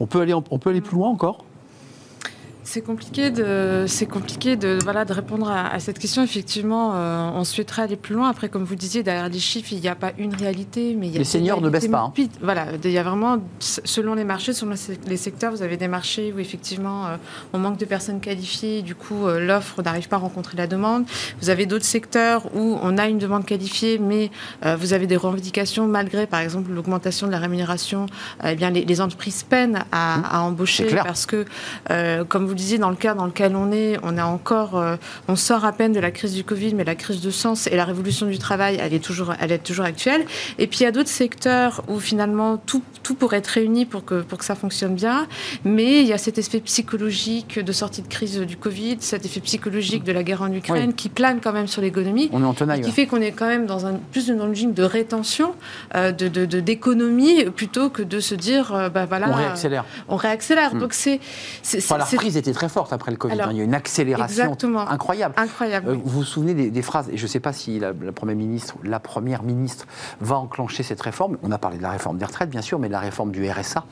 On 0.00 0.06
peut 0.06 0.20
aller, 0.20 0.34
on 0.34 0.58
peut 0.58 0.70
aller 0.70 0.80
plus 0.80 0.96
loin 0.96 1.08
encore? 1.10 1.44
C'est 2.64 2.82
compliqué 2.82 3.30
de, 3.30 3.84
c'est 3.88 4.06
compliqué 4.06 4.56
de, 4.56 4.78
voilà, 4.82 5.04
de 5.04 5.12
répondre 5.12 5.50
à, 5.50 5.78
cette 5.80 5.98
question. 5.98 6.22
Effectivement, 6.22 6.92
euh, 6.94 7.30
on 7.34 7.44
souhaiterait 7.44 7.82
aller 7.82 7.96
plus 7.96 8.14
loin. 8.14 8.28
Après, 8.28 8.48
comme 8.48 8.64
vous 8.64 8.76
disiez, 8.76 9.02
derrière 9.02 9.28
les 9.28 9.38
chiffres, 9.38 9.72
il 9.72 9.80
n'y 9.80 9.88
a 9.88 9.94
pas 9.94 10.12
une 10.18 10.34
réalité, 10.34 10.96
mais 10.98 11.08
il 11.08 11.12
y 11.12 11.16
a 11.16 11.18
les 11.18 11.24
seniors 11.24 11.60
ne 11.60 11.68
baissent 11.68 11.88
pas. 11.88 12.12
Hein. 12.16 12.26
Voilà, 12.40 12.66
il 12.82 12.90
y 12.90 12.98
a 12.98 13.02
vraiment, 13.02 13.38
selon 13.58 14.14
les 14.14 14.24
marchés, 14.24 14.52
selon 14.52 14.74
les 15.06 15.16
secteurs, 15.16 15.52
vous 15.52 15.62
avez 15.62 15.76
des 15.76 15.88
marchés 15.88 16.32
où 16.32 16.38
effectivement 16.38 17.06
euh, 17.06 17.16
on 17.52 17.58
manque 17.58 17.78
de 17.78 17.84
personnes 17.84 18.20
qualifiées. 18.20 18.82
Du 18.82 18.94
coup, 18.94 19.26
euh, 19.26 19.44
l'offre 19.44 19.82
n'arrive 19.82 20.08
pas 20.08 20.16
à 20.16 20.20
rencontrer 20.20 20.56
la 20.56 20.66
demande. 20.68 21.04
Vous 21.40 21.50
avez 21.50 21.66
d'autres 21.66 21.84
secteurs 21.84 22.46
où 22.54 22.78
on 22.80 22.96
a 22.96 23.08
une 23.08 23.18
demande 23.18 23.44
qualifiée, 23.44 23.98
mais 23.98 24.30
vous 24.62 24.92
avez 24.92 25.06
des 25.06 25.16
revendications 25.16 25.86
malgré, 25.86 26.26
par 26.26 26.40
exemple, 26.40 26.70
l'augmentation 26.70 27.26
de 27.26 27.32
la 27.32 27.38
rémunération. 27.38 28.06
eh 28.44 28.54
bien, 28.54 28.70
les, 28.70 29.00
entreprises 29.00 29.42
peinent 29.42 29.84
à, 29.90 30.18
mmh. 30.18 30.24
à 30.30 30.42
embaucher 30.42 30.86
parce 30.94 31.26
que, 31.26 31.44
comme 32.28 32.46
vous 32.46 32.51
le 32.52 32.78
dans 32.78 32.90
le 32.90 32.96
cas 32.96 33.14
dans 33.14 33.26
lequel 33.26 33.56
on 33.56 33.72
est, 33.72 33.98
on 34.02 34.16
a 34.18 34.24
encore, 34.24 34.76
euh, 34.76 34.96
on 35.28 35.36
sort 35.36 35.64
à 35.64 35.72
peine 35.72 35.92
de 35.92 36.00
la 36.00 36.10
crise 36.10 36.34
du 36.34 36.44
Covid, 36.44 36.74
mais 36.74 36.84
la 36.84 36.94
crise 36.94 37.20
de 37.20 37.30
sens 37.30 37.66
et 37.66 37.76
la 37.76 37.84
révolution 37.84 38.26
du 38.26 38.38
travail, 38.38 38.78
elle 38.80 38.94
est 38.94 39.02
toujours, 39.04 39.34
elle 39.40 39.52
est 39.52 39.58
toujours 39.58 39.84
actuelle. 39.84 40.24
Et 40.58 40.66
puis 40.66 40.80
il 40.80 40.82
y 40.84 40.86
a 40.86 40.92
d'autres 40.92 41.08
secteurs 41.08 41.82
où 41.88 41.98
finalement 41.98 42.56
tout, 42.56 42.82
tout 43.02 43.14
pourrait 43.14 43.38
être 43.38 43.48
réuni 43.48 43.84
pour 43.86 44.04
que, 44.04 44.22
pour 44.22 44.38
que 44.38 44.44
ça 44.44 44.54
fonctionne 44.54 44.94
bien, 44.94 45.26
mais 45.64 46.00
il 46.00 46.06
y 46.06 46.12
a 46.12 46.18
cet 46.18 46.38
effet 46.38 46.60
psychologique 46.60 47.58
de 47.58 47.72
sortie 47.72 48.02
de 48.02 48.08
crise 48.08 48.38
du 48.38 48.56
Covid, 48.56 48.96
cet 49.00 49.24
effet 49.24 49.40
psychologique 49.40 50.04
de 50.04 50.12
la 50.12 50.22
guerre 50.22 50.42
en 50.42 50.52
Ukraine 50.52 50.94
qui 50.94 51.08
plane 51.08 51.40
quand 51.42 51.52
même 51.52 51.66
sur 51.66 51.82
l'économie, 51.82 52.30
on 52.32 52.42
est 52.42 52.46
en 52.46 52.54
tenaille, 52.54 52.80
qui 52.80 52.92
fait 52.92 53.06
qu'on 53.06 53.20
est 53.20 53.32
quand 53.32 53.48
même 53.48 53.66
dans 53.66 53.86
un 53.86 53.94
plus 54.12 54.28
une 54.28 54.38
logique 54.38 54.74
de 54.74 54.82
rétention, 54.82 55.54
euh, 55.94 56.12
de 56.12 56.28
d'économie, 56.60 57.44
plutôt 57.50 57.90
que 57.90 58.02
de 58.02 58.20
se 58.20 58.34
dire, 58.34 58.74
euh, 58.74 58.88
bah 58.88 59.06
voilà, 59.06 59.28
on 59.30 59.34
réaccélère. 59.34 59.84
On 60.08 60.16
réaccélère. 60.16 60.74
Hmm. 60.74 60.80
Donc 60.80 60.92
c'est, 60.92 61.20
enfin, 61.76 61.98
la 61.98 62.04
reprise 62.04 62.36
était 62.42 62.52
très 62.52 62.68
forte 62.68 62.92
après 62.92 63.10
le 63.10 63.16
Covid. 63.16 63.40
Hein. 63.40 63.48
il 63.50 63.56
y 63.56 63.60
a 63.60 63.64
une 63.64 63.74
accélération 63.74 64.56
incroyable. 64.88 65.34
incroyable 65.36 65.88
euh, 65.88 65.94
vous 65.94 66.10
vous 66.10 66.24
souvenez 66.24 66.54
des, 66.54 66.82
phrases, 66.82 67.08
et 67.08 67.16
je 67.16 67.22
ne 67.22 67.28
sais 67.28 67.40
pas 67.40 67.52
si 67.52 67.78
la, 67.78 67.92
Première 68.12 68.36
ministre, 68.36 68.74
la 68.84 69.00
Première 69.00 69.42
ministre 69.42 69.86
va 70.20 70.36
enclencher 70.36 70.82
cette 70.82 71.00
réforme. 71.00 71.38
On 71.42 71.50
a 71.52 71.58
parlé 71.58 71.78
de 71.78 71.82
la 71.82 71.90
réforme 71.90 72.18
des 72.18 72.24
retraites, 72.24 72.50
bien 72.50 72.62
sûr, 72.62 72.78
mais 72.78 72.88
de 72.88 72.92
la 72.92 73.00
réforme 73.00 73.30
du 73.30 73.48
RSA, 73.48 73.84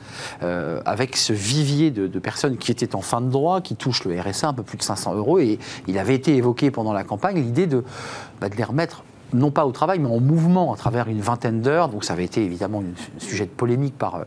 euh, 0.43 0.81
avec 0.85 1.17
ce 1.17 1.33
vivier 1.33 1.91
de, 1.91 2.19
personnes 2.19 2.57
qui 2.57 2.71
étaient 2.71 2.95
en 2.95 3.01
fin 3.01 3.21
de 3.21 3.29
droit, 3.29 3.61
qui 3.61 3.75
touchent 3.75 4.03
le 4.05 4.19
RSA, 4.19 4.49
un 4.49 4.53
peu 4.53 4.63
plus 4.63 4.77
de 4.77 4.83
500 4.83 5.15
euros. 5.15 5.39
Et 5.39 5.59
il 5.87 5.97
avait 5.97 6.15
été 6.15 6.35
évoqué 6.35 6.71
pendant 6.71 6.93
la 6.93 7.03
campagne 7.03 7.37
l'idée 7.37 7.67
de, 7.67 7.83
bah, 8.39 8.49
de 8.49 8.55
les 8.55 8.63
remettre 8.63 9.03
non 9.33 9.51
pas 9.51 9.65
au 9.65 9.71
travail, 9.71 9.99
mais 9.99 10.09
en 10.09 10.19
mouvement 10.19 10.73
à 10.73 10.77
travers 10.77 11.07
une 11.07 11.21
vingtaine 11.21 11.61
d'heures. 11.61 11.89
Donc 11.89 12.03
ça 12.03 12.13
avait 12.13 12.25
été 12.25 12.43
évidemment 12.43 12.81
un 12.81 13.19
sujet 13.19 13.45
de 13.45 13.51
polémique 13.51 13.97
par 13.97 14.15
euh, 14.15 14.23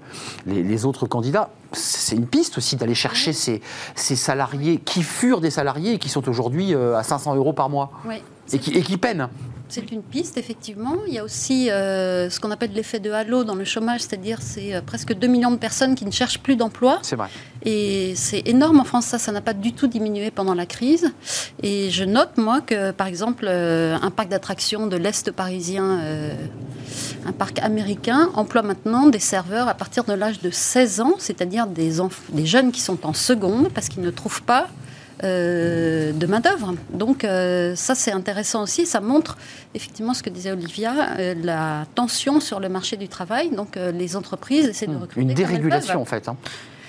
les, 0.46 0.84
autres 0.84 1.06
candidats. 1.06 1.50
C'est 1.72 2.16
une 2.16 2.26
piste 2.26 2.58
aussi 2.58 2.76
d'aller 2.76 2.94
chercher 2.94 3.32
ces, 3.32 3.60
salariés 3.94 4.78
qui 4.78 5.02
furent 5.02 5.40
des 5.40 5.50
salariés 5.50 5.94
et 5.94 5.98
qui 5.98 6.08
sont 6.08 6.28
aujourd'hui 6.28 6.74
euh, 6.74 6.96
à 6.96 7.02
500 7.02 7.34
euros 7.36 7.52
par 7.52 7.68
mois 7.68 7.90
et, 8.52 8.58
qui, 8.58 8.72
et 8.72 8.82
qui 8.82 8.96
peinent. 8.96 9.28
C'est 9.68 9.90
une 9.90 10.02
piste, 10.02 10.36
effectivement. 10.36 10.96
Il 11.08 11.14
y 11.14 11.18
a 11.18 11.24
aussi 11.24 11.70
euh, 11.70 12.28
ce 12.28 12.38
qu'on 12.38 12.50
appelle 12.50 12.72
l'effet 12.72 13.00
de 13.00 13.10
halo 13.10 13.44
dans 13.44 13.54
le 13.54 13.64
chômage, 13.64 14.02
c'est-à-dire 14.02 14.38
c'est 14.40 14.74
euh, 14.74 14.82
presque 14.82 15.14
2 15.14 15.26
millions 15.26 15.50
de 15.50 15.56
personnes 15.56 15.94
qui 15.94 16.04
ne 16.04 16.10
cherchent 16.10 16.38
plus 16.38 16.56
d'emploi. 16.56 16.98
C'est 17.02 17.16
vrai. 17.16 17.28
Et 17.64 18.12
c'est 18.14 18.42
énorme 18.46 18.80
en 18.80 18.84
France, 18.84 19.06
ça, 19.06 19.18
ça 19.18 19.32
n'a 19.32 19.40
pas 19.40 19.54
du 19.54 19.72
tout 19.72 19.86
diminué 19.86 20.30
pendant 20.30 20.54
la 20.54 20.66
crise. 20.66 21.12
Et 21.62 21.90
je 21.90 22.04
note, 22.04 22.36
moi, 22.36 22.60
que 22.60 22.90
par 22.90 23.06
exemple, 23.06 23.46
euh, 23.48 23.96
un 24.00 24.10
parc 24.10 24.28
d'attractions 24.28 24.86
de 24.86 24.96
l'Est 24.96 25.32
parisien, 25.32 26.00
un 27.26 27.32
parc 27.32 27.58
américain, 27.60 28.28
emploie 28.34 28.62
maintenant 28.62 29.06
des 29.06 29.18
serveurs 29.18 29.68
à 29.68 29.74
partir 29.74 30.04
de 30.04 30.12
l'âge 30.12 30.40
de 30.40 30.50
16 30.50 31.00
ans, 31.00 31.14
c'est-à-dire 31.18 31.66
des, 31.66 31.94
des 32.32 32.46
jeunes 32.46 32.70
qui 32.70 32.80
sont 32.80 33.06
en 33.06 33.14
seconde 33.14 33.70
parce 33.70 33.88
qu'ils 33.88 34.02
ne 34.02 34.10
trouvent 34.10 34.42
pas 34.42 34.68
euh, 35.22 36.12
de 36.12 36.26
main-d'œuvre. 36.26 36.74
Donc, 36.90 37.24
euh, 37.24 37.76
ça, 37.76 37.94
c'est 37.94 38.10
intéressant 38.10 38.62
aussi. 38.62 38.84
Ça 38.84 39.00
montre 39.00 39.38
effectivement 39.74 40.12
ce 40.12 40.22
que 40.22 40.30
disait 40.30 40.52
Olivia, 40.52 41.16
euh, 41.18 41.34
la 41.42 41.86
tension 41.94 42.40
sur 42.40 42.58
le 42.58 42.68
marché 42.68 42.96
du 42.96 43.08
travail. 43.08 43.50
Donc, 43.50 43.76
les 43.76 44.16
entreprises 44.16 44.66
essaient 44.66 44.86
de 44.86 44.96
recruter. 44.96 45.20
Une 45.20 45.34
dérégulation, 45.34 46.02
en 46.02 46.04
fait. 46.04 46.28
Hein 46.28 46.36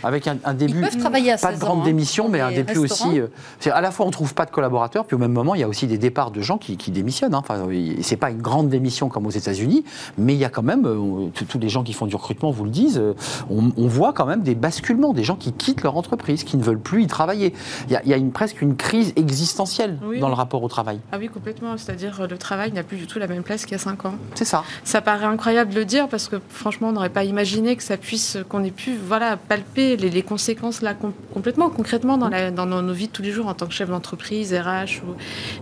avec 0.04 0.28
un, 0.28 0.54
début, 0.54 0.82
pas 0.82 1.54
de 1.54 1.60
grande 1.60 1.82
hein, 1.82 1.84
démission, 1.84 2.30
mais 2.30 2.42
un 2.42 2.52
début 2.52 2.78
aussi. 2.78 3.20
Euh, 3.20 3.28
à 3.72 3.82
la 3.82 3.92
fois, 3.92 4.06
on 4.06 4.12
trouve 4.12 4.34
pas 4.34 4.46
de 4.46 4.52
collaborateurs, 4.52 5.06
puis 5.06 5.16
au 5.16 5.20
même 5.20 5.32
moment, 5.32 5.56
il 5.56 5.62
y 5.62 5.64
a 5.64 5.68
aussi 5.68 5.88
des 5.88 5.98
départs 5.98 6.32
de 6.32 6.42
gens 6.42 6.58
qui, 6.58 6.76
démissionnent. 6.92 7.34
Hein. 7.34 7.42
Enfin, 7.44 7.68
c'est 8.02 8.18
pas 8.18 8.30
une 8.30 8.42
grande 8.42 8.70
démission 8.70 9.10
comme 9.10 9.26
aux 9.26 9.32
États-Unis, 9.32 9.84
mais 10.18 10.34
il 10.34 10.40
y 10.40 10.46
a 10.46 10.50
quand 10.50 10.64
même 10.64 10.86
euh, 10.86 11.30
tous 11.48 11.60
les 11.60 11.70
gens 11.70 11.84
qui 11.84 11.94
font 11.94 12.06
du 12.06 12.16
recrutement 12.16 12.52
vous 12.52 12.66
le 12.66 12.70
disent. 12.70 12.98
Euh, 12.98 13.14
on, 13.50 13.88
voit 13.88 14.14
quand 14.14 14.26
même 14.26 14.42
des 14.42 14.56
basculements, 14.56 15.14
des 15.14 15.24
gens 15.24 15.36
qui 15.36 15.54
quittent 15.54 15.84
leur 15.84 15.96
entreprise, 15.96 16.44
qui 16.44 16.58
ne 16.58 16.64
veulent 16.64 16.80
plus 16.80 17.04
y 17.04 17.08
travailler. 17.08 17.54
Il 17.90 18.00
y 18.06 18.14
a, 18.14 18.18
une, 18.18 18.32
presque 18.32 18.62
une 18.62 18.76
crise 18.76 19.14
existentielle 19.16 20.00
dans 20.20 20.28
le 20.28 20.34
rapport 20.34 20.64
au 20.64 20.68
travail. 20.68 21.00
Ah 21.12 21.18
oui, 21.20 21.30
complètement. 21.30 21.78
C'est-à-dire 21.78 22.28
le 22.30 22.38
travail 22.38 22.72
n'a 22.74 22.84
plus 22.84 22.98
du 22.98 23.08
tout 23.08 23.20
la 23.20 23.28
même 23.28 23.44
place 23.44 23.64
qu'il 23.64 23.74
y 23.74 23.76
a 23.76 23.84
cinq 23.84 24.06
ans. 24.06 24.16
C'est 24.34 24.46
ça. 24.46 24.64
Ça 24.84 25.02
paraît 25.02 25.26
incroyable 25.26 25.74
de 25.74 25.80
le 25.80 25.86
dire 25.86 26.08
parce 26.08 26.28
que 26.28 26.38
franchement, 26.50 26.90
on 26.90 26.94
n'aurait 26.94 27.10
pas 27.10 27.24
imaginé 27.24 27.76
que 27.76 27.84
ça 27.84 27.98
puisse, 27.98 28.38
qu'on 28.50 28.64
ait 28.64 28.72
pu, 28.72 28.96
voilà, 28.96 29.38
palper 29.38 29.95
les, 29.96 30.24
conséquences 30.24 30.82
là 30.82 30.96
complètement, 31.34 31.70
concrètement 31.70 32.18
dans, 32.18 32.30
la, 32.30 32.52
dans, 32.52 32.66
nos 32.66 32.94
vies 32.94 33.08
de 33.08 33.12
tous 33.12 33.22
les 33.22 33.32
jours 33.32 33.48
en 33.48 33.54
tant 33.54 33.68
que 33.68 33.74
chef 33.74 33.90
d'entreprise, 33.90 34.54
RH. 34.54 35.02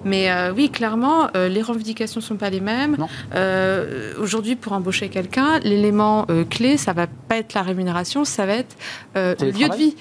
Mais 0.05 0.31
euh, 0.31 0.53
oui, 0.53 0.69
clairement, 0.69 1.27
euh, 1.35 1.49
les 1.49 1.61
revendications 1.61 2.19
ne 2.19 2.25
sont 2.25 2.35
pas 2.35 2.49
les 2.49 2.61
mêmes. 2.61 2.97
Euh, 3.35 4.13
aujourd'hui, 4.19 4.55
pour 4.55 4.73
embaucher 4.73 5.09
quelqu'un, 5.09 5.59
l'élément 5.59 6.25
clé, 6.49 6.77
ça 6.77 6.93
va 6.93 7.07
pas 7.07 7.37
être 7.37 7.53
la 7.53 7.61
rémunération, 7.61 8.25
ça 8.25 8.45
va 8.45 8.53
être 8.53 8.75
le 9.15 9.51
lieu 9.51 9.69
de 9.69 9.75
vie. 9.75 9.95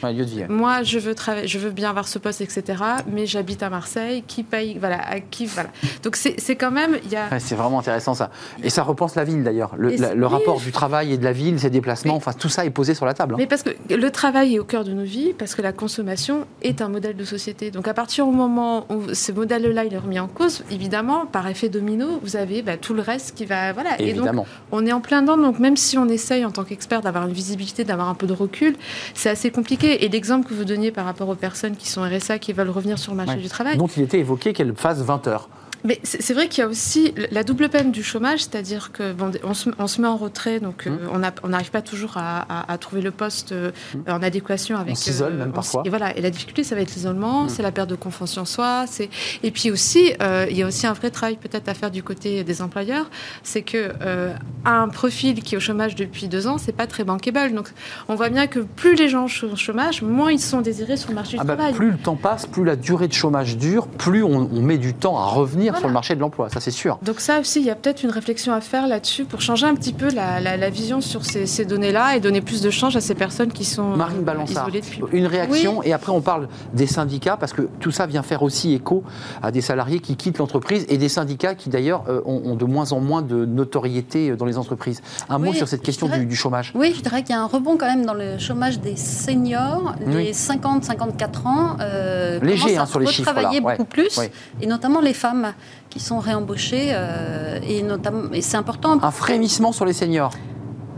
Moi, 0.48 0.82
je 0.82 0.98
veux, 0.98 1.14
je 1.44 1.58
veux 1.58 1.70
bien 1.70 1.90
avoir 1.90 2.08
ce 2.08 2.18
poste, 2.18 2.40
etc. 2.40 2.82
Mais 3.10 3.26
j'habite 3.26 3.62
à 3.62 3.70
Marseille, 3.70 4.22
qui 4.26 4.42
paye, 4.42 4.76
voilà, 4.78 5.00
à 5.00 5.20
qui, 5.20 5.46
voilà. 5.46 5.70
Donc 6.02 6.16
c'est 6.16 6.56
quand 6.56 6.70
même, 6.70 6.98
il 7.04 7.10
y 7.10 7.16
a... 7.16 7.38
c'est 7.38 7.54
vraiment 7.54 7.80
intéressant 7.80 8.14
ça. 8.14 8.30
Et 8.62 8.70
ça 8.70 8.82
repense 8.82 9.14
la 9.14 9.24
ville 9.24 9.42
d'ailleurs. 9.42 9.74
Le, 9.76 10.26
rapport 10.26 10.60
du 10.60 10.72
travail 10.72 11.12
et 11.12 11.18
de 11.18 11.24
la 11.24 11.32
ville, 11.32 11.58
ses 11.60 11.70
déplacements, 11.70 12.14
enfin 12.14 12.32
tout 12.32 12.48
ça 12.48 12.64
est 12.64 12.70
posé 12.70 12.94
sur 12.94 13.06
la 13.06 13.14
table. 13.14 13.34
Hein. 13.34 13.38
Mais 13.38 13.46
parce 13.46 13.62
que 13.62 13.70
le 13.90 14.10
travail 14.12 14.54
est 14.54 14.58
au 14.58 14.64
cœur 14.64 14.84
de 14.84 14.92
nos 14.92 15.02
vies 15.02 15.32
parce 15.36 15.54
que 15.54 15.62
la 15.62 15.72
consommation 15.72 16.46
est 16.62 16.80
un 16.80 16.88
modèle 16.88 17.16
de 17.16 17.24
société. 17.24 17.70
Donc 17.70 17.88
à 17.88 17.94
partir 17.94 18.26
du 18.26 18.34
moment 18.34 18.86
où 18.90 19.14
ce 19.14 19.32
modèle-là 19.32 19.84
est 19.84 19.98
remis 19.98 20.20
en 20.20 20.28
cause, 20.28 20.62
évidemment, 20.70 21.26
par 21.26 21.48
effet 21.48 21.68
domino, 21.68 22.20
vous 22.22 22.36
avez 22.36 22.62
bah, 22.62 22.76
tout 22.76 22.94
le 22.94 23.02
reste 23.02 23.34
qui 23.34 23.44
va... 23.44 23.72
Voilà. 23.72 24.00
Évidemment. 24.00 24.42
Et 24.42 24.46
donc, 24.46 24.46
on 24.70 24.86
est 24.86 24.92
en 24.92 25.00
plein 25.00 25.22
dedans. 25.22 25.36
Donc 25.36 25.58
même 25.58 25.76
si 25.76 25.98
on 25.98 26.08
essaye 26.08 26.44
en 26.44 26.50
tant 26.50 26.64
qu'expert 26.64 27.02
d'avoir 27.02 27.26
une 27.26 27.32
visibilité, 27.32 27.84
d'avoir 27.84 28.08
un 28.08 28.14
peu 28.14 28.26
de 28.26 28.32
recul, 28.32 28.76
c'est 29.14 29.30
assez 29.30 29.50
compliqué. 29.50 30.04
Et 30.04 30.08
l'exemple 30.08 30.48
que 30.48 30.54
vous 30.54 30.64
donniez 30.64 30.92
par 30.92 31.04
rapport 31.04 31.28
aux 31.28 31.34
personnes 31.34 31.76
qui 31.76 31.88
sont 31.88 32.02
RSA, 32.02 32.38
qui 32.38 32.52
veulent 32.52 32.70
revenir 32.70 32.98
sur 32.98 33.12
le 33.12 33.16
marché 33.16 33.36
du 33.36 33.48
travail... 33.48 33.76
Donc 33.76 33.96
il 33.96 34.02
était 34.02 34.18
évoqué 34.18 34.52
qu'elle 34.52 34.74
fasse 34.74 35.00
20 35.00 35.26
heures. 35.26 35.48
Mais 35.84 35.98
c'est 36.04 36.34
vrai 36.34 36.48
qu'il 36.48 36.62
y 36.62 36.64
a 36.64 36.68
aussi 36.68 37.14
la 37.30 37.42
double 37.42 37.68
peine 37.68 37.90
du 37.90 38.02
chômage, 38.02 38.40
c'est-à-dire 38.40 38.92
que 38.92 39.12
bon, 39.12 39.32
on, 39.42 39.54
se, 39.54 39.70
on, 39.78 39.86
se, 39.86 40.00
met 40.00 40.08
en 40.08 40.16
retrait, 40.16 40.60
donc 40.60 40.86
Mmh. 40.86 40.90
euh, 40.90 41.30
on 41.42 41.48
n'arrive 41.48 41.70
pas 41.70 41.82
toujours 41.82 42.16
à, 42.16 42.40
à, 42.48 42.72
à, 42.72 42.78
trouver 42.78 43.02
le 43.02 43.10
poste 43.10 43.52
euh, 43.52 43.70
en 44.08 44.22
adéquation 44.22 44.76
avec. 44.76 44.92
On 44.92 44.96
s'isole 44.96 45.34
même 45.34 45.52
parfois. 45.52 45.82
Et 45.84 45.88
voilà, 45.88 46.16
et 46.16 46.20
la 46.20 46.30
difficulté, 46.30 46.64
ça 46.64 46.74
va 46.74 46.80
être 46.82 46.94
l'isolement, 46.94 47.44
Mmh. 47.44 47.48
c'est 47.48 47.62
la 47.62 47.72
perte 47.72 47.90
de 47.90 47.94
confiance 47.96 48.36
en 48.38 48.44
soi, 48.44 48.84
c'est 48.86 49.08
et 49.42 49.50
puis 49.50 49.70
aussi, 49.70 50.12
euh, 50.22 50.46
il 50.50 50.56
y 50.56 50.62
a 50.62 50.66
aussi 50.66 50.86
un 50.86 50.92
vrai 50.92 51.10
travail 51.10 51.36
peut-être 51.36 51.68
à 51.68 51.74
faire 51.74 51.90
du 51.90 52.02
côté 52.02 52.44
des 52.44 52.62
employeurs, 52.62 53.10
c'est 53.42 53.62
que 53.62 53.92
euh, 54.02 54.32
un 54.64 54.88
profil 54.88 55.42
qui 55.42 55.54
est 55.54 55.58
au 55.58 55.60
chômage 55.60 55.94
depuis 55.94 56.28
deux 56.28 56.46
ans, 56.46 56.58
c'est 56.58 56.72
pas 56.76 56.86
très 56.86 57.04
bankable. 57.04 57.54
Donc 57.54 57.68
on 58.08 58.14
voit 58.14 58.28
bien 58.28 58.46
que 58.46 58.60
plus 58.60 58.94
les 58.94 59.08
gens 59.08 59.28
sont 59.28 59.48
au 59.52 59.56
chômage, 59.56 60.02
moins 60.02 60.30
ils 60.32 60.40
sont 60.40 60.60
désirés 60.60 60.96
sur 60.96 61.10
le 61.10 61.14
marché 61.16 61.36
ah 61.38 61.42
du 61.42 61.48
bah, 61.48 61.54
travail. 61.56 61.74
Plus 61.74 61.90
le 61.90 61.98
temps 61.98 62.16
passe, 62.16 62.46
plus 62.46 62.64
la 62.64 62.76
durée 62.76 63.08
de 63.08 63.12
chômage 63.12 63.56
dure, 63.56 63.86
plus 63.88 64.22
on, 64.22 64.48
on 64.52 64.62
met 64.62 64.78
du 64.78 64.94
temps 64.94 65.18
à 65.18 65.26
revenir 65.26 65.71
voilà. 65.72 65.78
sur 65.80 65.88
le 65.88 65.94
marché 65.94 66.14
de 66.14 66.20
l'emploi, 66.20 66.48
ça 66.48 66.60
c'est 66.60 66.70
sûr. 66.70 66.98
Donc 67.02 67.20
ça 67.20 67.40
aussi, 67.40 67.60
il 67.60 67.66
y 67.66 67.70
a 67.70 67.74
peut-être 67.74 68.02
une 68.02 68.10
réflexion 68.10 68.52
à 68.52 68.60
faire 68.60 68.86
là-dessus 68.86 69.24
pour 69.24 69.40
changer 69.40 69.66
un 69.66 69.74
petit 69.74 69.92
peu 69.92 70.10
la, 70.10 70.40
la, 70.40 70.56
la 70.56 70.70
vision 70.70 71.00
sur 71.00 71.24
ces, 71.24 71.46
ces 71.46 71.64
données-là 71.64 72.16
et 72.16 72.20
donner 72.20 72.40
plus 72.40 72.62
de 72.62 72.70
change 72.70 72.96
à 72.96 73.00
ces 73.00 73.14
personnes 73.14 73.52
qui 73.52 73.64
sont 73.64 73.96
Marine 73.96 74.22
Balançard, 74.22 74.68
isolées 74.68 74.80
depuis. 74.80 75.02
Une 75.12 75.26
réaction 75.26 75.78
oui. 75.80 75.88
et 75.88 75.92
après 75.92 76.12
on 76.12 76.20
parle 76.20 76.48
des 76.72 76.86
syndicats 76.86 77.36
parce 77.36 77.52
que 77.52 77.62
tout 77.80 77.90
ça 77.90 78.06
vient 78.06 78.22
faire 78.22 78.42
aussi 78.42 78.72
écho 78.74 79.02
à 79.42 79.50
des 79.50 79.60
salariés 79.60 80.00
qui 80.00 80.16
quittent 80.16 80.38
l'entreprise 80.38 80.84
et 80.88 80.98
des 80.98 81.08
syndicats 81.08 81.54
qui 81.54 81.68
d'ailleurs 81.70 82.04
euh, 82.08 82.20
ont, 82.24 82.42
ont, 82.44 82.54
de 82.56 82.64
moins 82.64 82.92
en 82.92 83.00
moins 83.00 83.22
de 83.22 83.44
notoriété 83.44 84.36
dans 84.36 84.44
les 84.46 84.58
entreprises. 84.58 85.00
Un 85.28 85.40
oui, 85.40 85.48
mot 85.48 85.52
sur 85.54 85.68
cette 85.68 85.82
question 85.82 86.06
dirais, 86.06 86.20
du, 86.20 86.26
du, 86.26 86.36
chômage. 86.36 86.72
Oui, 86.74 86.92
je 86.96 87.02
dirais 87.02 87.22
qu'il 87.22 87.34
y 87.34 87.38
a 87.38 87.42
un 87.42 87.46
rebond 87.46 87.76
quand 87.76 87.86
même 87.86 88.04
dans 88.04 88.14
le 88.14 88.38
chômage 88.38 88.80
des 88.80 88.96
seniors, 88.96 89.94
Oui. 90.06 90.14
les 90.24 90.32
50-54 90.32 91.46
ans. 91.46 91.76
Euh, 91.80 92.40
Léger 92.40 92.76
hein, 92.76 92.82
à 92.82 92.86
sur 92.86 93.00
les 93.00 93.06
chiffres. 93.06 93.28
là. 93.32 93.40
travailler 93.40 93.60
Ouais. 93.60 93.72
beaucoup 93.76 93.84
plus, 93.88 94.16
Ouais. 94.18 94.30
et 94.60 94.66
notamment 94.66 95.00
les 95.00 95.14
femmes 95.14 95.52
qui 95.90 96.00
sont 96.00 96.18
réembauchées. 96.18 96.90
euh, 96.92 97.58
et, 97.62 97.82
notamment, 97.82 98.32
et 98.32 98.40
c'est 98.40 98.56
important. 98.56 98.98
Un 99.02 99.10
frémissement 99.10 99.72
sur 99.72 99.84
les 99.84 99.92
seniors. 99.92 100.32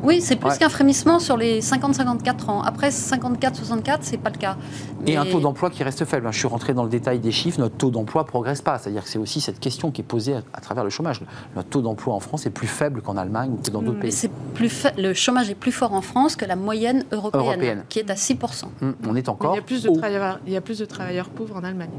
Oui, 0.05 0.21
c'est 0.21 0.37
plus 0.37 0.51
Ouais. 0.51 0.59
qu'un 0.59 0.69
frémissement 0.69 1.19
sur 1.19 1.37
les 1.37 1.61
50-54 1.61 2.51
ans. 2.51 2.63
Après 2.63 2.91
54-64, 2.91 3.99
c'est 4.03 4.17
pas 4.19 4.31
le 4.31 4.39
cas. 4.39 4.57
Et 5.07 5.17
un 5.17 5.25
taux 5.25 5.41
d'emploi 5.41 5.71
qui 5.71 5.83
reste 5.83 6.05
faible. 6.05 6.29
Je 6.31 6.39
suis 6.39 6.47
rentré 6.49 6.75
dans 6.75 6.85
le 6.85 6.89
détail 6.91 7.19
des 7.19 7.33
chiffres. 7.33 7.59
Notre 7.61 7.77
taux 7.77 7.91
d'emploi 7.91 8.25
progresse 8.25 8.63
pas. 8.63 8.79
C'est-à-dire 8.79 9.03
que 9.05 9.09
c'est 9.09 9.19
aussi 9.19 9.41
cette 9.41 9.61
question 9.61 9.91
qui 9.91 10.01
est 10.01 10.05
posée 10.05 10.35
à, 10.35 10.43
à 10.53 10.61
travers 10.61 10.85
le 10.85 10.91
chômage. 10.91 11.21
Notre 11.57 11.69
taux 11.69 11.83
d'emploi 11.83 12.15
en 12.15 12.21
France 12.21 12.47
est 12.47 12.51
plus 12.51 12.67
faible 12.67 13.03
qu'en 13.03 13.17
Allemagne 13.17 13.51
ou 13.53 13.57
que 13.57 13.71
dans 13.71 13.83
d'autres 13.83 14.01
pays. 14.01 14.13
c'est 14.13 14.31
plus 14.55 14.69
fa- 14.69 14.93
le 14.97 15.13
chômage 15.15 15.51
est 15.51 15.55
plus 15.55 15.73
fort 15.73 15.93
en 15.95 16.01
France 16.03 16.37
que 16.37 16.45
la 16.45 16.57
moyenne 16.57 17.05
européenne, 17.13 17.43
Européenne. 17.45 17.85
qui 17.89 17.99
est 17.99 18.11
à 18.11 18.15
6%. 18.15 18.65
Hum, 18.83 18.95
On 19.07 19.11
est 19.17 19.23
Mais 19.23 19.29
encore 19.29 19.55
il, 19.55 19.57
y 19.57 19.61
a 19.61 19.63
plus 19.63 19.83
de 19.83 19.91
travailleurs, 19.91 20.41
il 20.47 20.53
y 20.53 20.57
a 20.57 20.61
plus 20.61 20.79
de 20.79 20.85
travailleurs 20.85 21.29
pauvres 21.29 21.57
en 21.57 21.65
Allemagne. 21.65 21.91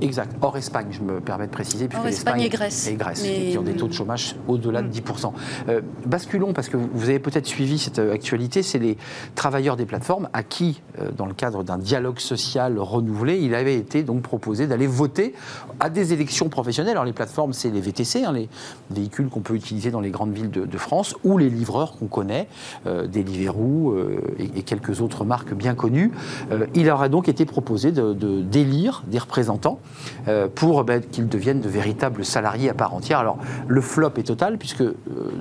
Exact. 0.00 0.34
Hors 0.42 0.56
Espagne, 0.56 0.88
je 0.90 1.00
me 1.00 1.20
permets 1.20 1.46
de 1.46 1.52
préciser. 1.52 1.86
puisque 1.88 2.00
Hors 2.02 2.08
Espagne 2.08 2.34
l'Espagne 2.34 2.46
et 2.46 2.48
Grèce. 2.48 2.88
Et 2.88 2.94
Grèce, 2.94 3.22
Mais- 3.24 3.50
qui 3.50 3.58
ont 3.58 3.62
des 3.62 3.74
taux 3.74 3.86
de 3.88 3.92
chômage 3.92 4.34
au-delà 4.48 4.82
de 4.82 4.88
10%. 4.88 5.32
Euh, 5.68 5.80
basculons, 6.06 6.52
parce 6.52 6.68
que 6.68 6.76
vous 6.76 7.08
avez 7.08 7.18
peut-être 7.18 7.46
suivi 7.54 7.78
cette 7.78 8.00
actualité, 8.00 8.64
c'est 8.64 8.80
les 8.80 8.96
travailleurs 9.36 9.76
des 9.76 9.86
plateformes 9.86 10.28
à 10.32 10.42
qui, 10.42 10.82
euh, 10.98 11.12
dans 11.16 11.26
le 11.26 11.34
cadre 11.34 11.62
d'un 11.62 11.78
dialogue 11.78 12.18
social 12.18 12.80
renouvelé, 12.80 13.38
il 13.38 13.54
avait 13.54 13.76
été 13.76 14.02
donc 14.02 14.22
proposé 14.22 14.66
d'aller 14.66 14.88
voter 14.88 15.34
à 15.78 15.88
des 15.88 16.12
élections 16.12 16.48
professionnelles. 16.48 16.94
Alors 16.94 17.04
les 17.04 17.12
plateformes, 17.12 17.52
c'est 17.52 17.70
les 17.70 17.80
VTC, 17.80 18.24
hein, 18.24 18.32
les 18.32 18.48
véhicules 18.90 19.28
qu'on 19.28 19.40
peut 19.40 19.54
utiliser 19.54 19.92
dans 19.92 20.00
les 20.00 20.10
grandes 20.10 20.32
villes 20.32 20.50
de, 20.50 20.78
France, 20.78 21.14
ou 21.22 21.38
les 21.38 21.48
livreurs 21.48 21.96
qu'on 21.96 22.08
connaît, 22.08 22.48
euh, 22.86 23.06
Deliveroo 23.06 23.92
euh, 23.92 24.20
et, 24.40 24.62
quelques 24.62 25.00
autres 25.00 25.24
marques 25.24 25.54
bien 25.54 25.76
connues. 25.76 26.10
Euh, 26.50 26.66
il 26.74 26.86
leur 26.86 27.08
donc 27.08 27.28
été 27.28 27.44
proposé 27.44 27.92
de- 27.92 28.12
de- 28.14 28.42
d'élire 28.42 29.04
des 29.06 29.18
représentants 29.18 29.78
euh, 30.26 30.48
pour 30.52 30.82
ben, 30.82 31.00
qu'ils 31.00 31.28
deviennent 31.28 31.60
de 31.60 31.68
véritables 31.68 32.24
salariés 32.24 32.68
à 32.68 32.74
part 32.74 32.94
entière. 32.94 33.20
Alors 33.20 33.38
le 33.68 33.80
flop 33.80 34.10
est 34.16 34.24
total 34.26 34.58
puisque 34.58 34.82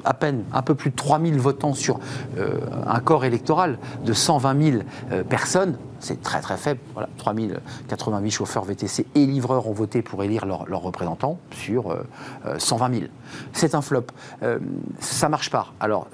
à 0.06 0.13
peine 0.13 0.43
un 0.54 0.62
peu 0.62 0.76
plus 0.76 0.91
de 0.91 0.95
3000 0.95 1.39
votants 1.39 1.73
sur 1.73 1.99
un 2.86 3.00
corps 3.00 3.26
électoral 3.26 3.78
de 4.06 4.13
120 4.13 4.63
000 4.63 4.78
euh, 5.12 5.24
personnes. 5.24 5.76
C'est 6.04 6.22
très 6.22 6.42
très 6.42 6.58
faible. 6.58 6.82
Voilà, 6.94 7.10
3088 7.18 8.32
chauffeurs 8.32 8.66
VTC 8.66 9.06
et 9.16 9.26
livreurs 9.26 9.68
ont 9.68 9.74
voté 9.74 10.02
pour 10.02 10.22
élire 10.24 10.46
leurs 10.46 10.82
représentants 10.82 11.39
sur 11.52 11.92
euh, 11.92 12.04
euh, 12.46 12.60
120 12.60 12.94
000. 12.94 13.06
C'est 13.54 13.74
un 13.74 13.82
flop. 13.82 14.08
Euh, 14.44 14.60
ça 15.00 15.30
marche 15.30 15.50
pas. 15.50 15.74
Alors, 15.80 16.08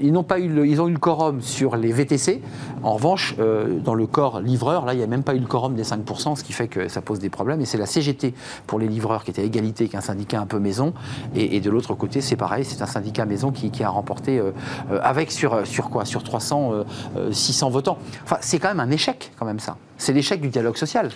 ils 0.00 0.12
n'ont 0.12 0.22
pas 0.22 0.38
eu 0.38 0.78
ont 0.80 0.88
eu 0.88 0.92
le 0.92 0.98
quorum 0.98 1.40
sur 1.40 1.76
les 1.76 1.92
VTC. 1.92 2.40
En 2.82 2.94
revanche, 2.94 3.34
euh, 3.38 3.78
dans 3.80 3.94
le 3.94 4.06
corps 4.06 4.40
livreur, 4.40 4.84
là, 4.84 4.94
il 4.94 4.98
n'y 4.98 5.02
a 5.02 5.06
même 5.06 5.22
pas 5.22 5.34
eu 5.34 5.38
le 5.38 5.46
quorum 5.46 5.74
des 5.74 5.82
5%, 5.84 6.36
ce 6.36 6.44
qui 6.44 6.52
fait 6.52 6.68
que 6.68 6.88
ça 6.88 7.00
pose 7.00 7.18
des 7.18 7.30
problèmes. 7.30 7.60
Et 7.60 7.64
c'est 7.64 7.78
la 7.78 7.86
CGT 7.86 8.34
pour 8.66 8.78
les 8.78 8.88
livreurs 8.88 9.24
qui 9.24 9.30
était 9.30 9.42
à 9.42 9.44
égalité 9.44 9.88
qu'un 9.88 10.00
syndicat 10.00 10.40
un 10.40 10.46
peu 10.46 10.58
maison. 10.58 10.94
Et, 11.34 11.60
de 11.60 11.70
l'autre 11.70 11.94
côté, 11.94 12.20
c'est 12.20 12.36
pareil, 12.36 12.64
c'est 12.64 12.82
un 12.82 12.86
syndicat 12.86 13.24
maison 13.24 13.50
qui, 13.50 13.82
a 13.82 13.88
remporté 13.88 14.38
euh, 14.38 14.52
euh, 14.90 15.00
avec 15.02 15.30
sur, 15.30 15.66
sur 15.66 15.90
quoi? 15.90 16.04
Sur 16.04 16.22
300, 16.22 16.72
euh, 16.72 16.84
euh, 17.16 17.32
600 17.32 17.70
votants. 17.70 17.98
Enfin, 18.24 18.36
c'est 18.40 18.58
quand 18.58 18.68
même 18.68 18.80
un 18.80 18.90
échec, 18.90 19.23
quand 19.38 19.46
même 19.46 19.60
ça. 19.60 19.76
C'est 19.98 20.12
l'échec 20.12 20.40
du 20.40 20.48
dialogue 20.48 20.76
social. 20.76 21.10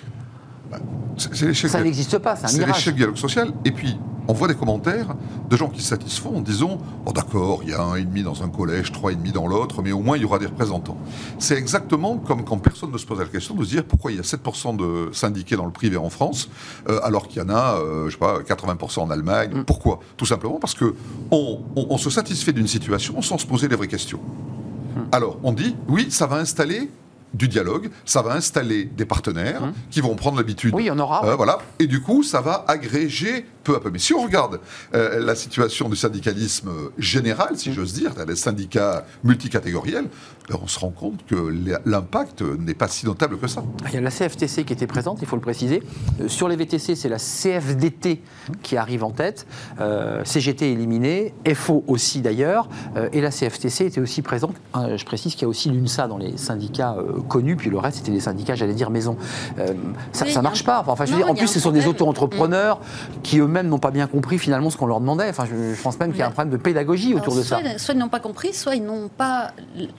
C'est 1.16 1.54
c'est. 1.54 1.68
Ça 1.68 1.82
n'existe 1.82 2.18
pas, 2.18 2.36
c'est 2.36 2.44
un 2.44 2.48
C'est 2.48 2.58
mirage. 2.58 2.74
l'échec 2.76 2.94
du 2.94 2.98
dialogue 2.98 3.16
social. 3.16 3.52
Et 3.64 3.72
puis, 3.72 3.96
on 4.28 4.34
voit 4.34 4.46
des 4.48 4.54
commentaires 4.54 5.16
de 5.48 5.56
gens 5.56 5.68
qui 5.68 5.80
se 5.80 5.88
satisfont 5.88 6.36
en 6.36 6.40
disant 6.42 6.78
Oh, 7.06 7.12
d'accord, 7.12 7.60
il 7.62 7.70
y 7.70 7.72
a 7.72 7.82
un 7.82 7.94
et 7.96 8.04
demi 8.04 8.22
dans 8.22 8.42
un 8.42 8.48
collège, 8.50 8.92
trois 8.92 9.10
et 9.12 9.16
demi 9.16 9.32
dans 9.32 9.46
l'autre, 9.46 9.80
mais 9.82 9.92
au 9.92 10.00
moins 10.00 10.16
il 10.18 10.22
y 10.22 10.26
aura 10.26 10.38
des 10.38 10.46
représentants. 10.46 10.98
C'est 11.38 11.56
exactement 11.56 12.18
comme 12.18 12.44
quand 12.44 12.58
personne 12.58 12.92
ne 12.92 12.98
se 12.98 13.06
pose 13.06 13.18
la 13.18 13.24
question 13.24 13.54
de 13.54 13.64
se 13.64 13.70
dire 13.70 13.84
pourquoi 13.84 14.12
il 14.12 14.18
y 14.18 14.20
a 14.20 14.22
7% 14.22 14.76
de 14.76 15.08
syndiqués 15.14 15.56
dans 15.56 15.64
le 15.64 15.72
privé 15.72 15.96
en 15.96 16.10
France, 16.10 16.50
euh, 16.90 17.00
alors 17.02 17.26
qu'il 17.28 17.42
y 17.42 17.44
en 17.44 17.48
a, 17.48 17.76
euh, 17.80 18.06
je 18.06 18.12
sais 18.12 18.18
pas, 18.18 18.40
80% 18.42 19.00
en 19.00 19.10
Allemagne. 19.10 19.52
Mm. 19.60 19.64
Pourquoi? 19.64 20.00
Tout 20.18 20.26
simplement 20.26 20.58
parce 20.60 20.74
que 20.74 20.94
on, 21.30 21.60
on- 21.76 21.86
on 21.90 21.96
se 21.98 22.10
satisfait 22.10 22.52
d'une 22.52 22.68
situation 22.68 23.22
sans 23.22 23.38
se 23.38 23.46
poser 23.46 23.66
les 23.68 23.76
vraies 23.76 23.88
questions. 23.88 24.20
Mm. 24.20 25.00
Alors, 25.12 25.38
on 25.42 25.52
dit 25.52 25.74
oui, 25.88 26.08
ça 26.10 26.26
va 26.26 26.36
installer 26.36 26.90
du 27.34 27.48
dialogue, 27.48 27.90
ça 28.04 28.22
va 28.22 28.32
installer 28.32 28.84
des 28.84 29.04
partenaires 29.04 29.72
qui 29.90 30.00
vont 30.00 30.14
prendre 30.14 30.36
l'habitude. 30.38 30.74
Oui, 30.74 30.84
il 30.84 30.86
y 30.86 30.90
en 30.90 30.98
aura. 30.98 31.24
euh, 31.26 31.36
voilà. 31.36 31.58
Et 31.78 31.86
du 31.86 32.00
coup, 32.00 32.22
ça 32.22 32.40
va 32.40 32.64
agréger 32.68 33.46
peu 33.68 33.76
à 33.76 33.80
peu. 33.80 33.90
Mais 33.90 33.98
si 33.98 34.14
on 34.14 34.22
regarde 34.22 34.60
euh, 34.94 35.20
la 35.24 35.34
situation 35.34 35.88
du 35.88 35.96
syndicalisme 35.96 36.70
général, 36.98 37.52
Mm. 37.52 37.56
si 37.56 37.72
j'ose 37.74 37.92
dire, 37.92 38.12
les 38.26 38.36
syndicats 38.36 39.04
multicatégoriels, 39.24 40.06
ben, 40.48 40.56
on 40.62 40.66
se 40.66 40.78
rend 40.78 40.90
compte 40.90 41.20
que 41.26 41.34
l'im- 41.34 41.78
l'impact 41.84 42.40
n'est 42.42 42.74
pas 42.74 42.88
si 42.88 43.04
notable 43.04 43.38
que 43.38 43.46
ça. 43.46 43.62
Il 43.88 43.94
y 43.94 43.96
a 43.98 44.00
la 44.00 44.10
CFTC 44.10 44.64
qui 44.64 44.72
était 44.72 44.86
présente, 44.86 45.18
il 45.20 45.26
faut 45.28 45.36
le 45.36 45.42
préciser. 45.42 45.82
Euh, 46.20 46.28
sur 46.28 46.48
les 46.48 46.56
VTC, 46.56 46.94
c'est 46.96 47.08
la 47.10 47.18
CFDT 47.18 48.22
qui 48.62 48.76
arrive 48.78 49.04
en 49.04 49.10
tête. 49.10 49.46
Euh, 49.80 50.22
CGT 50.24 50.72
éliminé, 50.72 51.34
FO 51.54 51.84
aussi 51.86 52.20
d'ailleurs. 52.22 52.68
Euh, 52.96 53.08
et 53.12 53.20
la 53.20 53.30
CFTC 53.30 53.84
était 53.86 54.00
aussi 54.00 54.22
présente. 54.22 54.54
Euh, 54.76 54.96
je 54.96 55.04
précise 55.04 55.32
qu'il 55.34 55.42
y 55.42 55.44
a 55.44 55.48
aussi 55.48 55.68
l'UNSA 55.70 56.08
dans 56.08 56.16
les 56.18 56.36
syndicats 56.38 56.96
euh, 56.98 57.20
connus, 57.28 57.56
puis 57.56 57.68
le 57.68 57.78
reste, 57.78 57.98
c'était 57.98 58.12
des 58.12 58.20
syndicats, 58.20 58.54
j'allais 58.54 58.74
dire, 58.74 58.88
maison. 58.90 59.16
Euh, 59.58 59.74
ça 60.12 60.24
Oui, 60.24 60.32
y 60.32 60.36
a 60.36 60.42
marche 60.42 60.62
un- 60.62 60.64
pas. 60.64 60.84
Enfin, 60.86 61.04
je 61.04 61.12
veux 61.12 61.18
Non, 61.18 61.24
dire, 61.26 61.32
en 61.32 61.34
plus, 61.34 61.48
ce 61.48 61.60
sont 61.60 61.72
des 61.72 61.86
auto-entrepreneurs 61.86 62.80
qui 63.22 63.38
eux-mêmes 63.38 63.57
n'ont 63.66 63.78
pas 63.80 63.90
bien 63.90 64.06
compris 64.06 64.38
finalement 64.38 64.70
ce 64.70 64.76
qu'on 64.76 64.86
leur 64.86 65.00
demandait. 65.00 65.28
Enfin, 65.28 65.44
je, 65.46 65.74
je 65.74 65.82
pense 65.82 65.98
même 65.98 66.10
qu'il 66.10 66.20
y 66.20 66.22
a 66.22 66.28
un 66.28 66.30
problème 66.30 66.52
de 66.52 66.56
pédagogie 66.62 67.14
autour 67.14 67.34
de 67.34 67.42
ça. 67.42 67.58
soit, 67.78 67.94
ils 67.94 67.98
n'ont 67.98 68.08
pas 68.08 68.20
compris, 68.20 68.52
soit 68.52 68.76
ils 68.76 68.84
n'ont 68.84 69.08
pas 69.08 69.50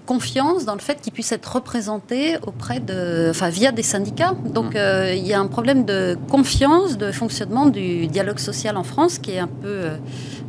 confiance 0.05 0.63
dans 0.65 0.75
le 0.75 0.79
fait 0.79 1.01
qu'ils 1.01 1.11
puissent 1.11 1.31
être 1.33 1.51
représentés 1.53 2.37
auprès 2.47 2.79
de, 2.79 3.27
enfin, 3.31 3.49
via 3.49 3.71
des 3.71 3.83
syndicats. 3.83 4.33
Donc 4.45 4.75
Mm. 4.75 4.77
euh, 4.77 5.13
il 5.15 5.25
y 5.27 5.33
a 5.33 5.39
un 5.39 5.47
problème 5.47 5.83
de 5.85 6.17
confiance, 6.29 6.97
de 6.97 7.11
fonctionnement 7.11 7.65
du 7.65 8.07
dialogue 8.07 8.39
social 8.39 8.77
en 8.77 8.83
France 8.83 9.17
qui 9.19 9.31
est 9.31 9.39
un 9.39 9.47
peu 9.47 9.67
euh, 9.67 9.97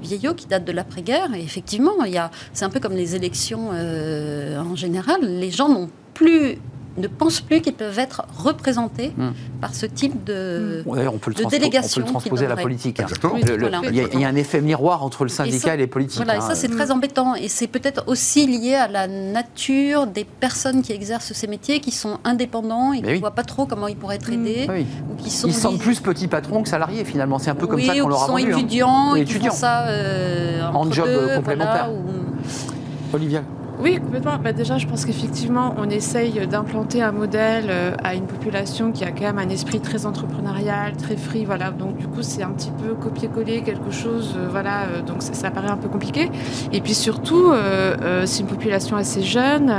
vieillot, 0.03 0.35
qui 0.35 0.47
date 0.47 0.65
de 0.65 0.73
l'après-guerre. 0.73 1.35
Et 1.35 1.41
effectivement, 1.43 2.05
il 2.05 2.13
y 2.13 2.19
a, 2.19 2.31
c'est 2.53 2.65
un 2.65 2.71
peu 2.71 2.81
comme 2.81 2.95
les 2.95 3.17
élections 3.17 3.71
euh, 3.73 4.61
en 4.61 4.77
général. 4.77 5.21
Les 5.23 5.51
gens 5.51 5.69
n'ont 5.69 5.89
plus 6.15 6.59
ne 6.99 7.07
pensent 7.07 7.41
plus 7.41 7.61
qu'ils 7.61 7.75
peuvent 7.75 7.99
être 7.99 8.23
représentés 8.37 9.13
Mm. 9.17 9.29
par 9.61 9.75
ce 9.75 9.87
type 9.87 10.25
de, 10.25 10.83
Bon, 10.85 10.95
D'ailleurs, 10.97 11.15
on 11.15 11.19
peut 11.19 11.31
le, 11.31 11.35
de 11.37 11.41
transpo- 11.43 11.47
on 11.47 11.51
peut 11.51 11.57
délégation 11.59 12.01
le 12.01 12.07
qui 12.07 12.11
transposer 12.13 12.47
à 12.47 12.49
la 12.49 12.57
politique. 12.57 12.99
hein. 13.01 13.05
Exactement. 13.05 13.35
Oui, 13.35 13.43
Le- 13.43 13.57
le- 13.57 13.69
voilà. 13.69 13.81
Il 13.89 13.95
y, 13.97 14.01
a- 14.01 14.09
il 14.13 14.21
y 14.21 14.25
a 14.25 14.29
un 14.29 14.35
effet 14.35 14.61
miroir 14.61 15.05
entre 15.05 15.23
le 15.23 15.29
syndicat 15.31 15.57
et, 15.57 15.61
ça- 15.61 15.77
les 15.77 15.87
politiques. 15.87 16.17
Voilà, 16.17 16.35
et 16.35 16.39
hein. 16.39 16.41
ça 16.49 16.55
c'est 16.57 16.69
très 16.69 16.91
embêtant. 16.91 17.35
Et 17.37 17.49
c'est 17.49 17.69
peut-être 17.69 18.05
aussi 18.09 18.47
lié 18.47 18.75
à 18.75 18.89
la 18.89 19.07
nature 19.07 20.07
des 20.09 20.25
personnes 20.25 20.83
qui 20.83 20.93
exercent 20.93 21.33
ces 21.33 21.47
métiers, 21.47 21.81
qui 21.81 21.93
sont 21.93 22.19
indépendants 22.25 22.93
et 22.93 22.97
Mais 22.97 23.03
qui 23.03 23.09
oui. 23.09 23.15
ne 23.15 23.21
voient 23.21 23.31
pas 23.35 23.45
trop 23.45 23.67
comment 23.67 23.87
ils 23.89 23.97
pourraient 23.97 24.17
être 24.17 24.31
aidés. 24.33 24.67
Oui. 24.69 24.85
Ou 25.13 25.15
qui 25.23 25.31
sont 25.31 25.49
Ils 25.49 25.55
vis- 25.55 25.79
plus 25.79 26.01
petits 26.01 26.29
patrons 26.29 26.63
que 26.63 26.69
salariés 26.69 27.05
finalement. 27.05 27.39
C'est 27.39 27.51
un 27.51 27.55
peu 27.55 27.67
comme 27.69 27.77
oui, 27.77 27.87
ça 27.87 27.95
qu'on 27.95 28.01
ou 28.03 28.09
leur 28.09 28.19
qui 28.19 28.25
a 28.25 28.27
sont 28.27 28.33
vendu. 28.33 28.53
hein. 28.53 28.59
étudiants 28.59 29.17
et 29.17 29.21
étudiants. 29.21 29.51
font 29.53 29.57
ça 29.57 29.87
euh, 29.89 30.63
En 30.75 30.91
job, 30.91 31.07
deux, 31.07 31.37
complémentaire. 31.37 31.89
voilà, 31.89 31.91
ou- 31.91 33.15
Olivia 33.17 33.43
Oui, 33.83 33.99
complètement. 33.99 34.37
Bah, 34.43 34.53
déjà, 34.53 34.77
je 34.79 34.87
pense 34.87 35.05
qu'effectivement, 35.05 35.75
on 35.79 35.89
essaye 35.89 36.47
d'implanter 36.47 37.03
un 37.03 37.13
modèle 37.13 37.65
euh, 37.69 37.95
à 38.05 38.15
une 38.15 38.27
population 38.27 38.93
qui 38.93 39.05
a 39.05 39.11
quand 39.11 39.23
même 39.23 39.39
un 39.39 39.49
esprit 39.49 39.81
très 39.81 40.05
entrepreneurial, 40.07 40.97
très 40.97 41.17
free. 41.17 41.45
Voilà. 41.45 41.71
Donc, 41.71 41.97
du 41.97 42.07
coup, 42.07 42.23
c'est 42.23 42.43
un 42.43 42.51
petit 42.51 42.71
peu 42.83 42.95
copier-coller 42.95 43.63
quelque 43.63 43.91
chose. 43.91 44.35
euh, 44.37 44.49
voilà. 44.51 44.83
euh, 44.83 45.03
donc, 45.03 45.23
ça, 45.23 45.33
ça 45.35 45.51
paraît 45.51 45.71
un 45.71 45.77
peu 45.79 45.89
compliqué. 45.89 46.31
Et 46.73 46.81
puis 46.81 46.95
surtout, 46.95 47.51
euh, 47.51 48.25
c'est 48.27 48.41
une 48.41 48.49
population 48.49 48.97
assez 48.97 49.23
jeune. 49.23 49.71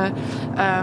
Euh, 0.58 0.82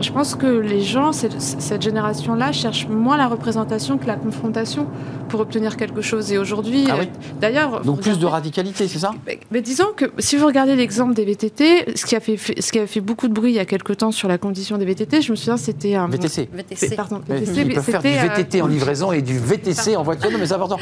je 0.00 0.12
pense 0.12 0.34
que 0.34 0.46
les 0.46 0.80
gens, 0.80 1.12
cette, 1.12 1.40
cette 1.40 1.82
génération-là, 1.82 2.52
cherchent 2.52 2.88
moins 2.88 3.16
la 3.16 3.26
représentation 3.26 3.98
que 3.98 4.06
la 4.06 4.16
confrontation 4.16 4.86
pour 5.28 5.40
obtenir 5.40 5.76
quelque 5.76 6.00
chose. 6.02 6.32
Et 6.32 6.38
aujourd'hui, 6.38 6.86
Ah 6.90 6.96
oui. 6.98 7.08
d'ailleurs, 7.40 7.82
Donc 7.82 8.00
plus 8.00 8.18
de 8.18 8.26
radicalité, 8.26 8.88
c'est 8.88 8.98
ça? 8.98 9.12
Mais, 9.26 9.38
mais 9.52 9.60
disons 9.60 9.86
que 9.96 10.06
si 10.18 10.36
vous 10.36 10.46
regardez 10.46 10.74
l'exemple 10.74 11.14
des 11.14 11.24
VTT, 11.24 11.96
ce 11.96 12.04
qui, 12.04 12.16
a 12.16 12.20
fait, 12.20 12.36
ce 12.60 12.72
qui 12.72 12.78
a 12.78 12.86
fait 12.86 13.00
beaucoup 13.00 13.28
de 13.28 13.32
bruit 13.32 13.52
il 13.52 13.56
y 13.56 13.58
a 13.58 13.64
quelque 13.64 13.92
temps 13.92 14.12
sur 14.12 14.28
la 14.28 14.38
condition 14.38 14.78
des 14.78 14.84
VTT, 14.84 15.22
je 15.22 15.30
me 15.32 15.36
souviens, 15.36 15.56
c'était 15.56 15.94
un. 15.94 16.08
VTC. 16.08 16.48
VTC. 16.52 16.94
Pardon, 16.96 17.20
VTC, 17.28 17.62
Ils 17.62 17.74
peuvent 17.74 17.84
faire 17.84 18.02
du 18.02 18.08
c'était, 18.08 18.20
euh, 18.30 18.34
VTT 18.34 18.62
en 18.62 18.66
livraison 18.66 19.12
et 19.12 19.22
du 19.22 19.38
VTC 19.38 19.96
en 19.96 20.02
voiture, 20.02 20.30
non, 20.30 20.38
mais 20.38 20.46
c'est 20.46 20.54
important. 20.54 20.78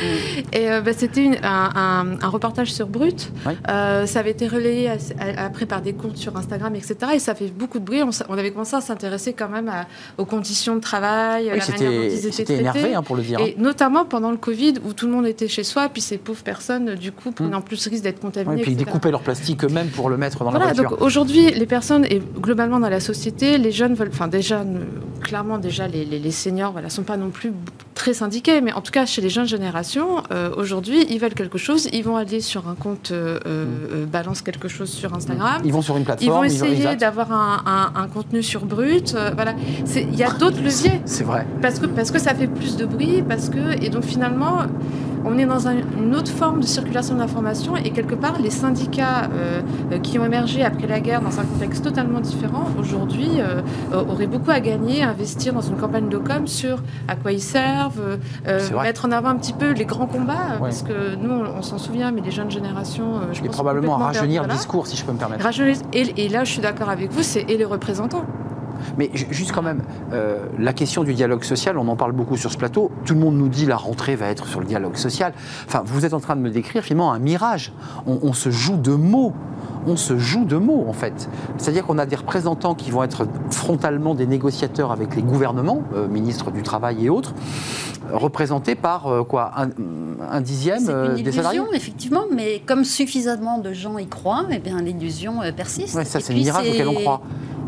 Et 0.52 0.70
euh, 0.70 0.80
bah, 0.80 0.92
c'était 0.96 1.30
un, 1.42 1.70
un- 1.74 2.20
un 2.22 2.28
reportage 2.28 2.72
sur 2.72 2.86
Brut. 2.88 3.30
Oui. 3.46 3.52
Euh, 3.68 4.06
ça 4.06 4.20
avait 4.20 4.30
été 4.32 4.46
relayé 4.48 4.88
à- 4.88 4.96
à- 5.20 5.44
après 5.46 5.66
par 5.66 5.82
des 5.82 5.92
comptes 5.92 6.16
sur 6.16 6.36
Instagram, 6.36 6.74
etc. 6.74 6.96
Et 7.14 7.18
ça 7.18 7.34
fait 7.34 7.46
beaucoup 7.48 7.78
de 7.78 7.84
bruit. 7.84 8.02
On, 8.02 8.32
avait 8.38 8.50
commencé 8.50 8.76
à 8.76 8.80
s'intéresser 8.80 9.32
quand 9.32 9.48
même 9.48 9.68
à- 9.68 9.86
aux 10.16 10.24
conditions 10.24 10.76
de 10.76 10.80
travail, 10.80 11.50
Oui, 11.52 11.58
la 11.58 11.66
manière 11.66 11.90
dont 12.02 12.08
c'était 12.16 12.28
ils 12.28 12.40
étaient 12.40 12.56
énervé, 12.58 12.94
hein, 12.94 13.02
pour 13.02 13.16
le 13.16 13.22
dire. 13.22 13.40
Et 13.40 13.54
notamment 13.58 14.04
pendant 14.04 14.30
le 14.30 14.36
Covid, 14.36 14.74
où 14.86 14.92
tout 14.92 15.06
le 15.06 15.12
monde 15.12 15.26
était 15.26 15.48
chez 15.48 15.64
soi, 15.64 15.88
puis 15.88 16.02
ces 16.02 16.18
pauvres 16.18 16.42
personnes, 16.42 16.94
du 16.94 17.12
coup, 17.12 17.30
prenaient 17.32 17.54
en 17.54 17.60
plus 17.60 17.86
risque 17.86 18.02
d'être 18.02 18.16
Ouais, 18.16 18.22
contaminées. 18.22 18.60
et 18.60 18.62
puis 18.62 18.72
ils 18.72 18.76
découpaient 18.76 19.10
leur 19.10 19.20
plastique 19.22 19.64
eux-mêmes 19.64 19.88
pour 19.88 20.08
le 20.10 20.16
mettre 20.16 20.38
dans 20.44 20.50
la 20.50 20.58
Voilà, 20.58 20.72
voiture. 20.74 20.90
donc 20.90 21.02
aujourd'hui, 21.02 21.50
les 21.50 21.66
personnes, 21.68 22.04
et 22.06 22.20
globalement 22.40 22.80
dans 22.80 22.88
la 22.88 23.00
société, 23.00 23.58
les 23.58 23.70
jeunes 23.72 23.94
veulent, 23.94 24.10
enfin 24.12 24.26
déjà, 24.28 24.64
ne- 24.64 24.80
clairement 25.20 25.58
déjà, 25.58 25.86
les, 25.86 26.04
les, 26.04 26.18
les 26.18 26.30
seniors, 26.32 26.72
voilà, 26.72 26.90
sont 26.90 27.04
pas 27.04 27.16
non 27.16 27.30
plus 27.30 27.52
très 27.98 28.14
syndiqués, 28.14 28.60
mais 28.62 28.72
en 28.72 28.80
tout 28.80 28.92
cas, 28.92 29.04
chez 29.04 29.20
les 29.20 29.28
jeunes 29.28 29.46
générations, 29.48 30.22
euh, 30.30 30.50
aujourd'hui, 30.56 31.04
ils 31.10 31.18
veulent 31.18 31.34
quelque 31.34 31.58
chose, 31.58 31.88
ils 31.92 32.02
vont 32.04 32.16
aller 32.16 32.40
sur 32.40 32.66
un 32.68 32.74
compte, 32.74 33.10
euh, 33.10 33.38
euh, 33.44 34.06
balance 34.06 34.40
quelque 34.40 34.68
chose 34.68 34.88
sur 34.88 35.12
Instagram. 35.14 35.60
Ils 35.64 35.72
vont 35.72 35.82
sur 35.82 35.96
une 35.96 36.02
Ils 36.02 36.06
plateforme. 36.06 36.36
vont 36.38 36.44
essayer 36.44 36.96
d'avoir 36.96 37.32
un, 37.32 37.62
un- 37.66 38.00
un 38.00 38.06
contenu 38.08 38.42
sur 38.42 38.64
Brut. 38.64 39.14
voilà, 39.34 39.52
il 39.96 40.14
y 40.14 40.22
a 40.22 40.30
d'autres 40.30 40.62
leviers 40.62 41.00
C'est 41.04 41.24
vrai. 41.24 41.44
parce 41.60 41.78
que, 41.80 41.86
parce 41.86 42.10
que 42.10 42.18
ça 42.20 42.34
fait 42.34 42.46
plus 42.46 42.76
de 42.76 42.86
bruit, 42.86 43.22
parce 43.28 43.48
que 43.50 43.82
et 43.84 43.90
donc 43.90 44.04
finalement 44.04 44.58
on 45.24 45.36
est 45.36 45.46
dans 45.46 45.66
un- 45.66 45.74
une 46.00 46.14
autre 46.14 46.30
forme 46.30 46.60
de 46.60 46.66
circulation 46.66 47.14
de 47.16 47.20
l'information 47.20 47.76
et 47.76 47.90
quelque 47.90 48.14
part 48.14 48.40
les 48.40 48.50
syndicats 48.50 49.28
qui 50.04 50.16
ont 50.20 50.24
émergé 50.24 50.62
après 50.62 50.86
la 50.86 51.00
guerre 51.00 51.20
dans 51.22 51.40
un 51.40 51.44
contexte 51.44 51.82
totalement 51.82 52.20
différent 52.20 52.66
aujourd'hui 52.78 53.28
auraient 53.92 54.28
beaucoup 54.28 54.52
à 54.52 54.60
gagner 54.60 55.02
à 55.02 55.10
investir 55.10 55.52
dans 55.52 55.60
une 55.60 55.76
campagne 55.76 56.08
de 56.08 56.18
com 56.18 56.46
sur 56.46 56.76
à 57.08 57.16
quoi 57.16 57.32
ils 57.32 57.40
servent, 57.42 57.87
euh, 57.98 58.58
vrai. 58.72 58.84
mettre 58.84 59.04
en 59.06 59.12
avant 59.12 59.28
un 59.30 59.36
petit 59.36 59.52
peu 59.52 59.70
les 59.72 59.84
grands 59.84 60.06
combats 60.06 60.34
Ouais. 60.60 60.68
parce 60.70 60.82
que 60.82 61.14
nous 61.16 61.30
on, 61.30 61.58
on 61.58 61.62
s'en 61.62 61.78
souvient 61.78 62.10
mais 62.10 62.20
les 62.20 62.30
jeunes 62.30 62.50
générations 62.50 63.16
euh, 63.16 63.20
je 63.32 63.40
Et 63.42 63.46
pense 63.46 63.54
probablement 63.54 63.96
rajeunir 63.96 64.42
le 64.42 64.48
discours, 64.50 64.86
si 64.86 64.96
je 64.96 65.04
peux 65.04 65.12
me 65.12 65.18
permettre. 65.18 65.44
Rajeunir- 65.44 65.82
et, 65.92 66.24
et 66.24 66.28
là 66.28 66.44
je 66.44 66.52
suis 66.52 66.60
d'accord 66.62 66.88
avec 66.90 67.10
vous 67.12 67.22
c'est 67.22 67.42
et 67.48 67.56
les 67.56 67.64
représentants 67.64 68.24
Mais 68.98 69.10
ju- 69.14 69.26
juste 69.30 69.52
quand 69.52 69.62
même, 69.62 69.82
euh, 70.12 70.46
la 70.58 70.72
question 70.72 71.04
du 71.04 71.14
dialogue 71.14 71.44
social, 71.44 71.78
on 71.78 71.88
en 71.88 71.96
parle 71.96 72.12
beaucoup 72.12 72.36
sur 72.36 72.50
ce 72.52 72.56
plateau. 72.58 72.90
Tout 73.04 73.14
le 73.14 73.20
monde 73.20 73.36
nous 73.36 73.48
dit 73.48 73.66
la 73.66 73.76
rentrée 73.76 74.16
va 74.16 74.26
être 74.26 74.46
sur 74.46 74.60
le 74.60 74.66
dialogue 74.66 74.96
social. 74.96 75.32
Enfin, 75.66 75.82
vous 75.84 76.04
êtes 76.04 76.14
en 76.14 76.20
train 76.20 76.36
de 76.36 76.40
me 76.40 76.50
décrire 76.50 76.82
finalement 76.82 77.12
un 77.12 77.18
mirage. 77.18 77.72
On, 78.06 78.18
on 78.22 78.32
se 78.32 78.50
joue 78.50 78.76
de 78.76 78.92
mots. 78.92 79.32
On 79.86 79.96
se 79.96 80.18
joue 80.18 80.44
de 80.44 80.56
mots, 80.56 80.84
en 80.88 80.92
fait. 80.92 81.28
C'est-à-dire 81.56 81.86
qu'on 81.86 81.98
a 81.98 82.04
des 82.04 82.16
représentants 82.16 82.74
qui 82.74 82.90
vont 82.90 83.02
être 83.04 83.26
frontalement 83.50 84.14
des 84.14 84.26
négociateurs 84.26 84.92
avec 84.92 85.14
les 85.16 85.22
gouvernements, 85.22 85.82
euh, 85.94 86.08
ministres 86.08 86.50
du 86.50 86.62
Travail 86.62 87.06
et 87.06 87.10
autres, 87.10 87.32
représentés 88.12 88.74
par 88.74 89.06
euh, 89.06 89.22
quoi 89.24 89.52
un, 89.56 89.68
un 90.30 90.40
dixième 90.40 90.80
C'est 90.80 90.92
une 91.18 91.22
des 91.22 91.32
salariés 91.32 91.58
illusion, 91.60 91.74
effectivement, 91.74 92.24
mais 92.34 92.60
comme 92.66 92.84
suffisamment 92.84 93.58
de 93.58 93.72
gens 93.72 93.98
y 93.98 94.06
croient, 94.06 94.44
eh 94.50 94.58
bien 94.58 94.80
l'illusion 94.82 95.34
persiste. 95.56 95.94
Ouais, 95.94 96.04
ça, 96.04 96.20
c'est 96.20 96.32
le 96.32 96.38
puis, 96.40 96.44
mirage 96.44 96.68
auquel 96.68 96.88
on 96.88 96.94
croit. 96.94 97.20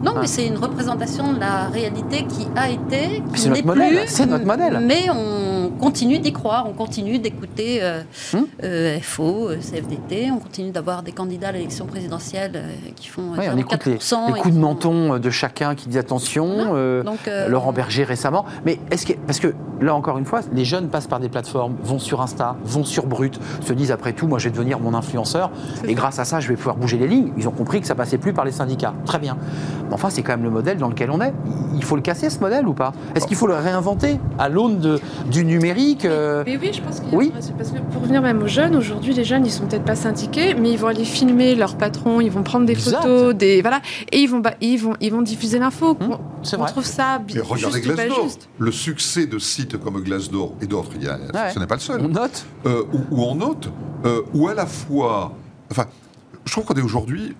Non, 0.02 0.12
Ah. 0.16 0.18
mais 0.22 0.26
c'est 0.26 0.46
une 0.46 0.56
représentation 0.56 1.32
de 1.34 1.40
la 1.40 1.66
réalité 1.72 2.24
qui 2.26 2.46
a 2.56 2.70
été, 2.70 3.22
c'est 3.34 3.42
qui 3.42 3.48
notre 3.48 3.60
n'est 3.60 3.62
modèle, 3.66 3.96
plus. 4.04 4.08
c'est 4.08 4.26
notre 4.26 4.46
modèle. 4.46 4.80
Mais 4.86 5.10
on 5.10 5.49
continue 5.80 6.18
d'y 6.18 6.32
croire, 6.32 6.66
on 6.68 6.72
continue 6.72 7.18
d'écouter 7.18 7.80
euh, 7.82 8.02
Hum. 8.34 8.46
euh, 8.62 8.98
FO, 9.00 9.48
euh, 9.48 9.56
CFDT, 9.56 10.30
on 10.30 10.38
continue 10.38 10.70
d'avoir 10.70 11.02
des 11.02 11.12
candidats 11.12 11.48
à 11.48 11.52
l'élection 11.52 11.86
présidentielle 11.86 12.62
qui 12.96 13.08
font 13.08 13.32
Ouais, 13.36 13.48
on 13.52 13.56
écoute 13.56 13.84
les, 13.86 13.96
4%, 13.96 14.32
les 14.32 14.38
et 14.38 14.42
coups 14.42 14.54
de 14.54 14.60
menton 14.60 15.18
de 15.18 15.30
chacun 15.30 15.74
qui 15.74 15.88
dit 15.88 15.98
attention. 15.98 16.74
Donc, 17.02 17.28
Laurent 17.48 17.72
Berger 17.72 18.04
récemment. 18.04 18.44
Mais 18.64 18.78
est-ce 18.90 19.06
que. 19.06 19.12
Parce 19.26 19.40
que 19.40 19.54
là, 19.80 19.94
encore 19.94 20.18
une 20.18 20.24
fois, 20.24 20.40
les 20.52 20.64
jeunes 20.64 20.88
passent 20.88 21.06
par 21.06 21.20
des 21.20 21.28
plateformes, 21.28 21.76
vont 21.82 21.98
sur 21.98 22.20
Insta, 22.20 22.56
vont 22.64 22.84
sur 22.84 23.06
Brut, 23.06 23.38
se 23.64 23.72
disent 23.72 23.90
après 23.90 24.12
tout, 24.12 24.26
moi, 24.26 24.38
je 24.38 24.44
vais 24.44 24.50
devenir 24.50 24.80
mon 24.80 24.94
influenceur. 24.94 25.50
Et 25.86 25.94
grâce 25.94 26.18
à 26.18 26.24
ça, 26.24 26.40
je 26.40 26.48
vais 26.48 26.56
pouvoir 26.56 26.76
bouger 26.76 26.98
les 26.98 27.08
lignes. 27.08 27.32
Ils 27.36 27.48
ont 27.48 27.52
compris 27.52 27.80
que 27.80 27.86
ça 27.86 27.94
passait 27.94 28.18
plus 28.18 28.32
par 28.32 28.44
les 28.44 28.52
syndicats. 28.52 28.94
Très 29.06 29.18
bien. 29.18 29.36
Mais 29.88 29.94
enfin, 29.94 30.10
c'est 30.10 30.22
quand 30.22 30.32
même 30.32 30.44
le 30.44 30.50
modèle 30.50 30.78
dans 30.78 30.88
lequel 30.88 31.10
on 31.10 31.20
est. 31.20 31.32
Il 31.74 31.84
faut 31.84 31.96
le 31.96 32.02
casser, 32.02 32.30
ce 32.30 32.40
modèle, 32.40 32.66
ou 32.66 32.74
pas? 32.74 32.92
Est-ce 33.14 33.26
qu'il 33.26 33.36
faut 33.36 33.46
le 33.46 33.54
réinventer 33.54 34.18
à 34.38 34.48
l'aune 34.48 34.98
du 35.30 35.44
numérique 35.44 35.69
euh, 36.04 36.42
Mais 36.46 36.56
oui, 36.56 36.70
je 36.72 36.80
pense 36.80 37.00
qu'il 37.00 37.10
y 37.10 37.14
a 37.14 37.16
oui. 37.18 37.32
Parce 37.56 37.70
que 37.70 37.78
pour 37.92 38.02
revenir 38.02 38.22
même 38.22 38.42
aux 38.42 38.46
jeunes, 38.46 38.76
aujourd'hui, 38.76 39.12
les 39.14 39.24
jeunes, 39.24 39.44
ils 39.46 39.50
sont 39.52 39.66
peut-être 39.66 39.84
pas 39.84 39.96
syndiqués, 39.96 40.54
mais 40.54 40.70
ils 40.72 40.78
vont 40.78 40.88
aller 40.88 41.04
filmer 41.04 41.54
leur 41.54 41.76
patron, 41.76 42.20
ils 42.20 42.30
vont 42.30 42.42
prendre 42.42 42.66
des 42.66 42.72
Exact. 42.72 42.98
photos, 43.02 43.34
des 43.34 43.60
voilà, 43.62 43.80
et 44.12 44.18
ils 44.18 44.26
vont, 44.28 44.38
ba- 44.40 44.54
ils 44.60 44.76
vont, 44.78 44.94
ils 45.00 45.10
vont 45.12 45.22
diffuser 45.22 45.58
l'info. 45.58 45.96
Hum, 46.00 46.16
On- 46.58 46.64
trouve 46.66 46.84
ça 46.84 47.18
bi- 47.18 47.34
Mais 47.34 47.40
regardez 47.40 47.78
juste 47.78 47.86
ou 47.92 47.96
pas 47.96 48.04
Glassdoor. 48.06 48.24
juste. 48.24 48.48
Le 48.58 48.72
succès 48.72 49.26
de 49.26 49.38
sites 49.38 49.76
comme 49.78 50.00
Glassdoor 50.02 50.54
et 50.62 50.66
d'autres, 50.66 50.90
il 50.96 51.04
y 51.04 51.08
a- 51.08 51.16
Ouais. 51.18 51.52
ce 51.54 51.58
n'est 51.58 51.66
pas 51.66 51.74
le 51.76 51.80
seul. 51.80 52.00
On 52.04 52.08
note 52.08 52.46
euh, 52.66 52.82
où, 52.92 52.98
où 53.16 53.22
on 53.24 53.34
note, 53.34 53.70
euh, 54.04 54.22
où 54.34 54.48
à 54.48 54.54
la 54.54 54.66
fois. 54.66 55.32
Enfin, 55.70 55.86
je 56.44 56.52
trouve 56.52 56.64
qu'on 56.64 56.74
est 56.74 56.82
aujourd'hui 56.82 57.34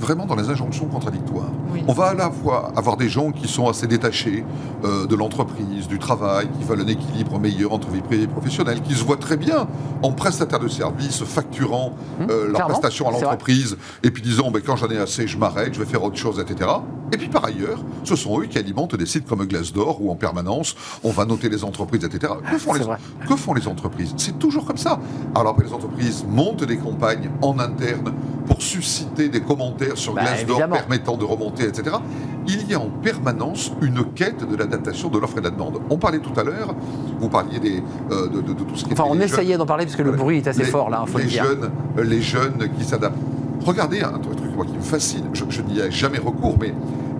vraiment 0.00 0.26
dans 0.26 0.36
les 0.36 0.48
injonctions 0.48 0.86
contradictoires. 0.86 1.50
Oui. 1.72 1.84
On 1.86 1.92
va 1.92 2.06
à 2.06 2.14
la 2.14 2.30
fois 2.30 2.72
avoir 2.76 2.96
des 2.96 3.08
gens 3.08 3.32
qui 3.32 3.48
sont 3.48 3.68
assez 3.68 3.86
détachés 3.86 4.44
euh, 4.84 5.06
de 5.06 5.14
l'entreprise, 5.14 5.86
du 5.88 5.98
travail, 5.98 6.48
qui 6.58 6.64
veulent 6.64 6.80
un 6.80 6.86
équilibre 6.86 7.38
meilleur 7.38 7.72
entre 7.72 7.88
vie 7.90 8.00
privée 8.00 8.24
et 8.24 8.28
professionnelle, 8.28 8.80
qui 8.80 8.94
se 8.94 9.04
voient 9.04 9.16
très 9.16 9.36
bien 9.36 9.68
en 10.02 10.12
prestataire 10.12 10.58
de 10.60 10.68
services, 10.68 11.22
facturant 11.24 11.92
euh, 12.28 12.50
leur 12.50 12.60
Mmh. 12.60 12.72
prestation 12.72 13.08
à 13.08 13.10
l'entreprise, 13.10 13.76
et 14.02 14.10
puis 14.10 14.22
disant 14.22 14.50
ben, 14.50 14.62
quand 14.64 14.76
j'en 14.76 14.88
ai 14.88 14.98
assez, 14.98 15.26
je 15.26 15.38
m'arrête, 15.38 15.74
je 15.74 15.80
vais 15.80 15.86
faire 15.86 16.02
autre 16.04 16.16
chose, 16.16 16.38
etc. 16.40 16.70
Et 17.12 17.16
puis 17.16 17.28
par 17.28 17.44
ailleurs, 17.44 17.80
ce 18.04 18.14
sont 18.14 18.40
eux 18.40 18.46
qui 18.46 18.58
alimentent 18.58 18.94
des 18.94 19.06
sites 19.06 19.26
comme 19.26 19.44
Glassdoor 19.44 20.00
où 20.00 20.10
en 20.10 20.14
permanence 20.14 20.76
on 21.02 21.10
va 21.10 21.24
noter 21.24 21.48
les 21.48 21.64
entreprises, 21.64 22.04
etc. 22.04 22.34
Que 22.50 22.58
font, 22.58 22.74
C'est 22.74 22.80
les, 22.80 23.26
que 23.26 23.36
font 23.36 23.54
les 23.54 23.66
entreprises? 23.66 24.14
C'est 24.16 24.38
toujours 24.38 24.64
comme 24.64 24.76
ça. 24.76 25.00
Alors 25.34 25.52
après, 25.52 25.64
les 25.64 25.72
entreprises 25.72 26.24
montent 26.28 26.64
des 26.64 26.76
campagnes 26.76 27.30
en 27.42 27.58
interne 27.58 28.12
pour 28.50 28.60
susciter 28.62 29.28
des 29.28 29.40
commentaires 29.40 29.96
sur 29.96 30.12
Bah, 30.12 30.22
évidemment. 30.40 30.74
permettant 30.74 31.16
de 31.16 31.24
remonter, 31.24 31.62
etc. 31.64 31.96
Il 32.48 32.68
y 32.68 32.74
a 32.74 32.80
en 32.80 32.88
permanence 32.90 33.70
une 33.80 34.02
quête 34.12 34.48
de 34.50 34.56
l'adaptation 34.56 35.08
de 35.08 35.18
l'offre 35.20 35.38
et 35.38 35.40
de 35.40 35.44
la 35.44 35.50
demande. 35.52 35.78
On 35.88 35.98
parlait 35.98 36.18
tout 36.18 36.38
à 36.38 36.42
l'heure, 36.42 36.74
vous 37.20 37.28
parliez 37.28 37.60
des, 37.60 37.80
euh, 38.10 38.26
de, 38.28 38.40
de- 38.40 38.52
de 38.52 38.64
tout 38.64 38.74
ce 38.74 38.84
qui 38.84 38.92
Enfin, 38.92 39.04
on 39.06 39.20
essayait 39.20 39.56
d'en 39.56 39.66
parler 39.66 39.84
parce 39.84 39.94
que 39.96 40.02
le 40.02 40.10
bruit 40.12 40.38
est 40.38 40.48
assez 40.48 40.64
les, 40.64 40.68
fort, 40.70 40.90
là, 40.90 41.04
il 41.06 41.10
faut 41.12 41.18
les 41.18 41.24
le 41.24 41.30
dire. 41.30 41.44
Jeunes, 41.44 41.70
euh, 41.98 42.02
les 42.04 42.20
jeunes 42.20 42.68
qui 42.76 42.84
s'adaptent. 42.84 43.16
Regardez 43.64 44.00
un 44.02 44.18
truc 44.18 44.36
moi, 44.56 44.64
qui 44.66 44.76
me 44.76 44.82
fascine, 44.82 45.26
je, 45.32 45.44
je 45.48 45.62
n'y 45.62 45.78
ai 45.78 45.90
jamais 45.92 46.18
recours, 46.18 46.56
mais 46.60 46.74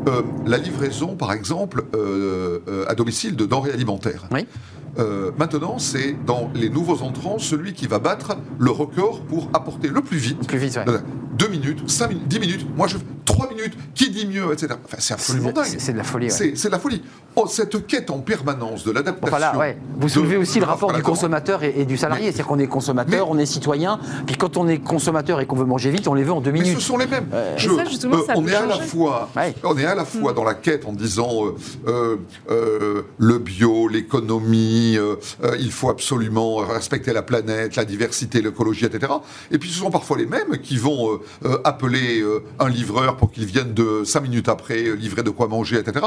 euh, 0.08 0.22
la 0.46 0.58
livraison, 0.58 1.14
par 1.14 1.32
exemple, 1.32 1.84
euh, 1.94 2.58
à 2.88 2.94
domicile 2.96 3.36
de 3.36 3.44
denrées 3.46 3.72
alimentaires. 3.72 4.24
Oui. 4.32 4.46
Euh, 4.98 5.30
maintenant, 5.38 5.78
c'est 5.78 6.16
dans 6.26 6.50
les 6.54 6.68
nouveaux 6.68 7.02
entrants 7.02 7.38
celui 7.38 7.72
qui 7.72 7.86
va 7.86 7.98
battre 7.98 8.36
le 8.58 8.70
record 8.70 9.22
pour 9.22 9.48
apporter 9.54 9.88
le 9.88 10.00
plus 10.00 10.18
vite. 10.18 10.46
Plus 10.46 10.58
vite, 10.58 10.76
ouais. 10.76 10.84
Voilà. 10.84 11.00
Deux 11.38 11.48
minutes, 11.48 11.88
cinq 11.88 12.08
minutes, 12.08 12.28
dix 12.28 12.40
minutes. 12.40 12.66
Moi, 12.76 12.86
je 12.86 12.98
trois 13.32 13.48
minutes. 13.48 13.74
Qui 13.94 14.10
dit 14.10 14.26
mieux, 14.26 14.52
etc. 14.52 14.74
Enfin, 14.84 14.96
c'est 14.98 15.14
absolument 15.14 15.52
dingue. 15.52 15.66
C'est 15.78 15.92
de 15.92 15.98
la 15.98 16.04
folie. 16.04 16.26
ouais. 16.26 16.52
C'est 16.54 16.64
de 16.68 16.72
la 16.72 16.78
folie. 16.78 17.02
Oh, 17.36 17.46
cette 17.48 17.86
quête 17.86 18.10
en 18.10 18.18
permanence 18.18 18.82
de 18.84 18.90
l'adaptation. 18.90 19.36
Enfin 19.36 19.38
là, 19.38 19.56
ouais. 19.56 19.76
Vous 19.96 20.06
de- 20.08 20.10
soulevez 20.12 20.36
aussi 20.36 20.54
de 20.58 20.64
le 20.64 20.66
rapport 20.70 20.92
du 20.92 21.02
consommateur 21.02 21.62
et, 21.62 21.74
et 21.76 21.84
du 21.84 21.96
salarié. 21.96 22.24
C'est-à-dire 22.26 22.46
qu'on 22.46 22.58
est 22.58 22.66
consommateur, 22.66 23.26
Mais- 23.26 23.32
on 23.34 23.38
est 23.38 23.46
citoyen, 23.46 24.00
puis 24.26 24.36
quand 24.36 24.56
on 24.56 24.66
est 24.68 24.78
consommateur 24.78 25.40
et 25.40 25.46
qu'on 25.46 25.56
veut 25.56 25.64
manger 25.64 25.90
vite, 25.90 26.08
on 26.08 26.14
les 26.14 26.24
veut 26.24 26.32
en 26.32 26.40
deux 26.40 26.50
Mais 26.50 26.58
ce 26.60 26.64
minutes. 26.64 26.80
sont 26.80 26.96
les 26.98 27.06
mêmes. 27.06 27.28
Euh, 27.32 27.54
Je- 27.56 27.68
Mais 27.70 27.84
ça, 27.84 27.90
justement, 27.90 28.16
ça 28.26 28.32
on 28.36 28.46
est 28.48 28.54
à 28.54 28.66
la 28.66 28.80
fois, 28.80 29.28
Ouais. 29.36 29.54
on 29.62 29.76
est 29.78 29.84
à 29.84 29.94
la 29.94 30.04
fois 30.04 30.32
dans 30.32 30.44
la 30.44 30.54
quête 30.54 30.84
en 30.86 30.92
disant 30.92 31.46
euh, 31.46 31.54
euh, 31.86 32.16
euh, 32.50 33.02
le 33.18 33.38
bio, 33.38 33.86
l'économie, 33.88 34.96
euh, 34.96 35.16
euh, 35.44 35.56
il 35.60 35.70
faut 35.70 35.88
absolument 35.90 36.56
respecter 36.56 37.12
la 37.12 37.22
planète, 37.22 37.76
la 37.76 37.84
diversité, 37.84 38.42
l'écologie, 38.42 38.86
etc. 38.86 39.12
Et 39.50 39.58
puis 39.58 39.70
ce 39.70 39.78
sont 39.78 39.90
parfois 39.90 40.16
les 40.18 40.26
mêmes 40.26 40.58
qui 40.62 40.76
vont 40.78 41.12
euh, 41.12 41.20
euh, 41.44 41.58
appeler 41.64 42.20
euh, 42.22 42.42
un 42.58 42.68
livreur 42.68 43.16
pour 43.20 43.30
qu'ils 43.30 43.44
viennent 43.44 43.74
de 43.74 44.02
5 44.02 44.22
minutes 44.22 44.48
après 44.48 44.82
euh, 44.82 44.94
livrer 44.94 45.22
de 45.22 45.28
quoi 45.28 45.46
manger, 45.46 45.78
etc. 45.78 46.06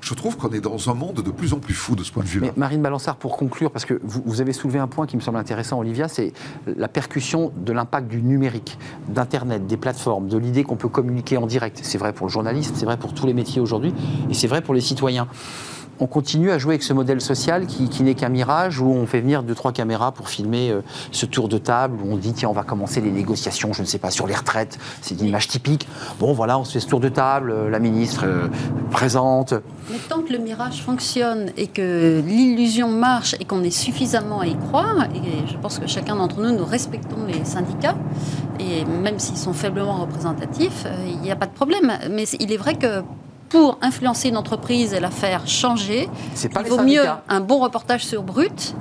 Je 0.00 0.14
trouve 0.14 0.36
qu'on 0.36 0.50
est 0.50 0.60
dans 0.60 0.88
un 0.88 0.94
monde 0.94 1.20
de 1.20 1.30
plus 1.32 1.54
en 1.54 1.58
plus 1.58 1.74
fou 1.74 1.96
de 1.96 2.04
ce 2.04 2.12
point 2.12 2.22
de 2.22 2.28
vue-là. 2.28 2.52
Marine 2.56 2.80
Balançard, 2.80 3.16
pour 3.16 3.36
conclure, 3.36 3.72
parce 3.72 3.84
que 3.84 4.00
vous, 4.04 4.22
vous 4.24 4.40
avez 4.40 4.52
soulevé 4.52 4.78
un 4.78 4.86
point 4.86 5.08
qui 5.08 5.16
me 5.16 5.20
semble 5.20 5.38
intéressant, 5.38 5.80
Olivia, 5.80 6.06
c'est 6.06 6.32
la 6.68 6.86
percussion 6.86 7.52
de 7.56 7.72
l'impact 7.72 8.06
du 8.06 8.22
numérique, 8.22 8.78
d'Internet, 9.08 9.66
des 9.66 9.76
plateformes, 9.76 10.28
de 10.28 10.38
l'idée 10.38 10.62
qu'on 10.62 10.76
peut 10.76 10.88
communiquer 10.88 11.36
en 11.36 11.48
direct. 11.48 11.80
C'est 11.82 11.98
vrai 11.98 12.12
pour 12.12 12.28
le 12.28 12.32
journalisme, 12.32 12.74
c'est 12.76 12.86
vrai 12.86 12.96
pour 12.96 13.12
tous 13.12 13.26
les 13.26 13.34
métiers 13.34 13.60
aujourd'hui, 13.60 13.92
et 14.30 14.34
c'est 14.34 14.46
vrai 14.46 14.62
pour 14.62 14.74
les 14.74 14.80
citoyens. 14.80 15.26
On 16.00 16.06
continue 16.06 16.50
à 16.50 16.58
jouer 16.58 16.72
avec 16.72 16.82
ce 16.82 16.92
modèle 16.92 17.20
social 17.20 17.66
qui, 17.66 18.02
n'est 18.02 18.14
qu'un 18.14 18.28
mirage, 18.28 18.80
où 18.80 18.86
on 18.86 19.06
fait 19.06 19.20
venir 19.20 19.42
deux, 19.42 19.54
trois 19.54 19.72
caméras 19.72 20.12
pour 20.12 20.28
filmer 20.28 20.70
euh, 20.70 20.80
ce 21.12 21.26
tour 21.26 21.48
de 21.48 21.58
table, 21.58 21.98
où 22.02 22.12
on 22.12 22.16
dit, 22.16 22.32
tiens, 22.32 22.48
on 22.48 22.52
va 22.54 22.62
commencer 22.62 23.00
les 23.00 23.10
négociations, 23.10 23.72
je 23.72 23.82
ne 23.82 23.86
sais 23.86 23.98
pas, 23.98 24.10
sur 24.10 24.26
les 24.26 24.34
retraites. 24.34 24.78
C'est 25.00 25.20
une 25.20 25.26
image 25.26 25.48
typique. 25.48 25.86
Bon, 26.18 26.32
voilà, 26.32 26.58
on 26.58 26.64
se 26.64 26.72
fait 26.72 26.80
ce 26.80 26.88
tour 26.88 27.00
de 27.00 27.08
table, 27.08 27.50
euh, 27.50 27.70
la 27.70 27.78
ministre 27.78 28.24
euh, 28.24 28.48
présente. 28.90 29.54
Mais 29.90 29.98
tant 30.08 30.22
que 30.22 30.32
le 30.32 30.38
mirage 30.38 30.82
fonctionne 30.82 31.50
et 31.56 31.66
que 31.66 32.20
l'illusion 32.26 32.88
marche 32.88 33.36
et 33.38 33.44
qu'on 33.44 33.62
est 33.62 33.70
suffisamment 33.70 34.40
à 34.40 34.46
y 34.46 34.56
croire, 34.56 35.04
et 35.14 35.46
je 35.46 35.56
pense 35.58 35.78
que 35.78 35.86
chacun 35.86 36.16
d'entre 36.16 36.40
nous, 36.40 36.56
nous 36.56 36.64
respectons 36.64 37.26
les 37.26 37.44
syndicats, 37.44 37.96
et 38.58 38.84
même 38.84 39.18
s'ils 39.18 39.38
sont 39.38 39.52
faiblement 39.52 40.00
représentatifs, 40.00 40.86
il 41.06 41.20
n'y 41.20 41.30
a 41.30 41.36
pas 41.36 41.46
de 41.46 41.52
problème. 41.52 41.92
Mais 42.10 42.24
il 42.40 42.52
est 42.52 42.56
vrai 42.56 42.74
que 42.74 43.02
pour 43.52 43.76
influencer 43.82 44.30
une 44.30 44.38
entreprise 44.38 44.94
et 44.94 45.00
la 45.00 45.10
faire 45.10 45.46
changer, 45.46 46.08
pas 46.54 46.62
il 46.64 46.70
vaut 46.70 46.82
mieux 46.82 47.04
un 47.28 47.40
bon 47.40 47.58
reportage 47.58 48.02
sur 48.02 48.22
Brut 48.22 48.74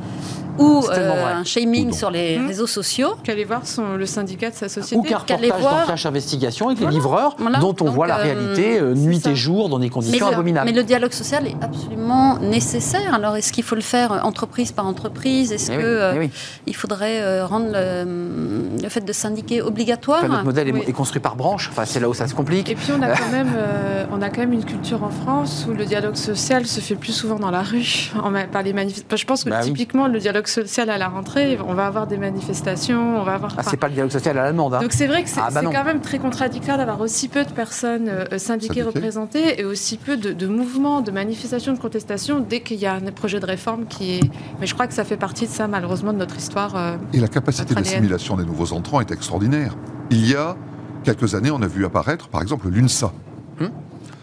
ou 0.60 0.84
euh, 0.92 1.36
un 1.40 1.44
shaming 1.44 1.90
Ou 1.90 1.94
sur 1.94 2.12
les 2.12 2.38
Mmh. 2.38 2.48
réseaux 2.48 2.68
sociaux. 2.68 3.16
Qu'aller 3.24 3.46
voir 3.46 3.66
son, 3.66 3.96
le 3.96 4.06
syndicat 4.06 4.50
de 4.50 4.56
sa 4.56 4.66
Ou 4.66 4.70
société. 4.70 5.10
qu'un 5.10 5.20
qu'aller 5.20 5.48
reportage 5.48 5.64
dans 5.64 5.70
voir- 5.76 5.88
Cache 5.88 6.06
Investigation 6.06 6.68
avec 6.68 6.78
Voilà, 6.80 6.92
les 6.92 6.98
livreurs, 6.98 7.36
voilà. 7.40 7.60
dont 7.60 7.76
on 7.82 7.86
Donc, 7.86 7.94
voit 7.96 8.08
la 8.08 8.20
euh, 8.20 8.24
réalité 8.24 8.80
euh, 8.80 8.94
nuit 8.94 9.20
ça. 9.20 9.32
et 9.32 9.36
jour 9.36 9.70
dans 9.70 9.80
des 9.80 9.86
Mais 9.86 9.90
conditions 9.90 10.28
le, 10.28 10.34
abominables. 10.34 10.70
mais 10.70 10.76
le 10.76 10.84
dialogue 10.84 11.12
social 11.14 11.48
est 11.48 11.56
absolument 11.62 12.38
nécessaire. 12.40 13.14
Alors, 13.14 13.36
est-ce 13.36 13.52
qu'il 13.54 13.64
faut 13.64 13.76
le 13.76 13.82
faire 13.82 14.22
entreprise 14.26 14.72
par 14.72 14.86
entreprise? 14.88 15.52
Est-ce 15.52 15.72
Eh 15.72 15.76
qu'il 15.78 15.86
oui, 15.86 16.12
eh 16.16 16.20
oui. 16.20 16.30
il 16.68 16.76
faudrait 16.76 17.42
rendre 17.44 17.68
le, 17.74 18.82
le 18.82 18.90
fait 18.90 19.02
de 19.02 19.14
syndiquer 19.14 19.62
obligatoire? 19.62 20.20
Enfin, 20.20 20.28
notre 20.30 20.46
modèle 20.46 20.68
est- 20.70 20.74
Oui. 20.74 20.84
est, 20.88 20.92
construit 20.94 21.22
par 21.22 21.36
branche. 21.36 21.70
Enfin, 21.72 21.86
c'est 21.86 22.00
là 22.00 22.10
où 22.10 22.14
ça 22.14 22.28
se 22.28 22.34
complique. 22.36 22.70
Et 22.70 22.76
puis 22.76 22.92
on 22.98 23.02
a 23.02 23.08
quand 23.16 23.30
même, 23.32 23.52
euh, 23.56 24.06
on 24.12 24.22
a 24.22 24.30
quand 24.30 24.42
même 24.42 24.54
une 24.54 24.66
culture 24.66 25.04
en 25.04 25.10
France 25.10 25.66
où 25.70 25.74
le 25.74 25.86
dialogue 25.86 26.16
social 26.16 26.66
se 26.66 26.80
fait 26.80 26.96
plus 26.96 27.14
souvent 27.14 27.40
dans 27.40 27.52
la 27.52 27.62
rue, 27.64 28.12
en 28.24 28.32
par 28.52 28.64
les 28.64 28.74
manifestations. 28.74 29.18
Je 29.18 29.26
pense 29.26 29.44
que 29.44 29.50
Bah 29.50 29.58
oui. 29.62 29.68
typiquement 29.68 30.08
le 30.08 30.20
dialogue 30.20 30.48
social 30.52 30.90
à 30.90 30.98
la 30.98 31.08
rentrée, 31.08 31.58
on 31.68 31.74
va 31.74 31.88
avoir 31.88 32.06
des 32.08 32.18
manifestations, 32.18 33.20
on 33.20 33.24
va 33.24 33.34
avoir. 33.34 33.54
Ah, 33.58 33.64
c'est 33.64 33.78
pas 33.78 33.88
le 33.88 33.94
dialogue 33.94 34.12
social 34.12 34.38
à 34.38 34.44
la 34.44 34.52
demande. 34.52 34.74
hein. 34.76 34.80
Donc 34.82 34.94
c'est 34.94 35.08
vrai 35.08 35.24
que 35.24 35.30
c'est 35.30 35.40
Ah, 35.44 35.50
bah 35.52 35.62
quand 35.64 35.84
même 35.84 36.02
très 36.02 36.20
contradictoire 36.20 36.78
d'avoir 36.78 37.00
aussi 37.02 37.28
peu 37.28 37.44
de 37.44 37.52
personnes 37.52 38.08
euh, 38.10 38.26
syndiquées 38.38 38.82
Syndiquées. 38.82 38.82
représentées 38.84 39.60
et 39.62 39.66
aussi 39.66 39.98
peu 39.98 40.18
de, 40.18 40.34
de 40.34 40.48
mouvements, 40.48 41.02
de 41.02 41.12
manifestations, 41.12 41.74
de 41.74 41.80
contestations 41.80 42.40
dès 42.40 42.60
qu'il 42.62 42.78
y 42.78 42.86
a 42.86 42.94
un 42.94 43.12
projet 43.12 43.40
de 43.40 43.46
réforme 43.46 43.86
qui 43.88 44.16
est. 44.20 44.30
Mais 44.60 44.68
je 44.68 44.74
crois 44.74 44.88
que 44.88 44.94
ça 44.94 45.04
fait 45.04 45.18
partie 45.18 45.46
de 45.48 45.52
ça 45.52 45.68
malheureusement 45.68 46.14
de 46.14 46.18
notre 46.18 46.38
histoire. 46.38 46.76
euh, 46.76 46.98
Et 47.14 47.20
la 47.20 47.28
capacité 47.28 47.74
d'assimilation 47.74 48.36
des 48.38 48.46
nouveaux 48.46 48.74
entrants 48.74 49.02
est 49.02 49.12
extraordinaire. 49.12 49.76
Il 50.10 50.30
y 50.30 50.36
a 50.36 50.56
quelques 51.04 51.34
années, 51.36 51.52
on 51.52 51.62
a 51.62 51.68
vu 51.68 51.86
apparaître, 51.86 52.28
par 52.28 52.42
exemple, 52.42 52.68
l'UNSA. 52.70 53.12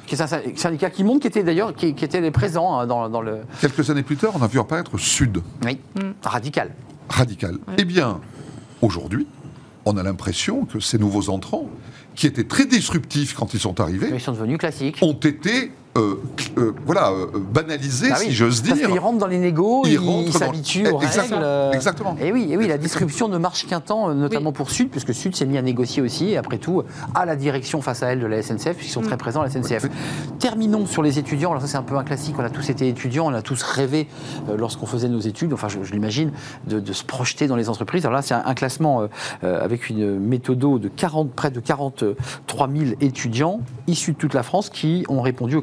Qui 0.08 0.14
est 0.14 0.22
un 0.22 0.26
sy- 0.26 0.56
syndicat 0.56 0.88
qui 0.90 1.04
monte, 1.04 1.20
qui 1.20 1.26
était 1.28 1.42
d'ailleurs 1.42 1.74
qui, 1.74 1.94
qui 1.94 2.04
était 2.04 2.30
présent 2.30 2.78
hein, 2.78 2.86
dans, 2.86 3.08
dans 3.10 3.20
le. 3.20 3.40
Quelques 3.60 3.90
années 3.90 4.02
plus 4.02 4.16
tard, 4.16 4.32
on 4.34 4.42
a 4.42 4.46
vu 4.46 4.58
apparaître 4.58 4.96
Sud, 4.98 5.42
Oui, 5.64 5.78
radical. 6.24 6.70
radical. 7.10 7.54
Ouais. 7.68 7.74
Eh 7.78 7.84
bien, 7.84 8.20
aujourd'hui, 8.82 9.26
on 9.84 9.96
a 9.98 10.02
l'impression 10.02 10.64
que 10.64 10.80
ces 10.80 10.98
nouveaux 10.98 11.28
entrants, 11.30 11.68
qui 12.14 12.26
étaient 12.26 12.44
très 12.44 12.64
disruptifs 12.64 13.34
quand 13.34 13.52
ils 13.54 13.60
sont 13.60 13.80
arrivés, 13.80 14.08
Ils 14.12 14.20
sont 14.20 14.32
devenus 14.32 14.58
classiques. 14.58 14.98
ont 15.02 15.12
été 15.12 15.72
euh, 15.96 16.14
euh, 16.58 16.72
voilà, 16.86 17.10
euh, 17.10 17.26
banalisés, 17.38 18.08
Ah 18.12 18.16
oui, 18.20 18.26
si 18.26 18.32
j'ose 18.32 18.60
Parce 18.62 18.78
dire. 18.78 18.88
qu'ils 18.88 18.98
rentrent 18.98 19.18
dans 19.18 19.26
les 19.26 19.38
négos, 19.38 19.82
Ils 19.86 19.92
ils 19.94 19.98
rentrent 19.98 20.32
dans- 20.32 20.38
s'habituent 20.38 20.86
aux 20.88 21.00
Exactement, 21.00 21.40
règles. 21.40 21.76
exactement. 21.76 22.16
Et 22.20 22.30
oui, 22.32 22.46
et 22.50 22.56
oui, 22.56 22.68
la 22.68 22.78
disruption 22.78 23.28
ne 23.28 23.38
marche 23.38 23.66
qu'un 23.66 23.80
temps, 23.80 24.14
notamment 24.14 24.52
pour 24.52 24.70
Sud, 24.70 24.90
puisque 24.90 25.12
Sud 25.14 25.34
s'est 25.34 25.46
mis 25.46 25.58
à 25.58 25.62
négocier 25.62 26.02
aussi, 26.02 26.30
et 26.30 26.36
après 26.36 26.58
tout, 26.58 26.82
à 27.14 27.24
la 27.26 27.34
direction 27.36 27.80
face 27.80 28.02
à 28.02 28.08
elle 28.12 28.20
de 28.20 28.26
la 28.26 28.42
SNCF, 28.42 28.74
puisqu'ils 28.76 28.92
sont 28.92 29.00
très 29.02 29.16
présents 29.16 29.40
à 29.40 29.44
la 29.44 29.50
SNCF. 29.50 29.86
Terminons 30.38 30.86
sur 30.86 31.02
les 31.02 31.18
étudiants. 31.18 31.50
Alors 31.50 31.62
ça, 31.62 31.68
c'est 31.68 31.76
un 31.78 31.82
peu 31.82 31.96
un 31.96 32.04
classique. 32.04 32.36
On 32.38 32.44
a 32.44 32.50
tous 32.50 32.68
été 32.70 32.86
étudiants, 32.88 33.26
on 33.26 33.34
a 33.34 33.42
tous 33.42 33.62
rêvé 33.62 34.06
euh, 34.48 34.56
lorsqu'on 34.56 34.86
faisait 34.86 35.08
nos 35.08 35.20
études, 35.20 35.52
enfin, 35.52 35.68
je, 35.68 35.82
je 35.82 35.92
l'imagine, 35.92 36.30
de, 36.66 36.80
de 36.80 36.92
se 36.92 37.02
projeter 37.04 37.46
dans 37.48 37.56
les 37.56 37.68
entreprises. 37.68 38.04
Alors 38.04 38.14
là, 38.16 38.22
c'est 38.22 38.34
un, 38.34 38.42
un 38.44 38.54
classement 38.54 39.08
avec 39.42 39.88
une 39.90 40.18
méthodo 40.18 40.78
de 40.78 40.88
40, 40.88 41.30
près 41.32 41.50
de 41.50 41.60
43 41.60 42.68
000 42.68 42.90
étudiants 43.00 43.60
issus 43.86 44.12
de 44.12 44.16
toute 44.18 44.34
la 44.34 44.42
France 44.42 44.70
qui 44.70 45.04
ont 45.08 45.20
répondu 45.22 45.56
au 45.56 45.62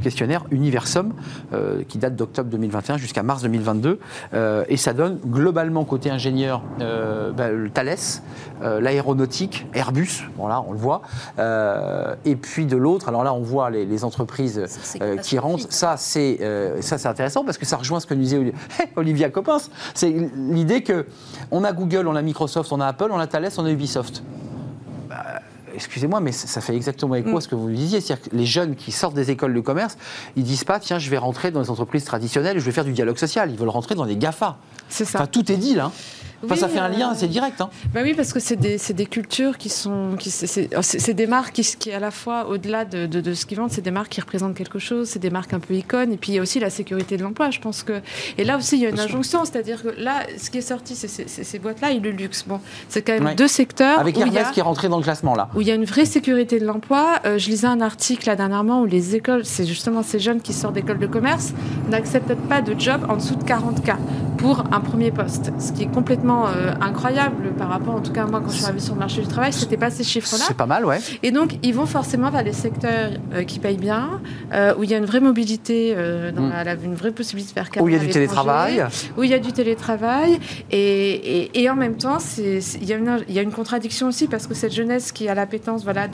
Universum, 0.52 1.14
euh, 1.54 1.84
qui 1.88 1.98
date 1.98 2.16
d'octobre 2.16 2.50
2021 2.50 2.98
jusqu'à 2.98 3.24
mars 3.24 3.42
2022. 3.44 4.00
Euh, 4.34 4.64
et 4.68 4.78
ça 4.78 4.94
donne 4.94 5.20
globalement 5.26 5.86
côté 5.86 6.10
ingénieur 6.10 6.62
euh, 6.82 7.32
bah, 7.32 7.50
le 7.50 7.70
Thales, 7.70 7.96
l'aéronautique, 8.62 9.68
Airbus, 9.74 10.24
bon 10.38 10.48
là 10.48 10.64
on 10.68 10.72
le 10.72 10.78
voit, 10.78 11.02
et 12.26 12.36
puis 12.36 12.66
de 12.66 12.78
l'autre, 12.78 13.10
alors 13.10 13.24
là 13.24 13.34
on 13.34 13.42
voit 13.42 13.70
les, 13.70 13.86
les 13.86 14.04
entreprises 14.04 14.62
qui 15.22 15.38
rentrent. 15.38 15.68
Ça 15.70 15.96
c'est 15.98 16.40
intéressant 17.06 17.44
parce 17.44 17.58
que 17.58 17.66
ça 17.66 17.78
rejoint 17.78 18.00
ce 18.00 18.06
que 18.08 18.14
nous 18.14 18.22
disait 18.22 18.38
Oli- 18.38 18.54
Olivia 18.96 19.30
Coppens. 19.30 19.70
C'est 19.94 20.10
l'idée 20.10 20.82
que 20.84 21.06
on 21.52 21.64
a 21.64 21.72
Google, 21.74 22.08
on 22.08 22.16
a 22.16 22.22
Microsoft, 22.22 22.72
on 22.72 22.80
a 22.82 22.88
Apple, 22.88 23.08
on 23.12 23.20
a 23.20 23.28
Thales, 23.28 23.50
on 23.58 23.66
a 23.66 23.72
Ubisoft 23.72 24.24
excusez-moi, 25.76 26.20
mais 26.20 26.32
ça 26.32 26.48
ça 26.48 26.62
fait 26.62 26.76
exactement 26.76 27.16
écho 27.16 27.38
à 27.38 27.42
ce 27.42 27.48
que 27.48 27.56
vous 27.56 27.70
disiez. 27.70 28.02
C'est-à-dire 28.02 28.30
que 28.30 28.36
les 28.36 28.46
jeunes 28.46 28.76
qui 28.76 28.92
sortent 28.92 29.16
des 29.16 29.30
écoles 29.30 29.54
de 29.54 29.60
commerce, 29.60 29.98
ils 30.36 30.44
disent 30.44 30.64
pas, 30.64 30.80
tiens, 30.80 31.00
je 31.00 31.10
vais 31.10 31.18
rentrer 31.18 31.52
dans 31.52 31.62
les 31.62 31.70
entreprises 31.70 32.06
traditionnelles, 32.06 32.60
je 32.60 32.66
vais 32.66 32.72
faire 32.72 32.86
du 32.86 32.94
dialogue 32.94 33.18
social. 33.18 33.52
Ils 33.52 33.58
veulent 33.58 33.70
rentrer 33.70 33.96
dans 33.96 34.06
des 34.06 34.16
GAFA. 34.16 34.58
C'est 34.90 35.06
ça. 35.06 35.20
Enfin, 35.20 35.28
tout 35.28 35.52
est 35.52 35.58
dit 35.58 35.76
là. 35.76 35.92
Enfin, 36.46 36.54
Oui, 36.56 36.60
ça 36.60 36.68
fait 36.70 36.80
un 36.80 36.90
lien, 36.90 37.14
c'est 37.16 37.28
direct. 37.28 37.60
Hein. 37.62 37.70
Bah 37.94 38.02
oui, 38.04 38.14
parce 38.14 38.34
que 38.34 38.40
c'est 38.40 38.56
des, 38.56 38.78
des 38.94 39.06
cultures 39.06 39.58
qui 39.58 39.70
sont. 39.70 40.16
qui- 40.20 40.32
c'est- 40.32 40.70
C'est 40.82 41.14
des 41.14 41.28
marques 41.28 41.54
qui, 41.54 41.64
qui, 41.78 41.92
à 41.92 42.00
la 42.00 42.12
fois, 42.12 42.48
au-delà 42.48 42.86
de, 42.86 43.06
de, 43.06 43.22
de 43.22 43.34
ce 43.34 43.46
qu'ils 43.46 43.58
vendent, 43.58 43.72
c'est 43.72 43.82
des 43.82 43.92
marques 43.92 44.10
qui 44.12 44.22
représentent 44.22 44.56
quelque 44.56 44.80
chose, 44.80 45.10
c'est 45.10 45.20
des 45.20 45.30
marques 45.30 45.54
un 45.54 45.60
peu 45.60 45.74
icônes. 45.74 46.12
Et 46.14 46.18
puis 46.18 46.32
il 46.32 46.36
y 46.36 46.40
a 46.40 46.42
aussi 46.42 46.60
la 46.60 46.70
sécurité 46.70 47.18
de 47.18 47.24
l'emploi, 47.24 47.50
je 47.52 47.60
pense 47.60 47.84
que. 47.84 48.02
Et 48.38 48.44
là 48.44 48.58
aussi, 48.58 48.78
il 48.78 48.82
y 48.82 48.86
a 48.86 48.90
une 48.90 49.00
injonction, 49.00 49.46
c'est-à-dire 49.46 49.82
que 49.84 49.90
là, 49.98 50.24
ce 50.38 50.50
qui 50.50 50.60
est 50.60 50.62
sorti, 50.62 50.96
c'est 50.96 51.08
ces 51.28 51.60
boîtes-là 51.60 51.92
et 51.92 52.00
le 52.00 52.12
luxe. 52.12 52.44
Bon, 52.48 52.60
c'est 52.90 53.02
quand 53.02 53.14
même 53.14 53.26
Ouais. 53.26 53.36
deux 53.36 53.48
secteurs. 53.48 54.00
Avec 54.00 54.16
où 54.16 54.20
il 54.20 54.26
y 54.26 54.28
Hermès 54.28 54.48
a- 54.48 54.52
qui 54.52 54.60
est 54.60 54.64
rentré 54.64 54.90
dans 54.90 54.98
le 54.98 55.04
classement 55.04 55.36
là. 55.36 55.50
où 55.56 55.62
il 55.62 55.68
y 55.68 55.72
a 55.72 55.76
une 55.76 55.86
vraie 55.86 56.06
sécurité 56.06 56.60
de 56.60 56.66
l'emploi. 56.66 57.20
Euh, 57.26 57.38
je 57.38 57.50
lisais 57.50 57.68
un 57.68 57.82
article 57.82 58.28
là 58.28 58.36
dernièrement 58.36 58.82
où 58.82 58.86
les 58.86 59.16
écoles, 59.16 59.46
c'est 59.46 59.66
justement 59.66 60.04
ces 60.04 60.20
jeunes 60.20 60.42
qui 60.42 60.54
sortent 60.54 60.74
d'école 60.76 61.00
de 61.00 61.08
commerce, 61.08 61.54
n'acceptent 61.90 62.36
pas 62.50 62.62
de 62.62 62.80
job 62.80 63.06
en 63.10 63.16
dessous 63.18 63.36
de 63.36 63.44
40K 63.44 63.96
pour 64.38 64.64
un 64.72 64.80
premier 64.80 65.12
poste. 65.12 65.52
Ce 65.60 65.72
qui 65.72 65.84
est 65.84 65.88
complètement 65.92 66.35
euh, 66.48 66.74
incroyable 66.82 67.54
par 67.58 67.70
rapport, 67.70 67.96
en 67.96 68.02
tout 68.02 68.12
cas 68.12 68.26
moi 68.26 68.42
quand 68.42 68.50
je 68.52 68.56
suis 68.58 68.66
arrivée 68.66 68.80
sur 68.80 68.94
le 68.94 69.00
marché 69.00 69.22
du 69.22 69.28
travail, 69.28 69.54
c'était 69.54 69.78
pas 69.78 69.90
ces 69.90 70.04
chiffres-là. 70.04 70.46
C'est 70.48 70.58
pas 70.58 70.66
mal, 70.66 70.86
ouais. 70.86 71.00
Et 71.24 71.32
donc, 71.32 71.58
ils 71.64 71.74
vont 71.74 71.86
forcément 71.86 72.30
vers 72.30 72.44
les 72.44 72.54
secteurs 72.54 73.12
euh, 73.34 73.44
qui 73.44 73.60
payent 73.60 73.78
bien, 73.78 74.22
euh, 74.54 74.74
où 74.78 74.84
il 74.84 74.90
y 74.90 74.94
a 74.94 74.98
une 74.98 75.06
vraie 75.06 75.20
mobilité, 75.22 75.96
dans 76.36 76.42
Mm. 76.44 76.50
la- 76.50 76.64
la- 76.64 76.74
une 76.84 76.96
vraie 76.96 77.12
possibilité 77.12 77.54
de 77.54 77.54
faire 77.66 77.84
Où 77.84 77.88
il 77.88 77.94
y 77.94 77.96
a 77.96 78.00
carrière 78.00 78.08
du 78.08 78.14
télétravail. 78.14 78.86
Où 79.18 79.24
il 79.24 79.30
y 79.30 79.34
a 79.34 79.40
du 79.40 79.52
télétravail. 79.54 80.40
Et, 80.72 80.78
et- 80.80 81.62
et 81.64 81.70
en 81.70 81.76
même 81.76 81.96
temps, 81.96 82.18
il 82.38 82.84
y, 82.86 82.94
a 82.94 82.98
une- 82.98 83.24
y 83.30 83.40
a 83.40 83.42
une 83.42 83.52
contradiction 83.52 84.08
aussi, 84.08 84.28
parce 84.28 84.48
que 84.48 84.54
cette 84.54 84.74
jeunesse 84.74 85.12
qui 85.12 85.28
a 85.30 85.36
l'appétence 85.36 85.84
voilà, 85.84 86.08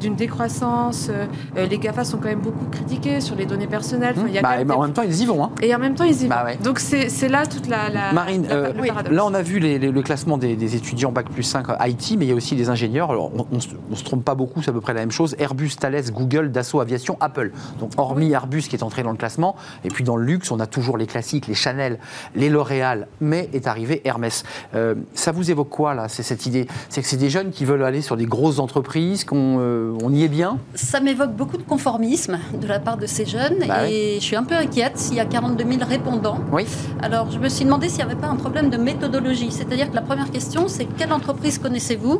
d'une 0.00 0.14
décroissance, 0.16 1.10
les 1.56 1.78
GAFA 1.78 2.04
sont 2.04 2.18
quand 2.18 2.28
même 2.28 2.40
beaucoup 2.40 2.66
critiqués 2.70 3.20
sur 3.20 3.36
les 3.36 3.46
données 3.46 3.66
personnelles. 3.66 4.14
Enfin, 4.16 4.26
il 4.28 4.34
y 4.34 4.38
a 4.38 4.42
Bah, 4.42 4.60
et 4.60 4.64
bah, 4.64 4.76
en 4.76 4.82
même 4.82 4.92
temps, 4.92 5.02
ils 5.02 5.20
y 5.22 5.26
vont. 5.26 5.44
Hein. 5.44 5.50
Et 5.62 5.74
en 5.74 5.78
même 5.78 5.94
temps, 5.94 6.04
ils 6.04 6.22
y 6.22 6.26
Bah 6.26 6.40
vont. 6.40 6.46
ouais. 6.50 6.58
Donc, 6.62 6.78
c'est 6.78 7.28
là 7.28 7.46
toute 7.46 7.68
la. 7.68 7.88
la 7.88 8.12
Marine, 8.12 8.46
la- 8.48 8.68
le 8.70 8.86
paradoxe. 8.86 9.14
là 9.14 9.24
on 9.24 9.34
a 9.34 9.42
vu 9.42 9.58
les- 9.62 9.78
les- 9.78 9.90
le 9.90 10.02
classement 10.02 10.36
des, 10.38 10.56
des 10.56 10.76
étudiants 10.76 11.12
Bac 11.12 11.28
plus 11.30 11.42
5 11.42 11.66
IT, 11.86 12.16
mais 12.18 12.26
il 12.26 12.28
y 12.28 12.32
a 12.32 12.34
aussi 12.34 12.54
des 12.56 12.68
ingénieurs. 12.68 13.10
Alors, 13.10 13.30
on, 13.34 13.46
on 13.52 13.60
se, 13.96 14.04
trompe 14.04 14.24
pas 14.24 14.34
beaucoup, 14.34 14.62
c'est 14.62 14.70
à 14.70 14.72
peu 14.72 14.80
près 14.80 14.94
la 14.94 15.00
même 15.00 15.10
chose. 15.10 15.34
Airbus, 15.38 15.70
Thales, 15.78 16.10
Google, 16.12 16.50
Dassault 16.50 16.80
Aviation, 16.80 17.16
Apple. 17.20 17.52
Donc 17.80 17.92
hormis 17.96 18.32
Airbus 18.32 18.62
qui 18.62 18.76
est 18.76 18.82
entré 18.82 19.02
dans 19.02 19.10
le 19.10 19.16
classement, 19.16 19.56
et 19.84 19.88
puis 19.88 20.04
dans 20.04 20.16
le 20.16 20.24
luxe, 20.24 20.50
on 20.50 20.60
a 20.60 20.66
toujours 20.66 20.96
les 20.98 21.06
classiques, 21.06 21.46
les 21.46 21.54
Chanel, 21.54 21.98
les 22.34 22.48
L'Oréal, 22.48 23.06
mais 23.20 23.48
est 23.52 23.66
arrivé 23.66 24.02
Hermès. 24.04 24.44
Euh, 24.74 24.94
ça 25.14 25.32
vous 25.32 25.50
évoque 25.50 25.68
quoi 25.70 25.94
là 25.94 26.08
C'est 26.08 26.22
cette 26.22 26.46
idée? 26.46 26.66
C'est 26.88 27.00
que 27.02 27.08
c'est 27.08 27.16
des 27.16 27.30
jeunes 27.30 27.50
qui 27.50 27.64
veulent 27.64 27.84
aller 27.84 28.02
sur 28.02 28.16
des 28.16 28.26
grosses 28.26 28.58
entreprises, 28.58 29.24
qu'on 29.24 29.58
euh, 29.60 29.96
on 30.02 30.12
y 30.12 30.24
est 30.24 30.28
bien? 30.28 30.58
Ça 30.74 31.00
m'évoque 31.00 31.32
beaucoup 31.34 31.56
de 31.56 31.62
conformisme 31.62 32.38
de 32.60 32.66
la 32.66 32.80
part 32.80 32.96
de 32.96 33.06
ces 33.06 33.24
jeunes 33.26 33.58
Bah 33.66 33.88
et 33.88 34.16
je 34.16 34.24
suis 34.24 34.36
un 34.36 34.44
peu 34.44 34.54
inquiète 34.54 34.98
s'il 34.98 35.16
y 35.16 35.20
a 35.20 35.24
42 35.24 35.64
000 35.64 35.78
répondants. 35.88 36.38
Oui. 36.50 36.64
Alors 37.00 37.30
je 37.30 37.38
me 37.38 37.48
suis 37.48 37.64
demandé 37.64 37.88
s'il 37.88 37.98
n'y 38.04 38.10
avait 38.10 38.20
pas 38.20 38.28
un 38.28 38.36
problème 38.36 38.70
de 38.70 38.76
méthodologie. 38.76 39.41
C'est-à-dire 39.50 39.90
que 39.90 39.94
la 39.94 40.02
première 40.02 40.30
question, 40.30 40.68
c'est 40.68 40.86
quelle 40.96 41.12
entreprise 41.12 41.58
connaissez-vous? 41.58 42.18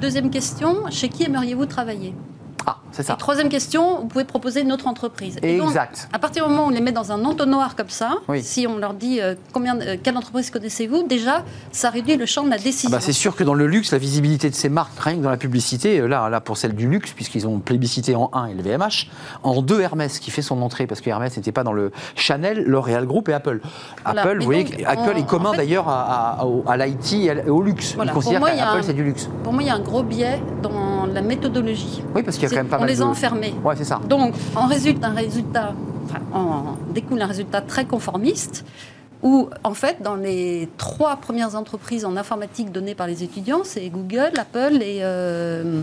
Deuxième 0.00 0.30
question, 0.30 0.90
chez 0.90 1.08
qui 1.08 1.24
aimeriez-vous 1.24 1.66
travailler? 1.66 2.14
Ah, 2.68 2.78
c'est 2.90 3.04
ça. 3.04 3.14
Et 3.14 3.16
troisième 3.16 3.48
question, 3.48 4.00
vous 4.00 4.06
pouvez 4.06 4.24
proposer 4.24 4.62
une 4.62 4.72
autre 4.72 4.88
entreprise. 4.88 5.36
Et 5.42 5.58
donc, 5.58 5.68
Exact. 5.68 6.08
à 6.12 6.18
partir 6.18 6.44
du 6.44 6.50
moment 6.50 6.64
où 6.64 6.66
on 6.66 6.70
les 6.70 6.80
met 6.80 6.90
dans 6.90 7.12
un 7.12 7.24
entonnoir 7.24 7.76
comme 7.76 7.90
ça, 7.90 8.14
Oui. 8.28 8.42
si 8.42 8.66
on 8.66 8.76
leur 8.78 8.92
dit 8.94 9.20
euh, 9.20 9.34
combien, 9.52 9.78
euh, 9.80 9.96
quelle 10.02 10.16
entreprise 10.16 10.50
connaissez-vous, 10.50 11.04
déjà, 11.04 11.44
ça 11.70 11.90
réduit 11.90 12.16
le 12.16 12.26
champ 12.26 12.42
de 12.42 12.50
la 12.50 12.56
Ah 12.56 12.62
décision. 12.62 12.90
bah, 12.90 12.98
c'est 13.00 13.12
sûr 13.12 13.36
que 13.36 13.44
dans 13.44 13.54
le 13.54 13.66
luxe, 13.68 13.92
la 13.92 13.98
visibilité 13.98 14.50
de 14.50 14.54
ces 14.56 14.68
marques, 14.68 14.98
rien 14.98 15.16
que 15.16 15.20
dans 15.22 15.30
la 15.30 15.36
publicité, 15.36 16.00
euh, 16.00 16.06
là, 16.08 16.28
là 16.28 16.40
pour 16.40 16.56
celle 16.56 16.74
du 16.74 16.88
luxe, 16.88 17.12
puisqu'ils 17.12 17.46
ont 17.46 17.60
plébiscité 17.60 18.16
en 18.16 18.30
1 18.32 18.46
et 18.46 18.54
le 18.54 18.62
VMH, 18.62 19.10
en 19.44 19.62
2 19.62 19.80
Hermès 19.80 20.18
qui 20.18 20.32
fait 20.32 20.42
son 20.42 20.60
entrée, 20.62 20.88
parce 20.88 21.00
que 21.00 21.08
Hermès 21.10 21.36
n'était 21.36 21.52
pas 21.52 21.62
dans 21.62 21.72
le 21.72 21.92
Chanel, 22.16 22.64
L'Oréal 22.64 23.06
Group 23.06 23.28
et 23.28 23.32
Apple. 23.34 23.60
Voilà. 24.04 24.22
Apple, 24.22 24.38
vous 24.40 24.44
voyez, 24.44 24.84
Apple 24.86 25.16
est 25.16 25.26
commun 25.26 25.50
en 25.50 25.52
fait- 25.52 25.58
d'ailleurs 25.58 25.88
à, 25.88 26.40
à- 26.66 26.76
l'IT 26.76 27.12
et 27.26 27.48
au 27.48 27.62
luxe. 27.62 27.94
Voilà. 27.94 28.10
Ils 28.10 28.14
Pour 28.14 28.22
considèrent 28.22 28.40
moi, 28.40 28.50
il 28.50 28.56
y 28.56 28.60
a 28.60 28.64
qu'Apple 28.64 28.78
un- 28.78 28.82
c'est 28.82 28.92
du 28.92 29.04
luxe. 29.04 29.28
Pour 29.44 29.52
moi, 29.52 29.62
il 29.62 29.66
y 29.66 29.70
a 29.70 29.74
un 29.74 29.80
gros 29.80 30.02
biais 30.02 30.42
dans 30.62 31.06
la 31.06 31.22
méthodologie. 31.22 32.02
Oui, 32.14 32.22
parce 32.24 32.36
qu'il 32.36 32.48
y 32.48 32.52
a 32.52 32.55
quand 32.56 32.62
même 32.62 32.70
pas 32.70 32.76
on 32.76 32.80
mal 32.80 32.88
les 32.88 32.96
de... 32.96 33.02
a 33.02 33.06
enfermés. 33.06 33.54
Ouais, 33.62 33.74
c'est 33.76 33.84
ça. 33.84 34.00
Donc, 34.08 34.34
en 34.54 34.66
résulte 34.66 35.04
un 35.04 35.14
résultat, 35.14 35.74
enfin, 36.04 36.20
en 36.32 36.76
découle 36.92 37.20
un 37.20 37.26
résultat 37.26 37.60
très 37.60 37.84
conformiste, 37.84 38.64
où, 39.22 39.48
en 39.64 39.74
fait, 39.74 40.02
dans 40.02 40.14
les 40.14 40.68
trois 40.76 41.16
premières 41.16 41.54
entreprises 41.54 42.04
en 42.04 42.16
informatique 42.16 42.72
données 42.72 42.94
par 42.94 43.06
les 43.06 43.22
étudiants, 43.22 43.62
c'est 43.64 43.88
Google, 43.88 44.32
Apple 44.38 44.82
et. 44.82 44.98
euh, 45.02 45.82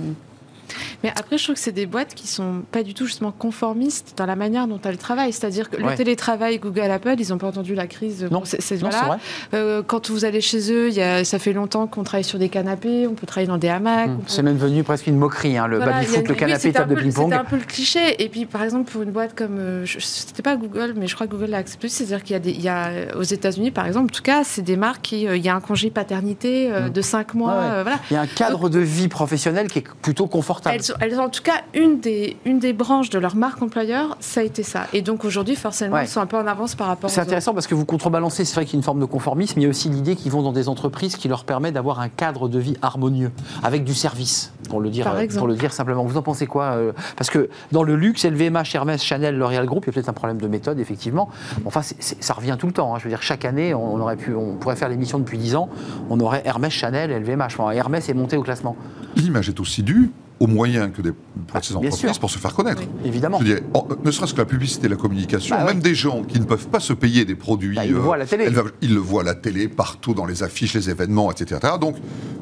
Mais 1.03 1.11
après, 1.18 1.38
je 1.38 1.43
trouve 1.43 1.55
que 1.55 1.61
c'est 1.61 1.72
des 1.72 1.86
boîtes 1.86 2.14
qui 2.16 2.28
sont 2.28 2.61
pas 2.72 2.84
du 2.84 2.93
tout 2.93 3.05
justement 3.05 3.32
conformistes 3.32 4.14
dans 4.18 4.26
la 4.26 4.36
manière 4.36 4.68
dont 4.68 4.80
elles 4.84 4.97
travaillent. 4.97 5.34
C'est-à-dire 5.34 5.70
que 5.70 5.78
Ouais. 5.82 5.91
le 5.91 5.95
télétravail, 5.97 6.59
Google, 6.59 6.89
Apple, 6.91 7.16
ils 7.20 7.30
n'ont 7.30 7.38
pas 7.38 7.47
entendu 7.47 7.76
la 7.76 7.88
crise. 7.88 8.28
Non, 8.32 8.43
c'est, 8.45 8.76
voilà. 8.78 9.18
Euh, 9.53 9.82
quand 9.86 10.09
vous 10.09 10.26
allez 10.26 10.41
chez 10.41 10.72
eux, 10.72 10.89
y 10.91 11.01
a, 11.01 11.24
ça 11.26 11.39
fait 11.39 11.53
longtemps 11.53 11.88
qu'on 11.88 12.03
travaille 12.03 12.24
sur 12.24 12.39
des 12.39 12.49
canapés, 12.49 13.07
on 13.07 13.14
peut 13.14 13.26
travailler 13.28 13.47
dans 13.47 13.57
des 13.57 13.70
hamacs. 13.70 14.07
Peut- 14.09 14.24
C'est 14.28 14.41
même 14.43 14.57
devenu 14.57 14.84
presque 14.84 15.07
une 15.07 15.18
moquerie, 15.18 15.57
hein, 15.57 15.68
le 15.68 15.78
Voilà, 15.78 15.93
baby-foot, 15.93 16.20
une- 16.22 16.28
le 16.28 16.36
canapé, 16.36 16.72
table 16.72 16.95
de 16.95 17.01
ping-pong. 17.01 17.26
C'était 17.26 17.36
un 17.36 17.43
peu 17.45 17.55
le 17.57 17.64
cliché. 17.64 18.22
Et 18.24 18.30
puis, 18.30 18.45
par 18.45 18.64
exemple, 18.64 18.91
pour 18.91 19.01
une 19.01 19.11
boîte 19.11 19.36
comme. 19.36 19.57
euh, 19.59 19.86
C'était 19.99 20.41
pas 20.43 20.55
Google, 20.55 20.93
mais 20.95 21.07
je 21.07 21.16
crois 21.16 21.28
que 21.28 21.32
Google 21.32 21.47
l'a 21.51 21.57
accepté. 21.57 21.89
C'est-à-dire 21.89 22.24
qu'il 22.24 22.34
y 22.34 22.38
a, 22.38 22.39
des, 22.39 22.51
y 22.51 22.70
a 22.70 23.16
aux 23.18 23.24
États-Unis, 23.24 23.72
par 23.72 23.86
exemple, 23.86 24.05
en 24.05 24.16
tout 24.16 24.24
cas, 24.24 24.43
c'est 24.43 24.61
des 24.61 24.78
marques 24.78 25.01
qui. 25.01 25.28
euh, 25.28 25.36
il 25.38 25.43
y 25.43 25.49
a 25.49 25.55
un 25.55 25.61
congé 25.61 25.89
paternité 25.89 26.72
euh, 26.72 26.89
de 26.89 27.01
5 27.01 27.34
mois. 27.34 27.53
Ouais. 27.53 27.59
euh, 27.64 27.84
voilà. 27.84 27.99
Il 28.09 28.14
y 28.14 28.18
a 28.18 28.22
un 28.22 28.28
cadre 28.28 28.70
de 28.70 28.80
vie 28.80 29.07
professionnelle 29.07 29.68
qui 29.68 29.80
est 29.80 29.86
plutôt 30.01 30.28
confortable. 30.54 30.76
Elles, 30.76 30.84
sont- 30.84 30.93
elles 30.99 31.20
ont 31.20 31.24
en 31.26 31.30
tout 31.30 31.41
cas 31.43 31.62
une 31.74 31.99
des, 31.99 32.38
une 32.45 32.60
des 32.60 32.74
branches 32.74 33.10
de 33.10 33.20
leur 33.20 33.36
marque 33.36 33.62
employeur, 33.62 34.18
ça 34.20 34.41
a 34.41 34.43
été 34.43 34.64
ça. 34.64 34.88
Et 34.93 35.01
donc 35.01 35.26
aujourd'hui, 35.26 35.56
forcément, 35.56 35.95
Ouais. 35.95 36.01
elles 36.01 36.08
sont 36.08 36.22
un 36.22 36.26
peu 36.26 36.38
en 36.38 36.47
avance 36.47 36.76
par 36.76 36.88
rapport 36.88 37.10
C'est 37.10 37.22
intéressant 37.22 37.54
parce 37.54 37.68
que 37.68 37.76
vous 37.76 37.86
contrebalancez, 37.86 38.45
c'est 38.45 38.56
vrai 38.56 38.66
qu'il 38.66 38.74
y 38.76 38.78
a 38.78 38.80
une 38.80 38.84
forme 38.84 38.99
de 38.99 39.06
conformisme, 39.06 39.54
mais 39.58 39.62
il 39.64 39.66
y 39.66 39.68
a 39.68 39.70
aussi 39.70 39.89
l'idée 39.89 40.16
qu'ils 40.16 40.32
vont 40.32 40.41
dans 40.41 40.51
des 40.54 40.70
entreprises 40.70 41.16
qui 41.16 41.28
leur 41.28 41.43
permet 41.45 41.72
d'avoir 41.72 41.99
un 41.99 42.10
cadre 42.10 42.47
de 42.49 42.60
vie 42.60 42.76
harmonieux, 42.82 43.32
avec 43.64 43.84
du 43.84 43.93
service, 43.93 44.54
pour 44.70 44.80
le 44.82 44.89
dire, 44.89 45.08
euh, 45.08 45.28
pour 45.38 45.47
le 45.47 45.56
dire 45.56 45.74
simplement. 45.74 46.04
Vous 46.04 46.18
en 46.18 46.22
pensez 46.22 46.47
quoi 46.47 46.64
euh, 46.76 46.91
Parce 47.18 47.30
que 47.30 47.49
dans 47.72 47.84
le 47.84 47.95
luxe, 47.95 48.26
LVMH, 48.26 48.76
Hermès, 48.76 49.04
Chanel, 49.04 49.38
L'Oréal 49.38 49.66
Group, 49.66 49.84
il 49.86 49.88
y 49.88 49.89
a 49.89 49.93
peut-être 49.93 50.10
un 50.10 50.14
problème 50.14 50.38
de 50.39 50.47
méthode, 50.47 50.80
effectivement. 50.80 51.30
Enfin, 51.66 51.82
ça 51.99 52.34
revient 52.34 52.56
tout 52.60 52.68
le 52.68 52.74
temps. 52.74 52.93
hein. 52.95 52.99
Je 52.99 53.04
veux 53.06 53.10
dire, 53.10 53.22
chaque 53.22 53.45
année, 53.45 53.74
on, 53.74 53.93
on 53.95 53.99
aurait 53.99 54.16
pu, 54.18 54.34
on 54.36 54.56
pourrait 54.56 54.76
faire 54.76 54.89
l'émission 54.89 55.20
depuis 55.20 55.38
10 55.38 55.56
ans, 55.56 55.70
on 56.10 56.20
aurait 56.20 56.41
Hermès, 56.45 56.72
Chanel, 56.72 57.12
LVMH. 57.12 57.45
Enfin, 57.58 57.72
Hermès 57.72 58.08
est 58.10 58.14
monté 58.14 58.38
au 58.38 58.43
classement, 58.43 58.76
L'image 59.16 59.47
est 59.49 59.60
aussi 59.60 59.84
due 59.84 60.12
aux 60.44 60.48
moyens 60.48 60.91
que 60.94 61.02
des, 61.02 61.12
pour 61.14 61.64
ces 61.64 61.74
entreprises 61.76 62.18
pour 62.18 62.30
se 62.30 62.38
faire 62.38 62.54
connaître. 62.54 62.82
évidemment. 63.06 63.39
Je 63.39 63.46
dirais, 63.46 63.64
en- 63.74 63.88
ne 64.04 64.12
serait-ce 64.12 64.34
que 64.34 64.39
la 64.39 64.46
publicité 64.46 64.89
la 64.89 64.98
communication, 64.98 65.56
Bah 65.56 65.64
même 65.64 65.78
oui. 65.78 65.82
des 65.84 65.96
gens 65.96 66.24
qui 66.24 66.38
ne 66.39 66.44
peuvent 66.46 66.68
pas 66.68 66.82
se 66.82 66.91
payer 66.91 67.24
des 67.24 67.36
produits. 67.36 67.76
Bah, 67.78 67.86
ils 67.86 67.91
le 67.91 67.98
euh, 67.98 68.02
voient 68.02 68.16
à 68.16 68.18
la 68.18 68.26
télé. 68.26 68.46
élevage- 68.48 68.74
ils 68.82 68.94
le 68.94 69.00
voient 69.00 69.22
à 69.22 69.26
la 69.26 69.36
télé, 69.36 69.70
partout, 69.70 70.14
dans 70.14 70.26
les 70.26 70.44
affiches, 70.44 70.74
les 70.74 70.89
événements, 70.89 71.32
etc. 71.32 71.62
Donc, 71.80 71.96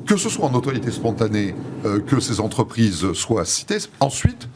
que 0.08 0.18
ce 0.18 0.30
soit 0.30 0.46
en 0.46 0.50
notoriété 0.52 0.90
spontanée, 0.90 1.54
euh, 1.86 2.00
que 2.00 2.20
ces 2.20 2.40
entreprises 2.40 3.14
soient 3.14 3.46
citées. 3.46 3.78
Ensuite, 4.00 4.48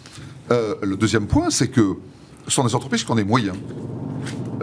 euh, 0.51 0.73
le 0.81 0.97
deuxième 0.97 1.27
point, 1.27 1.51
c'est 1.51 1.67
que 1.67 1.97
ce 2.47 2.51
sont 2.55 2.63
des 2.63 2.73
entreprises 2.73 3.03
qui 3.03 3.11
ont 3.11 3.15
des 3.15 3.23
moyens. 3.23 3.55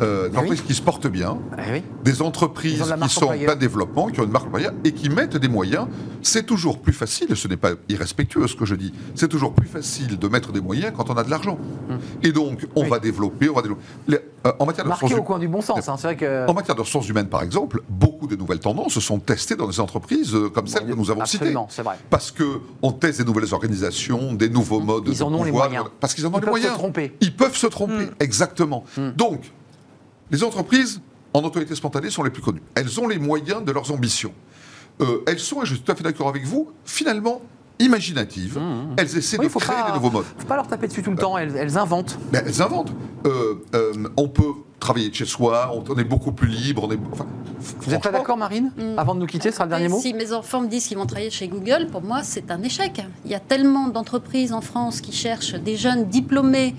Euh, 0.01 0.29
des 0.29 0.37
Ah 0.37 0.41
oui. 0.41 0.47
entreprises 0.47 0.63
qui 0.63 0.75
se 0.75 0.81
portent 0.83 1.07
bien, 1.07 1.37
Eh 1.59 1.73
oui. 1.73 1.83
des 2.03 2.23
entreprises 2.23 2.77
Ils 2.79 2.93
ont 2.93 2.97
de 2.97 3.03
qui 3.03 3.09
sont 3.11 3.27
en 3.27 3.37
plein 3.39 3.57
développement, 3.57 4.07
qui 4.09 4.21
ont 4.21 4.25
une 4.25 4.31
marque 4.31 4.47
employeur 4.47 4.73
et 4.85 4.93
qui 4.93 5.11
mettent 5.11 5.37
des 5.37 5.49
moyens. 5.49 5.87
C'est 6.23 6.45
toujours 6.47 6.79
plus 6.81 6.93
facile, 6.95 7.27
et 7.31 7.35
ce 7.35 7.47
n'est 7.49 7.57
pas 7.57 7.73
irrespectueux 7.89 8.47
ce 8.47 8.55
que 8.55 8.65
je 8.65 8.75
dis, 8.75 8.93
c'est 9.15 9.29
toujours 9.29 9.53
plus 9.53 9.67
facile 9.69 10.19
de 10.19 10.29
mettre 10.29 10.53
des 10.53 10.61
moyens 10.61 10.93
quand 10.97 11.11
on 11.11 11.15
a 11.15 11.25
de 11.25 11.31
l'argent. 11.31 11.59
Et 12.23 12.33
donc, 12.33 12.67
on. 12.75 12.83
Oui. 12.85 12.89
va 12.89 12.99
développer, 13.01 13.49
on 13.51 13.55
va 13.55 13.63
développer. 13.63 13.83
Les- 14.09 14.19
euh, 14.47 14.53
en 14.59 14.67
matière 14.67 14.85
de 14.85 14.89
Marqué 14.89 15.15
au 15.15 15.23
coin 15.23 15.39
du 15.39 15.47
bon 15.49 15.61
sens. 15.61 15.89
hein. 15.89 15.97
C'est 15.99 16.07
vrai 16.09 16.17
que. 16.17 16.49
en 16.49 16.55
matière 16.55 16.75
de 16.75 16.81
ressources 16.81 17.09
humaines, 17.09 17.29
par 17.29 17.43
exemple, 17.43 17.83
beaucoup 17.89 18.27
de 18.27 18.35
nouvelles 18.37 18.59
tendances 18.61 18.99
sont 18.99 19.19
testées 19.21 19.57
dans 19.57 19.69
des 19.69 19.79
entreprises 19.81 20.35
euh, 20.35 20.49
comme 20.49 20.67
celles 20.67 20.87
que 20.87 20.95
nous 20.95 21.11
avons 21.11 21.25
citées. 21.27 21.53
Vrai. 21.53 21.97
Parce 22.11 22.33
qu'on 22.33 22.93
teste 22.93 23.19
des 23.21 23.25
nouvelles 23.25 23.53
organisations, 23.53 24.33
des 24.33 24.49
nouveaux 24.49 24.81
modes 24.81 25.05
Ils 25.07 25.19
de 25.19 25.23
en 25.23 25.33
ont 25.35 25.45
les 25.45 25.51
pouvoir, 25.51 25.69
moyens. 25.69 25.91
Parce 26.01 26.15
qu'ils 26.15 26.27
en 26.27 26.31
ont 26.31 26.33
Ils 26.33 26.37
les 26.37 26.41
peuvent 26.41 26.51
moyens. 26.51 26.73
se 26.73 26.79
tromper. 26.79 27.17
Ils 27.21 27.35
peuvent 27.37 27.57
se 27.57 27.67
tromper, 27.67 27.93
Mm. 28.07 28.11
exactement. 28.21 28.85
Donc, 29.17 29.52
les 30.33 30.43
entreprises 30.43 31.01
en 31.35 31.43
autorité 31.45 31.75
spontanée 31.75 32.11
sont 32.11 32.23
les 32.25 32.31
plus 32.31 32.43
connues. 32.43 32.63
Elles 32.75 32.99
ont 33.01 33.07
les 33.09 33.19
moyens 33.19 33.65
de 33.65 33.71
leurs 33.73 33.93
ambitions. 33.93 34.33
Euh, 35.01 35.23
elles 35.27 35.39
sont, 35.39 35.63
et 35.63 35.67
je 35.67 35.75
suis 35.75 35.83
tout 35.83 35.93
à 35.93 35.95
fait 35.95 36.03
d'accord 36.03 36.29
avec 36.29 36.45
vous, 36.45 36.71
finalement 36.85 37.41
imaginatives. 37.79 38.61
Elles 38.97 39.17
essaient 39.17 39.37
Mm, 39.39 39.41
Oui, 39.41 39.47
de 39.47 39.51
faut 39.53 39.59
créer 39.59 39.75
pas- 39.77 39.87
des 39.89 39.93
nouveaux 39.95 40.11
modes. 40.11 40.25
faut 40.39 40.47
pas 40.47 40.57
leur 40.57 40.67
taper 40.69 40.87
dessus 40.89 41.03
tout 41.03 41.11
le 41.11 41.17
temps. 41.17 41.37
Elles, 41.39 41.57
elles 41.57 41.79
inventent. 41.79 42.19
Ben, 42.31 42.43
elles 42.47 42.61
inventent. 42.63 42.93
Euh, 43.27 43.55
euh, 43.75 43.93
on 44.17 44.29
peut 44.29 44.53
travailler 44.79 45.09
de 45.09 45.15
chez 45.15 45.25
soi, 45.25 45.71
on, 45.75 45.83
on 45.93 45.97
est 45.99 46.05
beaucoup 46.05 46.33
plus 46.33 46.49
libre. 46.49 46.85
On 46.85 46.91
est, 46.93 46.99
enfin, 47.13 47.27
Vous 47.81 47.91
n'êtes 47.91 48.03
pas 48.03 48.11
d'accord, 48.13 48.37
Marine 48.37 48.73
Mm. 48.77 48.99
Avant 48.99 49.15
de 49.15 49.21
nous 49.21 49.27
quitter, 49.27 49.51
ce 49.51 49.55
sera 49.57 49.65
le 49.65 49.71
dernier 49.71 49.89
mot? 49.89 49.99
Si 50.01 50.13
mes 50.15 50.33
enfants 50.33 50.61
me 50.61 50.69
disent 50.69 50.87
qu'ils 50.87 50.99
vont 50.99 51.07
travailler 51.07 51.31
chez 51.31 51.49
Google, 51.49 51.89
pour 51.91 52.03
moi, 52.03 52.23
c'est 52.23 52.51
un 52.51 52.63
échec. 52.63 53.03
Il 53.25 53.31
y 53.31 53.35
a 53.35 53.41
tellement 53.41 53.89
d'entreprises 53.89 54.53
en 54.53 54.61
France 54.61 55.01
qui 55.01 55.13
cherchent 55.13 55.55
des 55.55 55.77
jeunes 55.77 56.05
diplômés 56.07 56.75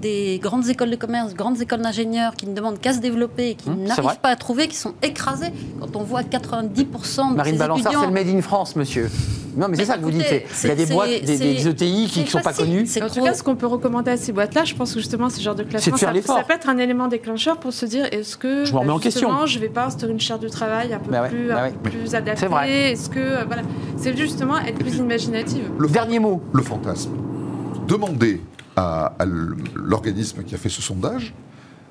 des 0.00 0.38
grandes 0.42 0.68
écoles 0.68 0.90
de 0.90 0.96
commerce, 0.96 1.34
grandes 1.34 1.60
écoles 1.60 1.82
d'ingénieurs 1.82 2.34
qui 2.34 2.46
ne 2.46 2.54
demandent 2.54 2.78
qu'à 2.80 2.92
se 2.92 3.00
développer 3.00 3.50
et 3.50 3.54
qui 3.54 3.68
vrai. 3.68 3.76
n'arrivent 3.76 4.20
pas 4.20 4.28
à 4.30 4.36
trouver, 4.36 4.68
qui 4.68 4.76
sont 4.76 4.94
écrasés. 5.02 5.52
Quand 5.80 5.96
on 5.96 6.02
voit 6.04 6.22
90% 6.22 7.30
de 7.32 7.36
Marine 7.36 7.54
ces 7.54 7.58
Balançard, 7.58 7.80
étudiants... 7.92 8.00
c'est 8.00 8.06
le 8.06 8.12
Made 8.12 8.28
in 8.28 8.42
France, 8.42 8.76
monsieur. 8.76 9.10
Non, 9.56 9.66
mais 9.68 9.76
c'est 9.76 9.86
ça 9.86 9.96
que 9.96 10.02
vous 10.02 10.10
dites. 10.12 10.24
Il 10.62 10.68
y 10.68 10.70
a 10.70 10.74
des 10.76 10.86
boîtes, 10.86 11.08
des, 11.24 11.36
des 11.38 11.68
ETI 11.68 12.06
qui 12.06 12.20
ne 12.20 12.26
sont 12.26 12.40
pas 12.40 12.52
connues. 12.52 12.86
c'est 12.86 13.02
En 13.02 13.08
tout 13.08 13.22
cas, 13.24 13.34
ce 13.34 13.42
qu'on 13.42 13.56
peut 13.56 13.66
recommander 13.66 14.12
à 14.12 14.16
ces 14.16 14.30
boîtes-là, 14.30 14.64
je 14.64 14.74
pense 14.74 14.92
que 14.94 15.00
justement, 15.00 15.30
ce 15.30 15.40
genre 15.40 15.56
de 15.56 15.62
C'est 15.62 15.66
de 15.66 15.70
classement, 15.70 15.96
faire 15.96 16.08
ça, 16.10 16.12
l'effort. 16.12 16.36
ça 16.38 16.44
peut 16.44 16.52
être 16.52 16.68
un 16.68 16.78
élément 16.78 17.08
déclencheur 17.08 17.58
pour 17.58 17.72
se 17.72 17.84
dire 17.84 18.06
est-ce 18.12 18.36
que 18.36 18.64
Je 18.64 18.72
me 18.72 18.78
remets 18.78 18.92
en 18.92 19.00
justement, 19.00 19.30
question. 19.30 19.46
je 19.46 19.58
vais 19.58 19.68
pas 19.68 19.86
instaurer 19.86 20.12
une 20.12 20.20
chaire 20.20 20.38
de 20.38 20.48
travail 20.48 20.92
un 20.94 21.00
peu 21.00 21.10
Bah 21.10 21.22
ouais, 21.22 21.28
plus, 21.28 21.48
bah 21.48 21.62
ouais. 21.62 21.90
plus 21.90 22.14
adaptée 22.14 22.40
C'est 22.40 22.46
vrai. 22.46 22.92
Est-ce 22.92 23.10
que 23.10 23.18
euh, 23.18 23.44
voilà, 23.46 23.62
c'est 23.96 24.16
justement 24.16 24.58
être 24.58 24.78
plus 24.78 24.96
imaginative. 24.96 25.64
le, 25.76 25.88
Dernier 25.88 26.20
mot. 26.20 26.40
le 26.52 26.62
fantasme. 26.62 27.10
Demandez 27.88 28.40
à, 28.78 29.24
l'organisme 29.74 30.44
qui 30.44 30.54
a 30.54 30.58
fait 30.58 30.68
ce 30.68 30.82
sondage 30.82 31.34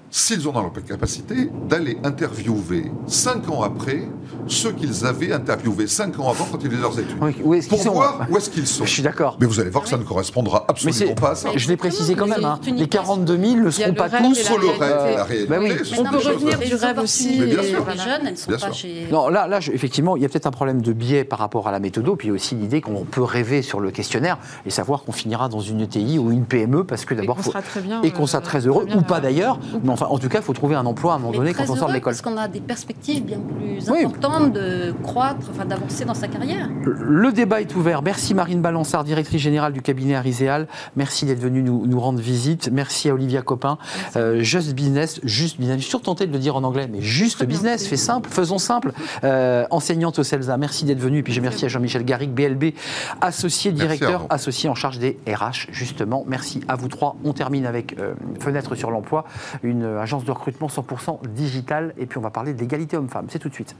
s'ils 0.09 0.47
ont 0.47 0.51
dans 0.51 0.61
leur 0.61 0.71
capacité 0.87 1.49
d'aller 1.69 1.97
interviewer 2.03 2.91
cinq 3.07 3.49
ans 3.49 3.61
après 3.63 4.07
ceux 4.47 4.71
qu'ils 4.71 5.05
avaient 5.05 5.33
interviewés 5.33 5.87
cinq 5.87 6.17
ans 6.19 6.29
avant 6.29 6.45
quand 6.51 6.57
ils 6.63 6.69
faisaient 6.69 6.81
leurs 6.81 6.97
études. 6.99 7.17
Oui, 7.21 7.35
où 7.43 7.53
est-ce 7.53 7.67
Pour 7.67 7.77
qu'ils 7.77 7.87
sont 7.87 7.93
voir 7.93 8.25
où 8.29 8.37
est-ce 8.37 8.49
qu'ils 8.49 8.67
sont. 8.67 8.85
Je 8.85 8.89
suis 8.91 9.03
d'accord. 9.03 9.37
Mais 9.41 9.45
vous 9.47 9.59
allez 9.59 9.69
voir 9.69 9.83
que 9.83 9.89
ça 9.89 9.97
ne 9.97 10.03
correspondra 10.03 10.59
Mais 10.67 10.71
absolument 10.71 10.97
c'est- 10.97 11.19
pas 11.21 11.31
à 11.31 11.35
ça. 11.35 11.49
Je 11.55 11.67
l'ai 11.67 11.75
précisé 11.77 12.15
quand 12.15 12.27
même. 12.27 12.43
hein. 12.45 12.59
Les 12.65 12.87
42 12.87 13.37
000 13.37 13.55
ne 13.65 13.69
seront 13.69 13.87
le 13.89 13.93
pas 13.95 14.09
tous. 14.09 14.39
et 14.39 14.49
Entre 14.49 14.59
le 14.61 14.67
rêve 14.69 15.11
et 15.11 15.15
la 15.15 15.23
réalité. 15.25 15.49
Bah 15.49 15.57
oui. 15.59 15.71
On 15.99 16.03
peut 16.03 16.17
revenir 16.17 16.57
du 16.59 16.75
rêve 16.75 16.99
aussi. 16.99 17.37
Mais 17.39 17.45
bien 17.47 17.61
jeunes, 17.63 18.21
elles 18.25 18.31
ne 18.31 18.35
sont 18.37 18.47
Bien 18.49 18.57
pas 18.59 18.65
sûr. 18.67 18.73
chez... 18.73 19.07
Non, 19.11 19.27
là, 19.29 19.47
là 19.47 19.59
je- 19.59 19.71
effectivement, 19.71 20.15
il 20.15 20.21
y 20.21 20.25
a 20.25 20.29
peut-être 20.29 20.47
un 20.47 20.51
problème 20.51 20.81
de 20.81 20.93
biais 20.93 21.23
par 21.25 21.39
rapport 21.39 21.67
à 21.67 21.71
la 21.71 21.79
méthode, 21.79 22.05
puis 22.17 22.27
il 22.27 22.31
y 22.31 22.31
a 22.31 22.35
aussi 22.35 22.55
l'idée 22.55 22.79
qu'on 22.81 23.03
peut 23.05 23.23
rêver 23.23 23.61
sur 23.61 23.79
le 23.79 23.91
questionnaire 23.91 24.37
et 24.65 24.69
savoir 24.69 25.03
qu'on 25.03 25.11
finira 25.11 25.49
dans 25.49 25.59
une 25.59 25.81
ETI 25.81 26.19
ou 26.19 26.31
une 26.31 26.45
PME 26.45 26.83
parce 26.85 27.05
que 27.05 27.13
Et 27.13 27.17
d'abord 27.17 27.35
qu'on 27.37 27.43
faut- 27.43 27.51
sera 27.51 27.61
très 27.61 27.81
bien. 27.81 28.01
et 28.03 28.11
qu'on 28.11 28.27
sera 28.27 28.41
très 28.41 28.65
heureux 28.67 28.85
ou 28.95 29.01
pas 29.01 29.19
d'ailleurs. 29.19 29.59
Mais 29.83 29.89
enfin, 29.89 30.06
en 30.09 30.17
tout 30.17 30.29
cas, 30.29 30.39
il 30.39 30.43
faut 30.43 30.53
trouver 30.53 30.75
un 30.75 30.85
emploi 30.85 31.13
à 31.13 31.15
un 31.15 31.19
moment 31.19 31.31
Mais 31.31 31.37
donné 31.37 31.53
quand 31.53 31.69
on 31.69 31.75
sort 31.75 31.89
de 31.89 31.93
l'école. 31.93 32.13
Parce 32.13 32.21
qu'on 32.21 32.37
a 32.37 32.47
des 32.47 32.61
perspectives 32.61 33.23
bien 33.23 33.39
plus 33.39 33.89
Oui. 33.89 34.05
importantes 34.05 34.53
de 34.53 34.93
croître, 35.03 35.47
enfin 35.51 35.65
d'avancer 35.65 36.05
dans 36.05 36.13
sa 36.13 36.27
carrière. 36.27 36.69
Le 36.83 37.31
débat 37.31 37.61
est 37.61 37.75
ouvert. 37.75 38.01
Merci 38.01 38.33
Marine 38.33 38.61
Balançard, 38.61 39.03
directrice 39.03 39.41
générale 39.41 39.73
du 39.73 39.81
cabinet 39.81 40.15
Ariséal. 40.15 40.67
Merci 40.95 41.25
d'être 41.25 41.39
venue 41.39 41.63
nous, 41.63 41.85
nous 41.85 41.99
rendre 41.99 42.19
visite. 42.19 42.69
Merci 42.71 43.09
à 43.09 43.13
Olivia 43.13 43.41
Copin. 43.41 43.77
Euh, 44.15 44.41
Just 44.41 44.73
Business, 44.73 45.19
juste 45.23 45.57
business. 45.59 45.77
Je 45.77 45.81
suis 45.81 45.89
surtenté 45.89 46.27
de 46.27 46.33
le 46.33 46.39
dire 46.39 46.55
en 46.55 46.63
anglais, 46.63 46.87
mais 46.91 47.01
juste 47.01 47.43
business, 47.45 47.87
fait 47.87 47.97
simple, 47.97 48.29
faisons 48.29 48.57
simple. 48.57 48.91
Euh, 49.23 49.65
enseignante 49.71 50.19
au 50.19 50.23
CELSA, 50.23 50.57
merci 50.57 50.85
d'être 50.85 50.99
venue. 50.99 51.19
Et 51.19 51.23
puis 51.23 51.33
j'ai 51.33 51.41
merci 51.41 51.65
à 51.65 51.67
Jean-Michel 51.67 52.03
Garrigue, 52.05 52.31
BLB, 52.31 52.73
associé 53.21 53.71
directeur, 53.71 54.25
associé 54.29 54.69
en 54.69 54.75
charge 54.75 54.99
des 54.99 55.17
RH, 55.27 55.67
justement. 55.71 56.23
Merci 56.27 56.61
à 56.67 56.75
vous 56.75 56.87
trois. 56.87 57.15
On 57.23 57.33
termine 57.33 57.65
avec 57.65 57.97
euh, 57.99 58.13
Fenêtre 58.39 58.75
sur 58.75 58.91
l'emploi, 58.91 59.25
une 59.63 59.83
agence 59.99 60.23
de 60.25 60.31
recrutement 60.31 60.67
100% 60.67 61.27
digitale. 61.29 61.93
Et 61.97 62.05
puis 62.05 62.17
on 62.17 62.21
va 62.21 62.29
parler 62.29 62.53
de 62.53 62.59
l'égalité 62.59 62.97
homme-femme. 62.97 63.27
C'est 63.29 63.39
tout 63.39 63.49
de 63.49 63.53
suite. 63.53 63.75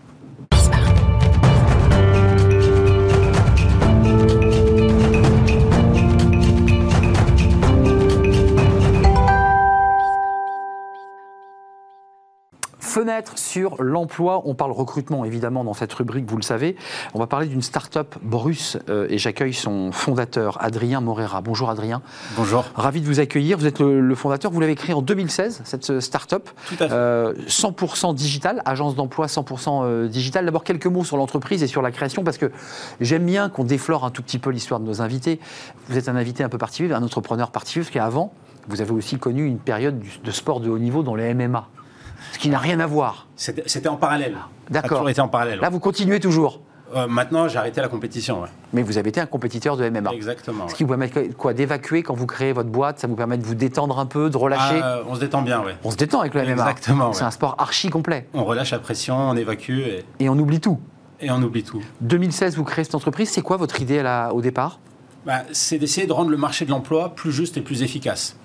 Fenêtre 12.98 13.38
sur 13.38 13.76
l'emploi. 13.78 14.42
On 14.46 14.56
parle 14.56 14.72
recrutement 14.72 15.24
évidemment 15.24 15.64
dans 15.64 15.76
cette 15.76 15.94
rubrique, 15.94 16.26
vous 16.28 16.36
le 16.36 16.42
savez. 16.42 16.76
On 17.14 17.20
va 17.20 17.28
parler 17.28 17.46
d'une 17.46 17.62
start-up 17.62 18.16
Bruce 18.24 18.80
euh, 18.90 19.06
et 19.12 19.20
j'accueille 19.20 19.54
son 19.54 19.92
fondateur, 19.92 20.58
Adrien 20.64 21.00
Morera. 21.00 21.42
Bonjour 21.42 21.70
Adrien. 21.70 22.02
Bonjour. 22.36 22.66
Ravi 22.74 23.02
de 23.02 23.06
vous 23.06 23.20
accueillir. 23.20 23.60
Vous 23.60 23.68
êtes 23.68 23.78
le, 23.78 24.02
le 24.02 24.16
fondateur, 24.16 24.50
vous 24.52 24.60
l'avez 24.60 24.74
créé 24.74 24.96
en 24.96 25.04
2016, 25.04 25.62
cette 25.64 26.00
start-up. 26.00 26.50
Tout 26.70 26.74
à 26.80 26.88
fait. 26.88 26.92
Euh, 26.92 27.36
100% 27.48 28.16
digital, 28.16 28.64
agence 28.66 28.96
d'emploi 28.96 29.28
100% 29.28 29.84
euh, 29.84 30.08
digital. 30.08 30.46
D'abord 30.46 30.64
quelques 30.64 30.88
mots 30.88 31.04
sur 31.04 31.18
l'entreprise 31.18 31.62
et 31.62 31.68
sur 31.68 31.84
la 31.84 31.92
création 31.92 32.24
parce 32.24 32.40
que 32.40 32.52
j'aime 33.00 33.28
bien 33.28 33.50
qu'on 33.50 33.64
déflore 33.64 34.06
un 34.06 34.10
tout 34.10 34.24
petit 34.24 34.40
peu 34.40 34.50
l'histoire 34.50 34.80
de 34.80 34.88
nos 34.88 35.04
invités. 35.04 35.40
Vous 35.88 36.00
êtes 36.00 36.10
un 36.10 36.16
invité 36.16 36.44
un 36.44 36.50
peu 36.50 36.58
particulier, 36.58 36.96
un 36.96 37.04
entrepreneur 37.04 37.52
particulier 37.52 37.86
parce 37.86 37.94
qu'avant, 37.94 38.34
vous 38.68 38.82
avez 38.82 38.92
aussi 38.92 39.20
connu 39.20 39.46
une 39.46 39.60
période 39.60 40.02
de 40.24 40.32
sport 40.32 40.62
de 40.62 40.70
haut 40.72 40.80
niveau 40.80 41.04
dans 41.04 41.14
les 41.14 41.36
MMA. 41.36 41.70
Ce 42.34 42.40
qui 42.40 42.50
n'a 42.50 42.60
rien 42.60 42.80
à 42.80 42.88
voir. 42.88 43.28
C'était 43.36 43.88
en 43.88 43.96
parallèle. 43.98 44.34
Ça 44.34 44.40
a 44.70 44.74
D'accord. 44.82 44.98
toujours 44.98 45.10
été 45.10 45.22
en 45.22 45.28
parallèle. 45.28 45.60
Là, 45.60 45.70
vous 45.70 45.80
continuez 45.80 46.20
toujours. 46.20 46.62
Euh, 46.96 47.06
maintenant, 47.06 47.50
j'ai 47.50 47.58
arrêté 47.58 47.82
la 47.82 47.90
compétition. 47.90 48.42
ouais. 48.44 48.48
Mais 48.72 48.82
vous 48.82 48.98
avez 48.98 49.10
été 49.10 49.20
un 49.20 49.26
compétiteur 49.26 49.76
de 49.76 49.90
MMA. 49.90 50.14
Exactement. 50.14 50.70
Ce 50.70 50.76
qui 50.76 50.84
vous 50.84 50.90
permet 50.90 51.12
quoi 51.38 51.54
D'évacuer 51.54 52.02
quand 52.02 52.14
vous 52.14 52.26
créez 52.26 52.54
votre 52.54 52.70
boîte, 52.70 53.00
ça 53.00 53.08
vous 53.08 53.16
permet 53.16 53.38
de 53.38 53.44
vous 53.46 53.56
détendre 53.56 54.00
un 54.00 54.06
peu, 54.06 54.30
de 54.30 54.38
relâcher. 54.38 54.80
Ah, 54.82 54.98
euh, 55.00 55.04
on 55.10 55.16
se 55.16 55.20
détend 55.20 55.42
bien, 55.42 55.62
ouais. 55.64 55.76
On 55.84 55.92
se 55.92 55.98
détend 55.98 56.22
avec 56.22 56.34
le 56.34 56.42
MMA. 56.44 56.52
Exactement, 56.54 57.12
C'est 57.12 57.22
ouais. 57.22 57.28
un 57.28 57.32
sport 57.32 57.56
archi 57.58 57.90
complet. 57.90 58.28
On 58.34 58.46
relâche 58.46 58.72
la 58.72 58.80
pression, 58.80 59.18
on 59.18 59.36
évacue 59.36 59.80
et, 59.80 60.06
Et 60.22 60.30
on 60.30 60.38
oublie 60.40 60.62
tout. 60.62 60.80
et 61.20 61.30
on 61.30 61.42
oublie 61.44 61.64
tout. 61.64 61.82
2016, 62.02 62.56
vous 62.56 62.64
créez 62.64 62.86
cette 62.86 62.96
entreprise. 62.96 63.30
C'est 63.32 63.42
quoi 63.42 63.58
votre 63.58 63.82
idée 63.82 64.00
à 64.00 64.04
la- 64.04 64.34
au 64.34 64.42
départ? 64.42 64.80
Bah, 65.26 65.42
c'est 65.52 65.78
d'essayer 65.78 66.08
de 66.08 66.14
rendre 66.14 66.30
le 66.30 66.38
marché 66.38 66.64
de 66.64 66.70
l'emploi 66.72 67.10
plus 67.16 67.34
juste 67.34 67.58
et 67.58 67.62
plus 67.62 67.84
efficace. 67.84 68.38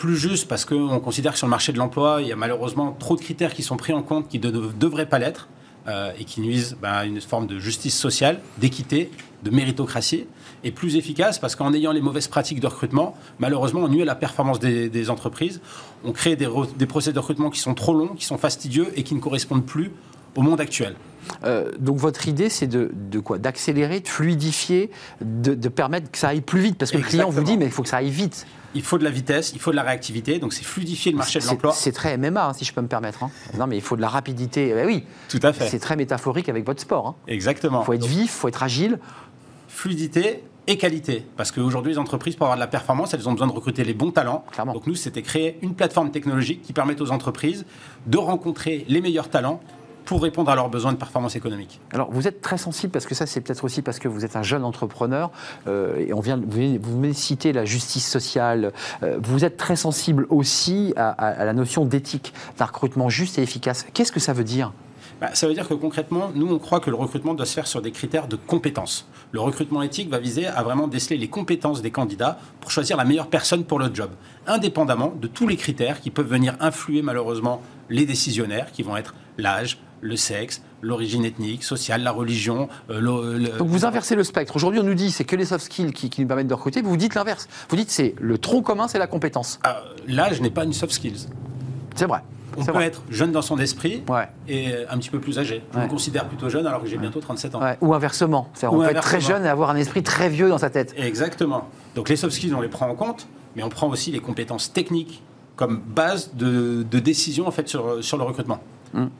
Plus 0.00 0.16
juste 0.16 0.48
parce 0.48 0.64
qu'on 0.64 0.98
considère 0.98 1.32
que 1.32 1.38
sur 1.38 1.46
le 1.46 1.50
marché 1.50 1.72
de 1.72 1.78
l'emploi, 1.78 2.20
il 2.22 2.28
y 2.28 2.32
a 2.32 2.36
malheureusement 2.36 2.96
trop 2.98 3.16
de 3.16 3.20
critères 3.20 3.52
qui 3.52 3.62
sont 3.62 3.76
pris 3.76 3.92
en 3.92 4.02
compte 4.02 4.28
qui 4.28 4.38
ne 4.38 4.50
dev- 4.50 4.72
devraient 4.78 5.08
pas 5.08 5.18
l'être 5.18 5.48
euh, 5.88 6.10
et 6.18 6.24
qui 6.24 6.40
nuisent 6.40 6.76
bah, 6.80 6.92
à 6.92 7.04
une 7.04 7.20
forme 7.20 7.46
de 7.46 7.58
justice 7.58 7.96
sociale, 7.98 8.40
d'équité, 8.56 9.10
de 9.42 9.50
méritocratie. 9.50 10.24
Et 10.64 10.70
plus 10.72 10.96
efficace 10.96 11.38
parce 11.38 11.54
qu'en 11.54 11.72
ayant 11.74 11.92
les 11.92 12.00
mauvaises 12.00 12.28
pratiques 12.28 12.60
de 12.60 12.66
recrutement, 12.66 13.14
malheureusement, 13.38 13.80
on 13.80 13.88
nuit 13.88 14.02
à 14.02 14.06
la 14.06 14.14
performance 14.14 14.58
des, 14.58 14.88
des 14.88 15.10
entreprises. 15.10 15.60
On 16.04 16.12
crée 16.12 16.34
des, 16.36 16.48
procès 16.86 17.12
de 17.12 17.18
recrutement 17.18 17.50
qui 17.50 17.60
sont 17.60 17.74
trop 17.74 17.92
longs, 17.94 18.14
qui 18.14 18.24
sont 18.24 18.38
fastidieux 18.38 18.88
et 18.96 19.02
qui 19.02 19.14
ne 19.14 19.20
correspondent 19.20 19.66
plus 19.66 19.90
au 20.34 20.42
monde 20.42 20.60
actuel. 20.62 20.94
Euh, 21.44 21.72
donc 21.78 21.98
votre 21.98 22.26
idée, 22.28 22.48
c'est 22.48 22.66
de, 22.66 22.90
de 22.94 23.20
quoi? 23.20 23.36
D'accélérer, 23.38 24.00
de 24.00 24.08
fluidifier, 24.08 24.90
de, 25.20 25.54
de 25.54 25.68
permettre 25.68 26.10
que 26.10 26.18
ça 26.18 26.28
aille 26.28 26.40
plus 26.40 26.60
vite? 26.60 26.78
Parce 26.78 26.90
que 26.90 26.96
le 26.98 27.04
client 27.04 27.28
vous 27.28 27.42
dit, 27.42 27.58
mais 27.58 27.66
il 27.66 27.70
faut 27.70 27.82
que 27.82 27.88
ça 27.90 27.98
aille 27.98 28.10
vite. 28.10 28.46
Il 28.74 28.82
faut 28.82 28.98
de 28.98 29.04
la 29.04 29.10
vitesse, 29.10 29.52
il 29.52 29.58
faut 29.60 29.70
de 29.72 29.76
la 29.76 29.82
réactivité, 29.82 30.38
donc 30.38 30.52
c'est 30.52 30.64
fluidifier 30.64 31.10
le 31.12 31.18
marché 31.18 31.40
de 31.40 31.46
l'emploi. 31.46 31.72
C'est 31.72 31.90
très 31.92 32.16
MMA, 32.16 32.46
hein, 32.48 32.52
si 32.52 32.64
je 32.64 32.72
peux 32.72 32.80
me 32.80 32.86
permettre. 32.88 33.22
hein. 33.24 33.30
Non, 33.58 33.66
mais 33.66 33.76
il 33.76 33.82
faut 33.82 33.96
de 33.96 34.00
la 34.00 34.08
rapidité. 34.08 34.68
Eh 34.70 34.74
ben 34.74 34.86
oui, 34.86 35.04
Tout 35.28 35.40
à 35.42 35.52
fait. 35.52 35.68
c'est 35.68 35.80
très 35.80 35.96
métaphorique 35.96 36.48
avec 36.48 36.64
votre 36.64 36.80
sport. 36.80 37.06
hein. 37.08 37.14
Exactement. 37.26 37.82
Il 37.82 37.84
faut 37.86 37.92
être 37.94 38.06
vif, 38.06 38.22
il 38.22 38.28
faut 38.28 38.48
être 38.48 38.62
agile. 38.62 38.98
fluidité 39.68 40.44
et 40.66 40.76
qualité. 40.76 41.26
Parce 41.36 41.50
qu'aujourd'hui, 41.50 41.92
les 41.92 41.98
entreprises, 41.98 42.36
pour 42.36 42.46
avoir 42.46 42.56
de 42.56 42.60
la 42.60 42.66
performance, 42.66 43.12
elles 43.14 43.28
ont 43.28 43.32
besoin 43.32 43.46
de 43.48 43.52
recruter 43.52 43.82
les 43.82 43.94
bons 43.94 44.10
talents. 44.12 44.44
Clairement. 44.52 44.74
Donc 44.74 44.86
nous, 44.86 44.94
c'était 44.94 45.22
créer 45.22 45.58
une 45.62 45.74
plateforme 45.74 46.10
technologique 46.12 46.62
qui 46.62 46.72
permette 46.72 47.00
aux 47.00 47.10
entreprises 47.10 47.64
de 48.06 48.18
rencontrer 48.18 48.84
les 48.88 49.00
meilleurs 49.00 49.30
talents 49.30 49.60
pour 50.10 50.20
répondre 50.22 50.50
à 50.50 50.56
leurs 50.56 50.68
besoins 50.68 50.92
de 50.92 50.96
performance 50.96 51.36
économique. 51.36 51.78
Alors, 51.92 52.10
vous 52.10 52.26
êtes 52.26 52.40
très 52.40 52.58
sensible 52.58 52.90
parce 52.92 53.06
que 53.06 53.14
ça, 53.14 53.26
c'est 53.26 53.40
peut-être 53.40 53.62
aussi 53.62 53.80
parce 53.80 54.00
que 54.00 54.08
vous 54.08 54.24
êtes 54.24 54.34
un 54.34 54.42
jeune 54.42 54.64
entrepreneur 54.64 55.30
euh, 55.68 56.04
et 56.04 56.12
on 56.12 56.18
vient, 56.18 56.36
vous 56.44 56.78
vous 56.82 57.12
citer 57.14 57.52
la 57.52 57.64
justice 57.64 58.10
sociale. 58.10 58.72
Euh, 59.04 59.20
vous 59.22 59.44
êtes 59.44 59.56
très 59.56 59.76
sensible 59.76 60.26
aussi 60.28 60.92
à, 60.96 61.10
à- 61.10 61.28
à 61.28 61.44
la 61.44 61.52
notion 61.52 61.84
d'éthique, 61.84 62.34
d'un 62.58 62.64
recrutement 62.64 63.08
juste 63.08 63.38
et 63.38 63.42
efficace. 63.42 63.86
Qu'est-ce 63.94 64.10
que 64.10 64.18
ça 64.18 64.32
veut 64.32 64.42
dire? 64.42 64.72
Bah, 65.20 65.28
ça 65.34 65.46
veut 65.46 65.54
dire 65.54 65.68
que 65.68 65.74
concrètement, 65.74 66.32
nous, 66.34 66.52
on 66.52 66.58
croit 66.58 66.80
que 66.80 66.90
le 66.90 66.96
recrutement 66.96 67.34
doit 67.34 67.46
se 67.46 67.54
faire 67.54 67.68
sur 67.68 67.80
des 67.80 67.92
critères 67.92 68.26
de 68.26 68.34
compétences. 68.34 69.06
Le 69.30 69.38
recrutement 69.38 69.80
éthique 69.82 70.10
va 70.10 70.18
viser 70.18 70.48
à 70.48 70.64
vraiment 70.64 70.88
déceler 70.88 71.18
les 71.18 71.28
compétences 71.28 71.82
des 71.82 71.92
candidats 71.92 72.36
pour 72.60 72.72
choisir 72.72 72.96
la 72.96 73.04
meilleure 73.04 73.28
personne 73.28 73.62
pour 73.62 73.78
le 73.78 73.94
job, 73.94 74.10
indépendamment 74.48 75.12
de 75.20 75.28
tous 75.28 75.46
les 75.46 75.56
critères 75.56 76.00
qui 76.00 76.10
peuvent 76.10 76.26
venir 76.26 76.56
influer 76.58 77.00
malheureusement 77.00 77.62
les 77.90 78.06
décisionnaires, 78.06 78.72
qui 78.72 78.82
vont 78.82 78.96
être 78.96 79.14
l'âge, 79.38 79.78
le 80.02 80.16
sexe, 80.16 80.62
l'origine 80.82 81.24
ethnique, 81.24 81.62
sociale, 81.64 82.02
la 82.02 82.10
religion. 82.12 82.68
euh, 82.90 83.00
le- 83.00 83.38
le- 83.38 83.58
Donc 83.58 83.68
vous 83.68 83.84
inversez 83.84 84.14
le 84.14 84.24
spectre. 84.24 84.56
Aujourd'hui, 84.56 84.80
on 84.80 84.84
nous 84.84 84.94
dit 84.94 85.10
c'est 85.10 85.24
que 85.24 85.36
les 85.36 85.44
soft 85.44 85.64
skills 85.66 85.92
qui, 85.92 86.08
qui 86.10 86.20
nous 86.22 86.26
permettent 86.26 86.46
de 86.48 86.54
recruter. 86.54 86.80
Vous 86.82 86.96
dites 86.96 87.14
l'inverse. 87.14 87.48
Vous 87.68 87.76
dites 87.76 87.90
c'est 87.90 88.14
le 88.20 88.38
tronc 88.38 88.62
commun, 88.62 88.88
c'est 88.88 88.98
la 88.98 89.06
compétence. 89.06 89.58
Ah, 89.64 89.82
L'âge 90.06 90.40
n'est 90.40 90.50
pas 90.50 90.64
une 90.64 90.72
soft 90.72 90.92
skills. 90.92 91.26
C'est 91.94 92.06
vrai. 92.06 92.20
On 92.56 92.64
peut 92.64 92.72
vrai. 92.72 92.86
être 92.86 93.02
jeune 93.10 93.30
dans 93.30 93.42
son 93.42 93.58
esprit 93.58 94.02
Ouais. 94.08 94.26
et 94.48 94.72
un 94.90 94.98
petit 94.98 95.10
peu 95.10 95.20
plus 95.20 95.38
âgé. 95.38 95.62
Je 95.72 95.78
Ouais. 95.78 95.84
me 95.84 95.88
considère 95.90 96.26
plutôt 96.26 96.48
jeune 96.48 96.66
alors 96.66 96.82
que 96.82 96.88
j'ai 96.88 96.96
bientôt 96.98 97.20
37 97.20 97.54
ans. 97.54 97.60
Ou 97.80 97.94
inversement. 97.94 98.48
Ou 98.62 98.66
on 98.66 98.78
peut 98.80 98.90
être 98.90 99.02
très 99.02 99.20
jeune 99.20 99.44
et 99.44 99.48
avoir 99.48 99.70
un 99.70 99.76
esprit 99.76 100.02
très 100.02 100.28
vieux 100.28 100.48
dans 100.48 100.58
sa 100.58 100.68
tête. 100.68 100.92
Exactement. 100.96 101.68
Donc 101.94 102.08
les 102.08 102.16
soft 102.16 102.34
skills, 102.34 102.52
on 102.54 102.60
les 102.60 102.68
prend 102.68 102.88
en 102.88 102.96
compte, 102.96 103.28
mais 103.54 103.62
on 103.62 103.68
prend 103.68 103.88
aussi 103.88 104.10
les 104.10 104.18
compétences 104.20 104.72
techniques 104.72 105.22
comme 105.54 105.80
base 105.80 106.30
de, 106.34 106.82
de 106.90 106.98
décision 106.98 107.46
en 107.46 107.50
fait 107.52 107.68
sur, 107.68 108.02
sur 108.02 108.16
le 108.16 108.24
recrutement. 108.24 108.58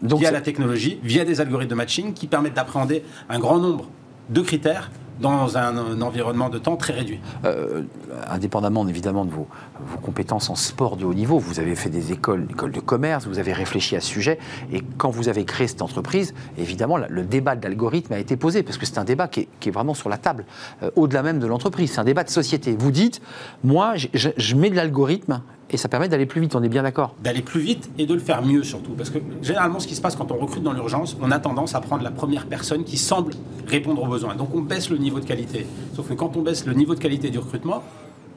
Donc 0.02 0.20
via 0.20 0.30
la 0.30 0.40
technologie, 0.40 0.98
via 1.02 1.24
des 1.24 1.40
algorithmes 1.40 1.70
de 1.70 1.74
matching 1.76 2.12
qui 2.12 2.26
permettent 2.26 2.54
d'appréhender 2.54 3.04
un 3.28 3.38
grand 3.38 3.58
nombre 3.58 3.88
de 4.28 4.40
critères 4.40 4.90
dans 5.20 5.58
un, 5.58 5.76
un 5.76 6.00
environnement 6.00 6.48
de 6.48 6.58
temps 6.58 6.76
très 6.76 6.94
réduit. 6.94 7.20
Euh, 7.44 7.82
indépendamment 8.28 8.86
évidemment 8.88 9.24
de 9.24 9.30
vos, 9.30 9.46
vos 9.86 9.98
compétences 9.98 10.48
en 10.48 10.54
sport 10.54 10.96
de 10.96 11.04
haut 11.04 11.14
niveau, 11.14 11.38
vous 11.38 11.60
avez 11.60 11.74
fait 11.74 11.90
des 11.90 12.12
écoles, 12.12 12.46
écoles 12.50 12.72
de 12.72 12.80
commerce, 12.80 13.26
vous 13.26 13.38
avez 13.38 13.52
réfléchi 13.52 13.96
à 13.96 14.00
ce 14.00 14.08
sujet, 14.08 14.38
et 14.72 14.82
quand 14.96 15.10
vous 15.10 15.28
avez 15.28 15.44
créé 15.44 15.66
cette 15.66 15.82
entreprise, 15.82 16.34
évidemment, 16.58 16.96
le 16.96 17.22
débat 17.24 17.54
de 17.54 17.62
l'algorithme 17.62 18.14
a 18.14 18.18
été 18.18 18.36
posé, 18.36 18.62
parce 18.62 18.78
que 18.78 18.86
c'est 18.86 18.98
un 18.98 19.04
débat 19.04 19.28
qui 19.28 19.40
est, 19.40 19.48
qui 19.60 19.68
est 19.68 19.72
vraiment 19.72 19.94
sur 19.94 20.08
la 20.08 20.16
table, 20.16 20.46
euh, 20.82 20.90
au-delà 20.96 21.22
même 21.22 21.38
de 21.38 21.46
l'entreprise, 21.46 21.92
c'est 21.92 22.00
un 22.00 22.04
débat 22.04 22.24
de 22.24 22.30
société. 22.30 22.74
Vous 22.78 22.90
dites, 22.90 23.20
moi, 23.62 23.94
je 23.96 24.54
mets 24.56 24.70
de 24.70 24.76
l'algorithme, 24.76 25.42
et 25.70 25.76
ça 25.76 25.88
permet 25.88 26.08
d'aller 26.08 26.26
plus 26.26 26.40
vite, 26.40 26.54
on 26.54 26.62
est 26.62 26.68
bien 26.68 26.82
d'accord 26.82 27.14
D'aller 27.22 27.42
plus 27.42 27.60
vite 27.60 27.90
et 27.98 28.06
de 28.06 28.14
le 28.14 28.20
faire 28.20 28.42
mieux 28.42 28.62
surtout. 28.62 28.92
Parce 28.92 29.10
que 29.10 29.18
généralement, 29.42 29.78
ce 29.78 29.86
qui 29.86 29.94
se 29.94 30.00
passe 30.00 30.16
quand 30.16 30.30
on 30.32 30.36
recrute 30.36 30.62
dans 30.62 30.72
l'urgence, 30.72 31.16
on 31.20 31.30
a 31.30 31.38
tendance 31.38 31.74
à 31.74 31.80
prendre 31.80 32.02
la 32.02 32.10
première 32.10 32.46
personne 32.46 32.84
qui 32.84 32.96
semble 32.96 33.34
répondre 33.66 34.02
aux 34.02 34.08
besoins. 34.08 34.34
Donc 34.34 34.54
on 34.54 34.60
baisse 34.60 34.90
le 34.90 34.96
niveau 34.96 35.20
de 35.20 35.24
qualité. 35.24 35.66
Sauf 35.94 36.08
que 36.08 36.14
quand 36.14 36.36
on 36.36 36.42
baisse 36.42 36.66
le 36.66 36.72
niveau 36.72 36.94
de 36.94 37.00
qualité 37.00 37.30
du 37.30 37.38
recrutement, 37.38 37.82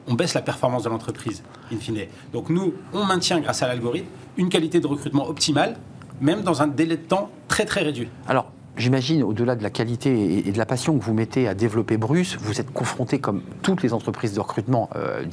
on 0.06 0.14
baisse 0.14 0.34
la 0.34 0.42
performance 0.42 0.84
de 0.84 0.88
l'entreprise, 0.88 1.42
in 1.72 1.76
fine. 1.78 2.06
Donc 2.32 2.50
nous, 2.50 2.74
on 2.92 3.04
maintient 3.04 3.40
grâce 3.40 3.62
à 3.62 3.68
l'algorithme 3.68 4.08
une 4.36 4.48
qualité 4.48 4.80
de 4.80 4.86
recrutement 4.86 5.28
optimale, 5.28 5.76
même 6.20 6.42
dans 6.42 6.62
un 6.62 6.66
délai 6.66 6.96
de 6.96 7.02
temps 7.02 7.30
très 7.48 7.64
très 7.64 7.82
réduit. 7.82 8.08
Alors, 8.26 8.52
j'imagine, 8.76 9.22
au-delà 9.22 9.56
de 9.56 9.62
la 9.62 9.70
qualité 9.70 10.46
et- 10.48 10.52
de 10.52 10.58
la 10.58 10.66
passion 10.66 10.98
que 10.98 11.04
vous 11.04 11.14
mettez 11.14 11.48
à 11.48 11.54
développer 11.54 11.96
Bruce, 11.96 12.36
vous 12.40 12.60
êtes 12.60 12.72
confronté, 12.72 13.18
comme 13.18 13.42
toutes 13.62 13.82
les 13.82 13.92
entreprises 13.92 14.34
de 14.34 14.40
recrutement 14.40 14.88
euh, 14.96 15.24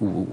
ou- 0.00 0.26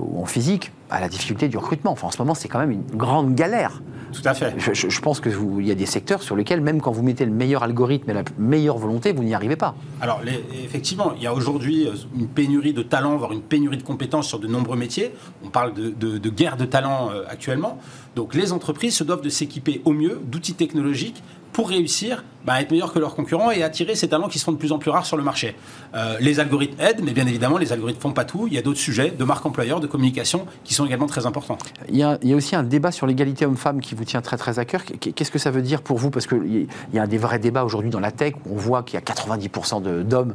ou 0.00 0.20
en 0.22 0.26
physique, 0.26 0.72
à 0.90 1.00
la 1.00 1.08
difficulté 1.08 1.48
du 1.48 1.56
recrutement. 1.58 1.92
Enfin, 1.92 2.06
en 2.08 2.10
ce 2.10 2.18
moment, 2.18 2.34
c'est 2.34 2.48
quand 2.48 2.58
même 2.58 2.70
une 2.70 2.84
grande 2.94 3.34
galère. 3.34 3.82
Tout 4.12 4.22
à 4.24 4.34
fait. 4.34 4.54
Je, 4.58 4.72
je- 4.72 4.88
je 4.88 5.00
pense 5.00 5.20
qu'il 5.20 5.34
y 5.66 5.70
a 5.70 5.74
des 5.74 5.84
secteurs 5.84 6.22
sur 6.22 6.36
lesquels, 6.36 6.60
même 6.60 6.80
quand 6.80 6.92
vous 6.92 7.02
mettez 7.02 7.24
le 7.26 7.32
meilleur 7.32 7.62
algorithme 7.64 8.08
et 8.10 8.14
la 8.14 8.22
meilleure 8.38 8.78
volonté, 8.78 9.12
vous 9.12 9.24
n'y 9.24 9.34
arrivez 9.34 9.56
pas. 9.56 9.74
Alors, 10.00 10.20
les- 10.24 10.42
effectivement, 10.64 11.12
il 11.16 11.22
y 11.22 11.26
a 11.26 11.34
aujourd'hui 11.34 11.86
euh, 11.86 11.92
une 12.16 12.28
pénurie 12.28 12.72
de 12.72 12.82
talents, 12.82 13.16
voire 13.16 13.32
une 13.32 13.42
pénurie 13.42 13.76
de 13.76 13.82
compétences 13.82 14.28
sur 14.28 14.38
de 14.38 14.46
nombreux 14.46 14.76
métiers. 14.76 15.12
On 15.44 15.48
parle 15.48 15.74
de, 15.74 15.90
de- 15.90 16.18
de 16.18 16.30
guerre 16.30 16.56
de 16.56 16.64
talents 16.64 17.10
euh, 17.10 17.24
actuellement. 17.28 17.78
Donc, 18.14 18.34
les 18.34 18.52
entreprises 18.52 18.94
se 18.94 19.04
doivent 19.04 19.20
de 19.22 19.28
s'équiper 19.28 19.82
au 19.84 19.92
mieux 19.92 20.20
d'outils 20.24 20.54
technologiques 20.54 21.22
pour 21.56 21.70
réussir 21.70 22.22
bah, 22.44 22.52
à 22.52 22.60
être 22.60 22.70
meilleurs 22.70 22.92
que 22.92 22.98
leurs 22.98 23.14
concurrents 23.14 23.50
et 23.50 23.62
attirer 23.62 23.94
ces 23.94 24.08
talents 24.08 24.28
qui 24.28 24.38
seront 24.38 24.52
de 24.52 24.58
plus 24.58 24.72
en 24.72 24.78
plus 24.78 24.90
rares 24.90 25.06
sur 25.06 25.16
le 25.16 25.22
marché. 25.22 25.56
Euh, 25.94 26.18
les 26.20 26.38
algorithmes 26.38 26.78
aident, 26.78 27.00
mais 27.02 27.12
bien 27.12 27.26
évidemment, 27.26 27.56
les 27.56 27.72
algorithmes 27.72 27.98
font 27.98 28.12
pas 28.12 28.26
tout. 28.26 28.46
Il 28.46 28.52
y 28.52 28.58
a 28.58 28.62
d'autres 28.62 28.78
sujets 28.78 29.10
de 29.10 29.24
marque 29.24 29.46
employeur, 29.46 29.80
de 29.80 29.86
communication, 29.86 30.46
qui 30.64 30.74
sont 30.74 30.84
également 30.84 31.06
très 31.06 31.24
importants. 31.24 31.56
Il 31.88 31.96
y, 31.96 32.02
a, 32.02 32.18
il 32.20 32.28
y 32.28 32.34
a 32.34 32.36
aussi 32.36 32.54
un 32.54 32.62
débat 32.62 32.92
sur 32.92 33.06
l'égalité 33.06 33.46
homme-femme 33.46 33.80
qui 33.80 33.94
vous 33.94 34.04
tient 34.04 34.20
très 34.20 34.36
très 34.36 34.58
à 34.58 34.66
cœur. 34.66 34.84
Qu- 34.84 35.12
Qu'est-ce 35.12 35.30
que 35.30 35.38
ça 35.38 35.50
veut 35.50 35.62
dire 35.62 35.80
pour 35.80 35.96
vous? 35.96 36.10
Parce 36.10 36.26
qu'il 36.26 36.68
y 36.92 36.98
a 36.98 37.02
un 37.02 37.06
des 37.08 37.16
vrais 37.18 37.38
débats 37.38 37.64
aujourd'hui 37.64 37.88
dans 37.90 38.00
la 38.00 38.10
tech. 38.12 38.34
où 38.44 38.52
On 38.52 38.56
voit 38.56 38.82
qu'il 38.82 38.94
y 38.94 38.98
a 38.98 39.00
90% 39.00 39.80
de- 39.80 40.02
d'hommes. 40.02 40.34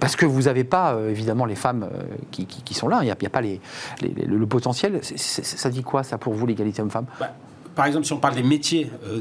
Parce 0.00 0.16
que 0.16 0.24
vous 0.24 0.42
n'avez 0.44 0.64
pas, 0.64 0.94
euh, 0.94 1.10
évidemment, 1.10 1.44
les 1.44 1.56
femmes 1.56 1.82
euh, 1.92 2.02
qui, 2.30 2.46
qui- 2.46 2.62
qui 2.62 2.72
sont 2.72 2.88
là. 2.88 3.00
Il 3.02 3.04
n'y 3.04 3.10
a, 3.10 3.16
pas 3.30 3.42
les, 3.42 3.60
les- 4.00 4.14
les- 4.16 4.24
le, 4.26 4.46
potentiel. 4.46 5.00
Ça 5.02 5.68
dit 5.68 5.82
quoi, 5.82 6.02
ça, 6.04 6.16
pour 6.16 6.32
vous, 6.32 6.46
l'égalité 6.46 6.80
homme-femme? 6.80 7.04
Bah, 7.20 7.34
par 7.74 7.84
exemple, 7.86 8.06
si 8.06 8.12
on 8.14 8.18
parle 8.18 8.34
des 8.36 8.42
métiers 8.44 8.90
euh, 9.06 9.20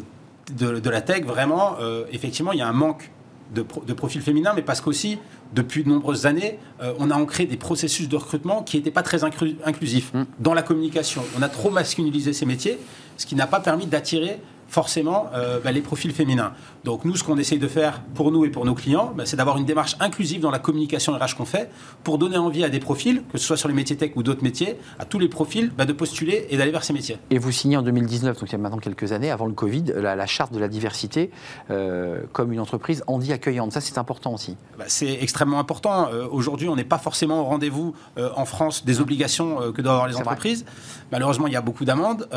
de, 0.52 0.80
de 0.80 0.90
la 0.90 1.02
tech, 1.02 1.24
vraiment, 1.26 1.76
euh, 1.80 2.06
effectivement, 2.12 2.52
il 2.52 2.60
y 2.60 2.62
a 2.62 2.68
un 2.68 2.74
manque 2.74 3.12
de, 3.54 3.62
pro- 3.62 3.84
de 3.86 3.94
profils 3.94 4.22
féminins, 4.22 4.54
mais 4.56 4.62
parce 4.62 4.82
qu'aussi, 4.82 5.20
depuis 5.54 5.84
de 5.84 5.90
nombreuses 5.90 6.26
années, 6.26 6.60
euh, 6.82 6.94
on 7.00 7.12
a 7.12 7.16
ancré 7.16 7.46
des 7.46 7.58
processus 7.58 8.10
de 8.10 8.16
recrutement 8.16 8.64
qui 8.64 8.78
n'étaient 8.78 8.92
pas 8.92 9.04
très 9.04 9.24
inclu- 9.24 9.56
inclusifs. 9.64 10.12
Dans 10.40 10.54
la 10.54 10.64
communication, 10.64 11.24
on 11.38 11.42
a 11.42 11.50
trop 11.50 11.70
masculinisé 11.70 12.34
ces 12.34 12.46
métiers, 12.46 12.80
ce 13.18 13.26
qui 13.26 13.36
n'a 13.36 13.48
pas 13.48 13.60
permis 13.60 13.86
d'attirer 13.86 14.40
forcément 14.74 15.28
euh, 15.36 15.60
bah, 15.64 15.72
les 15.72 15.82
profils 15.82 16.12
féminins. 16.12 16.54
Donc 16.84 17.06
nous, 17.06 17.16
ce 17.16 17.24
qu'on 17.24 17.38
essaye 17.38 17.60
de 17.60 17.68
faire 17.68 18.02
pour 18.16 18.32
nous 18.32 18.44
et 18.44 18.50
pour 18.50 18.66
nos 18.66 18.74
clients, 18.74 19.14
bah, 19.16 19.24
c'est 19.26 19.38
d'avoir 19.38 19.58
une 19.58 19.66
démarche 19.66 19.96
inclusive 20.00 20.42
dans 20.42 20.50
la 20.50 20.58
communication 20.58 21.14
RH 21.14 21.36
qu'on 21.38 21.46
fait 21.46 21.70
pour 22.04 22.18
donner 22.18 22.38
envie 22.38 22.64
à 22.64 22.70
des 22.70 22.80
profils, 22.80 23.22
que 23.32 23.38
ce 23.38 23.46
soit 23.46 23.56
sur 23.58 23.68
les 23.68 23.76
métiers 23.76 23.96
tech 23.96 24.12
ou 24.16 24.24
d'autres 24.24 24.44
métiers, 24.44 24.78
à 24.98 25.06
tous 25.06 25.20
les 25.20 25.30
profils, 25.30 25.72
bah, 25.78 25.86
de 25.86 25.94
postuler 25.94 26.48
et 26.50 26.58
d'aller 26.58 26.72
vers 26.72 26.84
ces 26.84 26.92
métiers. 26.94 27.18
Et 27.30 27.38
vous 27.38 27.52
signez 27.52 27.78
en 27.78 27.84
2019, 27.84 28.40
donc 28.40 28.50
il 28.50 28.52
y 28.52 28.56
a 28.56 28.58
maintenant 28.58 28.80
quelques 28.80 29.12
années, 29.12 29.30
avant 29.30 29.46
le 29.46 29.54
Covid, 29.54 29.94
la, 29.96 30.16
la 30.16 30.26
charte 30.26 30.52
de 30.52 30.60
la 30.60 30.68
diversité 30.68 31.30
euh, 31.70 32.22
comme 32.32 32.52
une 32.52 32.60
entreprise 32.60 33.04
handi 33.06 33.32
accueillante. 33.32 33.72
Ça, 33.74 33.80
c'est 33.82 34.00
important 34.00 34.34
aussi. 34.34 34.58
C'est 34.88 35.20
extrêmement 35.22 35.60
important. 35.60 36.10
Euh, 36.12 36.28
Aujourd'hui, 36.32 36.68
on 36.68 36.76
n'est 36.76 36.84
pas 36.84 36.98
forcément 36.98 37.42
au 37.42 37.44
rendez-vous 37.44 37.94
en 38.18 38.46
France 38.46 38.86
des 38.86 39.02
obligations 39.02 39.72
que 39.72 39.82
doivent 39.82 39.96
avoir 39.96 40.08
les 40.08 40.14
vrai. 40.14 40.22
entreprises. 40.22 40.66
Malheureusement, 41.12 41.46
il 41.46 41.54
y 41.54 41.56
a 41.56 41.62
beaucoup 41.62 41.86
d'amendes. 41.86 42.28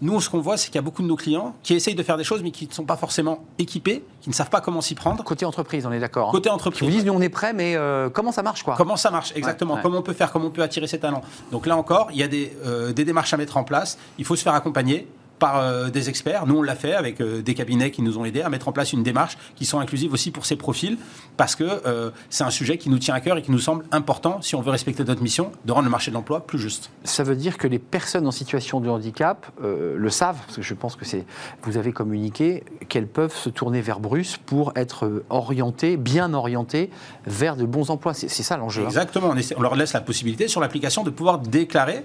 Nous, 0.00 0.20
ce 0.20 0.30
qu'on 0.30 0.40
voit, 0.40 0.56
c'est 0.56 0.66
qu'il 0.66 0.76
y 0.76 0.78
a 0.78 0.82
beaucoup 0.82 1.02
de 1.02 1.08
nos 1.08 1.16
clients 1.16 1.54
qui 1.62 1.74
essayent 1.74 1.96
de 1.96 2.02
faire 2.04 2.16
des 2.16 2.22
choses, 2.24 2.42
mais 2.42 2.52
qui 2.52 2.68
ne 2.68 2.72
sont 2.72 2.84
pas 2.84 2.96
forcément 2.96 3.44
équipés, 3.58 4.04
qui 4.20 4.28
ne 4.30 4.34
savent 4.34 4.50
pas 4.50 4.60
comment 4.60 4.80
s'y 4.80 4.94
prendre. 4.94 5.24
Côté 5.24 5.44
entreprise, 5.44 5.86
on 5.86 5.92
est 5.92 5.98
d'accord. 5.98 6.28
hein. 6.28 6.32
Côté 6.32 6.44
Qui 6.44 6.48
vous 6.50 6.54
entreprise, 6.54 6.90
disent, 6.90 7.04
nous 7.04 7.12
on 7.12 7.20
est 7.20 7.28
prêts, 7.28 7.52
mais 7.52 7.74
euh, 7.74 8.08
comment 8.08 8.30
ça 8.30 8.42
marche 8.44 8.62
quoi? 8.62 8.74
Comment 8.76 8.96
ça 8.96 9.10
marche 9.10 9.32
exactement 9.34 9.74
ouais. 9.74 9.80
Comment 9.82 9.98
on 9.98 10.02
peut 10.02 10.12
faire 10.12 10.30
Comment 10.30 10.46
on 10.46 10.50
peut 10.50 10.62
attirer 10.62 10.86
ses 10.86 11.00
talents? 11.00 11.22
Donc 11.50 11.66
là 11.66 11.76
encore, 11.76 12.08
il 12.12 12.18
y 12.18 12.22
a 12.22 12.28
des, 12.28 12.56
euh, 12.64 12.92
des 12.92 13.04
démarches 13.04 13.32
à 13.34 13.36
mettre 13.36 13.56
en 13.56 13.64
place. 13.64 13.98
Il 14.18 14.24
faut 14.24 14.36
se 14.36 14.42
faire 14.42 14.54
accompagner 14.54 15.08
par 15.38 15.58
euh, 15.58 15.88
des 15.90 16.08
experts. 16.08 16.46
Nous, 16.46 16.56
on 16.58 16.62
l'a 16.62 16.74
fait 16.74 16.94
avec 16.94 17.20
euh, 17.20 17.42
des 17.42 17.54
cabinets 17.54 17.90
qui 17.90 18.02
nous 18.02 18.18
ont 18.18 18.24
aidés 18.24 18.42
à 18.42 18.48
mettre 18.48 18.68
en 18.68 18.72
place 18.72 18.92
une 18.92 19.02
démarche 19.02 19.38
qui 19.56 19.64
sont 19.64 19.78
inclusives 19.78 20.12
aussi 20.12 20.30
pour 20.30 20.46
ces 20.46 20.56
profils, 20.56 20.98
parce 21.36 21.54
que 21.54 21.64
euh, 21.86 22.10
c'est 22.30 22.44
un 22.44 22.50
sujet 22.50 22.78
qui 22.78 22.90
nous 22.90 22.98
tient 22.98 23.14
à 23.14 23.20
cœur 23.20 23.36
et 23.38 23.42
qui 23.42 23.50
nous 23.50 23.58
semble 23.58 23.84
important 23.92 24.40
si 24.42 24.54
on 24.54 24.60
veut 24.60 24.70
respecter 24.70 25.04
notre 25.04 25.22
mission 25.22 25.52
de 25.64 25.72
rendre 25.72 25.84
le 25.84 25.90
marché 25.90 26.10
de 26.10 26.14
l'emploi 26.16 26.46
plus 26.46 26.58
juste. 26.58 26.90
Ça 27.04 27.22
veut 27.22 27.36
dire 27.36 27.58
que 27.58 27.66
les 27.68 27.78
personnes 27.78 28.26
en 28.26 28.30
situation 28.32 28.80
de 28.80 28.88
handicap 28.88 29.46
euh, 29.62 29.96
le 29.96 30.10
savent, 30.10 30.38
parce 30.46 30.56
que 30.56 30.62
je 30.62 30.74
pense 30.74 30.96
que 30.96 31.04
c'est. 31.04 31.24
Vous 31.62 31.76
avez 31.76 31.92
communiqué 31.92 32.64
qu'elles 32.88 33.06
peuvent 33.06 33.34
se 33.36 33.48
tourner 33.48 33.80
vers 33.80 34.00
Bruce 34.00 34.36
pour 34.44 34.72
être 34.76 35.22
orientées, 35.30 35.96
bien 35.96 36.34
orientées 36.34 36.90
vers 37.26 37.56
de 37.56 37.64
bons 37.64 37.90
emplois. 37.90 38.14
C'est 38.14 38.28
ça 38.28 38.56
l'enjeu. 38.56 38.82
hein. 38.82 38.86
Exactement. 38.86 39.28
On, 39.30 39.36
essaie- 39.36 39.54
on 39.56 39.62
leur 39.62 39.76
laisse 39.76 39.92
la 39.92 40.00
possibilité 40.00 40.48
sur 40.48 40.60
l'application 40.60 41.04
de 41.04 41.10
pouvoir 41.10 41.38
déclarer 41.38 42.04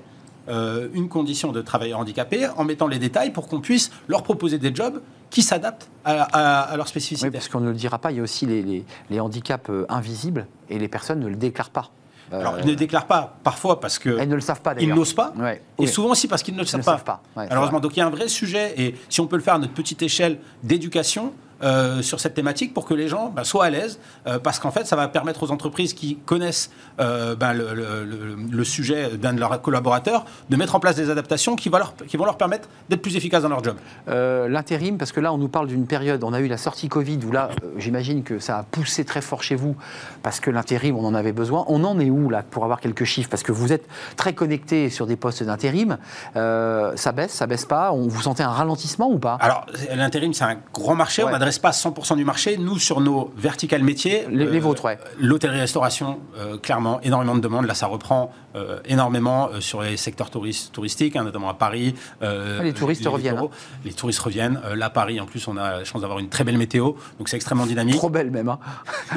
euh, 0.50 0.88
une 0.94 1.10
condition 1.10 1.52
de 1.52 1.62
travailleur 1.62 2.00
handicapé 2.00 2.48
en 2.58 2.64
mettant 2.64 2.88
les 2.88 3.00
détails 3.00 3.32
pour 3.32 3.48
qu'on 3.48 3.62
puisse 3.62 3.92
leur 4.08 4.24
proposer 4.24 4.58
des 4.58 4.74
jobs 4.76 5.02
qui 5.30 5.42
s'adaptent 5.42 5.90
à, 6.06 6.22
à- 6.22 6.62
à 6.62 6.76
leur 6.78 6.86
Oui, 6.86 6.90
spécificité. 6.90 7.32
parce 7.32 7.48
qu'on 7.48 7.60
ne 7.62 7.70
le 7.70 7.76
dira 7.76 7.98
pas, 8.00 8.12
il 8.12 8.18
y 8.18 8.20
a 8.20 8.24
aussi 8.24 8.46
les, 8.46 8.62
les- 8.62 8.86
les 9.10 9.20
handicaps 9.20 9.70
euh, 9.70 9.86
invisibles 9.90 10.46
et 10.70 10.78
les 10.80 10.88
personnes 10.88 11.20
ne 11.20 11.28
le 11.28 11.36
déclarent 11.36 11.70
pas. 11.72 11.90
Euh, 12.32 12.40
Alors, 12.40 12.58
ils 12.60 12.66
ne 12.66 12.74
déclarent 12.74 13.06
pas 13.08 13.36
parfois 13.44 13.80
parce 13.80 14.00
que 14.00 14.18
elles 14.18 14.30
ne 14.30 14.36
le 14.36 14.42
savent 14.42 14.62
pas 14.62 14.74
ils 14.80 14.94
n'osent 14.94 15.14
pas, 15.14 15.34
Ouais. 15.38 15.62
et 15.78 15.82
Oui. 15.84 15.88
souvent 15.88 16.10
aussi 16.12 16.28
parce 16.28 16.42
qu'ils 16.44 16.56
ne 16.56 16.60
le 16.62 16.66
savent 16.66 16.80
ne 16.82 16.86
pas. 16.86 16.92
savent 16.94 17.04
pas. 17.04 17.22
Ouais, 17.36 17.48
Malheureusement, 17.50 17.80
donc 17.80 17.96
il 17.96 18.00
y 18.00 18.02
a 18.02 18.08
un 18.08 18.10
vrai 18.12 18.28
sujet, 18.28 18.74
et 18.78 18.96
si 19.10 19.22
on 19.22 19.28
peut 19.28 19.36
le 19.36 19.42
faire 19.44 19.56
à 19.56 19.60
notre 19.60 19.74
petite 19.74 20.02
échelle 20.02 20.40
d'éducation 20.64 21.34
euh, 21.64 22.02
sur 22.02 22.20
cette 22.20 22.34
thématique 22.34 22.74
pour 22.74 22.86
que 22.86 22.94
les 22.94 23.08
gens 23.08 23.30
bah, 23.36 23.44
soient 23.44 23.66
à 23.66 23.70
l'aise, 23.70 24.00
euh, 24.28 24.38
parce 24.40 24.60
qu'en 24.60 24.72
fait, 24.72 24.86
ça 24.86 24.96
va 24.96 25.08
permettre 25.08 25.44
aux 25.44 25.52
entreprises 25.52 25.94
qui 25.94 26.18
connaissent 26.18 26.70
euh, 27.00 27.36
ben, 27.36 27.54
le, 27.54 27.74
le- 27.74 28.04
le- 28.06 28.36
le 28.52 28.64
sujet 28.64 29.18
d'un 29.18 29.34
de 29.34 29.40
leurs 29.40 29.62
collaborateurs 29.62 30.26
de 30.50 30.56
mettre 30.58 30.76
en 30.76 30.80
place 30.80 30.96
des 30.96 31.10
adaptations 31.10 31.56
qui, 31.56 31.70
va 31.70 31.80
leur- 31.80 31.96
qui 32.08 32.18
vont 32.18 32.26
leur 32.26 32.38
permettre 32.38 32.70
d'être 32.90 33.02
plus 33.02 33.16
efficaces 33.16 33.44
dans 33.44 33.50
leur 33.50 33.64
job. 33.64 33.78
L'intérim, 34.08 34.98
parce 34.98 35.12
que 35.12 35.20
là, 35.20 35.34
on 35.34 35.38
nous 35.38 35.48
parle 35.48 35.68
d'une 35.68 35.86
période, 35.88 36.24
on 36.24 36.34
a 36.34 36.40
eu 36.40 36.48
la 36.48 36.58
sortie 36.58 36.90
Covid, 36.90 37.20
où 37.28 37.32
là, 37.32 37.50
j'imagine 37.78 38.24
que 38.24 38.40
ça 38.40 38.58
a 38.60 38.64
poussé 38.64 39.06
très 39.06 39.22
fort 39.22 39.42
chez 39.44 39.56
vous, 39.56 39.76
parce 40.22 40.40
que 40.40 40.52
l'intérim, 40.52 40.98
on 40.98 41.06
en 41.06 41.14
avait 41.16 41.32
besoin. 41.32 41.66
On 41.68 41.84
en 41.84 42.00
est 42.00 42.10
où, 42.10 42.30
là, 42.30 42.44
pour 42.50 42.64
avoir 42.64 42.80
quelques 42.80 43.04
chiffres? 43.06 43.30
Parce 43.30 43.44
que 43.44 43.52
vous 43.52 43.72
êtes 43.74 43.88
très 44.18 44.34
connecté 44.34 44.90
sur 44.90 45.08
des 45.08 45.16
postes 45.16 45.44
d'intérim. 45.44 45.98
Ça 46.36 47.12
baisse, 47.14 47.32
ça 47.32 47.48
baisse 47.48 47.66
pas? 47.66 47.92
On, 47.92 48.08
Vous 48.08 48.22
sentez 48.22 48.44
un 48.44 48.50
ralentissement 48.50 49.10
ou 49.10 49.18
pas? 49.20 49.38
Alors, 49.42 49.66
l'intérim, 49.96 50.34
c'est 50.34 50.44
un 50.44 50.58
grand 50.74 50.96
marché. 50.96 51.24
Ouais. 51.24 51.32
On 51.32 51.34
n'adresse 51.54 51.60
pas 51.60 51.90
100% 51.90 52.16
du 52.18 52.26
marché. 52.26 52.58
Nous, 52.58 52.80
sur 52.80 53.02
nos 53.02 53.32
verticales 53.38 53.84
métiers, 53.84 54.26
Les- 54.30 54.46
les 54.46 54.60
vôtres, 54.60 54.86
ouais. 54.86 54.98
L'hôtellerie-restauration, 55.20 56.20
euh, 56.38 56.58
clairement, 56.58 57.00
énormément 57.02 57.36
de 57.36 57.42
demandes. 57.42 57.66
Là, 57.66 57.74
ça 57.76 57.88
reprend 57.88 58.32
euh, 58.56 58.80
énormément 58.86 59.50
euh, 59.52 59.62
sur 59.62 59.82
les 59.82 59.98
secteurs 59.98 60.30
touris- 60.30 60.70
touristiques, 60.72 61.16
hein, 61.16 61.24
notamment 61.24 61.50
à 61.50 61.54
Paris. 61.56 61.96
Euh, 62.22 62.58
Ah, 62.62 62.64
les 62.64 62.74
touristes 62.74 63.06
reviennent. 63.08 63.40
Les 63.84 63.94
touristes 63.94 64.20
reviennent. 64.20 64.62
Euh, 64.66 64.76
là, 64.76 64.90
Paris, 64.92 65.20
en 65.20 65.26
plus, 65.26 65.48
on 65.48 65.58
a 65.58 65.80
la 65.80 65.84
chance 65.84 66.02
d'avoir 66.02 66.20
une 66.20 66.30
très 66.30 66.44
belle 66.44 66.58
météo. 66.60 66.92
Donc, 67.18 67.30
c'est 67.30 67.36
extrêmement 67.36 67.66
dynamique. 67.66 67.96
Trop 67.96 68.10
belle 68.12 68.30
même. 68.32 68.50
hein. 68.50 68.60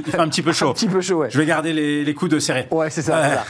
Il 0.06 0.10
fait 0.12 0.18
un 0.18 0.28
petit 0.28 0.42
peu 0.42 0.52
chaud. 0.54 0.70
Un 0.70 0.72
petit 0.72 0.88
peu 0.88 1.00
chaud, 1.02 1.16
ouais. 1.18 1.30
Je 1.30 1.36
vais 1.38 1.44
garder 1.46 1.72
les, 1.72 2.04
les 2.04 2.14
coups 2.14 2.30
de 2.30 2.38
serré. 2.38 2.66
Ouais, 2.70 2.88
c'est 2.90 3.02
ça. 3.02 3.16
Euh, 3.18 3.26
voilà. 3.26 3.44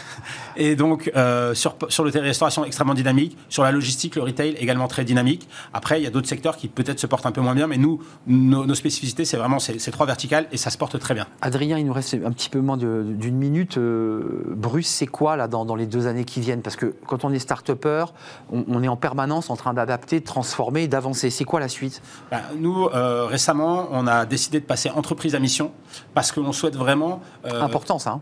Et 0.56 0.74
donc, 0.74 1.10
euh, 1.14 1.54
sur, 1.54 1.76
sur 1.88 2.02
l'hôtellerie-restauration, 2.02 2.64
extrêmement 2.64 2.94
dynamique. 2.94 3.36
Sur 3.48 3.62
la 3.62 3.70
logistique, 3.70 4.16
le 4.16 4.22
retail, 4.22 4.56
également 4.58 4.88
très 4.88 5.04
dynamique. 5.04 5.48
Après, 5.72 6.00
il 6.00 6.04
y 6.04 6.06
a 6.06 6.10
d'autres 6.10 6.28
secteurs 6.28 6.56
qui 6.56 6.66
peut-être 6.68 6.98
se 6.98 7.06
portent 7.06 7.26
un 7.26 7.32
peu 7.32 7.40
moins 7.42 7.54
bien, 7.54 7.66
mais 7.68 7.76
nous, 7.78 8.02
nos, 8.26 8.66
nos 8.66 8.74
spécificités, 8.76 9.24
c'est 9.24 9.36
vraiment 9.36 9.58
ces, 9.58 9.78
ces 9.80 9.90
trois 9.90 10.06
verticales 10.06 10.46
et 10.52 10.56
ça 10.56 10.70
se 10.70 10.78
porte 10.78 10.96
très 11.00 11.14
bien. 11.14 11.26
Adrien, 11.40 11.76
il 11.78 11.86
nous 11.86 11.92
reste 11.92 12.14
un 12.14 12.30
petit 12.30 12.48
peu 12.48 12.60
moins 12.60 12.76
d'une 12.76 13.36
minute. 13.36 13.78
Euh, 13.78 14.44
Bruce, 14.46 14.86
c'est 14.86 15.06
quoi 15.08 15.36
là 15.36 15.48
dans, 15.48 15.64
dans 15.64 15.74
les 15.74 15.86
deux 15.86 16.06
années 16.06 16.24
qui 16.24 16.40
viennent? 16.40 16.62
Parce 16.62 16.76
que 16.76 16.94
quand 17.08 17.24
on 17.24 17.32
est 17.32 17.38
start-upper, 17.40 18.04
on, 18.52 18.64
on 18.68 18.82
est 18.82 18.88
en 18.88 18.96
permanence 18.96 19.50
en 19.50 19.56
train 19.56 19.74
d'adapter, 19.74 20.20
de 20.20 20.24
transformer, 20.24 20.86
d'avancer. 20.86 21.30
C'est 21.30 21.44
quoi 21.44 21.58
la 21.58 21.68
suite? 21.68 22.00
Ben, 22.30 22.42
nous, 22.58 22.86
euh, 22.86 23.24
récemment, 23.26 23.88
on 23.90 24.06
a 24.06 24.24
décidé 24.26 24.60
de 24.60 24.64
passer 24.66 24.90
entreprise 24.90 25.34
à 25.34 25.40
mission 25.40 25.72
parce 26.14 26.30
que 26.30 26.38
l'on 26.40 26.52
souhaite 26.52 26.76
vraiment. 26.76 27.20
euh, 27.46 27.62
Important 27.62 27.98
ça. 27.98 28.10
hein. 28.12 28.20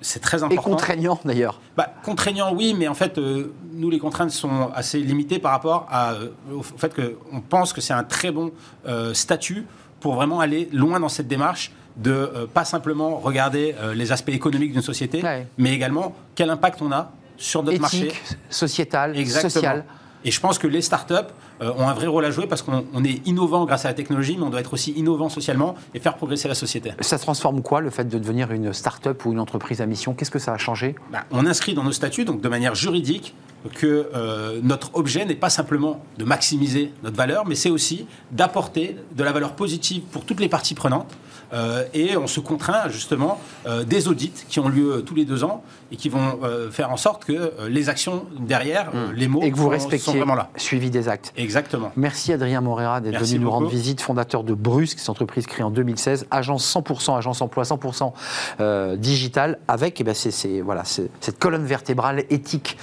C'est- 0.00 0.20
très 0.20 0.40
Et 0.40 0.42
important. 0.42 0.62
contraignant 0.62 1.18
d'ailleurs. 1.24 1.60
Bah, 1.76 1.92
contraignant, 2.04 2.52
oui, 2.54 2.74
mais 2.78 2.88
en 2.88 2.94
fait, 2.94 3.18
euh, 3.18 3.52
nous, 3.72 3.90
les 3.90 3.98
contraintes 3.98 4.30
sont 4.30 4.70
assez 4.74 4.98
limitées 5.00 5.38
par 5.38 5.52
rapport 5.52 5.86
à, 5.90 6.12
euh, 6.12 6.28
au 6.54 6.62
fait 6.62 6.94
qu'on 6.94 7.40
pense 7.40 7.72
que 7.72 7.80
c'est 7.80 7.92
un 7.92 8.04
très 8.04 8.30
bon 8.30 8.52
euh, 8.86 9.14
statut 9.14 9.66
pour 10.00 10.14
vraiment 10.14 10.40
aller 10.40 10.68
loin 10.72 10.98
dans 11.00 11.08
cette 11.08 11.28
démarche 11.28 11.72
de 11.96 12.48
pas 12.54 12.64
simplement 12.64 13.16
regarder 13.18 13.74
les 13.94 14.12
aspects 14.12 14.30
économiques 14.30 14.72
d'une 14.72 14.80
société, 14.80 15.22
Ouais. 15.22 15.46
mais 15.58 15.74
également 15.74 16.14
quel 16.34 16.48
impact 16.48 16.80
on 16.80 16.92
a 16.92 17.12
sur 17.36 17.62
notre 17.62 17.80
marché. 17.80 18.12
Exactement. 18.50 19.50
sociale. 19.50 19.84
Et 20.24 20.30
je 20.30 20.40
pense 20.40 20.58
que 20.58 20.66
les 20.66 20.82
startups 20.82 21.14
euh, 21.62 21.72
ont 21.76 21.88
un 21.88 21.94
vrai 21.94 22.06
rôle 22.06 22.24
à 22.24 22.30
jouer 22.30 22.46
parce 22.46 22.62
qu'on 22.62 22.84
on 22.92 23.04
est 23.04 23.26
innovant 23.26 23.64
grâce 23.64 23.84
à 23.84 23.88
la 23.88 23.94
technologie, 23.94 24.36
mais 24.36 24.44
on 24.44 24.50
doit 24.50 24.60
être 24.60 24.74
aussi 24.74 24.92
innovant 24.92 25.28
socialement 25.28 25.74
et 25.94 26.00
faire 26.00 26.16
progresser 26.16 26.48
la 26.48 26.54
société. 26.54 26.92
Ça 27.00 27.18
transforme 27.18 27.62
quoi 27.62 27.80
le 27.80 27.90
fait 27.90 28.04
de 28.04 28.18
devenir 28.18 28.52
une 28.52 28.72
start-up 28.72 29.24
ou 29.24 29.32
une 29.32 29.40
entreprise 29.40 29.80
à 29.80 29.86
mission? 29.86 30.14
Qu'est-ce 30.14 30.30
que 30.30 30.38
ça 30.38 30.52
a 30.52 30.58
changé? 30.58 30.94
Bah, 31.12 31.24
on 31.30 31.46
inscrit 31.46 31.74
dans 31.74 31.84
nos 31.84 31.92
statuts, 31.92 32.24
donc 32.24 32.40
de 32.40 32.48
manière 32.48 32.74
juridique, 32.74 33.34
que 33.74 34.10
euh, 34.14 34.60
notre 34.62 34.90
objet 34.94 35.24
n'est 35.24 35.34
pas 35.34 35.50
simplement 35.50 36.02
de 36.18 36.24
maximiser 36.24 36.92
notre 37.02 37.16
valeur, 37.16 37.46
mais 37.46 37.54
c'est 37.54 37.70
aussi 37.70 38.06
d'apporter 38.30 38.96
de 39.14 39.24
la 39.24 39.32
valeur 39.32 39.52
positive 39.52 40.02
pour 40.10 40.24
toutes 40.24 40.40
les 40.40 40.48
parties 40.48 40.74
prenantes. 40.74 41.12
Euh, 41.52 41.84
et 41.92 42.16
on 42.16 42.26
se 42.26 42.40
contraint 42.40 42.88
justement 42.88 43.40
euh, 43.66 43.82
des 43.84 44.08
audits 44.08 44.32
qui 44.48 44.60
ont 44.60 44.68
lieu 44.68 45.02
tous 45.04 45.14
les 45.14 45.24
deux 45.24 45.42
ans 45.42 45.64
et 45.92 45.96
qui 45.96 46.08
vont 46.08 46.38
euh, 46.42 46.70
faire 46.70 46.90
en 46.92 46.96
sorte 46.96 47.24
que 47.24 47.32
euh, 47.32 47.68
les 47.68 47.88
actions 47.88 48.24
derrière, 48.38 48.90
euh, 48.94 49.08
les 49.14 49.28
mots 49.28 49.40
Et 49.42 49.50
que 49.50 49.56
vous 49.56 49.62
sont- 49.62 49.66
sont 49.66 49.70
respectiez 49.70 50.16
vraiment 50.16 50.34
là. 50.34 50.50
suivi 50.56 50.90
des 50.90 51.08
actes. 51.08 51.32
Exactement. 51.36 51.90
Merci 51.96 52.32
Adrien 52.32 52.60
Morera 52.60 53.00
d'être 53.00 53.20
venu 53.20 53.38
nous 53.40 53.50
rendre 53.50 53.68
visite, 53.68 54.00
fondateur 54.00 54.44
de 54.44 54.54
Brusque, 54.54 54.98
cette 54.98 55.08
entreprise 55.10 55.46
créée 55.46 55.64
en 55.64 55.70
2016, 55.70 56.26
agence 56.30 56.64
100%, 56.66 57.16
agence 57.16 57.42
emploi 57.42 57.64
100% 57.64 58.12
euh, 58.60 58.96
digital, 58.96 59.58
avec 59.68 60.00
eh 60.00 60.04
ben, 60.04 60.14
c'est- 60.14 60.30
c'est- 60.30 60.60
voilà, 60.60 60.84
c'est- 60.84 61.10
cette 61.20 61.38
colonne 61.38 61.64
vertébrale 61.64 62.24
éthique 62.30 62.76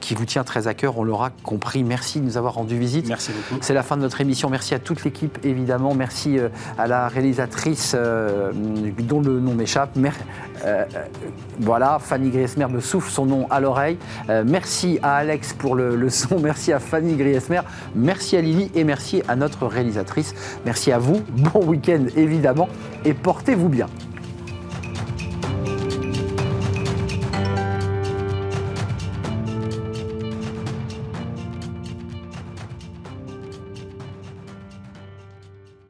qui 0.00 0.14
vous 0.14 0.24
tient 0.24 0.44
très 0.44 0.68
à 0.68 0.74
cœur, 0.74 0.98
on 0.98 1.04
l'aura 1.04 1.30
compris. 1.42 1.82
Merci 1.84 2.20
de 2.20 2.24
nous 2.24 2.36
avoir 2.36 2.54
rendu 2.54 2.78
visite. 2.78 3.08
Merci 3.08 3.32
beaucoup. 3.32 3.60
C'est 3.62 3.74
la 3.74 3.82
fin 3.82 3.96
de 3.96 4.02
notre 4.02 4.20
émission. 4.20 4.48
Merci 4.50 4.74
à 4.74 4.78
toute 4.78 5.04
l'équipe, 5.04 5.38
évidemment. 5.44 5.94
Merci 5.94 6.38
à 6.78 6.86
la 6.86 7.08
réalisatrice 7.08 7.94
dont 7.94 9.20
le 9.20 9.40
nom 9.40 9.54
m'échappe. 9.54 9.96
Mer- 9.96 10.14
voilà, 11.60 11.98
Fanny 12.28 12.30
Griesmer 12.30 12.66
me 12.68 12.80
souffle 12.80 13.10
son 13.10 13.26
nom 13.26 13.46
à 13.50 13.60
l'oreille. 13.60 13.96
Euh, 14.28 14.44
merci 14.46 14.98
à 15.02 15.16
Alex 15.16 15.54
pour 15.54 15.74
le, 15.74 15.96
le 15.96 16.10
son. 16.10 16.38
Merci 16.42 16.72
à 16.72 16.78
Fanny 16.78 17.16
Griesmer. 17.16 17.60
Merci 17.94 18.36
à 18.36 18.40
Lily 18.40 18.70
et 18.74 18.84
merci 18.84 19.22
à 19.28 19.36
notre 19.36 19.66
réalisatrice. 19.66 20.34
Merci 20.64 20.92
à 20.92 20.98
vous. 20.98 21.22
Bon 21.30 21.64
week-end, 21.64 22.04
évidemment. 22.16 22.68
Et 23.04 23.14
portez-vous 23.14 23.68
bien. 23.68 23.86